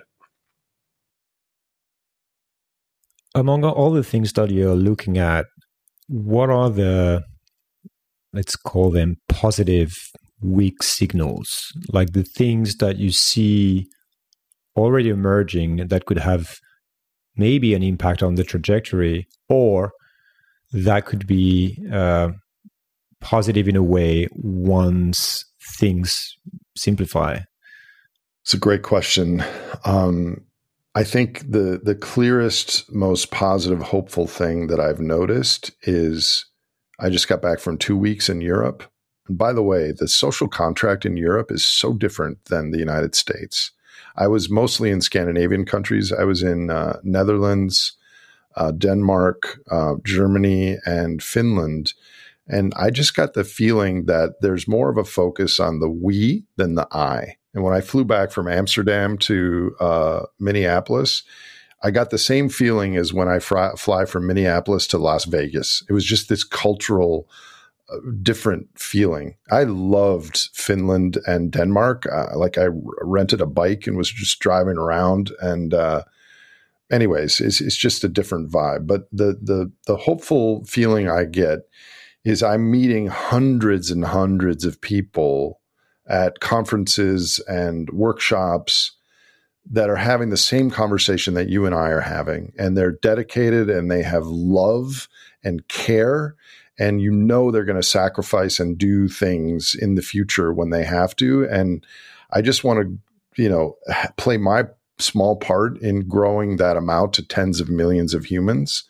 Among 3.35 3.63
all 3.63 3.91
the 3.91 4.03
things 4.03 4.33
that 4.33 4.49
you're 4.49 4.75
looking 4.75 5.17
at, 5.17 5.45
what 6.07 6.49
are 6.49 6.69
the 6.69 7.23
let's 8.33 8.55
call 8.55 8.91
them 8.91 9.17
positive 9.27 9.91
weak 10.41 10.81
signals, 10.83 11.71
like 11.91 12.13
the 12.13 12.23
things 12.23 12.77
that 12.77 12.97
you 12.97 13.11
see 13.11 13.87
already 14.75 15.09
emerging 15.09 15.87
that 15.87 16.05
could 16.05 16.19
have 16.19 16.55
maybe 17.35 17.73
an 17.73 17.83
impact 17.83 18.23
on 18.23 18.35
the 18.35 18.43
trajectory, 18.43 19.27
or 19.47 19.91
that 20.71 21.05
could 21.05 21.25
be 21.25 21.77
uh, 21.91 22.29
positive 23.21 23.67
in 23.67 23.75
a 23.75 23.83
way 23.83 24.27
once 24.31 25.43
things 25.79 26.35
simplify? 26.77 27.39
It's 28.43 28.53
a 28.53 28.57
great 28.57 28.83
question. 28.83 29.43
Um, 29.85 30.45
I 30.95 31.03
think 31.03 31.51
the 31.51 31.79
the 31.83 31.95
clearest, 31.95 32.91
most 32.91 33.31
positive, 33.31 33.81
hopeful 33.81 34.27
thing 34.27 34.67
that 34.67 34.79
I've 34.79 34.99
noticed 34.99 35.71
is 35.83 36.45
I 36.99 37.09
just 37.09 37.27
got 37.27 37.41
back 37.41 37.59
from 37.59 37.77
two 37.77 37.97
weeks 37.97 38.29
in 38.29 38.41
Europe. 38.41 38.83
And 39.27 39.37
by 39.37 39.53
the 39.53 39.63
way, 39.63 39.91
the 39.91 40.07
social 40.07 40.47
contract 40.47 41.05
in 41.05 41.17
Europe 41.17 41.51
is 41.51 41.65
so 41.65 41.93
different 41.93 42.45
than 42.45 42.71
the 42.71 42.79
United 42.79 43.15
States. 43.15 43.71
I 44.15 44.27
was 44.27 44.49
mostly 44.49 44.89
in 44.89 45.01
Scandinavian 45.01 45.65
countries. 45.65 46.11
I 46.11 46.23
was 46.23 46.43
in 46.43 46.69
uh, 46.69 46.99
Netherlands, 47.03 47.93
uh, 48.55 48.71
Denmark, 48.71 49.59
uh, 49.71 49.95
Germany, 50.03 50.77
and 50.85 51.23
Finland. 51.23 51.93
And 52.47 52.73
I 52.75 52.89
just 52.89 53.15
got 53.15 53.33
the 53.33 53.43
feeling 53.43 54.05
that 54.05 54.41
there's 54.41 54.67
more 54.67 54.89
of 54.89 54.97
a 54.97 55.03
focus 55.03 55.59
on 55.59 55.79
the 55.79 55.89
we 55.89 56.43
than 56.57 56.75
the 56.75 56.87
I. 56.91 57.35
And 57.53 57.63
when 57.63 57.73
I 57.73 57.81
flew 57.81 58.03
back 58.03 58.31
from 58.31 58.47
Amsterdam 58.47 59.17
to 59.19 59.75
uh, 59.79 60.21
Minneapolis, 60.39 61.23
I 61.81 61.91
got 61.91 62.09
the 62.09 62.17
same 62.17 62.49
feeling 62.49 62.97
as 62.97 63.13
when 63.13 63.27
I 63.27 63.39
fly, 63.39 63.71
fly 63.77 64.05
from 64.05 64.27
Minneapolis 64.27 64.87
to 64.87 64.97
Las 64.97 65.25
Vegas. 65.25 65.83
It 65.89 65.93
was 65.93 66.05
just 66.05 66.27
this 66.27 66.43
cultural, 66.43 67.29
uh, 67.89 67.97
different 68.21 68.67
feeling. 68.77 69.35
I 69.49 69.63
loved 69.63 70.49
Finland 70.53 71.17
and 71.25 71.51
Denmark. 71.51 72.05
Uh, 72.11 72.37
like 72.37 72.57
I 72.57 72.65
r- 72.65 72.73
rented 73.01 73.41
a 73.41 73.45
bike 73.45 73.87
and 73.87 73.97
was 73.97 74.11
just 74.11 74.39
driving 74.39 74.77
around. 74.77 75.31
And, 75.39 75.73
uh, 75.73 76.03
anyways, 76.91 77.39
it's, 77.39 77.61
it's 77.61 77.77
just 77.77 78.03
a 78.03 78.09
different 78.09 78.51
vibe. 78.51 78.87
But 78.87 79.07
the 79.11 79.37
the 79.41 79.71
the 79.85 79.97
hopeful 79.97 80.65
feeling 80.65 81.09
I 81.09 81.25
get 81.25 81.59
is 82.25 82.43
I'm 82.43 82.69
meeting 82.69 83.07
hundreds 83.07 83.91
and 83.91 84.05
hundreds 84.05 84.65
of 84.65 84.81
people 84.81 85.61
at 86.07 86.39
conferences 86.39 87.39
and 87.47 87.89
workshops 87.91 88.97
that 89.69 89.89
are 89.89 89.95
having 89.95 90.29
the 90.29 90.37
same 90.37 90.71
conversation 90.71 91.35
that 91.35 91.49
you 91.49 91.65
and 91.65 91.75
I 91.75 91.89
are 91.89 92.01
having, 92.01 92.53
and 92.57 92.75
they're 92.75 92.91
dedicated 92.91 93.69
and 93.69 93.89
they 93.89 94.03
have 94.03 94.25
love 94.25 95.07
and 95.43 95.67
care. 95.67 96.35
And 96.81 97.01
you 97.01 97.11
know 97.11 97.51
they're 97.51 97.65
going 97.65 97.75
to 97.81 97.83
sacrifice 97.83 98.57
and 98.57 98.77
do 98.77 99.09
things 99.09 99.75
in 99.75 99.95
the 99.95 100.01
future 100.01 100.53
when 100.53 100.69
they 100.69 100.85
have 100.85 101.13
to. 101.17 101.43
And 101.43 101.85
I 102.31 102.41
just 102.41 102.63
want 102.63 102.79
to, 102.79 103.41
you 103.43 103.49
know, 103.49 103.77
play 104.15 104.37
my 104.37 104.63
small 104.97 105.35
part 105.35 105.77
in 105.81 106.07
growing 106.07 106.55
that 106.55 106.77
amount 106.77 107.13
to 107.13 107.27
tens 107.27 107.59
of 107.59 107.69
millions 107.69 108.13
of 108.13 108.25
humans. 108.25 108.85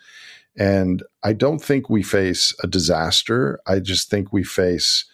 And 0.55 1.03
I 1.23 1.33
don't 1.33 1.59
think 1.59 1.89
we 1.89 2.03
face 2.03 2.53
a 2.61 2.67
disaster. 2.67 3.59
I 3.65 3.79
just 3.79 4.09
think 4.09 4.31
we 4.31 4.43
face 4.43 5.05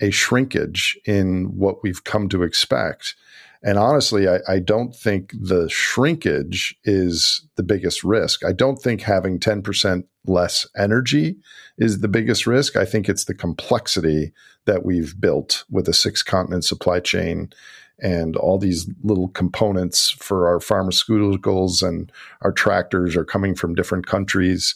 a 0.00 0.10
shrinkage 0.10 0.98
in 1.04 1.56
what 1.56 1.82
we've 1.82 2.04
come 2.04 2.28
to 2.28 2.42
expect. 2.42 3.14
And 3.62 3.78
honestly, 3.78 4.26
I, 4.26 4.38
I, 4.48 4.58
don't 4.58 4.96
think 4.96 5.34
the 5.38 5.68
shrinkage 5.68 6.74
is 6.84 7.46
the 7.56 7.62
biggest 7.62 8.02
risk. 8.02 8.42
I 8.42 8.52
don't 8.52 8.80
think 8.80 9.02
having 9.02 9.38
10% 9.38 10.04
less 10.24 10.66
energy 10.76 11.36
is 11.76 12.00
the 12.00 12.08
biggest 12.08 12.46
risk. 12.46 12.76
I 12.76 12.86
think 12.86 13.08
it's 13.08 13.24
the 13.24 13.34
complexity 13.34 14.32
that 14.64 14.84
we've 14.84 15.20
built 15.20 15.64
with 15.70 15.88
a 15.88 15.92
six 15.92 16.22
continent 16.22 16.64
supply 16.64 17.00
chain 17.00 17.52
and 17.98 18.34
all 18.36 18.58
these 18.58 18.88
little 19.02 19.28
components 19.28 20.10
for 20.10 20.48
our 20.48 20.58
pharmaceuticals 20.58 21.86
and 21.86 22.10
our 22.40 22.52
tractors 22.52 23.14
are 23.14 23.24
coming 23.24 23.54
from 23.54 23.74
different 23.74 24.06
countries. 24.06 24.74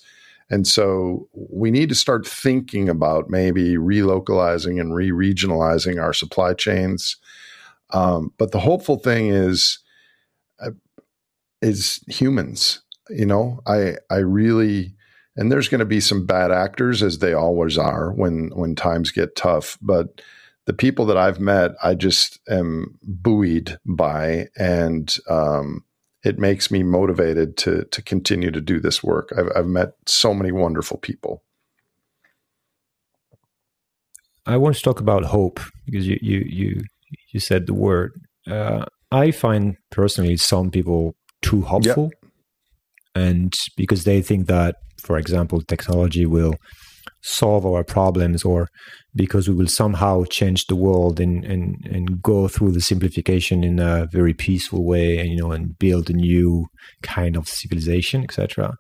And 0.50 0.66
so 0.66 1.26
we 1.32 1.70
need 1.70 1.88
to 1.88 1.94
start 1.94 2.26
thinking 2.26 2.90
about 2.90 3.30
maybe 3.30 3.76
relocalizing 3.76 4.78
and 4.78 4.94
re 4.94 5.10
regionalizing 5.10 6.02
our 6.02 6.12
supply 6.12 6.52
chains 6.52 7.16
um, 7.94 8.32
but 8.38 8.50
the 8.50 8.60
hopeful 8.60 8.98
thing 8.98 9.28
is, 9.28 9.78
uh, 10.60 10.72
is 11.62 12.00
humans. 12.08 12.82
You 13.08 13.26
know, 13.26 13.60
I 13.66 13.96
I 14.10 14.16
really, 14.16 14.94
and 15.36 15.50
there's 15.50 15.68
going 15.68 15.78
to 15.78 15.84
be 15.84 16.00
some 16.00 16.26
bad 16.26 16.50
actors 16.50 17.02
as 17.02 17.18
they 17.18 17.32
always 17.32 17.78
are 17.78 18.12
when 18.12 18.50
when 18.54 18.74
times 18.74 19.10
get 19.10 19.36
tough. 19.36 19.78
But 19.80 20.20
the 20.66 20.72
people 20.72 21.06
that 21.06 21.16
I've 21.16 21.38
met, 21.40 21.72
I 21.82 21.94
just 21.94 22.40
am 22.48 22.98
buoyed 23.02 23.78
by, 23.86 24.48
and 24.56 25.14
um, 25.28 25.84
it 26.24 26.38
makes 26.38 26.70
me 26.70 26.82
motivated 26.82 27.56
to 27.58 27.84
to 27.84 28.02
continue 28.02 28.50
to 28.50 28.60
do 28.60 28.80
this 28.80 29.04
work. 29.04 29.32
I've, 29.36 29.50
I've 29.54 29.66
met 29.66 29.92
so 30.06 30.34
many 30.34 30.50
wonderful 30.50 30.96
people. 30.96 31.44
I 34.46 34.56
want 34.56 34.76
to 34.76 34.82
talk 34.82 35.00
about 35.00 35.24
hope 35.24 35.60
because 35.86 36.06
you 36.08 36.18
you 36.20 36.38
you 36.46 36.84
you 37.32 37.40
said 37.40 37.66
the 37.66 37.74
word. 37.74 38.12
Uh, 38.48 38.84
I 39.10 39.30
find 39.30 39.76
personally 39.90 40.36
some 40.36 40.70
people 40.70 41.14
too 41.42 41.62
hopeful, 41.62 42.10
yep. 42.22 42.32
and 43.14 43.54
because 43.76 44.04
they 44.04 44.22
think 44.22 44.46
that, 44.46 44.76
for 45.02 45.18
example, 45.18 45.60
technology 45.62 46.26
will 46.26 46.54
solve 47.22 47.64
our 47.64 47.84
problems 47.84 48.44
or 48.44 48.68
because 49.14 49.48
we 49.48 49.54
will 49.54 49.66
somehow 49.66 50.24
change 50.24 50.66
the 50.66 50.76
world 50.76 51.20
and, 51.20 51.44
and, 51.44 51.76
and 51.90 52.22
go 52.22 52.48
through 52.48 52.72
the 52.72 52.80
simplification 52.80 53.64
in 53.64 53.78
a 53.78 54.06
very 54.12 54.34
peaceful 54.34 54.84
way 54.84 55.18
and 55.18 55.30
you 55.30 55.36
know 55.36 55.52
and 55.52 55.78
build 55.78 56.10
a 56.10 56.12
new 56.12 56.66
kind 57.02 57.36
of 57.36 57.48
civilization 57.48 58.22
etc 58.22 58.74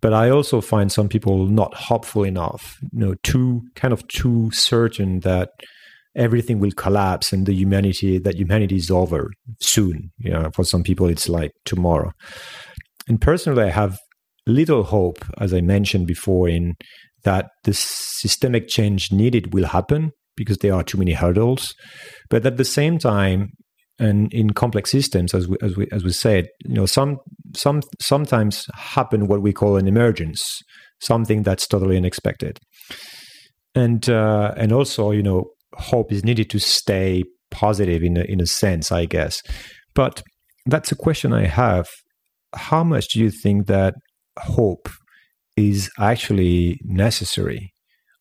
but 0.00 0.12
i 0.12 0.28
also 0.28 0.60
find 0.60 0.90
some 0.90 1.08
people 1.08 1.46
not 1.46 1.72
hopeful 1.74 2.24
enough 2.24 2.76
you 2.92 2.98
know 2.98 3.14
too 3.22 3.62
kind 3.76 3.92
of 3.92 4.06
too 4.08 4.50
certain 4.50 5.20
that 5.20 5.50
everything 6.16 6.58
will 6.60 6.72
collapse 6.72 7.32
and 7.32 7.46
the 7.46 7.54
humanity 7.54 8.18
that 8.18 8.36
humanity 8.36 8.76
is 8.76 8.90
over 8.90 9.30
soon. 9.60 10.10
You 10.18 10.32
know 10.32 10.50
for 10.54 10.64
some 10.64 10.82
people 10.82 11.08
it's 11.08 11.28
like 11.28 11.52
tomorrow. 11.64 12.12
And 13.08 13.20
personally 13.20 13.64
i 13.64 13.70
have 13.70 13.98
little 14.46 14.82
hope 14.82 15.24
as 15.38 15.54
i 15.54 15.60
mentioned 15.60 16.06
before 16.06 16.48
in 16.48 16.74
that 17.24 17.46
the 17.64 17.72
systemic 17.74 18.68
change 18.68 19.10
needed 19.10 19.52
will 19.54 19.66
happen 19.66 20.12
because 20.36 20.58
there 20.58 20.74
are 20.74 20.82
too 20.82 20.98
many 20.98 21.12
hurdles. 21.12 21.74
But 22.30 22.46
at 22.46 22.56
the 22.56 22.64
same 22.64 22.98
time, 22.98 23.52
and 23.98 24.32
in 24.32 24.50
complex 24.50 24.90
systems, 24.90 25.34
as 25.34 25.46
we, 25.46 25.56
as 25.62 25.76
we 25.76 25.86
as 25.92 26.02
we 26.02 26.10
said, 26.10 26.48
you 26.64 26.74
know, 26.74 26.86
some 26.86 27.18
some 27.56 27.80
sometimes 28.00 28.66
happen 28.74 29.28
what 29.28 29.40
we 29.40 29.52
call 29.52 29.76
an 29.76 29.86
emergence, 29.86 30.60
something 31.00 31.44
that's 31.44 31.68
totally 31.68 31.96
unexpected, 31.96 32.58
and 33.74 34.10
uh, 34.10 34.52
and 34.56 34.72
also 34.72 35.12
you 35.12 35.22
know, 35.22 35.44
hope 35.76 36.12
is 36.12 36.24
needed 36.24 36.50
to 36.50 36.58
stay 36.58 37.24
positive 37.50 38.02
in 38.02 38.16
a, 38.16 38.22
in 38.22 38.40
a 38.40 38.46
sense, 38.46 38.90
I 38.90 39.04
guess. 39.04 39.42
But 39.94 40.22
that's 40.66 40.92
a 40.92 40.96
question 40.96 41.32
I 41.32 41.46
have. 41.46 41.88
How 42.54 42.84
much 42.84 43.08
do 43.08 43.20
you 43.20 43.30
think 43.30 43.66
that 43.66 43.94
hope 44.38 44.88
is 45.56 45.90
actually 45.98 46.80
necessary 46.84 47.72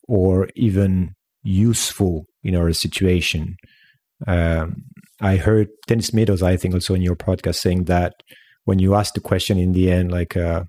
or 0.07 0.49
even 0.55 1.13
useful 1.43 2.25
in 2.43 2.55
our 2.55 2.71
situation. 2.73 3.55
Um, 4.27 4.83
I 5.21 5.37
heard 5.37 5.69
Dennis 5.87 6.13
Meadows, 6.13 6.41
I 6.41 6.57
think, 6.57 6.73
also 6.73 6.93
in 6.93 7.01
your 7.01 7.15
podcast, 7.15 7.55
saying 7.55 7.85
that 7.85 8.13
when 8.65 8.79
you 8.79 8.95
ask 8.95 9.13
the 9.13 9.19
question 9.19 9.57
in 9.57 9.73
the 9.73 9.91
end, 9.91 10.11
like, 10.11 10.37
uh, 10.37 10.63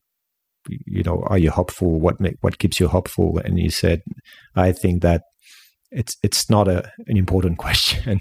you 0.68 1.02
know, 1.02 1.22
are 1.26 1.38
you 1.38 1.50
hopeful? 1.50 2.00
What 2.00 2.20
make, 2.20 2.36
what 2.40 2.58
keeps 2.58 2.80
you 2.80 2.88
hopeful? 2.88 3.38
And 3.44 3.58
he 3.58 3.68
said, 3.68 4.02
I 4.56 4.72
think 4.72 5.02
that 5.02 5.22
it's 5.94 6.16
it's 6.22 6.50
not 6.50 6.68
a, 6.68 6.90
an 7.06 7.16
important 7.16 7.58
question. 7.64 8.20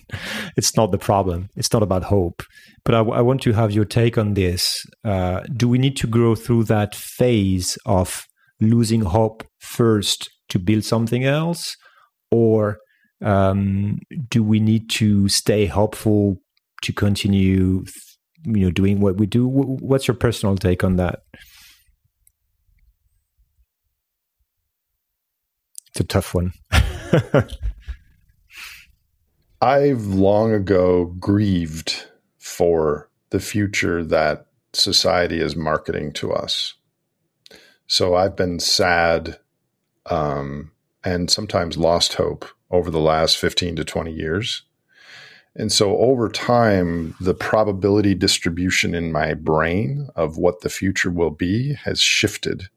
it's 0.56 0.78
not 0.78 0.92
the 0.92 0.98
problem. 0.98 1.50
It's 1.56 1.74
not 1.74 1.84
about 1.84 2.04
hope. 2.04 2.44
But 2.86 2.96
I, 2.96 3.00
I 3.00 3.22
want 3.22 3.42
to 3.42 3.54
have 3.54 3.72
your 3.72 3.86
take 3.86 4.18
on 4.18 4.36
this. 4.36 4.86
Uh, 5.04 5.42
do 5.56 5.68
we 5.68 5.78
need 5.78 5.98
to 5.98 6.08
grow 6.08 6.36
through 6.36 6.66
that 6.66 6.96
phase 6.96 7.78
of 7.86 8.24
losing 8.62 9.02
hope 9.02 9.46
first 9.60 10.30
to 10.50 10.60
build 10.60 10.84
something 10.84 11.24
else, 11.26 11.76
or 12.32 12.78
um, 13.24 13.98
do 14.30 14.44
we 14.44 14.60
need 14.60 14.90
to 14.92 15.28
stay 15.28 15.66
hopeful 15.66 16.38
to 16.84 16.94
continue, 16.94 17.86
you 18.46 18.66
know, 18.66 18.72
doing 18.72 19.00
what 19.00 19.18
we 19.18 19.26
do? 19.26 19.48
What's 19.48 20.08
your 20.08 20.16
personal 20.16 20.58
take 20.58 20.84
on 20.84 20.98
that? 20.98 21.20
It's 25.92 26.02
a 26.02 26.04
tough 26.04 26.34
one. 26.34 26.52
I've 29.62 30.06
long 30.08 30.54
ago 30.54 31.06
grieved 31.20 32.06
for 32.40 33.10
the 33.30 33.40
future 33.40 34.04
that 34.04 34.48
society 34.74 35.40
is 35.40 35.56
marketing 35.56 36.12
to 36.14 36.34
us. 36.34 36.74
So 37.88 38.16
I've 38.16 38.36
been 38.36 38.60
sad 38.60 39.40
um, 40.08 40.72
and 41.04 41.30
sometimes 41.30 41.78
lost 41.78 42.14
hope 42.14 42.46
over 42.72 42.90
the 42.90 43.00
last 43.00 43.38
15 43.38 43.76
to 43.78 43.86
20 43.86 44.12
years. 44.12 44.64
And 45.56 45.72
so 45.72 45.98
over 45.98 46.30
time, 46.30 47.16
the 47.20 47.36
probability 47.36 48.16
distribution 48.16 48.96
in 48.96 49.12
my 49.12 49.36
brain 49.36 50.10
of 50.16 50.38
what 50.38 50.62
the 50.62 50.70
future 50.70 51.12
will 51.12 51.30
be 51.30 51.74
has 51.74 52.02
shifted. 52.02 52.70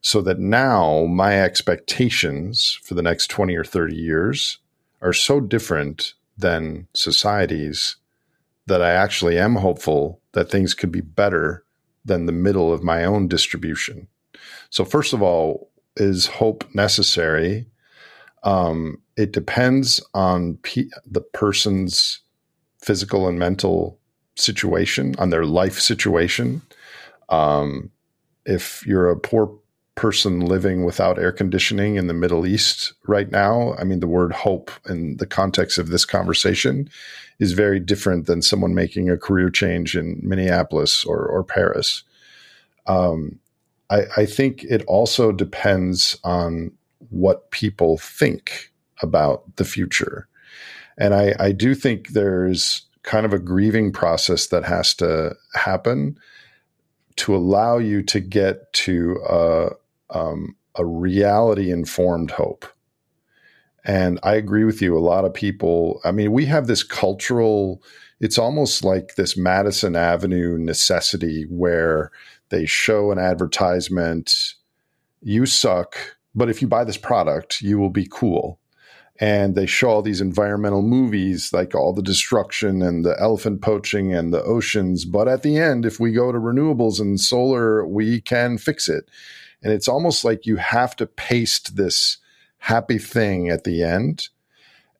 So 0.00 0.20
that 0.22 0.38
now 0.38 1.04
my 1.06 1.40
expectations 1.40 2.78
for 2.82 2.94
the 2.94 3.02
next 3.02 3.28
20 3.28 3.56
or 3.56 3.64
30 3.64 3.96
years 3.96 4.58
are 5.02 5.12
so 5.12 5.40
different 5.40 6.14
than 6.38 6.86
society's 6.94 7.96
that 8.66 8.82
I 8.82 8.90
actually 8.90 9.38
am 9.38 9.56
hopeful 9.56 10.20
that 10.32 10.50
things 10.50 10.74
could 10.74 10.92
be 10.92 11.00
better 11.00 11.64
than 12.04 12.26
the 12.26 12.32
middle 12.32 12.72
of 12.72 12.82
my 12.82 13.04
own 13.04 13.28
distribution. 13.28 14.08
So, 14.70 14.84
first 14.84 15.12
of 15.12 15.22
all, 15.22 15.70
is 15.96 16.26
hope 16.26 16.64
necessary? 16.74 17.66
Um, 18.42 19.02
it 19.16 19.32
depends 19.32 20.00
on 20.14 20.58
pe- 20.62 20.90
the 21.04 21.20
person's 21.20 22.20
physical 22.80 23.26
and 23.26 23.38
mental 23.38 23.98
situation, 24.36 25.14
on 25.18 25.30
their 25.30 25.46
life 25.46 25.80
situation. 25.80 26.62
Um, 27.28 27.90
if 28.44 28.86
you're 28.86 29.10
a 29.10 29.18
poor 29.18 29.58
person 29.96 30.40
living 30.40 30.84
without 30.84 31.18
air 31.18 31.32
conditioning 31.32 31.96
in 31.96 32.06
the 32.06 32.14
Middle 32.14 32.46
East 32.46 32.92
right 33.06 33.30
now, 33.30 33.74
I 33.78 33.84
mean, 33.84 34.00
the 34.00 34.06
word 34.06 34.32
hope 34.32 34.70
in 34.88 35.16
the 35.16 35.26
context 35.26 35.78
of 35.78 35.88
this 35.88 36.04
conversation 36.04 36.88
is 37.38 37.52
very 37.52 37.80
different 37.80 38.26
than 38.26 38.42
someone 38.42 38.74
making 38.74 39.10
a 39.10 39.16
career 39.16 39.50
change 39.50 39.96
in 39.96 40.20
Minneapolis 40.22 41.04
or, 41.04 41.26
or 41.26 41.42
Paris. 41.42 42.02
Um, 42.86 43.40
I, 43.90 44.02
I 44.18 44.26
think 44.26 44.64
it 44.64 44.84
also 44.86 45.32
depends 45.32 46.18
on 46.22 46.72
what 47.10 47.50
people 47.50 47.96
think 47.98 48.70
about 49.02 49.56
the 49.56 49.64
future. 49.64 50.28
And 50.98 51.14
I, 51.14 51.34
I 51.38 51.52
do 51.52 51.74
think 51.74 52.08
there's 52.08 52.82
kind 53.02 53.24
of 53.24 53.32
a 53.32 53.38
grieving 53.38 53.92
process 53.92 54.48
that 54.48 54.64
has 54.64 54.94
to 54.94 55.34
happen 55.54 56.18
to 57.16 57.34
allow 57.34 57.78
you 57.78 58.02
to 58.02 58.20
get 58.20 58.72
to 58.74 59.18
a, 59.28 59.70
um, 60.10 60.56
a 60.74 60.84
reality 60.84 61.70
informed 61.70 62.30
hope. 62.30 62.66
And 63.84 64.18
I 64.22 64.34
agree 64.34 64.64
with 64.64 64.82
you. 64.82 64.96
A 64.96 65.00
lot 65.00 65.24
of 65.24 65.32
people, 65.32 66.00
I 66.04 66.10
mean, 66.10 66.32
we 66.32 66.44
have 66.46 66.66
this 66.66 66.82
cultural, 66.82 67.82
it's 68.18 68.38
almost 68.38 68.84
like 68.84 69.14
this 69.14 69.36
Madison 69.36 69.94
Avenue 69.94 70.58
necessity 70.58 71.44
where 71.48 72.10
they 72.48 72.66
show 72.66 73.12
an 73.12 73.18
advertisement, 73.18 74.54
you 75.22 75.46
suck, 75.46 75.96
but 76.34 76.50
if 76.50 76.60
you 76.60 76.68
buy 76.68 76.84
this 76.84 76.96
product, 76.96 77.62
you 77.62 77.78
will 77.78 77.90
be 77.90 78.08
cool. 78.10 78.60
And 79.18 79.54
they 79.54 79.64
show 79.66 79.88
all 79.88 80.02
these 80.02 80.20
environmental 80.20 80.82
movies, 80.82 81.52
like 81.52 81.74
all 81.74 81.94
the 81.94 82.02
destruction 82.02 82.82
and 82.82 83.04
the 83.04 83.18
elephant 83.18 83.62
poaching 83.62 84.12
and 84.12 84.34
the 84.34 84.42
oceans. 84.42 85.06
But 85.06 85.26
at 85.26 85.42
the 85.42 85.56
end, 85.56 85.86
if 85.86 85.98
we 85.98 86.12
go 86.12 86.32
to 86.32 86.38
renewables 86.38 87.00
and 87.00 87.18
solar, 87.18 87.86
we 87.86 88.20
can 88.20 88.58
fix 88.58 88.88
it. 88.88 89.08
And 89.62 89.72
it's 89.72 89.88
almost 89.88 90.24
like 90.24 90.46
you 90.46 90.56
have 90.56 90.94
to 90.96 91.06
paste 91.06 91.76
this 91.76 92.18
happy 92.58 92.98
thing 92.98 93.48
at 93.48 93.64
the 93.64 93.82
end. 93.82 94.28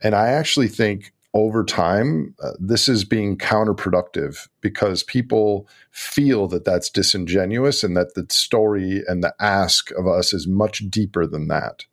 And 0.02 0.14
I 0.14 0.28
actually 0.28 0.68
think 0.68 1.12
over 1.34 1.64
time, 1.64 2.34
uh, 2.42 2.52
this 2.58 2.88
is 2.88 3.04
being 3.04 3.36
counterproductive 3.36 4.48
because 4.62 5.02
people 5.02 5.68
feel 5.90 6.48
that 6.48 6.64
that's 6.64 6.88
disingenuous 6.88 7.84
and 7.84 7.94
that 7.96 8.14
the 8.14 8.26
story 8.30 9.02
and 9.06 9.22
the 9.22 9.34
ask 9.38 9.90
of 9.92 10.06
us 10.06 10.32
is 10.32 10.46
much 10.46 10.88
deeper 10.88 11.26
than 11.26 11.48
that. 11.48 11.84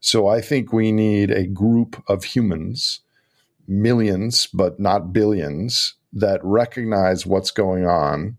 So 0.00 0.28
I 0.28 0.40
think 0.40 0.72
we 0.72 0.92
need 0.92 1.32
a 1.32 1.46
group 1.46 2.02
of 2.06 2.22
humans, 2.22 3.00
millions, 3.66 4.46
but 4.46 4.78
not 4.78 5.12
billions, 5.12 5.94
that 6.12 6.40
recognize 6.44 7.26
what's 7.26 7.50
going 7.50 7.84
on, 7.84 8.38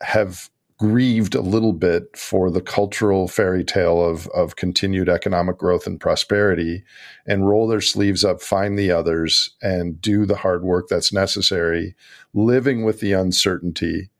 have 0.00 0.48
grieved 0.84 1.34
a 1.34 1.40
little 1.40 1.72
bit 1.72 2.14
for 2.14 2.50
the 2.50 2.60
cultural 2.60 3.26
fairy 3.26 3.64
tale 3.64 4.04
of, 4.04 4.26
of 4.34 4.56
continued 4.56 5.08
economic 5.08 5.56
growth 5.56 5.86
and 5.86 5.98
prosperity 5.98 6.84
and 7.26 7.48
roll 7.48 7.66
their 7.66 7.80
sleeves 7.80 8.22
up, 8.22 8.42
find 8.42 8.78
the 8.78 8.90
others, 8.90 9.48
and 9.62 9.98
do 10.02 10.26
the 10.26 10.36
hard 10.36 10.62
work 10.62 10.86
that's 10.90 11.10
necessary, 11.10 11.94
living 12.34 12.84
with 12.84 13.00
the 13.00 13.14
uncertainty 13.14 14.10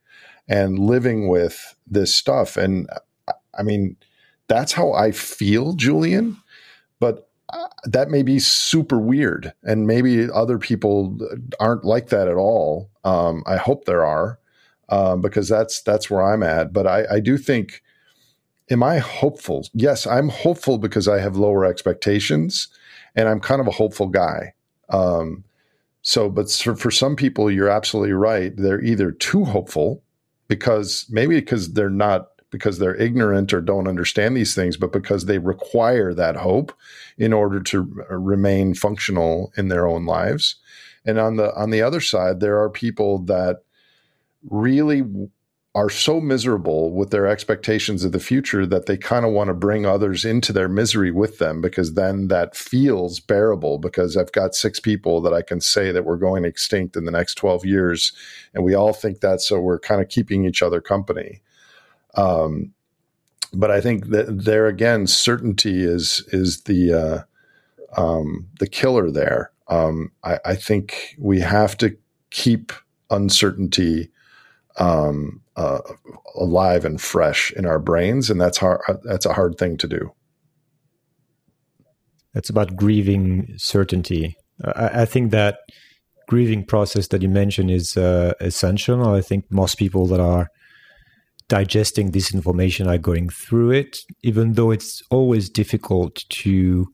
and 0.49 0.78
living 0.78 1.28
with 1.28 1.77
this 1.86 2.16
stuff. 2.16 2.57
And 2.57 2.89
I 3.59 3.62
mean, 3.62 3.97
that's 4.49 4.73
how 4.73 4.95
I 4.95 5.11
feel, 5.11 5.74
Julian. 5.74 6.39
But 6.99 7.28
that 7.85 8.09
may 8.09 8.23
be 8.23 8.39
super 8.39 8.99
weird, 8.99 9.53
and 9.65 9.86
maybe 9.86 10.31
other 10.31 10.57
people 10.57 11.19
aren't 11.61 11.85
like 11.85 12.09
that 12.09 12.27
at 12.27 12.36
all. 12.36 12.91
Um, 13.05 13.43
I 13.47 13.59
hope 13.59 13.85
there 13.85 14.07
are, 14.07 14.39
um, 14.89 15.20
because 15.20 15.48
that's 15.48 15.82
that's 15.82 16.11
where 16.11 16.23
I'm 16.23 16.43
at. 16.43 16.73
But 16.73 16.86
I, 16.86 17.05
I 17.11 17.20
do 17.20 17.39
think, 17.39 17.82
am 18.70 18.82
I 18.82 18.98
hopeful? 18.98 19.66
Yes, 19.73 20.06
I'm 20.06 20.28
hopeful 20.28 20.78
because 20.78 21.09
I 21.09 21.20
have 21.20 21.36
lower 21.36 21.65
expectations, 21.65 22.69
and 23.15 23.28
I'm 23.28 23.40
kind 23.40 23.61
of 23.61 23.66
a 23.66 23.73
hopeful 23.73 24.09
guy. 24.09 24.55
Um, 24.90 25.44
so, 26.02 26.28
but 26.28 26.51
for, 26.51 26.77
for 26.77 26.90
some 26.90 27.16
people, 27.16 27.51
you're 27.51 27.70
absolutely 27.70 28.12
right. 28.12 28.52
They're 28.55 28.82
either 28.82 29.11
too 29.11 29.44
hopeful 29.44 30.02
because 30.48 31.06
maybe 31.09 31.36
because 31.36 31.73
they're 31.73 31.89
not 31.89 32.28
because 32.51 32.78
they're 32.78 32.94
ignorant 32.94 33.52
or 33.52 33.61
don't 33.61 33.89
understand 33.89 34.36
these 34.36 34.55
things, 34.55 34.77
but 34.77 34.93
because 34.93 35.24
they 35.24 35.39
require 35.39 36.15
that 36.15 36.36
hope 36.36 36.73
in 37.19 37.32
order 37.32 37.61
to 37.61 37.82
remain 38.11 38.74
functional 38.74 39.52
in 39.56 39.66
their 39.66 39.89
own 39.89 40.06
lives. 40.06 40.55
And 41.05 41.19
on 41.19 41.35
the 41.35 41.52
on 41.56 41.70
the 41.70 41.82
other 41.82 42.01
side, 42.01 42.39
there 42.39 42.61
are 42.61 42.70
people 42.70 43.19
that 43.24 43.64
really 44.49 45.03
are 45.77 45.91
so 45.91 46.21
miserable 46.21 46.93
with 46.93 47.11
their 47.11 47.27
expectations 47.27 48.05
of 48.05 48.12
the 48.12 48.21
future 48.21 48.65
that 48.65 48.87
they 48.87 48.97
kind 48.97 49.27
of 49.27 49.33
want 49.33 49.49
to 49.49 49.55
bring 49.55 49.85
others 49.85 50.25
into 50.25 50.53
their 50.53 50.69
misery 50.69 51.11
with 51.11 51.39
them 51.39 51.61
because 51.61 51.95
then 51.95 52.29
that 52.29 52.55
feels 52.55 53.19
bearable 53.19 53.79
because 53.79 54.16
I've 54.16 54.31
got 54.31 54.55
six 54.55 54.79
people 54.79 55.21
that 55.23 55.35
I 55.35 55.43
can 55.43 55.61
say 55.61 55.91
that 55.91 56.05
we're 56.05 56.16
going 56.16 56.45
extinct 56.45 56.97
in 56.97 57.07
the 57.07 57.11
next 57.11 57.35
12 57.35 57.65
years 57.65 58.12
and 58.55 58.62
we 58.62 58.75
all 58.75 58.93
think 58.93 59.21
that 59.21 59.41
so 59.41 59.59
we're 59.59 59.81
kind 59.81 60.01
of 60.01 60.09
keeping 60.09 60.45
each 60.45 60.62
other 60.62 60.81
company. 60.81 61.41
Um, 62.15 62.73
but 63.53 63.73
I 63.73 63.81
think 63.81 64.11
that 64.11 64.45
there 64.45 64.69
again 64.69 65.09
certainty 65.09 65.85
is 65.85 66.25
is 66.29 66.62
the 66.62 66.93
uh, 66.93 68.01
um, 68.01 68.49
the 68.59 68.66
killer 68.66 69.11
there. 69.11 69.53
Um, 69.69 70.12
I, 70.23 70.39
I 70.45 70.55
think 70.55 71.16
we 71.19 71.41
have 71.41 71.77
to 71.79 71.97
keep 72.31 72.73
uncertainty 73.11 74.11
um, 74.77 75.41
uh, 75.57 75.81
alive 76.37 76.85
and 76.85 77.01
fresh 77.01 77.53
in 77.53 77.67
our 77.67 77.79
brains, 77.79 78.31
and 78.31 78.41
that's 78.41 78.59
hard. 78.59 78.81
That's 79.05 79.27
a 79.27 79.33
hard 79.33 79.57
thing 79.59 79.77
to 79.79 79.89
do. 79.89 80.13
It's 82.35 82.51
about 82.51 82.77
grieving 82.77 83.55
certainty. 83.57 84.37
I, 84.65 85.03
I 85.03 85.05
think 85.05 85.31
that 85.31 85.59
grieving 86.29 86.65
process 86.65 87.09
that 87.09 87.23
you 87.23 87.29
mentioned 87.29 87.71
is 87.71 87.97
uh, 87.97 88.35
essential. 88.41 89.09
I 89.09 89.21
think 89.21 89.45
most 89.51 89.79
people 89.79 90.07
that 90.09 90.21
are 90.21 90.49
digesting 91.49 92.11
this 92.11 92.35
information 92.35 92.89
are 92.89 92.99
going 92.99 93.29
through 93.29 93.73
it, 93.73 93.99
even 94.23 94.55
though 94.55 94.71
it's 94.71 95.03
always 95.11 95.51
difficult 95.51 96.25
to 96.31 96.87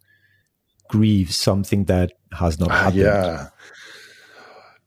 grieve 0.89 1.32
something 1.32 1.85
that 1.85 2.12
has 2.32 2.59
not 2.59 2.70
ah, 2.70 2.74
happened. 2.74 3.01
yeah. 3.01 3.48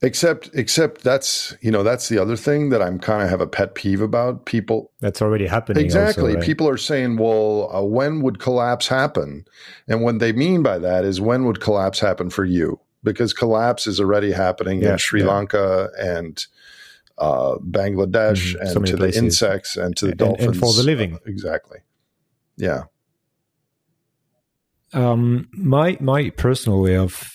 Except, 0.04 0.50
except 0.52 1.02
that's 1.02 1.56
you 1.62 1.70
know 1.70 1.82
that's 1.82 2.10
the 2.10 2.18
other 2.18 2.36
thing 2.36 2.68
that 2.68 2.82
I'm 2.82 2.98
kind 2.98 3.22
of 3.22 3.30
have 3.30 3.40
a 3.40 3.46
pet 3.46 3.74
peeve 3.74 4.02
about 4.02 4.44
people. 4.44 4.92
That's 5.00 5.22
already 5.22 5.46
happening. 5.46 5.82
Exactly. 5.82 6.24
Also, 6.24 6.36
right? 6.36 6.44
People 6.44 6.68
are 6.68 6.76
saying, 6.76 7.16
"Well, 7.16 7.74
uh, 7.74 7.82
when 7.82 8.20
would 8.20 8.38
collapse 8.38 8.86
happen?" 8.86 9.46
And 9.88 10.02
what 10.02 10.18
they 10.18 10.32
mean 10.32 10.62
by 10.62 10.78
that 10.78 11.04
is, 11.04 11.20
when 11.20 11.46
would 11.46 11.60
collapse 11.60 12.00
happen 12.00 12.28
for 12.28 12.44
you? 12.44 12.78
Because 13.02 13.32
collapse 13.32 13.86
is 13.86 13.98
already 13.98 14.32
happening 14.32 14.82
yeah, 14.82 14.92
in 14.92 14.98
Sri 14.98 15.22
yeah. 15.22 15.28
Lanka 15.28 15.88
and 15.98 16.46
uh, 17.16 17.56
Bangladesh, 17.56 18.54
mm-hmm. 18.54 18.60
and 18.60 18.70
so 18.70 18.80
to 18.82 18.96
places. 18.96 19.20
the 19.20 19.24
insects 19.24 19.76
and 19.76 19.96
to 19.96 20.06
the 20.06 20.10
and, 20.12 20.18
dolphins, 20.18 20.46
and 20.48 20.56
for 20.58 20.74
the 20.74 20.82
living. 20.82 21.14
Uh, 21.14 21.18
exactly. 21.26 21.78
Yeah. 22.56 22.84
Um, 24.92 25.48
my 25.52 25.96
my 26.00 26.30
personal 26.30 26.80
way 26.82 26.96
of 26.96 27.33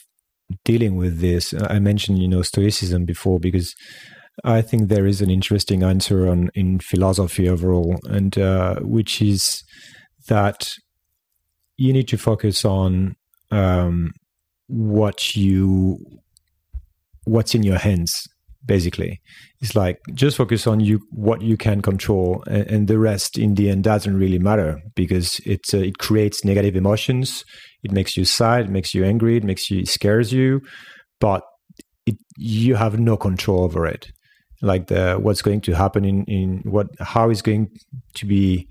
dealing 0.63 0.95
with 0.95 1.19
this. 1.19 1.53
I 1.53 1.79
mentioned, 1.79 2.19
you 2.19 2.27
know, 2.27 2.41
Stoicism 2.41 3.05
before 3.05 3.39
because 3.39 3.75
I 4.43 4.61
think 4.61 4.87
there 4.87 5.05
is 5.05 5.21
an 5.21 5.29
interesting 5.29 5.83
answer 5.83 6.27
on 6.27 6.49
in 6.55 6.79
philosophy 6.79 7.47
overall, 7.49 7.99
and 8.05 8.37
uh, 8.37 8.79
which 8.81 9.21
is 9.21 9.63
that 10.27 10.69
you 11.77 11.93
need 11.93 12.07
to 12.09 12.17
focus 12.17 12.65
on 12.65 13.15
um, 13.51 14.11
what 14.67 15.35
you 15.35 15.97
what's 17.25 17.55
in 17.55 17.63
your 17.63 17.77
hands 17.77 18.27
basically 18.65 19.19
it's 19.61 19.75
like 19.75 19.99
just 20.13 20.37
focus 20.37 20.67
on 20.67 20.79
you 20.79 20.99
what 21.11 21.41
you 21.41 21.57
can 21.57 21.81
control 21.81 22.43
and, 22.47 22.67
and 22.67 22.87
the 22.87 22.99
rest 22.99 23.37
in 23.37 23.55
the 23.55 23.69
end 23.69 23.83
doesn't 23.83 24.17
really 24.17 24.37
matter 24.37 24.79
because 24.95 25.39
it 25.45 25.61
uh, 25.73 25.77
it 25.77 25.97
creates 25.97 26.43
negative 26.43 26.75
emotions 26.75 27.43
it 27.83 27.91
makes 27.91 28.17
you 28.17 28.25
sad 28.25 28.65
it 28.65 28.69
makes 28.69 28.93
you 28.93 29.03
angry 29.03 29.37
it 29.37 29.43
makes 29.43 29.69
you 29.71 29.79
it 29.79 29.87
scares 29.87 30.31
you 30.33 30.61
but 31.19 31.43
it, 32.09 32.17
you 32.37 32.75
have 32.75 32.99
no 32.99 33.17
control 33.17 33.63
over 33.63 33.85
it. 33.85 34.11
Like 34.61 34.87
the 34.87 35.15
what's 35.15 35.41
going 35.41 35.61
to 35.61 35.73
happen 35.73 36.03
in 36.03 36.25
in 36.25 36.59
what 36.65 36.87
how 36.99 37.29
is 37.29 37.41
going 37.41 37.69
to 38.15 38.25
be 38.25 38.67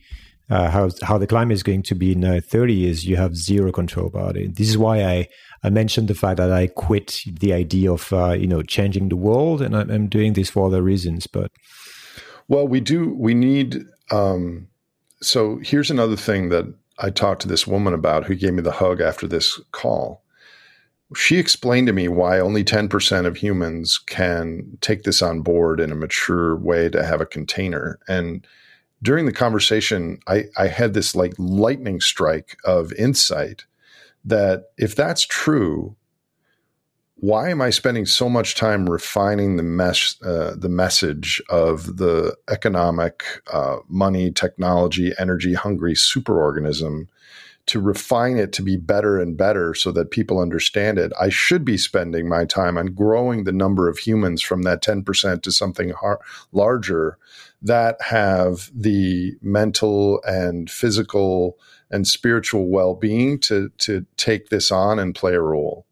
uh, 0.51 0.71
how 0.71 0.91
how 1.03 1.17
the 1.17 1.27
climate 1.27 1.55
is 1.55 1.63
going 1.63 1.83
to 1.85 1.95
be 1.95 2.13
in 2.13 2.25
uh, 2.25 2.41
30 2.45 2.75
years 2.75 3.07
you 3.07 3.17
have 3.17 3.37
zero 3.37 3.73
control 3.73 4.07
about 4.07 4.37
it. 4.37 4.57
This 4.57 4.69
is 4.69 4.77
why 4.77 5.03
i 5.03 5.29
i 5.63 5.71
mentioned 5.71 6.09
the 6.09 6.15
fact 6.15 6.37
that 6.37 6.53
i 6.53 6.67
quit 6.67 7.21
the 7.41 7.53
idea 7.53 7.91
of 7.91 8.13
uh, 8.13 8.33
you 8.33 8.47
know 8.47 8.63
changing 8.63 9.09
the 9.09 9.17
world 9.17 9.63
and 9.63 9.75
I'm, 9.75 10.09
doing 10.09 10.35
this 10.35 10.51
for 10.51 10.67
other 10.67 10.83
reasons 10.83 11.27
but 11.27 11.51
well 12.49 12.69
we 12.69 12.81
do 12.81 13.15
we 13.15 13.35
need 13.35 13.85
um 14.11 14.69
so 15.21 15.59
here's 15.63 15.91
another 15.91 16.17
thing 16.17 16.51
that 16.51 16.67
i 16.99 17.11
talked 17.11 17.43
to 17.43 17.49
this 17.49 17.67
woman 17.67 17.95
about 17.95 18.25
who 18.25 18.35
gave 18.35 18.55
me 18.55 18.63
the 18.63 18.73
hug 18.73 19.01
after 19.01 19.27
this 19.27 19.61
call. 19.73 20.23
She 21.17 21.39
explained 21.39 21.87
to 21.87 21.93
me 21.95 22.09
why 22.09 22.39
only 22.39 22.63
10% 22.63 23.27
of 23.27 23.37
humans 23.37 23.99
can 23.99 24.77
take 24.83 25.05
this 25.05 25.23
on 25.23 25.41
board 25.41 25.81
in 25.81 25.91
a 25.91 25.95
mature 25.95 26.55
way 26.57 26.91
to 26.91 27.03
have 27.03 27.23
a 27.23 27.27
container. 27.27 27.99
And 28.09 28.47
during 29.03 29.25
the 29.25 29.33
conversation, 29.33 30.19
I, 30.27 30.45
I 30.59 30.67
had 30.67 30.93
this 30.93 31.15
like 31.15 31.33
lightning 31.39 32.01
strike 32.01 32.59
of 32.65 32.93
insight 32.93 33.65
that 34.25 34.65
if 34.77 34.95
that's 34.95 35.25
true, 35.25 35.97
why 37.21 37.51
am 37.51 37.61
I 37.61 37.71
spending 37.71 38.07
so 38.07 38.29
much 38.29 38.55
time 38.55 38.89
refining 38.89 39.57
the 39.57 39.65
mesh, 39.65 40.15
uh, 40.23 40.55
the 40.57 40.69
message 40.69 41.43
of 41.49 41.97
the 41.97 42.37
economic, 42.49 43.25
uh, 43.53 43.79
money, 43.89 44.31
technology, 44.31 45.13
energy 45.19 45.55
hungry 45.55 45.95
superorganism 45.95 47.09
to 47.67 47.81
refine 47.81 48.37
it 48.37 48.53
to 48.53 48.63
be 48.63 48.77
better 48.77 49.21
and 49.21 49.37
better 49.37 49.75
so 49.75 49.91
that 49.91 50.13
people 50.13 50.39
understand 50.39 50.97
it? 50.97 51.11
I 51.21 51.29
should 51.29 51.65
be 51.65 51.77
spending 51.77 52.29
my 52.29 52.45
time 52.45 52.79
on 52.79 52.95
growing 52.95 53.43
the 53.43 53.53
number 53.53 53.89
of 53.89 53.99
humans 53.99 54.41
from 54.41 54.63
that 54.63 54.81
10% 54.81 55.43
to 55.43 55.51
something 55.51 55.91
har- 55.91 56.21
larger 56.53 57.19
that 57.61 58.01
have 58.01 58.71
the 58.73 59.33
mental 59.43 60.23
and 60.23 60.71
physical 60.71 61.59
and 61.91 62.07
spiritual 62.07 62.71
well-being 62.71 63.41
to 63.41 63.71
to 63.79 64.07
take 64.17 64.51
this 64.51 64.71
on 64.71 65.01
and 65.01 65.17
play 65.17 65.35
a 65.35 65.41
role. 65.41 65.88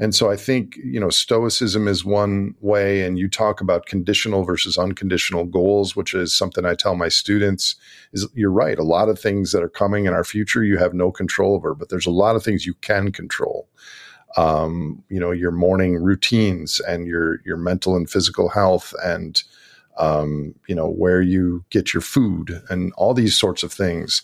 And 0.00 0.14
so 0.14 0.30
I 0.30 0.36
think, 0.36 0.76
you 0.76 1.00
know, 1.00 1.10
stoicism 1.10 1.88
is 1.88 2.04
one 2.04 2.54
way 2.60 3.02
and 3.02 3.18
you 3.18 3.28
talk 3.28 3.60
about 3.60 3.86
conditional 3.86 4.44
versus 4.44 4.78
unconditional 4.78 5.44
goals, 5.44 5.96
which 5.96 6.14
is 6.14 6.32
something 6.32 6.64
I 6.64 6.74
tell 6.74 6.94
my 6.94 7.08
students 7.08 7.74
is 8.12 8.26
you're 8.34 8.52
right, 8.52 8.78
a 8.78 8.84
lot 8.84 9.08
of 9.08 9.18
things 9.18 9.50
that 9.52 9.62
are 9.62 9.68
coming 9.68 10.04
in 10.04 10.12
our 10.12 10.22
future 10.24 10.62
you 10.62 10.78
have 10.78 10.94
no 10.94 11.10
control 11.10 11.54
over, 11.54 11.74
but 11.74 11.88
there's 11.88 12.06
a 12.06 12.12
lot 12.12 12.36
of 12.36 12.44
things 12.44 12.64
you 12.64 12.74
can 12.74 13.10
control. 13.10 13.68
Um, 14.36 15.02
you 15.08 15.18
know, 15.18 15.32
your 15.32 15.50
morning 15.50 15.96
routines 15.96 16.80
and 16.80 17.06
your 17.06 17.40
your 17.44 17.56
mental 17.56 17.96
and 17.96 18.08
physical 18.08 18.50
health 18.50 18.94
and 19.02 19.42
um, 19.98 20.54
you 20.68 20.74
know, 20.74 20.88
where 20.88 21.20
you 21.20 21.64
get 21.70 21.92
your 21.92 22.00
food 22.00 22.62
and 22.70 22.92
all 22.96 23.14
these 23.14 23.36
sorts 23.36 23.62
of 23.62 23.72
things. 23.72 24.22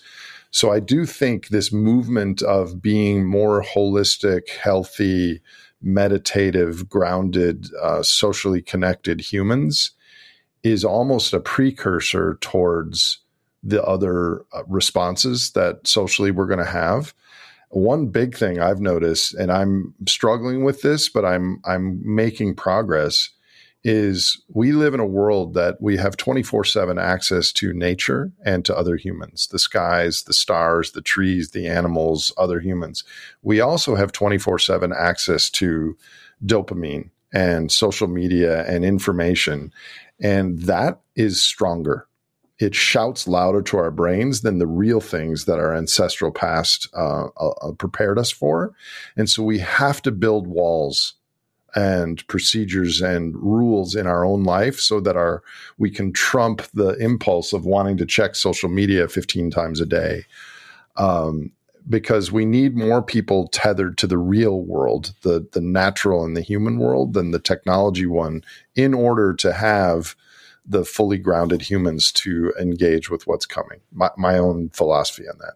So 0.51 0.71
I 0.71 0.79
do 0.79 1.05
think 1.05 1.49
this 1.49 1.73
movement 1.73 2.41
of 2.43 2.81
being 2.81 3.27
more 3.27 3.61
holistic, 3.61 4.51
healthy, 4.51 5.43
meditative, 5.85 6.89
grounded, 6.89 7.69
uh, 7.81 8.03
socially 8.03 8.63
connected 8.63 9.21
humans 9.21 9.93
is 10.63 10.85
almost 10.85 11.35
a 11.35 11.41
precursor 11.41 12.39
towards 12.41 13.19
the 13.63 13.83
other 13.85 14.41
uh, 14.53 14.63
responses 14.67 15.53
that 15.53 15.87
socially 15.87 16.31
we're 16.31 16.47
going 16.47 16.59
to 16.59 16.65
have. 16.65 17.15
One 17.71 18.07
big 18.07 18.37
thing 18.37 18.61
I've 18.61 18.81
noticed, 18.81 19.35
and 19.35 19.51
I'm 19.51 19.95
struggling 20.07 20.65
with 20.65 20.83
this, 20.83 21.09
but 21.09 21.25
I'm 21.25 21.61
I'm 21.65 22.01
making 22.05 22.55
progress, 22.55 23.31
is 23.85 24.43
we 24.49 24.73
live 24.73 24.95
in 24.95 25.01
a 25.01 25.07
world 25.07 25.55
that 25.55 25.77
we 25.81 25.97
have 25.97 26.17
24 26.17 26.65
7 26.65 26.99
access 26.99 27.53
to 27.53 27.73
nature 27.73 28.33
and 28.45 28.65
to 28.65 28.77
other 28.77 28.97
humans 28.97 29.47
the 29.49 29.59
skies, 29.59 30.23
the 30.23 30.33
stars, 30.33 30.93
the 30.93 31.03
trees, 31.03 31.51
the 31.51 31.69
animals, 31.69 32.33
other 32.39 32.61
humans. 32.61 33.05
We 33.43 33.61
also 33.61 33.95
have 33.95 34.13
24 34.13 34.59
7 34.59 34.93
access 34.93 35.51
to 35.51 35.97
dopamine 36.45 37.11
and 37.33 37.71
social 37.71 38.09
media 38.09 38.65
and 38.67 38.85
information. 38.85 39.73
And 40.21 40.61
that 40.63 41.01
is 41.15 41.43
stronger 41.43 42.07
it 42.59 42.75
shouts 42.75 43.27
louder 43.27 43.63
to 43.63 43.79
our 43.79 43.91
brains 43.91 44.43
than 44.43 44.59
the 44.59 44.67
real 44.67 45.01
things 45.01 45.45
that 45.45 45.59
our 45.59 45.75
ancestral 45.75 46.31
past 46.31 46.89
uh, 46.95 47.27
uh, 47.37 47.73
prepared 47.73 48.19
us 48.19 48.31
for. 48.31 48.73
And 49.17 49.29
so 49.29 49.43
we 49.43 49.59
have 49.59 50.01
to 50.03 50.13
build 50.13 50.47
walls 50.47 51.15
and 51.75 52.27
procedures 52.29 53.01
and 53.01 53.35
rules 53.37 53.95
in 53.95 54.07
our 54.07 54.25
own 54.25 54.45
life 54.45 54.79
so 54.79 55.01
that 55.01 55.17
our 55.17 55.43
we 55.79 55.91
can 55.91 56.13
trump 56.13 56.63
the 56.75 56.91
impulse 56.99 57.53
of 57.53 57.65
wanting 57.65 57.97
to 57.97 58.07
check 58.07 58.35
social 58.35 58.69
media 58.69 59.09
15 59.09 59.51
times 59.51 59.81
a 59.81 59.87
day. 59.87 60.25
Um, 60.97 61.51
because 61.87 62.33
we 62.33 62.47
need 62.47 62.77
more 62.77 63.03
people 63.03 63.49
tethered 63.49 63.99
to 63.99 64.07
the 64.07 64.17
real 64.17 64.63
world 64.63 65.13
the 65.21 65.47
the 65.53 65.61
natural 65.61 66.25
and 66.25 66.35
the 66.35 66.41
human 66.41 66.79
world 66.79 67.13
than 67.13 67.31
the 67.31 67.39
technology 67.39 68.07
one 68.07 68.43
in 68.75 68.95
order 68.95 69.35
to 69.35 69.53
have 69.53 70.17
the 70.65 70.85
fully 70.85 71.19
grounded 71.19 71.61
humans 71.61 72.11
to 72.11 72.55
engage 72.59 73.11
with 73.11 73.27
what's 73.27 73.45
coming. 73.45 73.81
My, 73.93 74.11
my 74.17 74.39
own 74.39 74.71
philosophy 74.71 75.29
on 75.29 75.37
that 75.41 75.55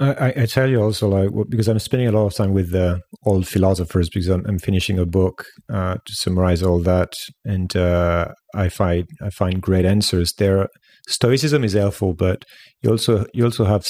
I, 0.00 0.32
I, 0.36 0.46
tell 0.46 0.68
you 0.68 0.80
also, 0.80 1.08
like, 1.08 1.30
because 1.48 1.68
I'm 1.68 1.78
spending 1.78 2.08
a 2.08 2.12
lot 2.12 2.26
of 2.26 2.34
time 2.34 2.52
with 2.52 2.70
the 2.70 3.02
old 3.24 3.46
philosophers 3.46 4.08
because 4.08 4.28
I'm, 4.28 4.44
I'm 4.46 4.58
finishing 4.58 4.98
a 4.98 5.04
book 5.04 5.44
uh, 5.72 5.94
to 5.94 6.14
summarize 6.14 6.62
all 6.62 6.80
that, 6.80 7.12
and 7.44 7.74
uh, 7.76 8.28
I 8.54 8.68
find 8.68 9.06
I 9.20 9.28
find 9.30 9.60
great 9.60 9.84
answers 9.84 10.32
there. 10.38 10.68
Stoicism 11.08 11.62
is 11.62 11.74
helpful, 11.74 12.14
but 12.14 12.44
you 12.80 12.90
also 12.90 13.26
you 13.34 13.44
also 13.44 13.64
have 13.64 13.86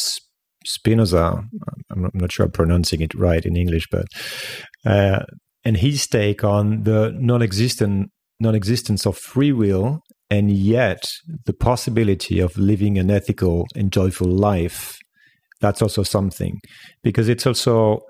Spinoza. 0.66 1.45
I'm 1.91 2.11
not 2.15 2.33
sure 2.33 2.47
I'm 2.47 2.53
pronouncing 2.53 3.01
it 3.01 3.15
right 3.15 3.45
in 3.45 3.57
English, 3.57 3.87
but 3.91 4.07
uh, 4.85 5.20
and 5.65 5.77
his 5.77 6.09
take 6.09 6.43
on 6.43 6.83
the 6.83 7.12
non-existent 7.15 8.11
non-existence 8.41 9.07
of 9.07 9.16
free 9.16 9.53
will, 9.53 10.01
and 10.29 10.51
yet 10.51 11.05
the 11.47 11.55
possibility 11.55 12.41
of 12.41 12.59
living 12.59 12.99
an 12.99 13.09
ethical 13.09 13.66
and 13.77 13.93
joyful 13.93 14.27
life 14.27 14.97
that's 15.62 15.80
also 15.80 16.02
something. 16.02 16.60
Because 17.02 17.28
it's 17.30 17.47
also 17.47 18.01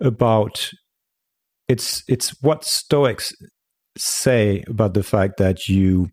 about 0.00 0.70
it's 1.68 2.02
it's 2.08 2.34
what 2.40 2.64
stoics 2.64 3.32
say 3.98 4.64
about 4.68 4.94
the 4.94 5.02
fact 5.02 5.34
that 5.36 5.68
you 5.68 6.08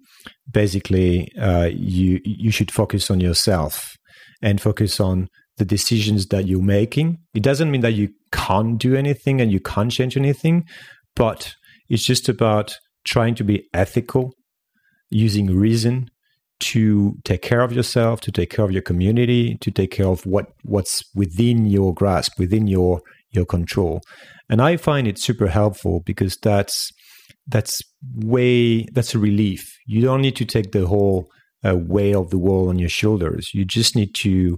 basically 0.51 1.31
uh, 1.41 1.69
you 1.71 2.19
you 2.25 2.51
should 2.51 2.71
focus 2.71 3.09
on 3.09 3.21
yourself 3.21 3.95
and 4.41 4.59
focus 4.59 4.99
on 4.99 5.29
the 5.55 5.65
decisions 5.65 6.27
that 6.27 6.47
you're 6.47 6.61
making. 6.61 7.17
It 7.33 7.43
doesn't 7.43 7.71
mean 7.71 7.81
that 7.81 7.93
you 7.93 8.09
can't 8.33 8.77
do 8.77 8.95
anything 8.95 9.39
and 9.39 9.51
you 9.51 9.61
can't 9.61 9.91
change 9.91 10.17
anything 10.17 10.65
but 11.19 11.53
it's 11.89 12.05
just 12.05 12.29
about 12.29 12.77
trying 13.05 13.35
to 13.35 13.43
be 13.43 13.67
ethical 13.73 14.33
using 15.09 15.47
reason 15.47 16.09
to 16.59 17.17
take 17.23 17.41
care 17.41 17.61
of 17.61 17.71
yourself, 17.71 18.21
to 18.21 18.31
take 18.31 18.49
care 18.49 18.65
of 18.65 18.71
your 18.71 18.81
community, 18.81 19.57
to 19.61 19.71
take 19.71 19.91
care 19.91 20.07
of 20.07 20.25
what 20.25 20.47
what's 20.63 21.03
within 21.15 21.65
your 21.65 21.93
grasp, 21.93 22.37
within 22.37 22.67
your 22.67 23.01
your 23.31 23.45
control. 23.45 24.01
And 24.49 24.61
I 24.61 24.77
find 24.77 25.07
it 25.07 25.19
super 25.19 25.47
helpful 25.47 26.01
because 26.05 26.37
that's 26.37 26.91
that's 27.47 27.81
way 28.15 28.83
that's 28.93 29.15
a 29.15 29.19
relief. 29.19 29.77
You 29.87 30.01
don't 30.01 30.21
need 30.21 30.35
to 30.37 30.45
take 30.45 30.71
the 30.71 30.87
whole 30.87 31.29
uh, 31.65 31.75
weight 31.77 32.15
of 32.15 32.29
the 32.29 32.39
world 32.39 32.69
on 32.69 32.79
your 32.79 32.89
shoulders. 32.89 33.53
You 33.53 33.65
just 33.65 33.95
need 33.95 34.13
to 34.15 34.57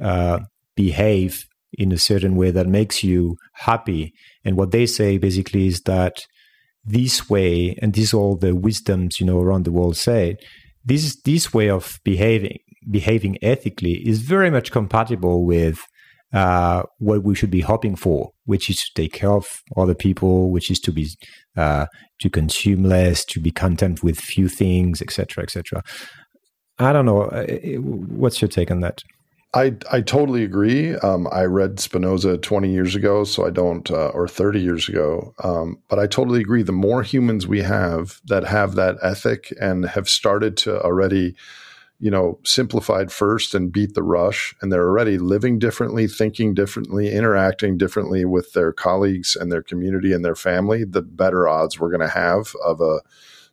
uh, 0.00 0.40
behave 0.76 1.44
in 1.74 1.92
a 1.92 1.98
certain 1.98 2.34
way 2.36 2.50
that 2.50 2.66
makes 2.66 3.04
you 3.04 3.36
happy. 3.54 4.12
And 4.44 4.56
what 4.56 4.72
they 4.72 4.86
say 4.86 5.18
basically 5.18 5.66
is 5.68 5.82
that 5.82 6.24
this 6.84 7.28
way, 7.28 7.76
and 7.80 7.92
these 7.92 8.14
all 8.14 8.36
the 8.36 8.54
wisdoms 8.54 9.20
you 9.20 9.26
know 9.26 9.40
around 9.40 9.64
the 9.64 9.72
world 9.72 9.96
say 9.96 10.36
this 10.90 11.20
this 11.22 11.54
way 11.54 11.70
of 11.70 12.00
behaving 12.04 12.58
behaving 12.90 13.38
ethically 13.42 13.94
is 14.04 14.20
very 14.20 14.50
much 14.50 14.72
compatible 14.72 15.46
with 15.46 15.78
uh, 16.32 16.82
what 16.98 17.22
we 17.22 17.34
should 17.34 17.50
be 17.50 17.60
hoping 17.60 17.94
for, 17.96 18.30
which 18.44 18.68
is 18.68 18.76
to 18.76 18.90
take 18.94 19.12
care 19.12 19.30
of 19.30 19.46
other 19.76 19.94
people, 19.94 20.50
which 20.50 20.70
is 20.70 20.80
to 20.80 20.92
be 20.92 21.08
uh, 21.56 21.86
to 22.20 22.28
consume 22.28 22.82
less, 22.84 23.24
to 23.24 23.40
be 23.40 23.52
content 23.52 24.02
with 24.02 24.18
few 24.18 24.48
things, 24.48 25.00
etc., 25.00 25.44
etc. 25.44 25.82
I 26.78 26.92
don't 26.92 27.06
know. 27.06 27.22
Uh, 27.22 27.44
what's 28.20 28.40
your 28.40 28.48
take 28.48 28.70
on 28.70 28.80
that? 28.80 29.02
I 29.52 29.76
I 29.90 30.00
totally 30.00 30.44
agree. 30.44 30.94
Um, 30.96 31.26
I 31.32 31.44
read 31.44 31.80
Spinoza 31.80 32.38
20 32.38 32.70
years 32.72 32.94
ago, 32.94 33.24
so 33.24 33.46
I 33.46 33.50
don't, 33.50 33.90
uh, 33.90 34.08
or 34.08 34.28
30 34.28 34.60
years 34.60 34.88
ago. 34.88 35.34
Um, 35.42 35.78
but 35.88 35.98
I 35.98 36.06
totally 36.06 36.40
agree. 36.40 36.62
The 36.62 36.72
more 36.72 37.02
humans 37.02 37.48
we 37.48 37.62
have 37.62 38.20
that 38.26 38.44
have 38.44 38.76
that 38.76 38.96
ethic 39.02 39.52
and 39.60 39.86
have 39.86 40.08
started 40.08 40.56
to 40.58 40.80
already, 40.82 41.34
you 41.98 42.12
know, 42.12 42.38
simplified 42.44 43.10
first 43.10 43.52
and 43.52 43.72
beat 43.72 43.94
the 43.94 44.04
rush, 44.04 44.54
and 44.62 44.72
they're 44.72 44.86
already 44.88 45.18
living 45.18 45.58
differently, 45.58 46.06
thinking 46.06 46.54
differently, 46.54 47.12
interacting 47.12 47.76
differently 47.76 48.24
with 48.24 48.52
their 48.52 48.72
colleagues 48.72 49.34
and 49.34 49.50
their 49.50 49.62
community 49.62 50.12
and 50.12 50.24
their 50.24 50.36
family, 50.36 50.84
the 50.84 51.02
better 51.02 51.48
odds 51.48 51.80
we're 51.80 51.90
going 51.90 52.00
to 52.00 52.08
have 52.08 52.54
of 52.64 52.80
a 52.80 53.00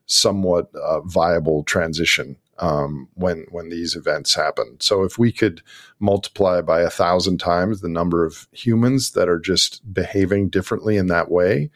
somewhat 0.05 0.69
uh, 0.75 1.01
viable 1.01 1.63
transition 1.63 2.37
um, 2.59 3.07
when 3.13 3.45
when 3.49 3.69
these 3.69 3.95
events 3.95 4.33
happen. 4.33 4.77
So 4.79 5.03
if 5.03 5.17
we 5.17 5.31
could 5.31 5.61
multiply 5.99 6.61
by 6.61 6.81
a 6.81 6.89
thousand 6.89 7.39
times 7.39 7.81
the 7.81 7.89
number 7.89 8.25
of 8.25 8.47
humans 8.51 9.11
that 9.11 9.29
are 9.29 9.39
just 9.39 9.93
behaving 9.93 10.49
differently 10.49 10.97
in 10.97 11.07
that 11.07 11.29
way, 11.29 11.69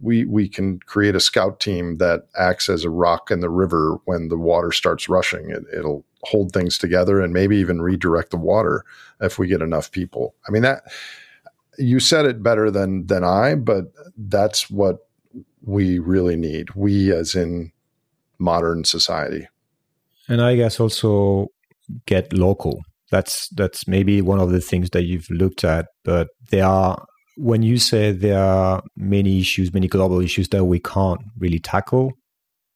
we 0.00 0.24
we 0.24 0.48
can 0.48 0.78
create 0.80 1.14
a 1.14 1.20
scout 1.20 1.60
team 1.60 1.98
that 1.98 2.28
acts 2.38 2.68
as 2.68 2.84
a 2.84 2.90
rock 2.90 3.30
in 3.30 3.40
the 3.40 3.50
river 3.50 3.98
when 4.04 4.28
the 4.28 4.38
water 4.38 4.72
starts 4.72 5.08
rushing. 5.08 5.50
It, 5.50 5.64
it'll 5.76 6.04
hold 6.24 6.52
things 6.52 6.78
together 6.78 7.20
and 7.20 7.32
maybe 7.32 7.56
even 7.56 7.80
redirect 7.80 8.30
the 8.30 8.36
water 8.36 8.84
if 9.20 9.38
we 9.38 9.48
get 9.48 9.62
enough 9.62 9.90
people. 9.90 10.34
I 10.46 10.50
mean 10.50 10.62
that 10.62 10.82
you 11.78 11.98
said 11.98 12.26
it 12.26 12.42
better 12.42 12.70
than 12.70 13.06
than 13.06 13.24
I, 13.24 13.54
but 13.54 13.92
that's 14.16 14.70
what 14.70 15.08
we 15.62 15.98
really 15.98 16.36
need. 16.36 16.74
We 16.74 17.12
as 17.12 17.34
in 17.34 17.72
modern 18.38 18.84
society 18.84 19.48
and 20.30 20.40
I 20.40 20.56
guess 20.56 20.80
also 20.80 21.48
get 22.06 22.32
local. 22.32 22.80
That's 23.10 23.48
that's 23.50 23.88
maybe 23.88 24.22
one 24.22 24.38
of 24.38 24.50
the 24.50 24.60
things 24.60 24.90
that 24.90 25.02
you've 25.02 25.28
looked 25.30 25.64
at, 25.64 25.86
but 26.04 26.28
there 26.50 26.64
are 26.66 27.04
when 27.36 27.62
you 27.62 27.78
say 27.78 28.12
there 28.12 28.42
are 28.42 28.82
many 28.96 29.40
issues, 29.40 29.72
many 29.72 29.88
global 29.88 30.20
issues 30.20 30.48
that 30.50 30.64
we 30.64 30.78
can't 30.78 31.20
really 31.38 31.58
tackle, 31.58 32.12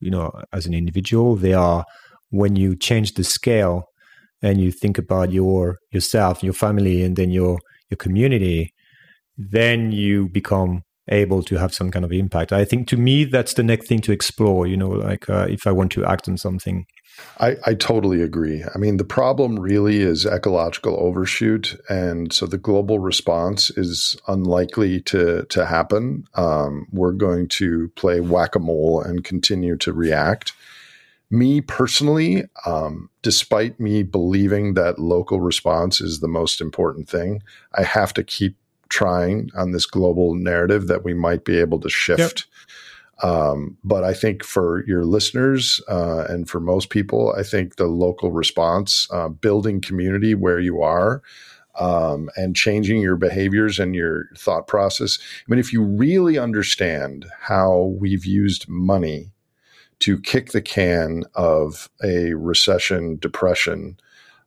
you 0.00 0.10
know, 0.10 0.32
as 0.52 0.66
an 0.66 0.74
individual, 0.74 1.36
they 1.36 1.52
are 1.52 1.84
when 2.30 2.56
you 2.56 2.74
change 2.74 3.14
the 3.14 3.24
scale 3.24 3.84
and 4.42 4.60
you 4.60 4.72
think 4.72 4.98
about 4.98 5.32
your 5.32 5.76
yourself, 5.92 6.42
your 6.42 6.52
family, 6.52 7.02
and 7.02 7.16
then 7.16 7.30
your 7.30 7.58
your 7.90 7.96
community, 7.96 8.72
then 9.36 9.92
you 9.92 10.28
become 10.28 10.82
able 11.08 11.42
to 11.42 11.56
have 11.56 11.74
some 11.74 11.90
kind 11.90 12.04
of 12.04 12.12
impact. 12.12 12.52
I 12.52 12.64
think 12.64 12.88
to 12.88 12.96
me 12.96 13.24
that's 13.24 13.54
the 13.54 13.62
next 13.62 13.86
thing 13.86 14.00
to 14.00 14.12
explore. 14.12 14.66
You 14.66 14.76
know, 14.76 14.88
like 14.88 15.30
uh, 15.30 15.46
if 15.48 15.66
I 15.66 15.72
want 15.72 15.92
to 15.92 16.04
act 16.04 16.28
on 16.28 16.36
something. 16.38 16.84
I, 17.40 17.56
I 17.66 17.74
totally 17.74 18.22
agree. 18.22 18.64
I 18.74 18.78
mean, 18.78 18.96
the 18.96 19.04
problem 19.04 19.58
really 19.58 20.00
is 20.00 20.24
ecological 20.24 20.96
overshoot, 20.98 21.80
and 21.88 22.32
so 22.32 22.46
the 22.46 22.58
global 22.58 22.98
response 22.98 23.70
is 23.70 24.16
unlikely 24.28 25.00
to 25.02 25.44
to 25.48 25.66
happen. 25.66 26.26
Um, 26.34 26.86
we're 26.92 27.12
going 27.12 27.48
to 27.48 27.88
play 27.96 28.20
whack 28.20 28.54
a 28.54 28.58
mole 28.58 29.00
and 29.00 29.24
continue 29.24 29.76
to 29.78 29.92
react. 29.92 30.52
Me 31.30 31.60
personally, 31.60 32.44
um, 32.66 33.10
despite 33.22 33.80
me 33.80 34.02
believing 34.02 34.74
that 34.74 34.98
local 34.98 35.40
response 35.40 36.00
is 36.00 36.20
the 36.20 36.28
most 36.28 36.60
important 36.60 37.08
thing, 37.08 37.42
I 37.74 37.82
have 37.82 38.12
to 38.14 38.22
keep 38.22 38.56
trying 38.88 39.50
on 39.56 39.72
this 39.72 39.86
global 39.86 40.34
narrative 40.34 40.86
that 40.86 41.02
we 41.02 41.14
might 41.14 41.44
be 41.44 41.58
able 41.58 41.80
to 41.80 41.88
shift. 41.88 42.20
Yep. 42.20 42.66
Um, 43.22 43.76
but 43.84 44.04
I 44.04 44.12
think 44.12 44.42
for 44.42 44.84
your 44.86 45.04
listeners 45.04 45.80
uh, 45.88 46.24
and 46.28 46.48
for 46.48 46.60
most 46.60 46.90
people, 46.90 47.34
I 47.38 47.42
think 47.42 47.76
the 47.76 47.86
local 47.86 48.32
response, 48.32 49.08
uh, 49.12 49.28
building 49.28 49.80
community 49.80 50.34
where 50.34 50.58
you 50.58 50.82
are, 50.82 51.22
um, 51.78 52.30
and 52.36 52.54
changing 52.54 53.00
your 53.00 53.16
behaviors 53.16 53.78
and 53.78 53.94
your 53.94 54.28
thought 54.36 54.66
process. 54.66 55.18
I 55.20 55.50
mean, 55.50 55.60
if 55.60 55.72
you 55.72 55.82
really 55.82 56.38
understand 56.38 57.26
how 57.40 57.94
we've 57.98 58.24
used 58.24 58.68
money 58.68 59.32
to 60.00 60.20
kick 60.20 60.52
the 60.52 60.62
can 60.62 61.24
of 61.34 61.88
a 62.02 62.34
recession, 62.34 63.16
depression, 63.16 63.96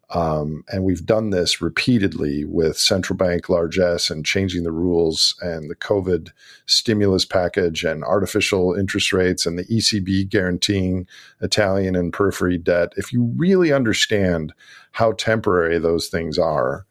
um, 0.10 0.64
and 0.72 0.86
we've 0.86 1.06
done 1.06 1.32
this 1.32 1.62
repeatedly 1.62 2.46
with 2.46 2.78
central 2.78 3.18
bank 3.18 3.50
largesse 3.50 4.10
and 4.10 4.26
changing 4.26 4.64
the 4.64 4.72
rules 4.72 5.36
and 5.42 5.70
the 5.70 5.76
COVID 5.76 6.32
stimulus 6.66 7.26
package 7.26 7.84
and 7.84 8.06
artificial 8.06 8.74
interest 8.74 9.12
rates 9.12 9.46
and 9.46 9.60
the 9.60 9.66
ECB 9.66 10.30
guaranteeing 10.30 11.08
Italian 11.42 11.96
and 11.96 12.14
periphery 12.14 12.58
debt. 12.58 12.94
If 12.96 13.12
you 13.12 13.34
really 13.36 13.74
understand 13.74 14.54
how 14.92 15.12
temporary 15.12 15.78
those 15.78 16.08
things 16.08 16.38
are, 16.38 16.86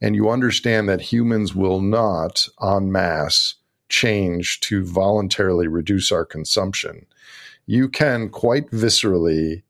and 0.00 0.16
you 0.16 0.28
understand 0.28 0.88
that 0.88 1.00
humans 1.00 1.54
will 1.54 1.80
not 1.80 2.48
en 2.62 2.90
masse 2.90 3.54
change 3.88 4.58
to 4.60 4.84
voluntarily 4.84 5.68
reduce 5.68 6.10
our 6.10 6.24
consumption, 6.24 7.06
you 7.66 7.88
can 7.88 8.28
quite 8.28 8.68
viscerally 8.70 9.62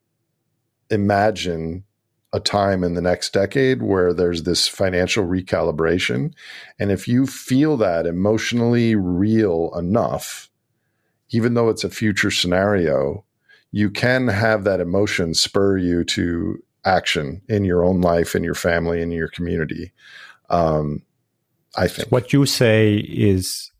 imagine 0.90 1.85
a 2.32 2.40
time 2.40 2.84
in 2.84 2.94
the 2.94 3.00
next 3.00 3.32
decade 3.32 3.82
where 3.82 4.12
there's 4.12 4.42
this 4.42 4.68
financial 4.68 5.24
recalibration. 5.24 6.32
And 6.78 6.90
if 6.90 7.08
you 7.08 7.26
feel 7.26 7.76
that 7.78 8.06
emotionally 8.06 8.94
real 8.94 9.72
enough, 9.76 10.50
even 11.30 11.54
though 11.54 11.68
it's 11.68 11.84
a 11.84 11.90
future 11.90 12.30
scenario, 12.30 13.24
you 13.72 13.90
can 13.90 14.28
have 14.28 14.64
that 14.64 14.80
emotion 14.80 15.34
spur 15.34 15.78
you 15.78 16.04
to 16.04 16.62
action 16.84 17.42
in 17.48 17.64
your 17.64 17.84
own 17.84 18.00
life, 18.00 18.34
in 18.34 18.44
your 18.44 18.54
family, 18.54 19.02
in 19.02 19.10
your 19.10 19.28
community. 19.28 19.92
Um, 20.50 21.02
I 21.76 21.88
think. 21.88 22.08
What 22.10 22.32
you 22.32 22.46
say 22.46 22.96
is 22.96 23.70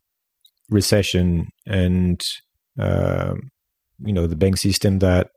recession 0.69 1.49
and, 1.65 2.21
uh, 2.79 3.35
you 4.03 4.13
know, 4.13 4.27
the 4.27 4.35
bank 4.35 4.57
system 4.57 4.99
that 4.99 5.31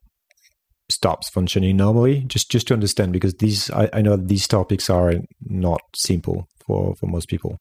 stops 1.01 1.31
functioning 1.31 1.79
normally 1.79 2.21
just 2.27 2.51
just 2.51 2.69
to 2.69 2.75
understand 2.75 3.11
because 3.11 3.33
these 3.37 3.71
I, 3.71 3.89
I 3.95 4.03
know 4.03 4.17
these 4.19 4.47
topics 4.47 4.91
are 4.91 5.15
not 5.49 5.81
simple 5.97 6.47
for 6.67 6.95
for 6.95 7.07
most 7.07 7.29
people. 7.29 7.59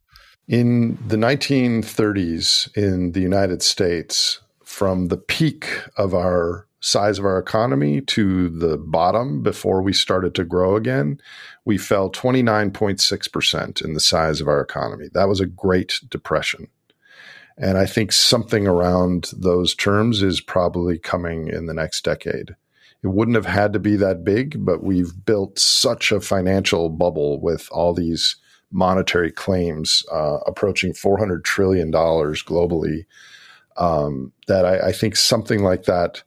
In 0.49 0.98
the 1.07 1.16
1930s 1.16 2.76
in 2.76 3.14
the 3.14 3.22
united 3.22 3.61
states 3.61 4.41
from 4.66 5.07
the 5.07 5.16
peak 5.16 5.70
of 5.95 6.14
our 6.14 6.68
size 6.82 7.18
of 7.18 7.24
our 7.24 7.40
economy 7.40 8.02
to 8.02 8.49
the 8.49 8.78
bottom 8.78 9.41
before 9.41 9.82
we 9.82 9.94
started 9.94 10.36
to 10.36 10.44
grow 10.44 10.76
again 10.76 11.22
we 11.64 11.78
fell 11.78 12.10
29.6% 12.10 13.86
in 13.86 13.94
the 13.94 13.99
size 13.99 14.41
of 14.41 14.48
our 14.48 14.61
economy. 14.61 15.07
That 15.14 15.30
was 15.30 15.40
a 15.40 15.45
great 15.45 15.99
depression. 16.10 16.68
And 17.57 17.78
i 17.78 17.86
think 17.86 18.11
something 18.11 18.68
around 18.68 19.32
those 19.49 19.76
terms 19.76 20.24
is 20.24 20.41
probably 20.41 20.98
coming 20.99 21.48
in 21.48 21.68
the 21.68 21.80
next 21.84 22.03
decade 22.03 22.56
it 23.03 23.07
wouldn't 23.07 23.35
have 23.35 23.45
had 23.45 23.73
to 23.73 23.80
be 23.80 23.95
that 23.95 24.23
big, 24.23 24.65
but 24.65 24.84
we've 24.84 25.13
built 25.26 25.57
such 25.57 26.11
a 26.11 26.19
financial 26.19 26.89
bubble 26.89 27.39
with 27.39 27.69
all 27.71 27.93
these 27.93 28.35
monetary 28.71 29.31
claims 29.31 30.03
uh, 30.11 30.38
approaching 30.45 30.93
$400 30.93 31.43
trillion 31.43 31.91
globally 31.91 33.05
um, 33.77 34.31
that 34.47 34.65
I, 34.65 34.88
I, 34.88 34.91
think 34.91 35.15
something 35.15 35.63
like 35.63 35.84
that 35.85 36.21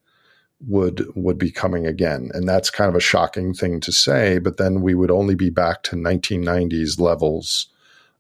would 0.66 1.06
would 1.14 1.38
be 1.38 1.50
coming 1.50 1.86
again. 1.86 2.30
And 2.32 2.48
that's 2.48 2.70
kind 2.70 2.88
of 2.88 2.94
a 2.94 3.00
shocking 3.00 3.52
thing 3.52 3.78
to 3.80 3.92
say 3.92 4.38
but 4.38 4.56
then 4.56 4.80
we 4.80 4.94
would 4.94 5.10
only 5.10 5.34
be 5.34 5.50
back 5.50 5.82
to 5.84 5.96
1990s 5.96 6.98
levels 6.98 7.68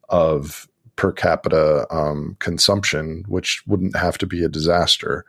of 0.08 0.68
per 0.96 1.12
capita 1.12 1.86
um, 1.90 2.36
consumption 2.38 3.24
which 3.26 3.62
wouldn't 3.66 3.96
have 3.96 4.18
to 4.18 4.26
be 4.26 4.44
a 4.44 4.48
disaster 4.48 5.24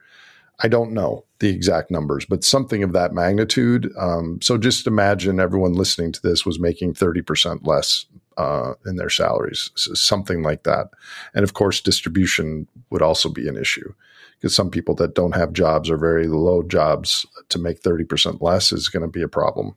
I 0.60 0.68
don't 0.68 0.94
know 0.94 1.26
the 1.40 1.50
exact 1.50 1.92
numbers, 1.92 2.26
but 2.26 2.44
something 2.44 2.84
of 2.84 2.94
that 2.94 3.14
magnitude. 3.14 3.92
Um, 3.98 4.40
so 4.42 4.58
just 4.58 4.88
imagine 4.88 5.40
everyone 5.40 5.74
listening 5.74 6.12
to 6.14 6.22
this 6.22 6.46
was 6.46 6.60
making 6.60 6.94
30% 6.94 7.66
less 7.66 8.06
uh, 8.38 8.74
in 8.86 8.96
their 8.96 9.10
salaries, 9.10 9.72
something 9.76 10.42
like 10.44 10.64
that. 10.64 10.88
And 11.34 11.44
of 11.44 11.54
course, 11.54 11.82
distribution 11.82 12.68
would 12.90 13.02
also 13.02 13.30
be 13.30 13.48
an 13.48 13.58
issue 13.58 13.94
because 14.40 14.56
some 14.56 14.70
people 14.70 14.96
that 14.96 15.16
don't 15.16 15.36
have 15.36 15.54
jobs 15.54 15.90
or 15.90 15.98
very 15.98 16.28
low 16.28 16.64
jobs 16.64 17.26
to 17.50 17.60
make 17.60 17.82
30% 17.82 18.42
less 18.42 18.72
is 18.72 18.90
going 18.90 19.02
to 19.02 19.08
be 19.08 19.22
a 19.22 19.28
problem. 19.28 19.76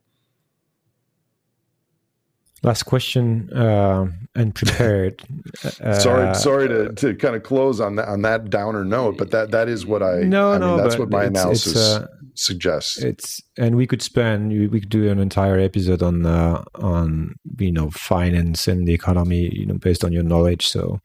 Last 2.62 2.84
question 2.84 3.52
uh, 3.52 4.06
and 4.34 4.54
prepared. 4.54 5.22
Uh, 5.80 5.98
sorry, 5.98 6.34
sorry 6.34 6.68
to, 6.68 6.92
to 6.92 7.14
kind 7.14 7.34
of 7.34 7.42
close 7.42 7.80
on 7.80 7.96
that 7.96 8.08
on 8.08 8.22
that 8.22 8.50
downer 8.50 8.84
note, 8.84 9.16
but 9.16 9.30
that 9.30 9.50
that 9.50 9.68
is 9.68 9.86
what 9.86 10.02
I 10.02 10.20
no 10.20 10.52
I 10.52 10.58
no 10.58 10.76
mean, 10.76 10.84
that's 10.84 10.98
what 10.98 11.10
my 11.10 11.24
it's, 11.24 11.30
analysis 11.30 11.72
it's, 11.72 11.76
uh, 11.76 12.06
suggests. 12.34 12.98
It's 12.98 13.40
and 13.56 13.76
we 13.76 13.86
could 13.86 14.02
spend 14.02 14.50
we 14.70 14.80
could 14.80 14.88
do 14.88 15.10
an 15.10 15.18
entire 15.18 15.58
episode 15.58 16.02
on 16.02 16.24
uh, 16.26 16.62
on 16.76 17.34
you 17.58 17.72
know 17.72 17.90
finance 17.90 18.68
and 18.68 18.86
the 18.86 18.92
economy 18.92 19.50
you 19.52 19.66
know 19.66 19.74
based 19.74 20.04
on 20.04 20.12
your 20.12 20.22
knowledge. 20.22 20.68
So 20.68 21.00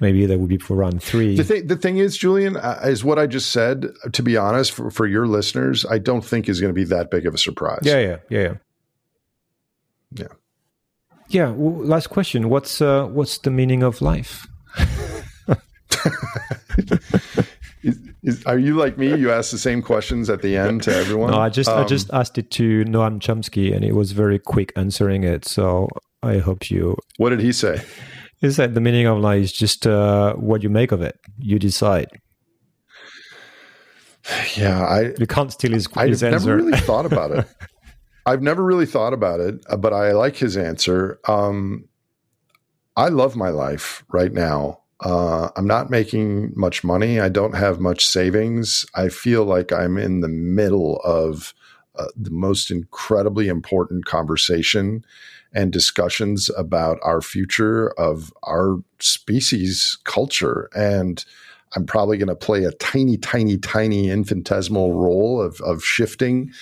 maybe 0.00 0.26
that 0.26 0.38
would 0.38 0.48
be 0.48 0.58
for 0.58 0.76
round 0.76 1.02
three. 1.02 1.36
The 1.36 1.44
thing 1.44 1.66
the 1.66 1.76
thing 1.76 1.98
is, 1.98 2.16
Julian, 2.16 2.56
uh, 2.56 2.80
is 2.84 3.04
what 3.04 3.18
I 3.18 3.26
just 3.26 3.52
said. 3.52 3.86
To 4.12 4.22
be 4.22 4.36
honest, 4.36 4.72
for, 4.72 4.90
for 4.90 5.06
your 5.06 5.26
listeners, 5.26 5.84
I 5.86 5.98
don't 5.98 6.24
think 6.24 6.48
is 6.48 6.60
going 6.60 6.72
to 6.72 6.78
be 6.78 6.84
that 6.84 7.10
big 7.10 7.26
of 7.26 7.34
a 7.34 7.38
surprise. 7.38 7.82
Yeah, 7.82 7.98
yeah, 7.98 8.16
yeah, 8.30 8.40
yeah. 8.40 8.54
Yeah. 10.16 10.26
Yeah. 11.28 11.50
Well, 11.50 11.84
last 11.84 12.08
question. 12.08 12.48
What's 12.48 12.80
uh, 12.80 13.06
what's 13.06 13.38
the 13.38 13.50
meaning 13.50 13.82
of 13.82 14.00
life? 14.00 14.46
is, 17.82 17.98
is, 18.22 18.44
are 18.44 18.58
you 18.58 18.76
like 18.76 18.98
me? 18.98 19.14
You 19.14 19.30
ask 19.30 19.50
the 19.50 19.58
same 19.58 19.82
questions 19.82 20.28
at 20.30 20.42
the 20.42 20.56
end 20.56 20.82
to 20.84 20.94
everyone. 20.94 21.30
No, 21.30 21.38
I 21.38 21.48
just 21.48 21.68
um, 21.70 21.80
I 21.80 21.84
just 21.84 22.10
asked 22.12 22.38
it 22.38 22.50
to 22.52 22.84
Noam 22.84 23.20
Chomsky, 23.20 23.74
and 23.74 23.84
he 23.84 23.92
was 23.92 24.12
very 24.12 24.38
quick 24.38 24.72
answering 24.76 25.24
it. 25.24 25.44
So 25.44 25.88
I 26.22 26.38
hope 26.38 26.70
you. 26.70 26.96
What 27.16 27.30
did 27.30 27.40
he 27.40 27.52
say? 27.52 27.82
He 28.40 28.50
said 28.50 28.74
the 28.74 28.80
meaning 28.80 29.06
of 29.06 29.18
life 29.18 29.42
is 29.42 29.52
just 29.52 29.86
uh, 29.86 30.34
what 30.34 30.62
you 30.62 30.68
make 30.68 30.92
of 30.92 31.00
it. 31.02 31.18
You 31.38 31.58
decide. 31.58 32.08
Yeah, 34.56 34.84
I. 34.84 35.12
You 35.18 35.26
can't 35.26 35.52
steal 35.52 35.72
his, 35.72 35.86
his 35.86 35.96
I've 35.96 36.08
answer. 36.10 36.30
never 36.30 36.56
really 36.56 36.78
thought 36.80 37.06
about 37.06 37.30
it. 37.32 37.46
I've 38.26 38.42
never 38.42 38.62
really 38.62 38.86
thought 38.86 39.12
about 39.12 39.40
it, 39.40 39.64
uh, 39.68 39.76
but 39.76 39.92
I 39.92 40.12
like 40.12 40.36
his 40.36 40.56
answer. 40.56 41.18
Um, 41.28 41.88
I 42.96 43.08
love 43.08 43.36
my 43.36 43.50
life 43.50 44.04
right 44.08 44.32
now. 44.32 44.80
Uh, 45.00 45.50
I'm 45.56 45.66
not 45.66 45.90
making 45.90 46.52
much 46.56 46.84
money. 46.84 47.20
I 47.20 47.28
don't 47.28 47.56
have 47.56 47.80
much 47.80 48.06
savings. 48.06 48.86
I 48.94 49.08
feel 49.08 49.44
like 49.44 49.72
I'm 49.72 49.98
in 49.98 50.20
the 50.20 50.28
middle 50.28 51.00
of 51.04 51.52
uh, 51.96 52.06
the 52.16 52.30
most 52.30 52.70
incredibly 52.70 53.48
important 53.48 54.06
conversation 54.06 55.04
and 55.52 55.72
discussions 55.72 56.50
about 56.56 56.98
our 57.02 57.20
future 57.20 57.90
of 57.98 58.32
our 58.44 58.78
species 59.00 59.98
culture. 60.04 60.68
And 60.74 61.24
I'm 61.76 61.86
probably 61.86 62.16
going 62.16 62.28
to 62.28 62.36
play 62.36 62.64
a 62.64 62.72
tiny, 62.72 63.16
tiny, 63.16 63.58
tiny 63.58 64.10
infinitesimal 64.10 64.94
role 64.94 65.42
of, 65.42 65.60
of 65.60 65.84
shifting 65.84 66.52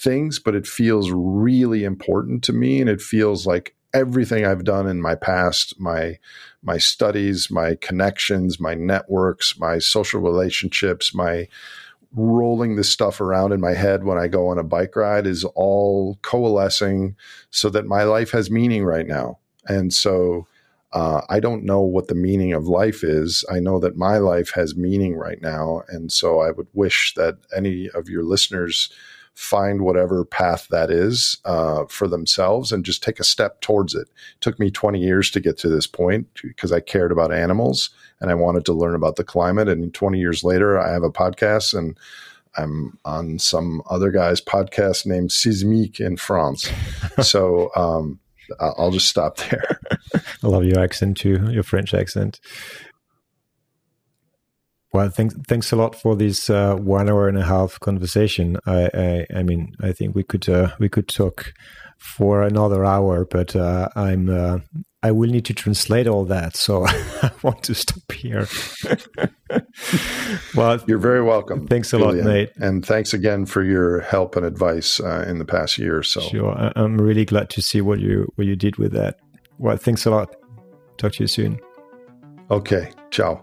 things, 0.00 0.38
but 0.38 0.54
it 0.54 0.66
feels 0.66 1.10
really 1.12 1.84
important 1.84 2.42
to 2.44 2.52
me. 2.52 2.80
And 2.80 2.88
it 2.88 3.00
feels 3.00 3.46
like 3.46 3.74
everything 3.92 4.46
I've 4.46 4.64
done 4.64 4.86
in 4.86 5.00
my 5.00 5.14
past, 5.14 5.78
my 5.78 6.18
my 6.62 6.78
studies, 6.78 7.50
my 7.50 7.76
connections, 7.76 8.60
my 8.60 8.74
networks, 8.74 9.58
my 9.58 9.78
social 9.78 10.20
relationships, 10.20 11.14
my 11.14 11.48
rolling 12.14 12.76
this 12.76 12.90
stuff 12.90 13.20
around 13.20 13.52
in 13.52 13.60
my 13.60 13.72
head 13.72 14.04
when 14.04 14.18
I 14.18 14.26
go 14.26 14.48
on 14.48 14.58
a 14.58 14.64
bike 14.64 14.96
ride 14.96 15.26
is 15.26 15.44
all 15.44 16.18
coalescing 16.22 17.16
so 17.50 17.70
that 17.70 17.86
my 17.86 18.02
life 18.02 18.32
has 18.32 18.50
meaning 18.50 18.84
right 18.84 19.06
now. 19.06 19.38
And 19.66 19.92
so 19.92 20.46
uh, 20.92 21.20
I 21.28 21.38
don't 21.38 21.64
know 21.64 21.80
what 21.80 22.08
the 22.08 22.16
meaning 22.16 22.52
of 22.52 22.66
life 22.66 23.04
is. 23.04 23.44
I 23.50 23.60
know 23.60 23.78
that 23.78 23.96
my 23.96 24.18
life 24.18 24.50
has 24.54 24.76
meaning 24.76 25.14
right 25.14 25.40
now. 25.40 25.82
And 25.88 26.10
so 26.10 26.40
I 26.40 26.50
would 26.50 26.66
wish 26.72 27.14
that 27.14 27.38
any 27.56 27.88
of 27.90 28.08
your 28.08 28.24
listeners 28.24 28.90
find 29.40 29.82
whatever 29.82 30.24
path 30.24 30.68
that 30.68 30.90
is 30.90 31.38
uh, 31.44 31.84
for 31.88 32.06
themselves 32.06 32.72
and 32.72 32.84
just 32.84 33.02
take 33.02 33.18
a 33.18 33.24
step 33.24 33.60
towards 33.60 33.94
it. 33.94 34.00
it. 34.00 34.08
Took 34.40 34.58
me 34.58 34.70
20 34.70 34.98
years 34.98 35.30
to 35.30 35.40
get 35.40 35.56
to 35.58 35.68
this 35.68 35.86
point 35.86 36.26
because 36.42 36.72
I 36.72 36.80
cared 36.80 37.12
about 37.12 37.32
animals 37.32 37.90
and 38.20 38.30
I 38.30 38.34
wanted 38.34 38.64
to 38.66 38.72
learn 38.72 38.94
about 38.94 39.16
the 39.16 39.24
climate. 39.24 39.68
And 39.68 39.94
20 39.94 40.18
years 40.18 40.42
later, 40.42 40.78
I 40.78 40.92
have 40.92 41.02
a 41.02 41.10
podcast 41.10 41.76
and 41.76 41.96
I'm 42.58 42.98
on 43.04 43.38
some 43.38 43.82
other 43.88 44.10
guy's 44.10 44.40
podcast 44.40 45.06
named 45.06 45.30
Sismique 45.30 46.00
in 46.00 46.16
France. 46.16 46.70
so 47.22 47.70
um, 47.76 48.18
I'll 48.58 48.90
just 48.90 49.08
stop 49.08 49.36
there. 49.36 49.80
I 50.14 50.46
love 50.46 50.64
your 50.64 50.80
accent 50.80 51.16
too, 51.16 51.50
your 51.50 51.62
French 51.62 51.94
accent. 51.94 52.40
Well, 54.92 55.08
thanks 55.08 55.34
thanks 55.46 55.70
a 55.72 55.76
lot 55.76 55.94
for 55.94 56.16
this 56.16 56.50
uh, 56.50 56.74
one 56.74 57.08
hour 57.08 57.28
and 57.28 57.38
a 57.38 57.44
half 57.44 57.78
conversation. 57.80 58.56
I 58.66 58.90
I, 58.94 59.26
I 59.38 59.42
mean, 59.42 59.72
I 59.80 59.92
think 59.92 60.14
we 60.16 60.24
could 60.24 60.48
uh, 60.48 60.70
we 60.78 60.88
could 60.88 61.08
talk 61.08 61.52
for 61.98 62.42
another 62.42 62.84
hour, 62.84 63.24
but 63.24 63.54
uh, 63.54 63.88
I'm 63.94 64.28
uh, 64.28 64.58
I 65.02 65.12
will 65.12 65.30
need 65.30 65.44
to 65.46 65.54
translate 65.54 66.08
all 66.08 66.24
that, 66.24 66.56
so 66.56 66.86
I 67.22 67.30
want 67.42 67.62
to 67.64 67.74
stop 67.74 68.10
here. 68.12 68.48
well, 70.54 70.82
you're 70.86 70.98
very 70.98 71.22
welcome. 71.22 71.66
Thanks 71.66 71.92
a 71.92 71.98
Julian. 71.98 72.26
lot, 72.26 72.32
Nate, 72.32 72.50
and 72.56 72.84
thanks 72.84 73.14
again 73.14 73.46
for 73.46 73.62
your 73.62 74.00
help 74.00 74.36
and 74.36 74.44
advice 74.44 75.00
uh, 75.00 75.24
in 75.28 75.38
the 75.38 75.44
past 75.44 75.78
year 75.78 75.98
or 75.98 76.02
so. 76.02 76.20
Sure, 76.20 76.52
I- 76.58 76.72
I'm 76.76 76.98
really 76.98 77.24
glad 77.24 77.48
to 77.50 77.62
see 77.62 77.80
what 77.80 78.00
you 78.00 78.30
what 78.36 78.46
you 78.46 78.56
did 78.56 78.76
with 78.76 78.92
that. 78.92 79.18
Well, 79.58 79.76
thanks 79.76 80.04
a 80.06 80.10
lot. 80.10 80.34
Talk 80.98 81.12
to 81.12 81.22
you 81.22 81.28
soon. 81.28 81.60
Okay, 82.50 82.90
ciao. 83.10 83.40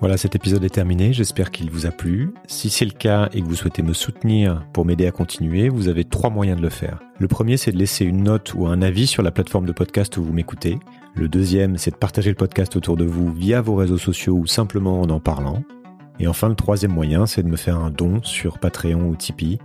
Voilà, 0.00 0.16
cet 0.16 0.36
épisode 0.36 0.62
est 0.62 0.68
terminé, 0.68 1.12
j'espère 1.12 1.50
qu'il 1.50 1.72
vous 1.72 1.84
a 1.84 1.90
plu. 1.90 2.32
Si 2.46 2.70
c'est 2.70 2.84
le 2.84 2.92
cas 2.92 3.28
et 3.32 3.40
que 3.40 3.46
vous 3.46 3.56
souhaitez 3.56 3.82
me 3.82 3.92
soutenir 3.92 4.64
pour 4.72 4.84
m'aider 4.84 5.08
à 5.08 5.10
continuer, 5.10 5.68
vous 5.68 5.88
avez 5.88 6.04
trois 6.04 6.30
moyens 6.30 6.56
de 6.56 6.62
le 6.62 6.68
faire. 6.68 7.00
Le 7.18 7.26
premier, 7.26 7.56
c'est 7.56 7.72
de 7.72 7.78
laisser 7.78 8.04
une 8.04 8.22
note 8.22 8.54
ou 8.54 8.68
un 8.68 8.80
avis 8.80 9.08
sur 9.08 9.24
la 9.24 9.32
plateforme 9.32 9.66
de 9.66 9.72
podcast 9.72 10.16
où 10.16 10.22
vous 10.22 10.32
m'écoutez. 10.32 10.78
Le 11.16 11.28
deuxième, 11.28 11.78
c'est 11.78 11.90
de 11.90 11.96
partager 11.96 12.30
le 12.30 12.36
podcast 12.36 12.76
autour 12.76 12.96
de 12.96 13.04
vous 13.04 13.32
via 13.32 13.60
vos 13.60 13.74
réseaux 13.74 13.98
sociaux 13.98 14.34
ou 14.34 14.46
simplement 14.46 15.00
en 15.00 15.10
en 15.10 15.18
parlant. 15.18 15.64
Et 16.20 16.28
enfin, 16.28 16.48
le 16.48 16.54
troisième 16.54 16.92
moyen, 16.92 17.26
c'est 17.26 17.42
de 17.42 17.48
me 17.48 17.56
faire 17.56 17.78
un 17.78 17.90
don 17.90 18.22
sur 18.22 18.60
Patreon 18.60 19.08
ou 19.08 19.16
Tipeee. 19.16 19.58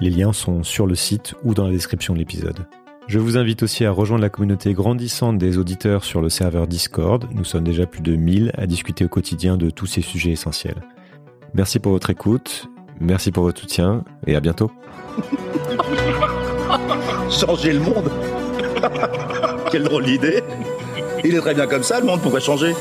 Les 0.00 0.10
liens 0.10 0.32
sont 0.32 0.62
sur 0.62 0.86
le 0.86 0.94
site 0.94 1.34
ou 1.44 1.52
dans 1.52 1.66
la 1.66 1.72
description 1.72 2.14
de 2.14 2.18
l'épisode. 2.18 2.66
Je 3.08 3.20
vous 3.20 3.36
invite 3.36 3.62
aussi 3.62 3.84
à 3.84 3.92
rejoindre 3.92 4.22
la 4.22 4.30
communauté 4.30 4.74
grandissante 4.74 5.38
des 5.38 5.58
auditeurs 5.58 6.02
sur 6.02 6.20
le 6.20 6.28
serveur 6.28 6.66
Discord. 6.66 7.24
Nous 7.32 7.44
sommes 7.44 7.62
déjà 7.62 7.86
plus 7.86 8.00
de 8.00 8.16
1000 8.16 8.50
à 8.58 8.66
discuter 8.66 9.04
au 9.04 9.08
quotidien 9.08 9.56
de 9.56 9.70
tous 9.70 9.86
ces 9.86 10.02
sujets 10.02 10.32
essentiels. 10.32 10.82
Merci 11.54 11.78
pour 11.78 11.92
votre 11.92 12.10
écoute, 12.10 12.68
merci 13.00 13.30
pour 13.30 13.44
votre 13.44 13.60
soutien 13.60 14.02
et 14.26 14.34
à 14.34 14.40
bientôt. 14.40 14.72
Changer 17.30 17.74
le 17.74 17.80
monde? 17.80 18.10
Quelle 19.70 19.84
drôle 19.84 20.04
d'idée 20.04 20.42
Il 21.24 21.36
est 21.36 21.40
très 21.40 21.54
bien 21.54 21.68
comme 21.68 21.84
ça, 21.84 22.00
le 22.00 22.06
monde, 22.06 22.20
pourquoi 22.20 22.40
changer 22.40 22.74